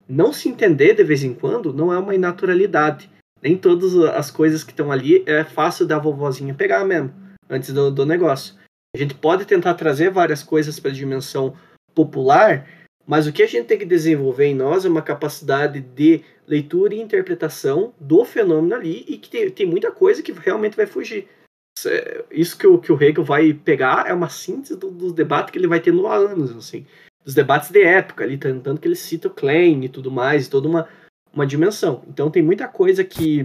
não 0.07 0.35
se 0.35 0.51
entender 0.51 0.93
de 0.93 1.03
vez 1.03 1.25
em 1.25 1.33
quando 1.33 1.73
não 1.73 1.91
é 1.91 1.99
uma 1.99 2.15
inaturalidade. 2.15 3.11
Nem 3.41 3.57
todas 3.57 3.97
as 3.97 4.31
coisas 4.31 4.63
que 4.63 4.73
estão 4.73 4.93
ali 4.93 5.23
é 5.25 5.45
fácil 5.45 5.87
da 5.87 5.99
vovozinha 5.99 6.53
pegar 6.53 6.85
mesmo, 6.85 7.15
antes 7.49 7.73
do, 7.73 7.91
do 7.91 8.05
negócio. 8.05 8.55
A 8.95 8.99
gente 8.99 9.15
pode 9.15 9.47
tentar 9.47 9.73
trazer 9.75 10.11
várias 10.11 10.43
coisas 10.43 10.79
para 10.79 10.91
a 10.91 10.95
dimensão 10.95 11.57
popular 11.95 12.67
mas 13.09 13.27
o 13.27 13.33
que 13.33 13.43
a 13.43 13.47
gente 13.47 13.65
tem 13.65 13.79
que 13.79 13.87
desenvolver 13.87 14.45
em 14.45 14.55
nós 14.55 14.85
é 14.85 14.89
uma 14.89 15.01
capacidade 15.01 15.81
de 15.81 16.23
leitura 16.47 16.95
e 16.95 17.01
interpretação 17.01 17.95
do 17.99 18.23
fenômeno 18.23 18.75
ali 18.75 19.03
e 19.09 19.17
que 19.17 19.31
tem, 19.31 19.51
tem 19.51 19.67
muita 19.67 19.91
coisa 19.91 20.23
que 20.23 20.31
realmente 20.31 20.77
vai 20.77 20.85
fugir. 20.85 21.27
Isso 22.31 22.59
que 22.59 22.67
o, 22.67 22.79
que 22.79 22.93
o 22.93 23.03
Hegel 23.03 23.25
vai 23.25 23.55
pegar 23.55 24.07
é 24.07 24.13
uma 24.13 24.29
síntese 24.29 24.79
dos 24.79 24.93
do 24.93 25.11
debates 25.11 25.51
que 25.51 25.59
ele 25.59 25.67
vai 25.67 25.81
ter 25.81 25.91
no 25.91 26.07
anos, 26.07 26.55
assim. 26.55 26.85
Dos 27.25 27.35
debates 27.35 27.71
de 27.71 27.83
época 27.83 28.25
ali, 28.25 28.37
tanto 28.37 28.79
que 28.79 28.87
ele 28.87 28.95
cita 28.95 29.29
o 29.29 29.35
Klein 29.35 29.87
e 29.87 29.89
tudo 29.89 30.11
mais, 30.11 30.47
toda 30.47 30.69
uma, 30.69 30.87
uma 31.33 31.47
dimensão. 31.47 32.05
Então 32.09 32.31
tem 32.31 32.43
muita 32.43 32.69
coisa 32.69 33.03
que, 33.03 33.43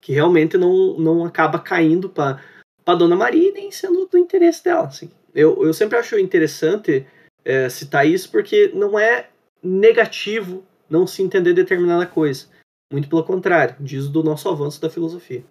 que 0.00 0.14
realmente 0.14 0.56
não, 0.56 0.96
não 0.98 1.26
acaba 1.26 1.58
caindo 1.58 2.08
para 2.08 2.40
Dona 2.86 3.16
Maria 3.16 3.52
nem 3.52 3.70
sendo 3.70 4.06
do 4.06 4.16
interesse 4.16 4.64
dela, 4.64 4.86
assim. 4.86 5.10
Eu, 5.34 5.66
eu 5.66 5.74
sempre 5.74 5.98
acho 5.98 6.18
interessante 6.18 7.06
é, 7.44 7.68
citar 7.68 8.06
isso 8.06 8.30
porque 8.30 8.70
não 8.74 8.98
é 8.98 9.26
negativo 9.62 10.62
não 10.88 11.06
se 11.06 11.22
entender 11.22 11.54
determinada 11.54 12.04
coisa. 12.06 12.46
Muito 12.92 13.08
pelo 13.08 13.22
contrário, 13.22 13.76
diz 13.78 14.08
do 14.08 14.24
nosso 14.24 14.48
avanço 14.48 14.80
da 14.80 14.90
filosofia. 14.90 15.44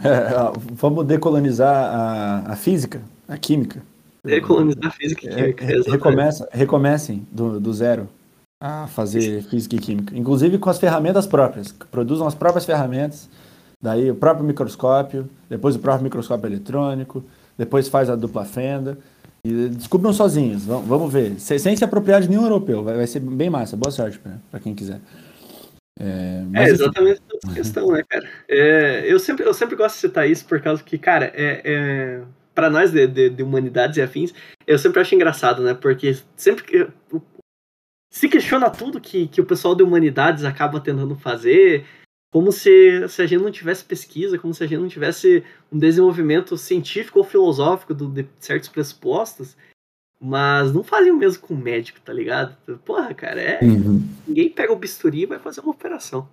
É, 0.00 0.52
vamos 0.72 1.06
decolonizar 1.06 1.74
a, 1.74 2.52
a 2.52 2.56
física, 2.56 3.00
a 3.26 3.38
química. 3.38 3.82
Decolonizar 4.22 4.86
a 4.86 4.90
física 4.90 5.26
e 5.26 5.28
é, 5.28 5.52
química. 5.52 5.64
É, 5.64 5.90
recomeça, 5.90 6.48
recomecem 6.52 7.26
do, 7.32 7.58
do 7.58 7.72
zero 7.72 8.08
a 8.60 8.86
fazer 8.86 9.42
física 9.44 9.76
e 9.76 9.78
química. 9.78 10.16
Inclusive 10.16 10.58
com 10.58 10.68
as 10.68 10.78
ferramentas 10.78 11.26
próprias. 11.26 11.72
Produzam 11.90 12.26
as 12.26 12.34
próprias 12.34 12.64
ferramentas. 12.64 13.28
Daí 13.80 14.10
o 14.10 14.14
próprio 14.14 14.46
microscópio, 14.46 15.28
depois 15.48 15.76
o 15.76 15.78
próprio 15.78 16.04
microscópio 16.04 16.48
eletrônico, 16.48 17.22
depois 17.56 17.88
faz 17.88 18.08
a 18.08 18.16
dupla 18.16 18.44
fenda. 18.44 18.98
E 19.44 19.68
descubram 19.68 20.12
sozinhos, 20.12 20.64
vamos 20.64 21.12
ver. 21.12 21.38
Sem 21.38 21.76
se 21.76 21.84
apropriar 21.84 22.22
de 22.22 22.30
nenhum 22.30 22.44
europeu, 22.44 22.82
vai, 22.82 23.06
ser 23.06 23.20
bem 23.20 23.50
massa. 23.50 23.76
Boa 23.76 23.90
sorte 23.90 24.18
para 24.50 24.60
quem 24.60 24.74
quiser. 24.74 25.00
É, 26.00 26.44
é 26.54 26.64
exatamente 26.70 27.20
essa 27.44 27.54
questão, 27.54 27.92
né, 27.92 28.02
cara? 28.08 28.28
É, 28.48 29.04
eu, 29.06 29.20
sempre, 29.20 29.46
eu 29.46 29.54
sempre 29.54 29.76
gosto 29.76 29.94
de 29.96 30.00
citar 30.00 30.28
isso 30.28 30.44
por 30.46 30.60
causa 30.60 30.82
que, 30.82 30.98
cara, 30.98 31.26
é, 31.34 31.60
é 31.64 32.22
para 32.54 32.70
nós 32.70 32.90
de, 32.90 33.06
de, 33.06 33.30
de, 33.30 33.42
humanidades 33.42 33.96
e 33.96 34.02
afins, 34.02 34.32
eu 34.66 34.78
sempre 34.78 35.00
acho 35.00 35.14
engraçado, 35.14 35.62
né? 35.62 35.74
Porque 35.74 36.16
sempre 36.36 36.64
que 36.64 36.88
se 38.10 38.28
questiona 38.28 38.70
tudo 38.70 39.00
que, 39.00 39.26
que 39.26 39.40
o 39.40 39.44
pessoal 39.44 39.74
de 39.74 39.82
humanidades 39.82 40.44
acaba 40.44 40.80
tentando 40.80 41.16
fazer, 41.16 41.84
como 42.34 42.50
se, 42.50 43.08
se 43.08 43.22
a 43.22 43.26
gente 43.26 43.44
não 43.44 43.50
tivesse 43.52 43.84
pesquisa, 43.84 44.36
como 44.36 44.52
se 44.52 44.64
a 44.64 44.66
gente 44.66 44.80
não 44.80 44.88
tivesse 44.88 45.44
um 45.70 45.78
desenvolvimento 45.78 46.56
científico 46.56 47.20
ou 47.20 47.24
filosófico 47.24 47.94
do, 47.94 48.08
de 48.08 48.26
certos 48.40 48.68
pressupostos, 48.68 49.56
mas 50.20 50.74
não 50.74 50.82
fazem 50.82 51.12
o 51.12 51.16
mesmo 51.16 51.46
com 51.46 51.54
o 51.54 51.56
médico, 51.56 52.00
tá 52.00 52.12
ligado? 52.12 52.56
Porra, 52.78 53.14
cara, 53.14 53.40
é. 53.40 53.60
Uhum. 53.62 54.00
Ninguém 54.26 54.50
pega 54.50 54.72
o 54.72 54.76
bisturi 54.76 55.20
e 55.22 55.26
vai 55.26 55.38
fazer 55.38 55.60
uma 55.60 55.70
operação. 55.70 56.28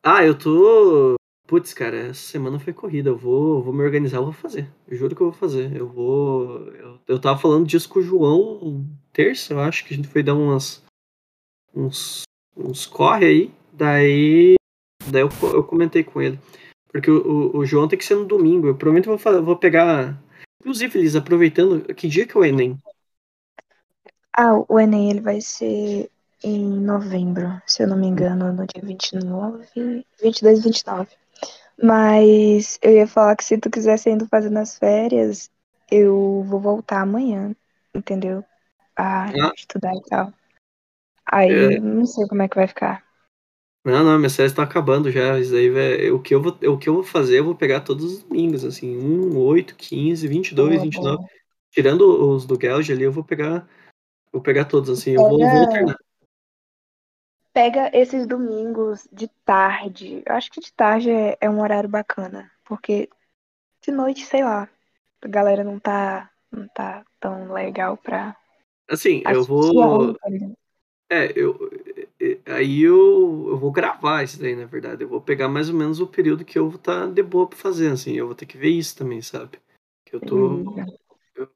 Ah, 0.00 0.24
eu 0.24 0.38
tô. 0.38 1.16
Putz, 1.48 1.74
cara, 1.74 1.96
essa 1.96 2.20
semana 2.20 2.60
foi 2.60 2.72
corrida. 2.72 3.10
Eu 3.10 3.18
vou, 3.18 3.64
vou 3.64 3.72
me 3.72 3.82
organizar, 3.82 4.18
eu 4.18 4.24
vou 4.26 4.32
fazer. 4.32 4.68
Eu 4.86 4.96
juro 4.96 5.16
que 5.16 5.22
eu 5.22 5.32
vou 5.32 5.40
fazer. 5.40 5.74
Eu 5.76 5.88
vou. 5.88 6.68
Eu, 6.68 7.00
eu 7.08 7.20
tava 7.20 7.36
falando 7.36 7.66
disso 7.66 7.88
com 7.88 7.98
o 7.98 8.02
João 8.02 8.86
terça, 9.12 9.54
eu 9.54 9.58
acho 9.58 9.84
que 9.84 9.92
a 9.92 9.96
gente 9.96 10.06
foi 10.06 10.22
dar 10.22 10.34
umas. 10.34 10.84
uns 11.74 12.25
uns 12.56 12.86
corre 12.86 13.26
aí. 13.26 13.50
Daí, 13.72 14.54
daí 15.06 15.22
eu, 15.22 15.30
eu 15.52 15.64
comentei 15.64 16.02
com 16.02 16.22
ele. 16.22 16.38
Porque 16.88 17.10
o, 17.10 17.16
o, 17.16 17.58
o, 17.58 17.66
João 17.66 17.86
tem 17.86 17.98
que 17.98 18.04
ser 18.04 18.14
no 18.14 18.24
domingo. 18.24 18.68
Eu 18.68 18.74
provavelmente 18.74 19.06
vou, 19.06 19.42
vou 19.42 19.56
pegar. 19.56 20.16
Inclusive, 20.60 20.98
Liz, 20.98 21.14
aproveitando, 21.14 21.82
que 21.94 22.08
dia 22.08 22.26
que 22.26 22.36
é 22.36 22.40
o 22.40 22.44
Enem? 22.44 22.78
Ah, 24.36 24.54
o 24.68 24.80
Enem 24.80 25.10
ele 25.10 25.20
vai 25.20 25.40
ser 25.40 26.10
em 26.42 26.80
novembro, 26.80 27.60
se 27.66 27.82
eu 27.82 27.88
não 27.88 27.96
me 27.96 28.06
engano, 28.06 28.52
no 28.52 28.66
dia 28.66 28.82
29, 28.82 30.04
22 30.22 30.58
e 30.58 30.62
29. 30.62 31.10
Mas 31.82 32.78
eu 32.82 32.92
ia 32.92 33.06
falar 33.06 33.36
que 33.36 33.44
se 33.44 33.58
tu 33.58 33.70
quiser 33.70 33.98
sendo 33.98 34.26
fazer 34.26 34.50
nas 34.50 34.78
férias, 34.78 35.50
eu 35.90 36.44
vou 36.46 36.60
voltar 36.60 37.02
amanhã, 37.02 37.54
entendeu? 37.94 38.44
A 38.94 39.26
ah. 39.26 39.52
estudar 39.54 39.94
e 39.94 40.02
tal. 40.02 40.32
Aí 41.30 41.74
é. 41.74 41.80
não 41.80 42.06
sei 42.06 42.26
como 42.26 42.42
é 42.42 42.48
que 42.48 42.56
vai 42.56 42.66
ficar. 42.66 43.04
Não, 43.84 44.02
não, 44.02 44.18
minhas 44.18 44.34
férias 44.34 44.50
estão 44.50 44.64
acabando 44.64 45.10
já. 45.10 45.38
Isso 45.38 45.54
aí, 45.54 45.70
véio, 45.70 46.16
o, 46.16 46.22
que 46.22 46.34
eu 46.34 46.42
vou, 46.42 46.52
o 46.52 46.76
que 46.76 46.88
eu 46.88 46.94
vou 46.94 47.04
fazer, 47.04 47.38
eu 47.38 47.44
vou 47.44 47.54
pegar 47.54 47.80
todos 47.82 48.04
os 48.04 48.22
domingos, 48.24 48.64
assim. 48.64 48.96
1, 48.96 49.38
8, 49.38 49.76
15, 49.76 50.26
22, 50.26 50.82
29. 50.82 51.24
Tirando 51.70 52.02
os 52.02 52.44
do 52.44 52.60
Gelge 52.60 52.92
ali, 52.92 53.04
eu 53.04 53.12
vou 53.12 53.22
pegar. 53.22 53.68
Vou 54.32 54.42
pegar 54.42 54.64
todos, 54.64 54.90
assim. 54.90 55.12
Eu 55.12 55.22
vou, 55.22 55.38
vou 55.38 55.48
alternar. 55.48 55.96
Pega 57.52 57.90
esses 57.96 58.26
domingos 58.26 59.06
de 59.12 59.28
tarde. 59.44 60.20
Eu 60.26 60.34
acho 60.34 60.50
que 60.50 60.60
de 60.60 60.72
tarde 60.72 61.10
é, 61.10 61.38
é 61.40 61.48
um 61.48 61.60
horário 61.60 61.88
bacana. 61.88 62.50
Porque 62.64 63.08
de 63.82 63.92
noite, 63.92 64.26
sei 64.26 64.42
lá. 64.42 64.68
A 65.22 65.28
galera 65.28 65.62
não 65.62 65.78
tá, 65.78 66.28
não 66.50 66.66
tá 66.68 67.04
tão 67.20 67.52
legal 67.52 67.96
pra. 67.96 68.36
Assim, 68.90 69.22
eu 69.26 69.44
vou. 69.44 70.14
Tá 70.14 70.28
é, 71.08 71.32
eu, 71.36 71.70
aí 72.46 72.82
eu, 72.82 73.46
eu 73.50 73.58
vou 73.58 73.70
gravar 73.70 74.24
isso 74.24 74.40
daí, 74.40 74.56
na 74.56 74.66
verdade. 74.66 75.04
Eu 75.04 75.08
vou 75.08 75.20
pegar 75.20 75.48
mais 75.48 75.68
ou 75.68 75.76
menos 75.76 76.00
o 76.00 76.06
período 76.06 76.44
que 76.44 76.58
eu 76.58 76.68
vou 76.68 76.76
estar 76.76 77.02
tá 77.02 77.06
de 77.06 77.22
boa 77.22 77.46
pra 77.46 77.58
fazer, 77.58 77.92
assim. 77.92 78.14
Eu 78.14 78.26
vou 78.26 78.34
ter 78.34 78.46
que 78.46 78.58
ver 78.58 78.70
isso 78.70 78.96
também, 78.96 79.22
sabe? 79.22 79.58
Que 80.04 80.16
eu 80.16 80.20
tô. 80.20 80.64
Eu, 81.36 81.48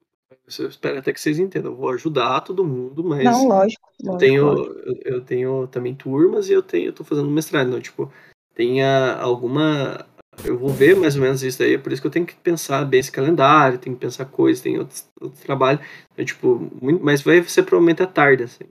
eu 0.59 0.69
espero 0.69 0.99
até 0.99 1.13
que 1.13 1.21
vocês 1.21 1.39
entendam. 1.39 1.73
Eu 1.73 1.77
vou 1.77 1.91
ajudar 1.91 2.43
todo 2.43 2.65
mundo, 2.65 3.03
mas. 3.03 3.25
Não, 3.25 3.49
lógico. 3.49 3.83
eu 4.05 4.17
tenho, 4.19 4.47
Eu, 4.47 5.01
eu, 5.05 5.21
tenho 5.21 5.67
também 5.67 5.95
turmas 5.95 6.49
e 6.49 6.53
eu 6.53 6.63
tenho, 6.63 6.87
eu 6.87 6.93
tô 6.93 7.03
fazendo 7.03 7.29
mestrado. 7.29 7.69
Então, 7.69 7.81
tipo, 7.81 8.13
tenha 8.55 9.17
alguma. 9.17 10.07
Eu 10.45 10.57
vou 10.57 10.71
ver 10.71 10.97
mais 10.97 11.17
ou 11.17 11.23
menos 11.23 11.43
isso 11.43 11.59
daí, 11.59 11.75
é 11.75 11.79
por 11.79 11.93
isso 11.93 12.01
que 12.01 12.07
eu 12.07 12.11
tenho 12.11 12.25
que 12.25 12.35
pensar 12.37 12.85
bem 12.85 13.01
esse 13.01 13.13
calendário, 13.13 13.79
tenho 13.79 13.97
que 13.97 14.01
pensar 14.01 14.25
coisas, 14.25 14.63
tem 14.63 14.79
outros 14.79 15.11
trabalhos. 15.45 15.85
Então, 16.13 16.25
tipo, 16.25 16.71
muito, 16.81 17.05
mas 17.05 17.21
vai 17.21 17.43
ser 17.43 17.65
provavelmente 17.65 18.03
à 18.03 18.07
tarde, 18.07 18.45
assim. 18.45 18.65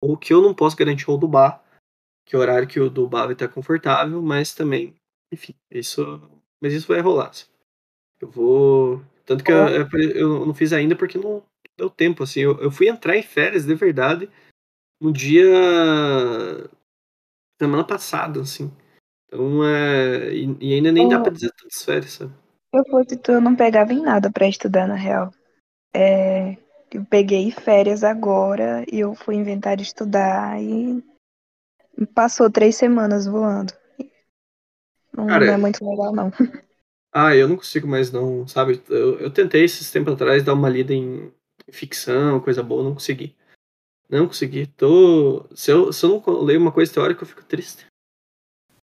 O 0.00 0.16
que 0.16 0.32
eu 0.32 0.40
não 0.40 0.54
posso 0.54 0.76
garantir 0.76 1.08
é 1.08 1.12
o 1.12 1.16
do 1.16 1.28
bar, 1.28 1.62
que 2.24 2.36
é 2.36 2.38
o 2.38 2.42
horário 2.42 2.68
que 2.68 2.78
o 2.78 2.88
do 2.88 3.08
bar 3.08 3.24
vai 3.24 3.32
estar 3.32 3.48
confortável, 3.48 4.22
mas 4.22 4.54
também, 4.54 4.94
enfim, 5.32 5.54
isso. 5.70 6.20
Mas 6.60 6.72
isso 6.72 6.88
vai 6.88 7.00
rolar. 7.00 7.28
Assim. 7.28 7.46
Eu 8.20 8.30
vou. 8.30 9.02
Tanto 9.24 9.44
que 9.44 9.52
eu, 9.52 9.88
eu, 10.14 10.46
não 10.46 10.54
fiz 10.54 10.72
ainda 10.72 10.96
porque 10.96 11.18
não 11.18 11.42
deu 11.76 11.90
tempo, 11.90 12.22
assim. 12.22 12.40
Eu, 12.40 12.58
eu 12.60 12.70
fui 12.70 12.88
entrar 12.88 13.16
em 13.16 13.22
férias, 13.22 13.64
de 13.64 13.74
verdade, 13.74 14.30
no 15.00 15.12
dia. 15.12 15.44
semana 17.60 17.84
passada, 17.84 18.40
assim. 18.40 18.70
Então, 19.26 19.64
é. 19.64 20.34
E, 20.34 20.56
e 20.60 20.74
ainda 20.74 20.92
nem 20.92 21.06
oh, 21.06 21.08
dá 21.08 21.20
pra 21.20 21.32
dizer 21.32 21.52
tantas 21.52 21.84
férias, 21.84 22.12
sabe? 22.12 22.32
Eu 22.72 22.84
fosse 22.90 23.16
tu, 23.16 23.32
eu 23.32 23.40
não 23.40 23.56
pegava 23.56 23.92
em 23.92 24.02
nada 24.02 24.30
pra 24.30 24.48
estudar, 24.48 24.86
na 24.86 24.94
real. 24.94 25.32
É, 25.94 26.56
eu 26.90 27.04
peguei 27.04 27.50
férias 27.50 28.02
agora 28.02 28.84
e 28.90 29.00
eu 29.00 29.14
fui 29.14 29.34
inventar 29.34 29.76
de 29.76 29.82
estudar 29.82 30.62
e 30.62 31.02
passou 32.14 32.50
três 32.50 32.76
semanas 32.76 33.26
voando. 33.26 33.72
Não, 35.12 35.26
Cara, 35.26 35.46
não 35.46 35.52
é 35.52 35.56
muito 35.56 35.84
legal, 35.84 36.14
não. 36.14 36.30
Ah, 37.10 37.34
eu 37.34 37.48
não 37.48 37.56
consigo 37.56 37.88
mais 37.88 38.12
não, 38.12 38.46
sabe? 38.46 38.82
Eu, 38.86 39.18
eu 39.18 39.30
tentei 39.30 39.64
esses 39.64 39.90
tempos 39.90 40.12
atrás 40.12 40.44
dar 40.44 40.52
uma 40.52 40.68
lida 40.68 40.92
em, 40.92 41.32
em 41.66 41.72
ficção, 41.72 42.38
coisa 42.38 42.62
boa, 42.62 42.84
não 42.84 42.92
consegui. 42.92 43.34
Não 44.10 44.26
consegui. 44.26 44.66
Tô... 44.66 45.46
Se, 45.54 45.72
eu, 45.72 45.90
se 45.90 46.04
eu 46.04 46.22
não 46.24 46.40
leio 46.42 46.60
uma 46.60 46.70
coisa 46.70 46.92
teórica, 46.92 47.22
eu 47.22 47.26
fico 47.26 47.42
triste. 47.44 47.86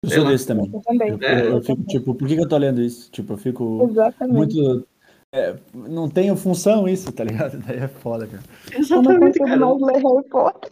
Eu 0.05 0.11
sou 0.11 0.26
desse 0.26 0.47
também. 0.47 0.70
Eu, 0.72 0.80
também. 0.82 1.09
Eu, 1.09 1.18
é, 1.22 1.53
eu, 1.53 1.62
fico, 1.62 1.84
tipo, 1.84 2.14
por 2.14 2.28
que, 2.28 2.36
que 2.36 2.43
eu 2.43 2.49
tô 2.49 2.59
lendo 2.59 2.82
isso? 2.82 3.11
Tipo, 3.11 3.32
eu 3.32 3.38
fico 3.38 3.82
Exatamente. 3.90 4.36
muito 4.36 4.86
é, 5.35 5.57
não 5.72 6.11
tem 6.11 6.35
função 6.37 6.87
isso, 6.87 7.11
tá 7.11 7.24
ligado? 7.24 7.59
Daí 7.66 7.78
é 7.78 7.89
foda, 7.89 8.26
cara. 8.26 8.43
Exatamente, 8.70 9.41
eu 9.41 9.57
não 9.57 9.83
ler 9.83 9.95
Harry 9.95 10.28
Potter. 10.28 10.70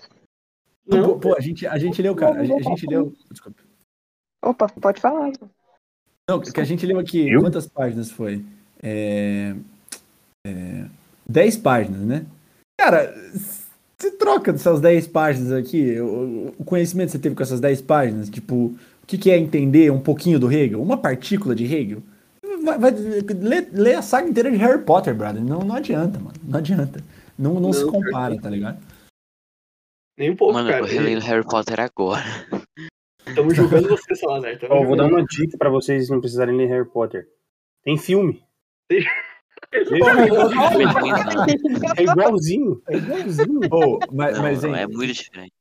Não, 0.86 1.02
pô, 1.04 1.18
pô, 1.18 1.36
a 1.36 1.40
gente, 1.40 1.66
a 1.66 1.78
gente 1.78 2.02
leu, 2.02 2.14
cara. 2.14 2.40
A 2.40 2.44
gente, 2.44 2.66
a 2.66 2.70
gente 2.70 2.86
leu. 2.86 3.14
Desculpa. 3.30 3.62
Opa, 4.42 4.68
pode 4.68 5.00
falar. 5.00 5.30
Não, 6.28 6.40
que 6.40 6.60
a 6.60 6.64
gente 6.64 6.84
leu 6.84 6.98
aqui. 6.98 7.28
Eu? 7.28 7.40
Quantas 7.40 7.66
páginas 7.66 8.10
foi? 8.10 8.44
É, 8.82 9.54
é, 10.46 10.86
10 11.28 11.56
páginas, 11.58 12.00
né? 12.00 12.26
Cara, 12.78 13.14
você 13.98 14.10
troca 14.12 14.52
dessas 14.52 14.80
10 14.80 15.06
páginas 15.08 15.52
aqui, 15.52 15.98
o, 16.00 16.54
o 16.58 16.64
conhecimento 16.64 17.08
que 17.08 17.12
você 17.12 17.18
teve 17.18 17.34
com 17.34 17.42
essas 17.42 17.60
10 17.60 17.82
páginas, 17.82 18.30
tipo, 18.30 18.54
o 18.54 19.06
que, 19.06 19.18
que 19.18 19.30
é 19.30 19.38
entender 19.38 19.90
um 19.90 20.00
pouquinho 20.00 20.38
do 20.38 20.50
Hegel? 20.50 20.82
Uma 20.82 20.96
partícula 20.96 21.54
de 21.54 21.64
Hegel? 21.64 22.02
Vai, 22.62 22.78
vai 22.78 22.90
lê, 22.92 23.60
lê, 23.72 23.94
a 23.94 24.02
saga 24.02 24.28
inteira 24.28 24.50
de 24.50 24.56
Harry 24.56 24.84
Potter, 24.84 25.14
brother. 25.14 25.42
Não, 25.42 25.60
não 25.60 25.74
adianta, 25.74 26.18
mano. 26.18 26.34
Não 26.42 26.58
adianta. 26.58 27.02
Não, 27.38 27.54
não, 27.54 27.60
não 27.60 27.72
se 27.72 27.86
compara, 27.86 28.38
tá 28.40 28.50
ligado? 28.50 28.78
Nem 30.16 30.30
um 30.30 30.36
pouco, 30.36 30.54
mano, 30.54 30.68
cara. 30.68 30.82
eu 30.82 30.86
releio 30.86 31.20
Harry 31.20 31.44
Potter 31.44 31.80
agora. 31.80 32.22
Estamos 33.26 33.56
julgando 33.56 33.88
você, 33.88 34.14
Salazar. 34.14 34.58
Oh, 34.70 34.84
vou 34.84 34.96
dar 34.96 35.06
uma 35.06 35.24
dica 35.24 35.56
pra 35.56 35.70
vocês 35.70 36.10
não 36.10 36.20
precisarem 36.20 36.56
ler 36.56 36.66
Harry 36.66 36.88
Potter. 36.88 37.28
Tem 37.82 37.96
filme. 37.96 38.42
Tem... 38.88 39.04
É 39.72 39.80
igualzinho. 42.02 42.82
É 42.88 42.96
igualzinho. 42.96 43.60
Oh, 43.70 43.98
mas, 44.12 44.36
não, 44.36 44.42
mas, 44.42 44.62
não, 44.62 44.74
é 44.74 44.86
muito 44.86 45.12
diferente. 45.12 45.52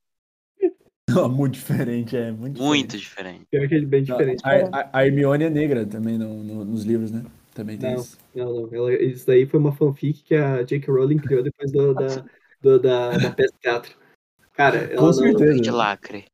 Não, 1.14 1.28
muito 1.28 1.54
diferente, 1.54 2.16
é. 2.16 2.30
Muito, 2.30 2.62
muito 2.62 2.96
diferente. 2.96 3.46
Pior 3.50 3.68
que 3.68 3.74
ele 3.74 3.86
bem 3.86 4.02
diferente. 4.02 4.42
A, 4.44 4.88
a, 4.92 5.06
Hermione 5.06 5.44
é 5.44 5.50
negra 5.50 5.86
também 5.86 6.18
no, 6.18 6.42
no, 6.42 6.64
nos 6.64 6.84
livros, 6.84 7.10
né? 7.10 7.24
Também 7.54 7.76
tem 7.76 7.94
não, 7.94 8.00
isso. 8.00 8.18
Não, 8.34 8.52
não. 8.52 8.68
Ela, 8.72 8.94
isso 8.94 9.26
daí 9.26 9.46
foi 9.46 9.60
uma 9.60 9.72
fanfic 9.72 10.22
que 10.22 10.34
a 10.34 10.62
J.K. 10.62 10.90
Rowling 10.90 11.18
criou 11.18 11.42
depois 11.42 11.72
do, 11.72 11.94
da, 11.94 12.24
do, 12.62 12.78
da, 12.78 13.10
da 13.16 13.30
peça 13.30 13.54
teatro. 13.60 13.94
Cara, 14.52 14.78
ela 14.78 14.96
Com 14.96 15.12
certeza. 15.12 15.54
Não... 15.54 15.60
De 15.60 15.70
lacre. 15.70 16.26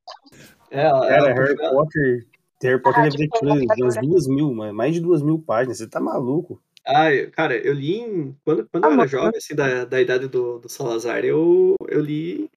É, 0.70 0.82
ela, 0.82 1.00
Cara, 1.00 1.14
ela, 1.16 1.28
Harry 1.28 1.56
ela... 1.58 1.70
Potter. 1.70 2.26
Harry 2.62 2.82
Potter 2.82 3.00
ah, 3.00 3.02
deve 3.04 3.16
ter 3.16 3.28
tipo, 3.28 3.46
umas 3.46 3.96
duas 3.96 4.26
mil, 4.26 4.52
mais 4.52 4.94
de 4.94 5.00
duas 5.00 5.22
mil 5.22 5.38
páginas. 5.38 5.78
Você 5.78 5.88
tá 5.88 6.00
maluco? 6.00 6.60
Ah, 6.86 7.08
cara, 7.32 7.56
eu 7.56 7.74
li 7.74 7.96
em, 7.96 8.36
quando, 8.44 8.68
quando 8.70 8.84
ah, 8.84 8.88
eu 8.88 8.92
era 8.92 9.06
jovem, 9.06 9.36
assim, 9.36 9.54
da, 9.54 9.84
da 9.84 10.00
idade 10.00 10.28
do, 10.28 10.60
do 10.60 10.68
Salazar, 10.68 11.24
eu, 11.24 11.74
eu 11.88 12.00
li 12.00 12.48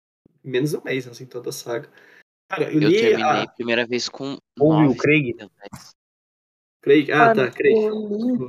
menos 0.44 0.72
de 0.72 0.78
um 0.78 0.82
mês, 0.84 1.08
assim, 1.08 1.26
toda 1.26 1.50
a 1.50 1.54
saga. 1.54 1.90
Cara, 2.50 2.64
eu, 2.64 2.82
eu 2.82 2.90
li 2.90 3.00
terminei 3.00 3.44
a 3.44 3.48
primeira 3.48 3.86
vez 3.86 4.10
com. 4.10 4.38
Ouve 4.60 4.88
o 4.88 4.96
Craig. 4.96 5.36
Craig, 6.82 7.12
ah, 7.12 7.34
tá, 7.34 7.52
Craig. 7.52 7.76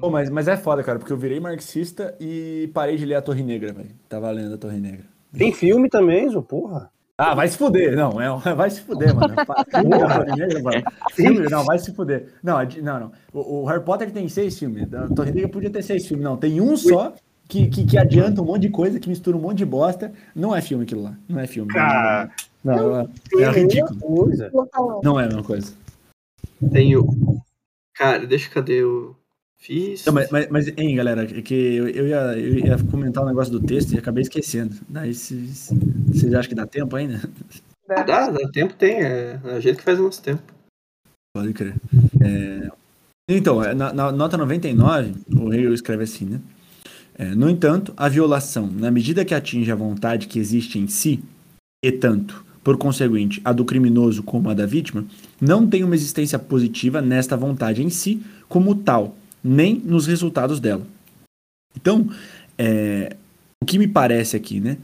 Pô, 0.00 0.08
mas, 0.10 0.30
mas 0.30 0.48
é 0.48 0.56
foda, 0.56 0.82
cara, 0.82 0.98
porque 0.98 1.12
eu 1.12 1.18
virei 1.18 1.40
marxista 1.40 2.16
e 2.20 2.70
parei 2.72 2.96
de 2.96 3.04
ler 3.04 3.16
a 3.16 3.22
Torre 3.22 3.42
Negra, 3.42 3.72
velho. 3.72 3.90
Tava 4.08 4.30
lendo 4.30 4.54
a 4.54 4.58
Torre 4.58 4.78
Negra. 4.78 5.04
Tem 5.36 5.52
filme 5.52 5.88
também, 5.88 6.28
Zo, 6.28 6.42
porra. 6.42 6.90
Ah, 7.22 7.34
vai 7.34 7.48
se 7.48 7.58
fuder. 7.58 7.94
Não, 7.94 8.18
é, 8.18 8.30
vai 8.56 8.70
se 8.70 8.80
fuder, 8.80 9.14
mano. 9.14 9.34
Filme, 11.12 11.50
não, 11.50 11.64
vai 11.64 11.78
se 11.78 11.94
fuder. 11.94 12.32
Não, 12.42 12.56
não, 12.82 13.00
não. 13.00 13.12
O, 13.30 13.60
o, 13.60 13.64
Harry 13.66 13.84
Potter 13.84 14.10
tem 14.10 14.26
seis 14.26 14.58
filmes. 14.58 14.92
A 14.94 15.06
Torre 15.08 15.30
Negra 15.30 15.50
podia 15.50 15.68
ter 15.68 15.82
seis 15.82 16.06
filmes. 16.06 16.24
Não, 16.24 16.38
tem 16.38 16.62
um 16.62 16.74
só 16.78 17.14
que, 17.50 17.68
que, 17.68 17.84
que, 17.84 17.98
adianta 17.98 18.40
um 18.40 18.44
monte 18.44 18.62
de 18.62 18.70
coisa, 18.70 19.00
que 19.00 19.08
mistura 19.08 19.36
um 19.36 19.40
monte 19.40 19.58
de 19.58 19.66
bosta. 19.66 20.12
Não 20.34 20.54
é 20.54 20.62
filme 20.62 20.84
aquilo 20.84 21.02
lá. 21.02 21.16
Não 21.28 21.40
é 21.40 21.46
filme. 21.46 21.72
Cara, 21.72 22.30
não, 22.64 22.76
não, 22.76 22.90
não, 23.32 23.40
é, 23.40 23.42
é 23.42 23.50
ridículo. 23.50 23.98
Coisa. 23.98 24.50
Não 25.02 25.18
é 25.18 25.24
a 25.24 25.26
mesma 25.26 25.42
coisa. 25.42 25.72
Tenho. 26.72 27.42
Cara, 27.94 28.26
deixa 28.26 28.48
cadê 28.48 28.84
o. 28.84 29.16
Fiz. 29.58 30.06
Não, 30.06 30.14
mas, 30.14 30.30
mas, 30.30 30.48
mas, 30.48 30.68
hein, 30.78 30.94
galera, 30.96 31.24
é 31.24 31.42
que 31.42 31.54
eu, 31.54 31.86
eu, 31.88 32.06
ia, 32.06 32.38
eu 32.38 32.58
ia 32.60 32.76
comentar 32.90 33.22
um 33.22 33.26
negócio 33.26 33.52
do 33.52 33.60
texto 33.60 33.92
e 33.92 33.98
acabei 33.98 34.22
esquecendo. 34.22 34.74
Daí 34.88 35.12
vocês 35.12 36.32
acham 36.32 36.48
que 36.48 36.54
dá 36.54 36.66
tempo 36.66 36.96
ainda? 36.96 37.20
Dá, 37.86 38.02
dá, 38.02 38.30
dá 38.30 38.48
tempo 38.50 38.72
tem. 38.74 39.02
É 39.02 39.38
a 39.44 39.60
gente 39.60 39.76
que 39.76 39.82
faz 39.82 39.98
o 39.98 40.04
nosso 40.04 40.22
tempo. 40.22 40.42
Pode 41.34 41.52
crer. 41.52 41.74
É... 42.22 42.70
Então, 43.28 43.62
é, 43.62 43.74
na, 43.74 43.92
na, 43.92 44.10
nota 44.10 44.38
99, 44.38 45.14
o 45.36 45.50
rei 45.50 45.70
escreve 45.72 46.04
assim, 46.04 46.24
né? 46.24 46.40
É, 47.20 47.34
no 47.34 47.50
entanto, 47.50 47.92
a 47.98 48.08
violação, 48.08 48.66
na 48.66 48.90
medida 48.90 49.26
que 49.26 49.34
atinge 49.34 49.70
a 49.70 49.74
vontade 49.74 50.26
que 50.26 50.38
existe 50.38 50.78
em 50.78 50.88
si, 50.88 51.22
e 51.84 51.92
tanto, 51.92 52.42
por 52.64 52.78
conseguinte, 52.78 53.42
a 53.44 53.52
do 53.52 53.62
criminoso 53.62 54.22
como 54.22 54.48
a 54.48 54.54
da 54.54 54.64
vítima, 54.64 55.04
não 55.38 55.66
tem 55.66 55.84
uma 55.84 55.94
existência 55.94 56.38
positiva 56.38 57.02
nesta 57.02 57.36
vontade 57.36 57.82
em 57.82 57.90
si 57.90 58.22
como 58.48 58.74
tal, 58.74 59.18
nem 59.44 59.74
nos 59.84 60.06
resultados 60.06 60.60
dela. 60.60 60.86
Então, 61.76 62.08
é, 62.56 63.14
o 63.62 63.66
que 63.66 63.78
me 63.78 63.86
parece 63.86 64.34
aqui, 64.34 64.58
né? 64.58 64.78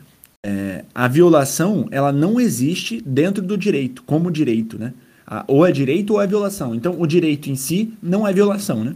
É, 0.44 0.84
a 0.94 1.08
violação, 1.08 1.88
ela 1.90 2.12
não 2.12 2.38
existe 2.38 3.00
dentro 3.00 3.42
do 3.42 3.56
direito, 3.56 4.02
como 4.02 4.30
direito, 4.30 4.78
né? 4.78 4.92
A, 5.26 5.42
ou 5.48 5.66
é 5.66 5.72
direito 5.72 6.12
ou 6.12 6.20
é 6.20 6.26
violação. 6.26 6.74
Então, 6.74 7.00
o 7.00 7.06
direito 7.06 7.48
em 7.48 7.56
si 7.56 7.94
não 8.02 8.28
é 8.28 8.32
violação, 8.34 8.84
né? 8.84 8.94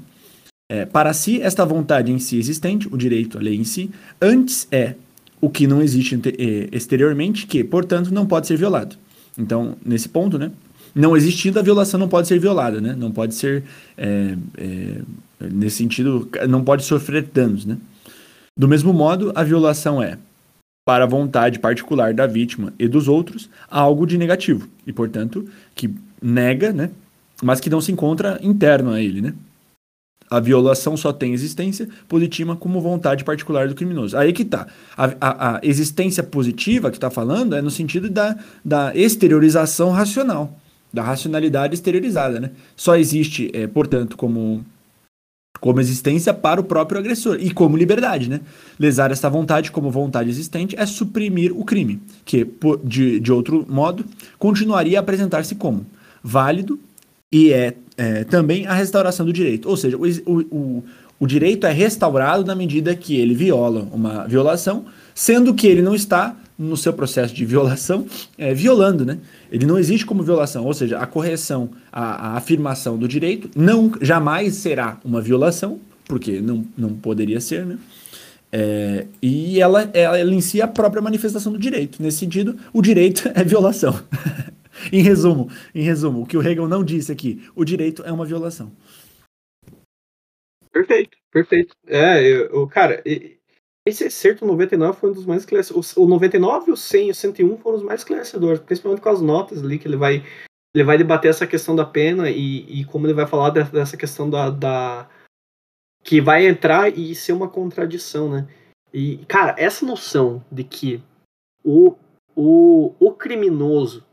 É, 0.71 0.87
para 0.87 1.13
si, 1.13 1.43
esta 1.43 1.65
vontade 1.65 2.13
em 2.13 2.21
si 2.21 2.39
existente, 2.39 2.87
o 2.87 2.97
direito, 2.97 3.37
a 3.37 3.41
lei 3.41 3.57
em 3.57 3.65
si, 3.65 3.91
antes 4.23 4.69
é 4.71 4.95
o 5.41 5.51
que 5.51 5.67
não 5.67 5.83
existe 5.83 6.15
é, 6.15 6.69
exteriormente, 6.71 7.45
que, 7.45 7.65
portanto, 7.65 8.15
não 8.15 8.25
pode 8.25 8.47
ser 8.47 8.57
violado. 8.57 8.95
Então, 9.37 9.77
nesse 9.85 10.09
ponto, 10.09 10.39
né? 10.39 10.53
Não 10.95 11.17
existindo, 11.17 11.59
a 11.59 11.63
violação 11.63 11.99
não 11.99 12.09
pode 12.09 12.29
ser 12.29 12.39
violada, 12.39 12.81
né? 12.81 12.95
Não 12.97 13.11
pode 13.11 13.35
ser 13.35 13.65
é, 13.99 14.37
é, 14.57 15.01
nesse 15.41 15.79
sentido, 15.79 16.29
não 16.49 16.63
pode 16.63 16.85
sofrer 16.85 17.29
danos, 17.35 17.67
né? 17.67 17.77
Do 18.57 18.69
mesmo 18.69 18.93
modo, 18.93 19.33
a 19.35 19.43
violação 19.43 20.01
é 20.01 20.19
para 20.87 21.03
a 21.03 21.09
vontade 21.09 21.59
particular 21.59 22.15
da 22.15 22.29
vítima 22.29 22.73
e 22.79 22.87
dos 22.87 23.09
outros 23.09 23.51
algo 23.69 24.07
de 24.07 24.17
negativo 24.17 24.69
e, 24.87 24.93
portanto, 24.93 25.49
que 25.75 25.93
nega, 26.23 26.73
né, 26.73 26.91
mas 27.43 27.59
que 27.59 27.71
não 27.71 27.81
se 27.81 27.91
encontra 27.91 28.39
interno 28.41 28.93
a 28.93 29.01
ele, 29.01 29.21
né? 29.21 29.35
A 30.31 30.39
violação 30.39 30.97
só 30.97 31.13
tem 31.13 31.33
existência 31.33 31.89
positiva 32.07 32.55
como 32.55 32.81
vontade 32.81 33.25
particular 33.25 33.67
do 33.67 33.75
criminoso. 33.75 34.17
Aí 34.17 34.33
que 34.33 34.45
tá. 34.45 34.69
A, 34.97 35.07
a, 35.21 35.57
a 35.57 35.61
existência 35.63 36.23
positiva 36.23 36.89
que 36.91 36.97
está 36.97 37.11
falando 37.11 37.57
é 37.57 37.61
no 37.61 37.71
sentido 37.71 38.09
da, 38.09 38.39
da 38.65 38.95
exteriorização 38.95 39.91
racional, 39.91 40.57
da 40.93 41.03
racionalidade 41.03 41.75
exteriorizada, 41.75 42.39
né? 42.39 42.53
Só 42.77 42.97
existe, 42.97 43.51
é, 43.53 43.67
portanto, 43.67 44.17
como 44.17 44.65
como 45.61 45.79
existência 45.81 46.33
para 46.33 46.61
o 46.61 46.65
próprio 46.65 46.99
agressor 46.99 47.37
e 47.39 47.51
como 47.51 47.77
liberdade, 47.77 48.31
né? 48.31 48.41
Lesar 48.79 49.11
essa 49.11 49.29
vontade 49.29 49.71
como 49.71 49.91
vontade 49.91 50.31
existente 50.31 50.75
é 50.79 50.87
suprimir 50.87 51.53
o 51.55 51.65
crime, 51.65 52.01
que 52.25 52.47
de, 52.83 53.21
de 53.21 53.33
outro 53.33 53.67
modo 53.69 54.05
continuaria 54.39 54.99
a 54.99 55.03
apresentar-se 55.03 55.55
como 55.57 55.85
válido 56.23 56.81
e 57.33 57.53
é, 57.53 57.75
é, 58.01 58.25
também 58.25 58.67
a 58.67 58.73
restauração 58.73 59.27
do 59.27 59.33
direito. 59.33 59.69
Ou 59.69 59.77
seja, 59.77 59.95
o, 59.99 60.41
o, 60.51 60.85
o 61.21 61.27
direito 61.27 61.67
é 61.67 61.71
restaurado 61.71 62.47
na 62.47 62.55
medida 62.55 62.97
que 62.97 63.15
ele 63.15 63.35
viola 63.35 63.87
uma 63.93 64.27
violação, 64.27 64.87
sendo 65.15 65.53
que 65.53 65.67
ele 65.67 65.83
não 65.83 65.95
está 65.95 66.35
no 66.59 66.79
seu 66.79 66.95
processo 66.95 67.35
de 67.35 67.45
violação 67.45 68.07
é, 68.39 68.55
violando, 68.55 69.05
né? 69.05 69.19
Ele 69.53 69.67
não 69.67 69.79
existe 69.79 70.07
como 70.07 70.23
violação, 70.23 70.65
ou 70.65 70.73
seja, 70.73 70.99
a 70.99 71.07
correção, 71.07 71.71
a, 71.93 72.29
a 72.29 72.37
afirmação 72.39 72.97
do 72.97 73.07
direito 73.07 73.51
não 73.55 73.93
jamais 74.01 74.55
será 74.55 74.99
uma 75.05 75.21
violação, 75.21 75.79
porque 76.07 76.41
não, 76.41 76.65
não 76.79 76.95
poderia 76.95 77.41
ser, 77.41 77.67
né? 77.67 77.77
É, 78.51 79.07
e 79.21 79.61
ela, 79.61 79.91
ela, 79.93 80.19
ela 80.19 80.35
em 80.35 80.41
si 80.41 80.61
é 80.61 80.65
a 80.65 80.69
própria 80.69 81.03
manifestação 81.03 81.53
do 81.53 81.59
direito. 81.59 82.03
Nesse 82.03 82.17
sentido, 82.17 82.57
o 82.73 82.81
direito 82.81 83.31
é 83.37 83.45
violação. 83.45 83.95
em 84.93 85.03
resumo, 85.03 85.49
em 85.75 85.83
resumo, 85.83 86.23
o 86.23 86.27
que 86.27 86.37
o 86.37 86.43
Hegel 86.43 86.69
não 86.69 86.85
disse 86.85 87.13
aqui, 87.13 87.49
o 87.55 87.65
direito 87.65 88.03
é 88.03 88.13
uma 88.13 88.25
violação. 88.25 88.73
Perfeito, 90.73 91.19
perfeito. 91.31 91.75
É, 91.87 92.49
o 92.53 92.67
cara, 92.67 93.03
esse 93.85 94.05
excerto 94.05 94.47
99 94.47 94.99
foi 94.99 95.11
um 95.11 95.15
dos 95.15 95.27
mais 95.27 95.43
esclarecedores. 95.43 95.97
O 95.97 96.07
99, 96.07 96.73
o 96.73 96.77
100 96.77 97.09
e 97.09 97.11
o 97.11 97.15
101 97.15 97.59
foram 97.59 97.79
os 97.79 97.83
mais 97.83 98.01
esclarecedores, 98.01 98.61
principalmente 98.61 99.03
com 99.03 99.09
as 99.09 99.21
notas 99.21 99.63
ali 99.63 99.79
que 99.79 99.89
ele 99.89 99.97
vai 99.97 100.25
ele 100.73 100.85
vai 100.85 100.97
debater 100.97 101.31
essa 101.31 101.47
questão 101.47 101.75
da 101.75 101.85
pena 101.85 102.31
e, 102.31 102.81
e 102.81 102.85
como 102.85 103.07
ele 103.07 103.15
vai 103.15 103.27
falar 103.27 103.51
dessa 103.51 103.97
questão 103.97 104.31
da, 104.31 104.51
da 104.51 105.09
que 106.05 106.21
vai 106.21 106.47
entrar 106.47 106.97
e 106.97 107.13
ser 107.15 107.33
uma 107.33 107.49
contradição, 107.49 108.31
né? 108.31 108.49
E 108.93 109.19
cara, 109.27 109.55
essa 109.59 109.85
noção 109.85 110.45
de 110.51 110.63
que 110.63 111.03
o, 111.65 111.97
o, 112.37 112.95
o 113.01 113.13
criminoso 113.13 114.05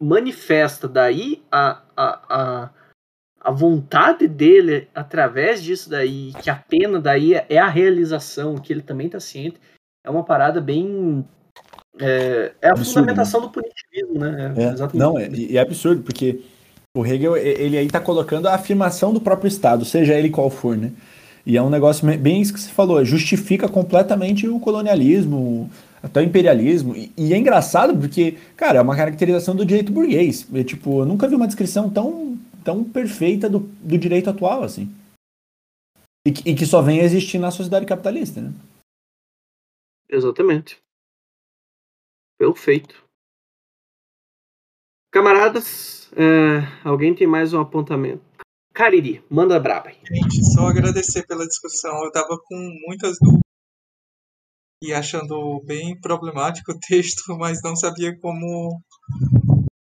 manifesta 0.00 0.88
daí 0.88 1.42
a, 1.52 1.82
a, 1.94 2.20
a, 2.28 2.70
a 3.40 3.50
vontade 3.50 4.26
dele 4.26 4.88
através 4.94 5.62
disso 5.62 5.90
daí, 5.90 6.32
que 6.42 6.48
a 6.48 6.56
pena 6.56 6.98
daí 6.98 7.34
é 7.34 7.58
a 7.58 7.68
realização, 7.68 8.56
que 8.56 8.72
ele 8.72 8.82
também 8.82 9.06
está 9.06 9.20
ciente, 9.20 9.60
é 10.04 10.10
uma 10.10 10.24
parada 10.24 10.60
bem. 10.60 11.24
É, 11.98 12.52
é 12.62 12.68
a 12.68 12.70
absurdo, 12.70 13.00
fundamentação 13.00 13.40
né? 13.40 13.46
do 13.46 13.52
punitivismo, 13.52 14.18
né? 14.18 14.54
É, 14.56 14.62
é 14.62 14.88
não, 14.94 15.18
é, 15.18 15.28
é 15.52 15.58
absurdo, 15.58 16.02
porque 16.02 16.40
o 16.96 17.04
Hegel 17.04 17.36
ele 17.36 17.76
aí 17.76 17.86
está 17.86 18.00
colocando 18.00 18.48
a 18.48 18.54
afirmação 18.54 19.12
do 19.12 19.20
próprio 19.20 19.48
Estado, 19.48 19.84
seja 19.84 20.14
ele 20.14 20.30
qual 20.30 20.48
for, 20.48 20.76
né? 20.76 20.92
E 21.50 21.56
é 21.56 21.62
um 21.62 21.68
negócio 21.68 22.06
bem 22.16 22.40
isso 22.40 22.54
que 22.54 22.60
você 22.60 22.70
falou, 22.70 23.04
justifica 23.04 23.68
completamente 23.68 24.46
o 24.46 24.60
colonialismo, 24.60 25.68
até 26.00 26.20
o 26.20 26.22
imperialismo. 26.22 26.94
E, 26.94 27.12
e, 27.16 27.34
é 27.34 27.36
engraçado 27.36 27.98
porque, 27.98 28.38
cara, 28.56 28.78
é 28.78 28.80
uma 28.80 28.94
caracterização 28.94 29.56
do 29.56 29.66
direito 29.66 29.90
burguês. 29.90 30.46
É, 30.54 30.62
tipo, 30.62 31.00
eu 31.00 31.06
nunca 31.06 31.26
vi 31.26 31.34
uma 31.34 31.48
descrição 31.48 31.90
tão, 31.90 32.38
tão 32.62 32.84
perfeita 32.84 33.50
do, 33.50 33.58
do 33.58 33.98
direito 33.98 34.30
atual, 34.30 34.62
assim. 34.62 34.94
E, 36.24 36.30
e 36.52 36.54
que 36.54 36.64
só 36.64 36.80
vem 36.80 37.00
a 37.00 37.02
existir 37.02 37.40
na 37.40 37.50
sociedade 37.50 37.84
capitalista, 37.84 38.40
né? 38.40 38.52
Exatamente. 40.08 40.80
Perfeito. 42.38 43.04
Camaradas, 45.12 46.08
é, 46.12 46.88
alguém 46.88 47.12
tem 47.12 47.26
mais 47.26 47.52
um 47.52 47.60
apontamento? 47.60 48.29
Cariri, 48.80 49.22
manda 49.28 49.60
braba. 49.60 49.90
Gente, 49.90 50.42
só 50.54 50.68
agradecer 50.68 51.26
pela 51.26 51.46
discussão. 51.46 52.02
Eu 52.02 52.10
tava 52.10 52.38
com 52.42 52.56
muitas 52.86 53.18
dúvidas 53.20 53.42
e 54.82 54.94
achando 54.94 55.62
bem 55.66 56.00
problemático 56.00 56.72
o 56.72 56.78
texto, 56.78 57.22
mas 57.36 57.60
não 57.62 57.76
sabia 57.76 58.18
como 58.18 58.80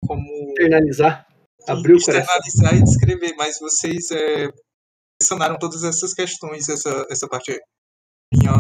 como 0.03 0.49
externalizar, 0.49 1.27
abrir 1.67 1.93
o 1.93 1.97
externalizar 1.97 2.75
e 2.75 2.83
descrever, 2.83 3.35
mas 3.37 3.59
vocês 3.59 4.09
é, 4.09 4.47
mencionaram 5.21 5.59
todas 5.59 5.83
essas 5.83 6.15
questões, 6.15 6.67
essa 6.67 7.05
essa 7.11 7.27
parte 7.27 7.55
minha 8.33 8.51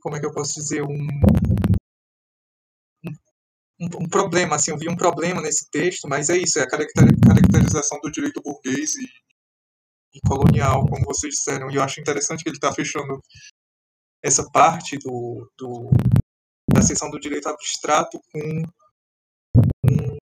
como 0.00 0.16
é 0.16 0.20
que 0.20 0.24
eu 0.24 0.32
posso 0.32 0.54
dizer 0.54 0.82
um 0.82 0.96
um, 3.80 4.04
um, 4.04 4.08
problema, 4.08 4.56
assim, 4.56 4.70
eu 4.70 4.78
vi 4.78 4.88
um 4.88 4.96
problema 4.96 5.40
nesse 5.40 5.70
texto, 5.70 6.08
mas 6.08 6.28
é 6.28 6.36
isso, 6.36 6.58
é 6.58 6.62
a 6.62 6.68
caracterização 6.68 8.00
do 8.00 8.10
direito 8.10 8.42
burguês 8.42 8.96
e, 8.96 9.06
e 10.14 10.20
colonial, 10.26 10.86
como 10.86 11.04
vocês 11.04 11.34
disseram, 11.34 11.70
e 11.70 11.76
eu 11.76 11.82
acho 11.82 12.00
interessante 12.00 12.42
que 12.42 12.48
ele 12.48 12.56
está 12.56 12.72
fechando 12.72 13.20
essa 14.22 14.44
parte 14.50 14.98
do, 14.98 15.50
do, 15.56 15.90
da 16.72 16.82
seção 16.82 17.10
do 17.10 17.20
direito 17.20 17.48
abstrato 17.48 18.20
com 18.32 18.62
o 19.84 20.16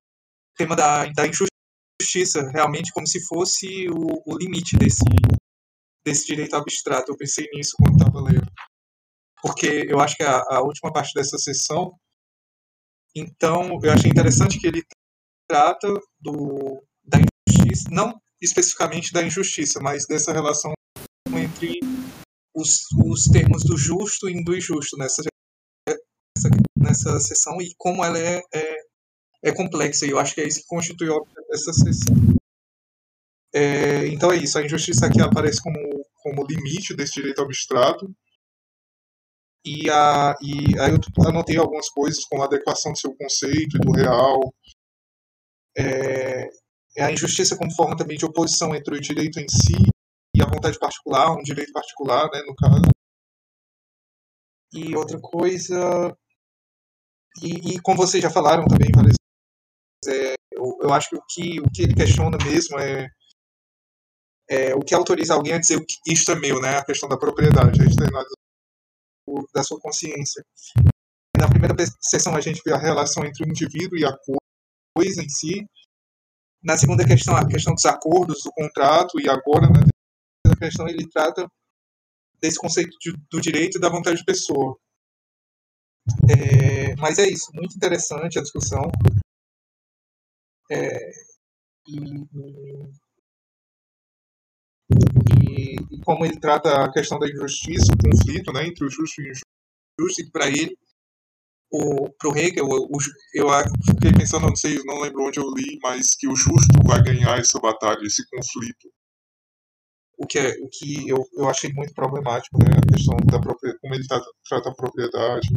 tema 0.55 0.75
da, 0.75 1.05
da 1.05 1.25
injustiça, 1.27 2.49
realmente 2.51 2.91
como 2.93 3.07
se 3.07 3.25
fosse 3.25 3.87
o, 3.89 4.21
o 4.25 4.37
limite 4.37 4.77
desse, 4.77 5.03
desse 6.05 6.27
direito 6.27 6.55
abstrato. 6.55 7.11
Eu 7.11 7.17
pensei 7.17 7.47
nisso 7.53 7.75
quando 7.77 7.97
estava 7.97 8.21
lendo. 8.21 8.47
Porque 9.41 9.85
eu 9.87 9.99
acho 9.99 10.15
que 10.15 10.23
a, 10.23 10.41
a 10.49 10.61
última 10.61 10.91
parte 10.91 11.13
dessa 11.13 11.37
sessão, 11.37 11.93
então, 13.15 13.79
eu 13.81 13.91
achei 13.91 14.09
interessante 14.09 14.59
que 14.59 14.67
ele 14.67 14.83
trata 15.47 15.87
do, 16.19 16.83
da 17.03 17.19
injustiça, 17.19 17.89
não 17.91 18.19
especificamente 18.41 19.11
da 19.11 19.23
injustiça, 19.23 19.79
mas 19.81 20.05
dessa 20.05 20.31
relação 20.31 20.73
entre 21.35 21.79
os, 22.55 22.85
os 23.05 23.25
termos 23.25 23.63
do 23.63 23.77
justo 23.77 24.29
e 24.29 24.43
do 24.43 24.55
injusto 24.55 24.97
nessa, 24.97 25.23
nessa, 25.87 26.49
nessa 26.77 27.19
sessão 27.19 27.61
e 27.61 27.73
como 27.77 28.03
ela 28.03 28.17
é, 28.17 28.41
é, 28.53 28.77
é 29.43 29.51
complexa. 29.51 30.05
E 30.05 30.09
eu 30.09 30.19
acho 30.19 30.35
que 30.35 30.41
é 30.41 30.47
isso 30.47 30.61
que 30.61 30.67
constitui 30.67 31.09
essa 31.51 31.73
sessão. 31.73 32.15
É, 33.53 34.07
então 34.07 34.31
é 34.31 34.37
isso, 34.37 34.57
a 34.57 34.63
injustiça 34.63 35.07
aqui 35.07 35.21
aparece 35.21 35.61
como, 35.61 35.79
como 36.15 36.45
limite 36.45 36.95
desse 36.95 37.13
direito 37.13 37.41
abstrato. 37.41 38.13
E, 39.65 39.89
a, 39.89 40.35
e 40.41 40.79
aí 40.79 40.91
eu 40.91 41.27
anotei 41.27 41.57
algumas 41.57 41.89
coisas 41.89 42.23
como 42.25 42.41
a 42.41 42.45
adequação 42.45 42.91
do 42.93 42.97
seu 42.97 43.15
conceito 43.15 43.77
e 43.77 43.79
do 43.79 43.91
real. 43.91 44.53
É, 45.77 46.49
é 46.97 47.03
a 47.03 47.11
injustiça 47.11 47.57
como 47.57 47.73
forma 47.75 47.95
também 47.95 48.17
de 48.17 48.25
oposição 48.25 48.73
entre 48.75 48.95
o 48.95 48.99
direito 48.99 49.39
em 49.39 49.47
si 49.47 49.77
e 50.35 50.41
a 50.41 50.45
vontade 50.45 50.79
particular, 50.79 51.31
um 51.31 51.43
direito 51.43 51.71
particular, 51.71 52.29
né, 52.31 52.41
no 52.45 52.55
caso. 52.55 52.89
E 54.73 54.95
outra 54.95 55.19
coisa. 55.19 56.15
E, 57.41 57.75
e 57.75 57.81
como 57.81 57.97
vocês 57.97 58.21
já 58.21 58.29
falaram 58.29 58.65
também 58.65 58.89
várias 58.93 59.15
é, 60.07 60.33
eu, 60.51 60.77
eu, 60.81 60.93
acho 60.93 61.09
que 61.09 61.15
o, 61.15 61.21
que 61.27 61.59
o 61.59 61.71
que 61.71 61.81
ele 61.83 61.93
questiona 61.93 62.37
mesmo 62.43 62.79
é, 62.79 63.07
é 64.49 64.75
o 64.75 64.79
que 64.79 64.95
autoriza 64.95 65.33
alguém 65.33 65.53
a 65.53 65.59
dizer 65.59 65.79
que 65.85 66.11
isto 66.11 66.31
é 66.31 66.35
meu, 66.35 66.61
né? 66.61 66.77
A 66.77 66.85
questão 66.85 67.09
da 67.09 67.17
propriedade, 67.17 67.81
a 67.81 67.85
externalização 67.85 68.46
da 69.53 69.63
sua 69.63 69.79
consciência. 69.79 70.43
Na 71.37 71.47
primeira 71.47 71.75
sessão 72.01 72.35
a 72.35 72.41
gente 72.41 72.61
vê 72.65 72.73
a 72.73 72.77
relação 72.77 73.23
entre 73.25 73.43
o 73.43 73.49
indivíduo 73.49 73.97
e 73.97 74.05
a 74.05 74.15
coisa 74.95 75.21
em 75.21 75.29
si. 75.29 75.65
Na 76.63 76.77
segunda 76.77 77.05
questão, 77.05 77.35
a 77.35 77.47
questão 77.47 77.73
dos 77.73 77.85
acordos, 77.85 78.43
do 78.43 78.51
contrato, 78.51 79.19
e 79.19 79.29
agora, 79.29 79.67
na 80.45 80.55
questão 80.55 80.87
ele 80.87 81.07
trata 81.07 81.47
desse 82.41 82.59
conceito 82.59 82.97
de, 82.99 83.13
do 83.31 83.39
direito 83.39 83.77
e 83.77 83.81
da 83.81 83.89
vontade 83.89 84.17
de 84.17 84.25
pessoa. 84.25 84.77
É, 86.29 86.95
mas 86.95 87.19
é 87.19 87.27
isso, 87.27 87.51
muito 87.53 87.75
interessante 87.75 88.39
a 88.39 88.41
discussão. 88.41 88.89
É, 90.69 91.11
e, 91.87 92.27
e, 95.91 95.99
como 96.01 96.25
ele 96.25 96.39
trata 96.39 96.83
a 96.83 96.91
questão 96.91 97.19
da 97.19 97.27
injustiça, 97.27 97.91
o 97.93 98.09
conflito 98.09 98.51
né, 98.53 98.67
entre 98.67 98.85
o 98.85 98.89
justo 98.89 99.21
e 99.21 99.25
o 99.25 99.31
injusto, 99.31 100.21
e 100.21 100.31
para 100.31 100.47
ele, 100.47 100.77
para 102.17 102.29
o 102.29 102.37
Hegel, 102.37 102.65
o, 102.65 102.97
eu 103.33 103.47
fiquei 103.93 104.11
pensando, 104.13 104.47
não 104.47 104.55
sei, 104.55 104.79
não 104.85 105.01
lembro 105.01 105.25
onde 105.25 105.39
eu 105.39 105.49
li, 105.53 105.77
mas 105.81 106.15
que 106.17 106.27
o 106.27 106.35
justo 106.35 106.81
vai 106.85 107.01
ganhar 107.03 107.39
essa 107.39 107.59
batalha, 107.59 107.99
esse 108.03 108.23
conflito 108.29 108.89
o 110.17 110.25
que, 110.25 110.39
é, 110.39 110.49
o 110.59 110.67
que 110.67 111.07
eu, 111.07 111.23
eu 111.33 111.47
achei 111.47 111.71
muito 111.71 111.93
problemático, 111.93 112.57
né? 112.57 112.71
A 112.75 112.93
questão 112.93 113.15
da 113.29 113.39
própria, 113.39 113.77
como 113.79 113.93
ele 113.93 114.07
tá, 114.07 114.19
trata 114.49 114.69
a 114.69 114.75
propriedade. 114.75 115.47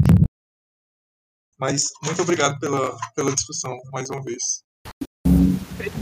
Mas 1.59 1.89
muito 2.05 2.23
obrigado 2.23 2.59
pela, 2.59 2.97
pela 3.15 3.35
discussão 3.35 3.75
mais 3.93 4.09
uma 4.11 4.23
vez. 4.23 4.63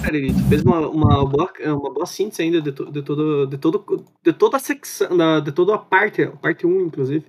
Cara, 0.02 0.16
ele 0.16 0.32
fez 0.48 0.62
uma, 0.62 0.88
uma, 0.88 1.26
boa, 1.26 1.52
uma 1.66 1.92
boa 1.92 2.06
síntese 2.06 2.42
ainda 2.42 2.62
de, 2.62 2.72
to, 2.72 2.90
de, 2.90 3.02
todo, 3.02 3.46
de, 3.46 3.58
todo, 3.58 4.04
de 4.22 4.32
toda 4.32 4.56
a 4.56 4.60
secção, 4.60 5.08
de 5.42 5.52
toda 5.52 5.74
a 5.74 5.78
parte, 5.78 6.26
parte 6.40 6.66
1, 6.66 6.80
inclusive. 6.82 7.26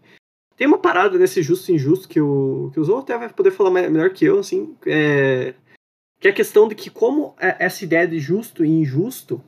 Tem 0.55 0.67
uma 0.67 0.77
parada 0.77 1.17
nesse 1.17 1.41
justo 1.41 1.71
e 1.71 1.75
injusto 1.75 2.07
que 2.07 2.19
o, 2.19 2.69
que 2.73 2.79
o 2.79 2.83
Zou 2.83 2.99
até 2.99 3.17
vai 3.17 3.31
poder 3.31 3.51
falar 3.51 3.71
melhor 3.71 4.09
que 4.11 4.25
eu, 4.25 4.39
assim, 4.39 4.75
é, 4.85 5.53
que 6.19 6.27
é 6.27 6.31
a 6.31 6.33
questão 6.33 6.67
de 6.67 6.75
que 6.75 6.89
como 6.89 7.33
é, 7.39 7.55
essa 7.65 7.83
ideia 7.83 8.07
de 8.07 8.19
justo 8.19 8.63
e 8.63 8.69
injusto, 8.69 9.41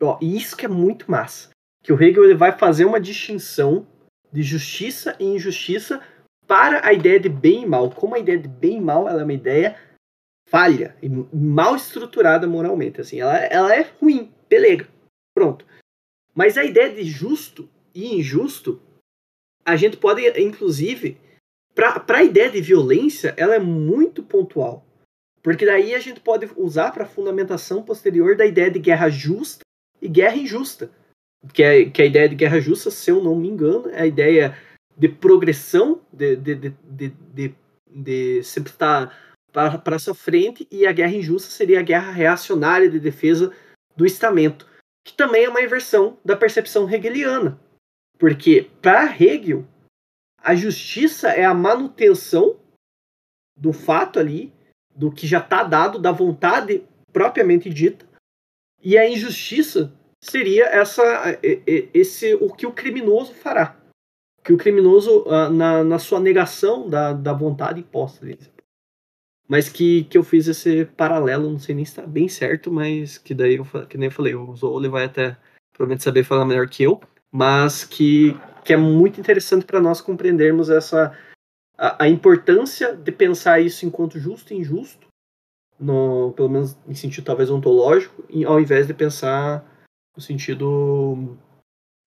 ó, 0.00 0.18
e 0.20 0.36
isso 0.36 0.56
que 0.56 0.64
é 0.64 0.68
muito 0.68 1.10
massa, 1.10 1.50
que 1.82 1.92
o 1.92 2.02
Hegel 2.02 2.24
ele 2.24 2.34
vai 2.34 2.56
fazer 2.56 2.84
uma 2.84 2.98
distinção 2.98 3.86
de 4.32 4.42
justiça 4.42 5.14
e 5.20 5.24
injustiça 5.24 6.02
para 6.46 6.86
a 6.86 6.92
ideia 6.92 7.20
de 7.20 7.28
bem 7.28 7.62
e 7.62 7.66
mal. 7.66 7.90
Como 7.90 8.14
a 8.14 8.18
ideia 8.18 8.38
de 8.38 8.48
bem 8.48 8.78
e 8.78 8.80
mal 8.80 9.08
ela 9.08 9.20
é 9.20 9.24
uma 9.24 9.32
ideia 9.32 9.76
falha 10.48 10.96
e 11.02 11.08
mal 11.08 11.76
estruturada 11.76 12.46
moralmente, 12.46 13.00
assim, 13.00 13.20
ela, 13.20 13.36
ela 13.36 13.74
é 13.74 13.82
ruim, 14.00 14.32
beleza, 14.48 14.88
pronto. 15.34 15.66
Mas 16.34 16.56
a 16.56 16.64
ideia 16.64 16.94
de 16.94 17.04
justo 17.04 17.68
e 17.94 18.14
injusto 18.14 18.80
a 19.64 19.74
gente 19.74 19.96
pode, 19.96 20.22
inclusive, 20.40 21.18
para 21.74 22.18
a 22.18 22.22
ideia 22.22 22.48
de 22.48 22.60
violência, 22.60 23.34
ela 23.36 23.56
é 23.56 23.58
muito 23.58 24.22
pontual. 24.22 24.86
Porque 25.42 25.66
daí 25.66 25.94
a 25.94 25.98
gente 25.98 26.20
pode 26.20 26.48
usar 26.56 26.92
para 26.92 27.04
fundamentação 27.04 27.82
posterior 27.82 28.36
da 28.36 28.46
ideia 28.46 28.70
de 28.70 28.78
guerra 28.78 29.08
justa 29.10 29.64
e 30.00 30.08
guerra 30.08 30.36
injusta. 30.36 30.90
Que 31.52 31.62
é, 31.62 31.84
que 31.90 32.00
é 32.00 32.04
a 32.04 32.08
ideia 32.08 32.28
de 32.28 32.34
guerra 32.34 32.60
justa, 32.60 32.90
se 32.90 33.10
eu 33.10 33.22
não 33.22 33.34
me 33.36 33.48
engano, 33.48 33.88
é 33.90 34.02
a 34.02 34.06
ideia 34.06 34.56
de 34.96 35.08
progressão, 35.08 36.00
de, 36.12 36.36
de, 36.36 36.54
de, 36.54 36.74
de, 36.84 37.08
de, 37.32 37.54
de 37.88 38.42
para 39.82 39.98
sua 39.98 40.14
frente, 40.14 40.68
e 40.70 40.86
a 40.86 40.92
guerra 40.92 41.16
injusta 41.16 41.50
seria 41.50 41.80
a 41.80 41.82
guerra 41.82 42.12
reacionária 42.12 42.90
de 42.90 43.00
defesa 43.00 43.52
do 43.96 44.04
estamento, 44.04 44.68
que 45.02 45.14
também 45.14 45.44
é 45.44 45.48
uma 45.48 45.62
inversão 45.62 46.18
da 46.22 46.36
percepção 46.36 46.88
hegeliana. 46.90 47.58
Porque, 48.18 48.70
para 48.82 49.04
Hegel, 49.04 49.64
a 50.42 50.54
justiça 50.54 51.28
é 51.30 51.44
a 51.44 51.54
manutenção 51.54 52.58
do 53.56 53.72
fato 53.72 54.18
ali, 54.18 54.52
do 54.94 55.10
que 55.10 55.26
já 55.26 55.38
está 55.38 55.62
dado, 55.62 55.98
da 55.98 56.12
vontade 56.12 56.84
propriamente 57.10 57.70
dita, 57.70 58.06
e 58.82 58.98
a 58.98 59.08
injustiça 59.08 59.92
seria 60.22 60.66
essa, 60.66 61.02
esse, 61.94 62.34
o 62.34 62.52
que 62.52 62.66
o 62.66 62.72
criminoso 62.72 63.32
fará. 63.32 63.76
Que 64.44 64.52
o 64.52 64.58
criminoso, 64.58 65.24
ah, 65.28 65.48
na, 65.48 65.82
na 65.82 65.98
sua 65.98 66.20
negação 66.20 66.88
da, 66.88 67.12
da 67.12 67.32
vontade 67.32 67.80
imposta. 67.80 68.26
Mas 69.48 69.68
que, 69.68 70.04
que 70.04 70.18
eu 70.18 70.24
fiz 70.24 70.48
esse 70.48 70.84
paralelo, 70.84 71.50
não 71.50 71.58
sei 71.58 71.74
nem 71.74 71.84
se 71.84 71.92
está 71.92 72.06
bem 72.06 72.28
certo, 72.28 72.70
mas 72.70 73.18
que 73.18 73.32
daí, 73.32 73.56
eu, 73.56 73.64
que 73.88 73.96
nem 73.96 74.08
eu 74.08 74.12
falei, 74.12 74.34
o 74.34 74.54
Zoole 74.56 74.88
vai 74.88 75.04
até 75.04 75.36
provavelmente 75.72 76.02
saber 76.02 76.24
falar 76.24 76.44
melhor 76.44 76.68
que 76.68 76.82
eu 76.82 77.00
mas 77.36 77.84
que, 77.84 78.34
que 78.64 78.72
é 78.72 78.76
muito 78.78 79.20
interessante 79.20 79.66
para 79.66 79.78
nós 79.78 80.00
compreendermos 80.00 80.70
essa 80.70 81.16
a, 81.76 82.04
a, 82.04 82.08
importância 82.08 82.96
de 82.96 83.12
pensar 83.12 83.60
isso 83.60 83.84
enquanto 83.84 84.18
justo 84.18 84.54
e 84.54 84.56
injusto, 84.56 85.06
no, 85.78 86.32
pelo 86.32 86.48
menos 86.48 86.74
em 86.88 86.94
sentido 86.94 87.24
talvez 87.24 87.50
ontológico, 87.50 88.24
ao 88.46 88.58
invés 88.58 88.86
de 88.86 88.94
pensar 88.94 89.62
no 90.16 90.22
sentido 90.22 91.36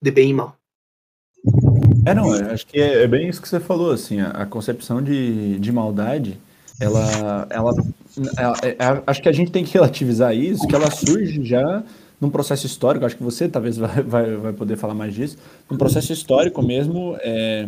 de 0.02 0.10
bem 0.10 0.32
e 0.32 0.34
mal. 0.34 0.56
É, 2.08 2.16
não, 2.16 2.32
acho 2.32 2.66
que 2.66 2.80
é, 2.80 3.04
é, 3.04 3.08
bem 3.08 3.30
isso 3.30 3.40
que 3.40 3.48
você 3.48 3.60
falou, 3.60 3.92
assim, 3.92 4.20
a, 4.20 4.32
a 4.32 4.46
concepção 4.48 5.04
de, 5.04 5.60
de 5.60 5.72
maldade, 5.72 6.40
ela, 6.80 7.48
ela, 7.50 7.74
ela 8.38 8.54
é, 8.64 8.70
é, 8.70 9.04
acho 9.06 9.22
que 9.22 9.30
a 9.30 9.34
gente 9.34 9.52
tem 9.52 9.64
que 9.64 9.74
relativizar 9.74 10.36
isso, 10.36 10.68
que 10.68 10.76
ela 10.76 10.90
surge 10.90 11.44
já 11.44 11.84
num 12.20 12.30
processo 12.30 12.66
histórico, 12.66 13.06
acho 13.06 13.18
que 13.18 13.24
você 13.24 13.48
talvez 13.48 13.78
vai, 13.78 14.02
vai, 14.02 14.36
vai 14.36 14.54
poder 14.54 14.78
falar 14.78 14.94
mais 14.94 15.14
disso, 15.14 15.38
num 15.70 15.78
processo 15.78 16.12
histórico 16.12 16.62
mesmo, 16.62 17.18
é, 17.22 17.68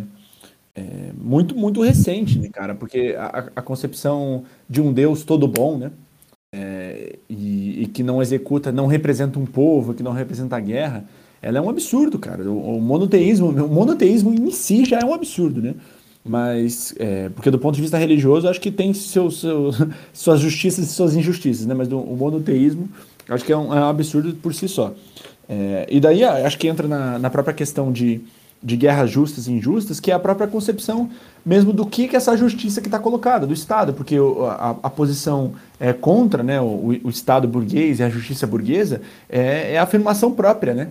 é 0.74 0.82
muito, 1.16 1.54
muito 1.54 1.82
recente, 1.82 2.38
né, 2.38 2.48
cara? 2.48 2.74
Porque 2.74 3.14
a, 3.18 3.50
a, 3.56 3.62
concepção 3.62 4.44
de 4.68 4.80
um 4.80 4.92
Deus 4.92 5.24
todo 5.24 5.46
bom, 5.46 5.76
né? 5.76 5.90
É, 6.54 7.16
e, 7.30 7.82
e, 7.82 7.86
que 7.86 8.02
não 8.02 8.20
executa, 8.20 8.70
não 8.70 8.86
representa 8.86 9.38
um 9.38 9.46
povo, 9.46 9.94
que 9.94 10.02
não 10.02 10.12
representa 10.12 10.56
a 10.56 10.60
guerra, 10.60 11.06
ela 11.40 11.56
é 11.56 11.60
um 11.60 11.70
absurdo, 11.70 12.18
cara. 12.18 12.42
O, 12.44 12.76
o 12.76 12.80
monoteísmo, 12.80 13.48
o 13.48 13.68
monoteísmo 13.68 14.34
em 14.34 14.50
si 14.50 14.84
já 14.84 14.98
é 14.98 15.04
um 15.04 15.14
absurdo, 15.14 15.62
né? 15.62 15.74
Mas, 16.24 16.94
é, 16.98 17.28
porque 17.30 17.50
do 17.50 17.58
ponto 17.58 17.74
de 17.74 17.82
vista 17.82 17.98
religioso, 17.98 18.48
acho 18.48 18.60
que 18.60 18.70
tem 18.70 18.94
seus, 18.94 19.44
suas 20.12 20.40
justiças 20.40 20.84
e 20.84 20.88
suas 20.88 21.16
injustiças, 21.16 21.66
né? 21.66 21.74
Mas 21.74 21.88
do, 21.88 21.98
o 21.98 22.16
monoteísmo 22.16 22.88
Acho 23.28 23.44
que 23.44 23.52
é 23.52 23.56
um, 23.56 23.74
é 23.74 23.80
um 23.80 23.88
absurdo 23.88 24.34
por 24.34 24.54
si 24.54 24.68
só. 24.68 24.92
É, 25.48 25.86
e 25.88 26.00
daí 26.00 26.24
acho 26.24 26.58
que 26.58 26.68
entra 26.68 26.88
na, 26.88 27.18
na 27.18 27.30
própria 27.30 27.54
questão 27.54 27.92
de, 27.92 28.20
de 28.62 28.76
guerras 28.76 29.10
justas 29.10 29.46
e 29.46 29.52
injustas, 29.52 30.00
que 30.00 30.10
é 30.10 30.14
a 30.14 30.18
própria 30.18 30.46
concepção 30.46 31.10
mesmo 31.44 31.72
do 31.72 31.84
que, 31.84 32.08
que 32.08 32.14
é 32.14 32.18
essa 32.18 32.36
justiça 32.36 32.80
que 32.80 32.86
está 32.88 32.98
colocada, 32.98 33.46
do 33.46 33.52
Estado, 33.52 33.92
porque 33.92 34.16
a, 34.16 34.76
a 34.82 34.90
posição 34.90 35.54
é, 35.80 35.92
contra 35.92 36.42
né, 36.42 36.60
o, 36.60 37.00
o, 37.02 37.10
Estado 37.10 37.48
burguês 37.48 37.98
e 37.98 38.02
a 38.02 38.08
justiça 38.08 38.46
burguesa 38.46 39.02
é, 39.28 39.74
é 39.74 39.78
a 39.78 39.82
afirmação 39.82 40.32
própria, 40.32 40.74
né? 40.74 40.88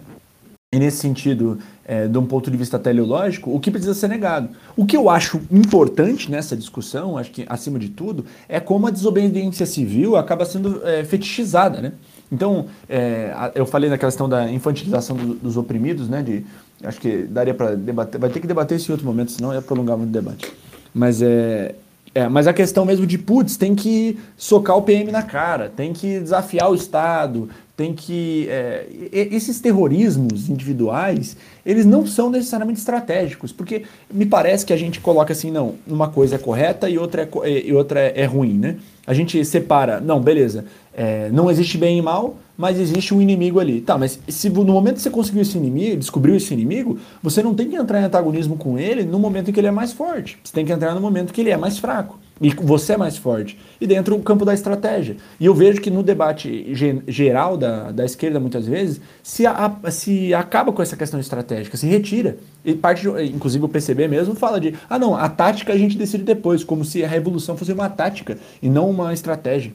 E 0.73 0.80
nesse 0.80 0.99
sentido, 0.99 1.60
é, 1.84 2.07
de 2.07 2.18
um 2.18 2.26
ponto 2.26 2.49
de 2.49 2.56
vista 2.56 2.80
teleológico, 2.80 3.53
o 3.53 3.60
que 3.60 3.69
precisa 3.69 3.93
ser 3.93 4.07
negado. 4.07 4.48
O 4.77 4.85
que 4.85 4.95
eu 4.95 5.10
acho 5.10 5.41
importante 5.52 6.31
nessa 6.31 6.56
discussão, 6.56 7.18
acho 7.18 7.30
que 7.30 7.45
acima 7.49 7.77
de 7.77 7.89
tudo, 7.89 8.23
é 8.48 8.57
como 8.57 8.88
a 8.88 8.89
desobediência 8.89 9.65
civil 9.65 10.15
acaba 10.15 10.45
sendo 10.45 10.81
é, 10.88 11.03
fetichizada, 11.03 11.81
né? 11.81 11.91
Então, 12.31 12.68
é, 12.88 13.52
eu 13.53 13.65
falei 13.65 13.89
na 13.89 13.98
questão 13.98 14.30
da 14.30 14.49
infantilização 14.49 15.18
do, 15.18 15.34
dos 15.34 15.57
oprimidos, 15.57 16.07
né? 16.07 16.23
De, 16.23 16.45
acho 16.81 17.02
que 17.02 17.23
daria 17.23 17.53
para 17.53 17.76
debater, 17.76 18.22
vai 18.22 18.30
ter 18.30 18.39
que 18.39 18.48
debater 18.48 18.77
isso 18.77 18.89
em 18.89 18.93
outro 18.93 19.06
momento, 19.06 19.34
senão 19.34 19.53
ia 19.53 19.61
prolongar 19.61 19.98
muito 19.98 20.11
o 20.11 20.14
debate. 20.14 20.53
Mas 20.93 21.22
é, 21.22 21.76
é, 22.15 22.27
mas 22.27 22.45
a 22.45 22.53
questão 22.53 22.85
mesmo 22.85 23.06
de, 23.06 23.18
putz, 23.18 23.56
tem 23.56 23.73
que 23.73 24.18
socar 24.38 24.77
o 24.77 24.81
PM 24.81 25.11
na 25.11 25.23
cara, 25.23 25.69
tem 25.69 25.91
que 25.91 26.19
desafiar 26.19 26.69
o 26.69 26.76
Estado, 26.76 27.49
tem 27.82 27.94
que. 27.94 28.45
É, 28.48 28.86
esses 29.12 29.60
terrorismos 29.60 30.49
individuais, 30.49 31.36
eles 31.66 31.84
não 31.84 32.06
são 32.06 32.30
necessariamente 32.30 32.80
estratégicos, 32.80 33.52
porque 33.52 33.84
me 34.14 34.28
parece 34.28 34.64
que 34.64 34.72
a 34.72 34.78
gente 34.78 34.99
coloca 34.99 35.34
assim, 35.34 35.49
não, 35.49 35.74
uma 35.88 36.08
coisa 36.08 36.36
é 36.36 36.38
correta 36.38 36.88
e 36.88 36.99
outra 36.99 37.28
é, 37.44 37.66
e 37.66 37.74
outra 37.74 37.99
é, 37.99 38.22
é 38.22 38.26
ruim, 38.26 38.53
né? 38.53 38.76
A 39.08 39.16
gente 39.16 39.44
separa, 39.44 39.99
não, 39.99 40.22
beleza, 40.22 40.66
é, 40.94 41.32
não 41.32 41.49
existe 41.49 41.76
bem 41.76 41.98
e 41.98 42.02
mal, 42.03 42.38
mas 42.56 42.80
existe 42.80 43.16
um 43.16 43.22
inimigo 43.22 43.60
ali. 43.60 43.82
Tá, 43.82 43.98
mas 43.98 44.20
se 44.28 44.48
no 44.48 44.66
momento 44.66 44.98
que 44.98 45.02
você 45.02 45.10
conseguiu 45.10 45.41
esse 45.41 45.58
inimigo, 45.58 45.98
descobriu 45.98 46.36
esse 46.36 46.53
inimigo, 46.53 46.99
você 47.24 47.41
não 47.41 47.56
tem 47.56 47.68
que 47.68 47.76
entrar 47.76 47.99
em 47.99 48.03
antagonismo 48.03 48.58
com 48.58 48.78
ele 48.78 49.03
no 49.03 49.18
momento 49.18 49.49
em 49.49 49.53
que 49.53 49.60
ele 49.60 49.68
é 49.68 49.72
mais 49.72 49.91
forte. 49.91 50.38
Você 50.44 50.53
tem 50.53 50.64
que 50.64 50.72
entrar 50.72 50.94
no 50.94 51.02
momento 51.02 51.34
que 51.34 51.41
ele 51.41 51.49
é 51.49 51.58
mais 51.58 51.80
fraco. 51.80 52.20
E 52.41 52.49
você 52.49 52.93
é 52.93 52.97
mais 52.97 53.18
forte. 53.18 53.57
E 53.80 53.85
dentro 53.85 54.18
do 54.18 54.23
campo 54.23 54.43
da 54.43 54.53
estratégia. 54.53 55.15
E 55.39 55.45
eu 55.45 55.53
vejo 55.53 55.80
que 55.80 55.91
no 55.91 56.01
debate 56.01 56.73
geral 57.07 57.55
da, 57.55 57.91
da 57.91 58.03
esquerda, 58.03 58.39
muitas 58.39 58.65
vezes, 58.65 58.99
se, 59.22 59.45
a, 59.45 59.72
se 59.91 60.34
acaba 60.34 60.73
com 60.73 60.81
essa 60.81 60.97
questão 60.97 61.19
estratégica, 61.19 61.77
se 61.77 61.85
retira. 61.85 62.38
E 62.65 62.73
parte, 62.73 63.07
inclusive 63.07 63.63
o 63.63 63.69
PCB 63.69 64.07
mesmo 64.07 64.34
fala 64.34 64.59
de, 64.59 64.73
ah 64.89 64.97
não, 64.97 65.15
a 65.15 65.30
tática 65.30 65.72
a 65.72 65.77
gente 65.77 65.95
decide 65.95 66.23
depois, 66.23 66.63
como 66.63 66.84
se 66.84 67.03
a 67.03 67.07
revolução 67.07 67.55
fosse 67.55 67.72
uma 67.72 67.89
tática 67.89 68.38
e 68.59 68.68
não 68.68 68.89
uma 68.89 69.13
estratégia. 69.13 69.72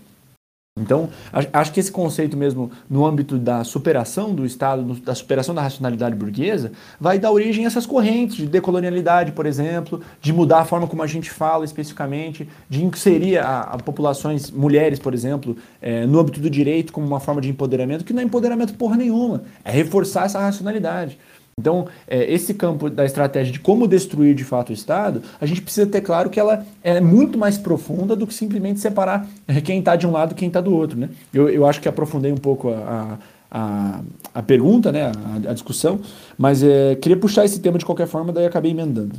Então, 0.78 1.09
acho 1.32 1.73
que 1.73 1.81
esse 1.81 1.90
conceito 1.90 2.36
mesmo, 2.36 2.70
no 2.89 3.07
âmbito 3.07 3.39
da 3.39 3.65
superação 3.65 4.35
do 4.35 4.44
Estado, 4.44 4.82
da 4.97 5.15
superação 5.15 5.55
da 5.55 5.62
racionalidade 5.62 6.15
burguesa, 6.15 6.70
vai 7.01 7.19
dar 7.19 7.32
origem 7.32 7.65
a 7.65 7.66
essas 7.66 7.86
correntes 7.86 8.36
de 8.36 8.47
decolonialidade, 8.47 9.32
por 9.32 9.47
exemplo, 9.47 10.03
de 10.20 10.35
mudar 10.35 10.61
a 10.61 10.65
forma 10.66 10.86
como 10.86 11.03
a 11.03 11.07
gente 11.07 11.31
fala 11.31 11.65
especificamente, 11.65 12.47
de 12.69 12.85
inserir 12.85 13.39
a, 13.39 13.61
a 13.61 13.78
populações, 13.78 14.51
mulheres, 14.51 14.98
por 14.98 15.15
exemplo, 15.15 15.57
é, 15.81 16.05
no 16.05 16.20
âmbito 16.20 16.40
do 16.40 16.51
direito 16.51 16.93
como 16.93 17.07
uma 17.07 17.20
forma 17.20 17.40
de 17.40 17.48
empoderamento, 17.48 18.05
que 18.05 18.12
não 18.12 18.20
é 18.20 18.24
empoderamento 18.27 18.74
porra 18.74 18.98
nenhuma, 18.98 19.44
é 19.65 19.70
reforçar 19.70 20.27
essa 20.27 20.39
racionalidade. 20.39 21.19
Então, 21.59 21.89
é, 22.07 22.31
esse 22.31 22.53
campo 22.53 22.91
da 22.91 23.07
estratégia 23.07 23.51
de 23.51 23.59
como 23.59 23.89
destruir 23.89 24.35
de 24.35 24.45
fato 24.45 24.69
o 24.69 24.73
Estado, 24.74 25.23
a 25.41 25.47
gente 25.47 25.62
precisa 25.62 25.91
ter 25.91 26.03
claro 26.03 26.28
que 26.28 26.39
ela 26.39 26.66
é 26.83 27.01
muito 27.01 27.39
mais 27.39 27.57
profunda 27.57 28.15
do 28.15 28.27
que 28.27 28.35
simplesmente 28.35 28.78
separar 28.78 29.27
é, 29.49 29.59
quem 29.62 29.78
está 29.78 29.97
de 29.97 30.07
um 30.07 30.12
lado 30.12 30.33
e 30.33 30.35
quem 30.35 30.49
está 30.49 30.61
do 30.61 30.74
outro. 30.74 30.99
Né? 30.99 31.09
Eu, 31.33 31.49
eu 31.49 31.65
acho 31.65 31.81
que 31.81 31.89
aprofundei 31.89 32.31
um 32.31 32.37
pouco 32.37 32.69
a, 32.69 33.19
a, 33.51 34.03
a 34.35 34.43
pergunta, 34.43 34.93
né, 34.93 35.11
a, 35.11 35.51
a 35.51 35.55
discussão, 35.55 35.99
mas 36.37 36.62
é, 36.62 36.95
queria 36.97 37.16
puxar 37.16 37.47
esse 37.47 37.59
tema 37.59 37.78
de 37.78 37.87
qualquer 37.87 38.07
forma, 38.07 38.35
daí 38.35 38.45
acabei 38.45 38.73
emendando. 38.73 39.15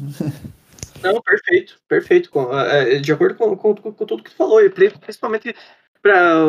Não, 1.01 1.19
perfeito, 1.19 1.79
perfeito. 1.87 2.29
É, 2.69 2.99
de 2.99 3.11
acordo 3.11 3.33
com, 3.33 3.57
com, 3.57 3.73
com, 3.73 4.05
tudo 4.05 4.21
que 4.21 4.29
tu 4.29 4.35
falou, 4.35 4.59
principalmente 4.69 5.55
para 6.03 6.45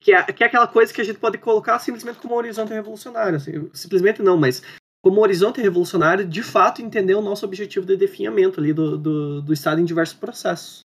que 0.00 0.12
é, 0.12 0.22
que 0.24 0.42
é 0.42 0.46
aquela 0.48 0.66
coisa 0.66 0.92
que 0.92 1.00
a 1.00 1.04
gente 1.04 1.18
pode 1.18 1.38
colocar 1.38 1.78
simplesmente 1.78 2.18
como 2.18 2.34
horizonte 2.34 2.72
revolucionário. 2.72 3.36
Assim, 3.36 3.70
simplesmente 3.72 4.20
não, 4.20 4.36
mas 4.36 4.62
como 5.02 5.20
horizonte 5.20 5.60
revolucionário, 5.60 6.26
de 6.26 6.42
fato, 6.42 6.80
entender 6.80 7.14
o 7.14 7.22
nosso 7.22 7.44
objetivo 7.44 7.84
de 7.84 7.96
definhamento 7.96 8.60
ali 8.60 8.72
do, 8.72 8.96
do, 8.96 9.42
do 9.42 9.52
Estado 9.52 9.80
em 9.80 9.84
diversos 9.84 10.16
processos. 10.16 10.80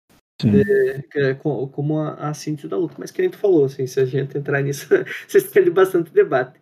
É, 0.45 1.31
é, 1.31 1.35
como 1.35 1.99
a, 1.99 2.29
a 2.29 2.35
síntese 2.35 2.69
da 2.69 2.77
luta. 2.77 2.95
Mas 2.99 3.11
que 3.11 3.21
nem 3.23 3.31
tu 3.31 3.39
falou, 3.39 3.65
assim, 3.65 3.87
se 3.87 4.01
a 4.01 4.05
gente 4.05 4.37
entrar 4.37 4.63
nisso, 4.63 4.87
vocês 5.29 5.51
têm 5.51 5.71
bastante 5.71 6.11
debate. 6.11 6.59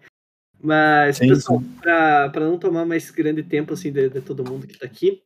Mas, 0.61 1.19
sim, 1.19 1.29
pessoal, 1.29 1.63
para 1.83 2.41
não 2.41 2.59
tomar 2.59 2.85
mais 2.85 3.11
grande 3.11 3.43
tempo 3.43 3.75
assim, 3.75 3.93
de, 3.93 4.09
de 4.09 4.21
todo 4.21 4.49
mundo 4.49 4.67
que 4.67 4.73
está 4.73 4.87
aqui, 4.87 5.23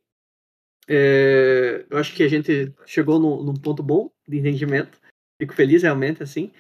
é, 0.89 1.85
eu 1.89 1.99
acho 1.99 2.15
que 2.15 2.23
a 2.23 2.29
gente 2.29 2.73
chegou 2.87 3.19
num, 3.19 3.43
num, 3.43 3.55
ponto 3.55 3.83
bom 3.83 4.11
de 4.27 4.39
entendimento. 4.39 4.99
Fico 5.41 5.55
feliz 5.55 5.83
realmente, 5.83 6.23
assim. 6.23 6.51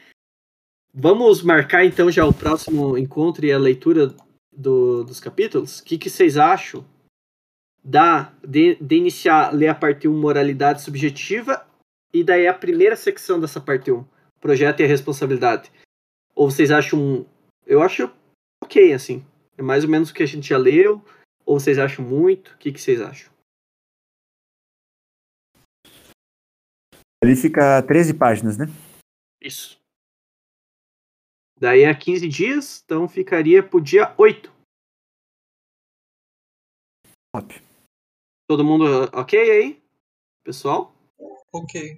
Vamos 0.94 1.42
marcar 1.42 1.84
então 1.84 2.10
já 2.10 2.24
o 2.26 2.32
próximo 2.32 2.96
encontro 2.96 3.44
e 3.44 3.52
a 3.52 3.58
leitura 3.58 4.14
do, 4.58 5.04
dos 5.04 5.20
capítulos. 5.20 5.78
O 5.78 5.84
que, 5.84 5.96
que 5.96 6.10
vocês 6.10 6.36
acham 6.36 6.84
da, 7.82 8.32
de, 8.46 8.74
de 8.74 8.96
iniciar 8.96 9.54
ler 9.54 9.68
a 9.68 9.74
parte 9.74 10.08
1 10.08 10.20
Moralidade 10.20 10.82
Subjetiva 10.82 11.64
e 12.12 12.24
daí 12.24 12.48
a 12.48 12.54
primeira 12.54 12.96
secção 12.96 13.38
dessa 13.38 13.60
parte 13.60 13.92
1, 13.92 14.04
Projeto 14.40 14.80
e 14.80 14.84
a 14.84 14.88
Responsabilidade? 14.88 15.70
Ou 16.34 16.50
vocês 16.50 16.70
acham. 16.70 17.24
Eu 17.66 17.82
acho 17.82 18.10
ok, 18.62 18.92
assim. 18.92 19.24
É 19.56 19.62
mais 19.62 19.84
ou 19.84 19.90
menos 19.90 20.10
o 20.10 20.14
que 20.14 20.22
a 20.22 20.26
gente 20.26 20.48
já 20.48 20.58
leu. 20.58 21.02
Ou 21.46 21.58
vocês 21.58 21.78
acham 21.78 22.04
muito? 22.04 22.52
O 22.52 22.58
que, 22.58 22.72
que 22.72 22.80
vocês 22.80 23.00
acham? 23.00 23.32
Ali 27.22 27.34
fica 27.34 27.82
13 27.82 28.14
páginas, 28.14 28.56
né? 28.56 28.66
Isso. 29.42 29.77
Daí 31.60 31.84
a 31.84 31.94
15 31.96 32.28
dias, 32.28 32.82
então 32.84 33.08
ficaria 33.08 33.62
pro 33.62 33.80
dia 33.80 34.14
8. 34.16 34.52
Top. 37.34 37.54
Todo 38.48 38.64
mundo 38.64 38.84
ok 39.12 39.38
aí? 39.38 39.82
Pessoal? 40.44 40.94
Ok. 41.52 41.96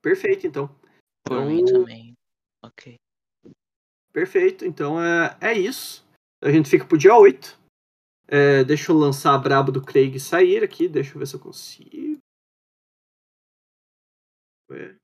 Perfeito, 0.00 0.46
então. 0.46 0.68
Por 1.24 1.36
então, 1.36 1.46
mim 1.46 1.64
também. 1.64 2.14
Ok. 2.62 2.96
Perfeito, 4.12 4.64
então 4.64 5.02
é, 5.02 5.36
é 5.40 5.52
isso. 5.52 6.06
A 6.40 6.50
gente 6.50 6.70
fica 6.70 6.86
pro 6.86 6.96
dia 6.96 7.16
8. 7.16 7.58
É, 8.28 8.64
deixa 8.64 8.92
eu 8.92 8.96
lançar 8.96 9.34
a 9.34 9.38
brabo 9.38 9.70
do 9.70 9.84
Craig 9.84 10.18
sair 10.18 10.62
aqui. 10.62 10.88
Deixa 10.88 11.14
eu 11.14 11.18
ver 11.18 11.26
se 11.26 11.34
eu 11.34 11.40
consigo. 11.40 12.18
É. 14.70 14.96